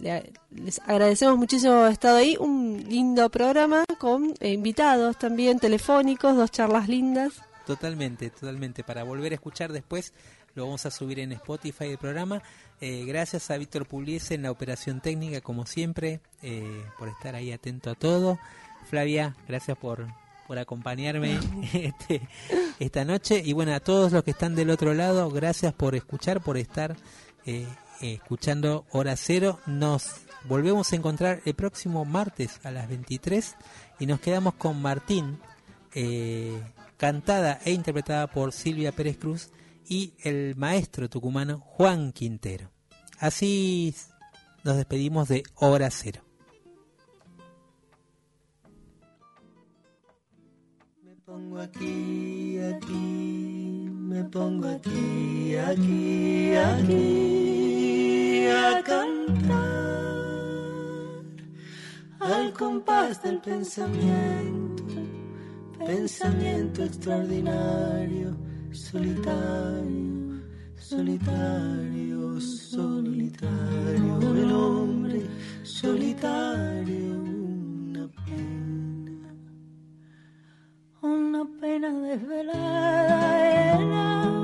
le- 0.00 0.32
les 0.50 0.78
agradecemos 0.86 1.36
muchísimo 1.36 1.74
haber 1.74 1.92
estado 1.92 2.16
ahí. 2.16 2.36
Un 2.38 2.84
lindo 2.88 3.28
programa 3.30 3.84
con 3.98 4.34
eh, 4.40 4.52
invitados 4.52 5.18
también 5.18 5.58
telefónicos, 5.58 6.36
dos 6.36 6.50
charlas 6.50 6.88
lindas. 6.88 7.34
Totalmente, 7.66 8.30
totalmente. 8.30 8.82
Para 8.82 9.02
volver 9.04 9.32
a 9.32 9.34
escuchar 9.36 9.72
después, 9.72 10.12
lo 10.54 10.64
vamos 10.64 10.86
a 10.86 10.90
subir 10.90 11.20
en 11.20 11.32
Spotify 11.32 11.84
el 11.86 11.98
programa. 11.98 12.42
Eh, 12.80 13.04
gracias 13.06 13.50
a 13.50 13.58
Víctor 13.58 13.86
Pugliese 13.86 14.34
en 14.34 14.42
la 14.42 14.50
operación 14.50 15.00
técnica, 15.00 15.40
como 15.42 15.66
siempre, 15.66 16.20
eh, 16.42 16.82
por 16.98 17.08
estar 17.08 17.34
ahí 17.34 17.52
atento 17.52 17.90
a 17.90 17.94
todo. 17.94 18.38
Flavia, 18.88 19.36
gracias 19.46 19.76
por, 19.76 20.06
por 20.48 20.58
acompañarme 20.58 21.38
este, 21.74 22.22
esta 22.80 23.04
noche. 23.04 23.42
Y 23.44 23.52
bueno, 23.52 23.74
a 23.74 23.80
todos 23.80 24.12
los 24.12 24.24
que 24.24 24.30
están 24.32 24.56
del 24.56 24.70
otro 24.70 24.94
lado, 24.94 25.30
gracias 25.30 25.74
por 25.74 25.94
escuchar, 25.94 26.40
por 26.40 26.56
estar 26.56 26.96
eh, 27.46 27.66
escuchando 28.00 28.86
Hora 28.90 29.16
Cero. 29.16 29.58
Nos 29.66 30.12
volvemos 30.44 30.92
a 30.92 30.96
encontrar 30.96 31.40
el 31.44 31.54
próximo 31.54 32.04
martes 32.04 32.60
a 32.64 32.70
las 32.70 32.88
23 32.88 33.56
y 33.98 34.06
nos 34.06 34.20
quedamos 34.20 34.54
con 34.54 34.80
Martín. 34.80 35.38
eh, 35.94 36.60
cantada 36.96 37.58
e 37.64 37.72
interpretada 37.72 38.26
por 38.26 38.52
Silvia 38.52 38.92
Pérez 38.92 39.16
Cruz 39.16 39.50
y 39.88 40.12
el 40.22 40.54
maestro 40.56 41.08
tucumano 41.08 41.58
Juan 41.60 42.12
Quintero. 42.12 42.70
Así 43.18 43.94
nos 44.64 44.76
despedimos 44.76 45.28
de 45.28 45.42
Hora 45.54 45.90
Cero. 45.90 46.22
pongo 51.24 51.60
aquí, 51.60 52.58
aquí, 52.58 53.88
me 53.88 54.24
pongo 54.24 54.68
aquí, 54.68 55.54
aquí, 55.56 56.54
aquí 56.56 57.59
a 58.46 58.82
cantar 58.82 59.80
al 62.20 62.52
compás 62.52 63.22
del 63.22 63.38
pensamiento, 63.40 64.84
pensamiento 65.78 66.84
extraordinario, 66.84 68.36
solitario, 68.72 70.42
solitario, 70.76 72.40
solitario, 72.40 74.20
el 74.36 74.52
hombre 74.52 75.22
solitario, 75.62 77.14
una 77.22 78.08
pena, 78.26 79.34
una 81.02 81.44
pena 81.60 81.92
desvelada 82.00 83.20
ave, 84.24 84.39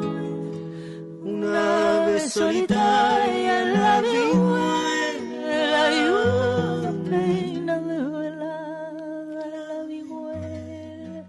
una 1.43 2.05
ave 2.05 2.21
solitaria 2.29 3.63
en 3.63 3.73
la 3.75 4.01
vihuela 4.01 5.83
y 5.97 6.01
una 6.09 6.93
pena 7.11 7.75
desvelada 7.79 9.09
en 9.23 9.35
la 9.35 9.83
vihuela. 9.89 11.25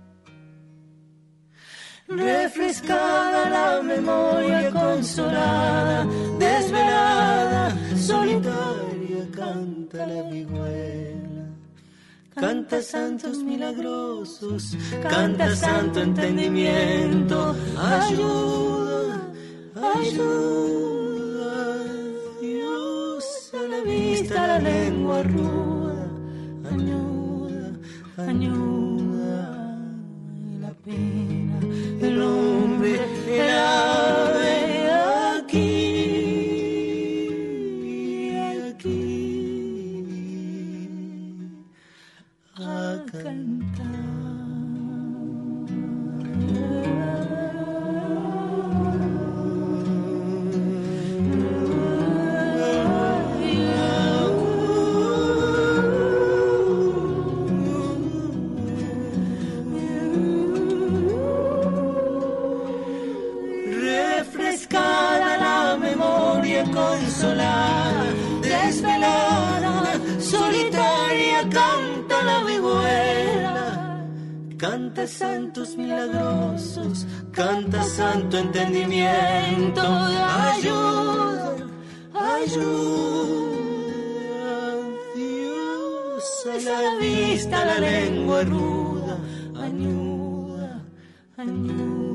refrescada 2.07 3.49
la 3.49 3.81
memoria 3.81 4.71
consolada, 4.71 6.05
desvelada, 6.39 7.77
solitaria, 7.97 9.27
canta 9.35 10.05
la 10.07 10.21
vihuela. 10.29 11.17
Canta 12.39 12.81
santos 12.84 13.39
milagrosos, 13.39 14.77
canta 15.01 15.55
santo 15.55 16.01
entendimiento, 16.01 17.55
ayuda, 17.75 19.27
ayuda, 19.84 21.56
Dios 22.41 23.52
a 23.54 23.68
la 23.68 23.82
vista, 23.82 24.48
la 24.48 24.60
lengua 24.60 25.24
ruda, 25.24 26.08
ayuda, 28.28 29.78
y 30.36 30.60
la 30.60 30.72
pena, 30.86 31.60
el 32.02 32.22
hombre, 32.22 32.99
Santos 75.07 75.77
milagrosos, 75.77 77.07
canta 77.31 77.81
santo 77.81 78.38
entendimiento, 78.38 79.81
ayuda, 79.81 81.55
ayuda, 82.13 83.57
Dios 85.15 86.45
a 86.45 86.57
la 86.59 86.97
vista, 86.99 87.65
la 87.65 87.79
lengua 87.79 88.43
ruda, 88.43 89.17
ayuda, 89.55 90.84
ayuda. 91.38 92.06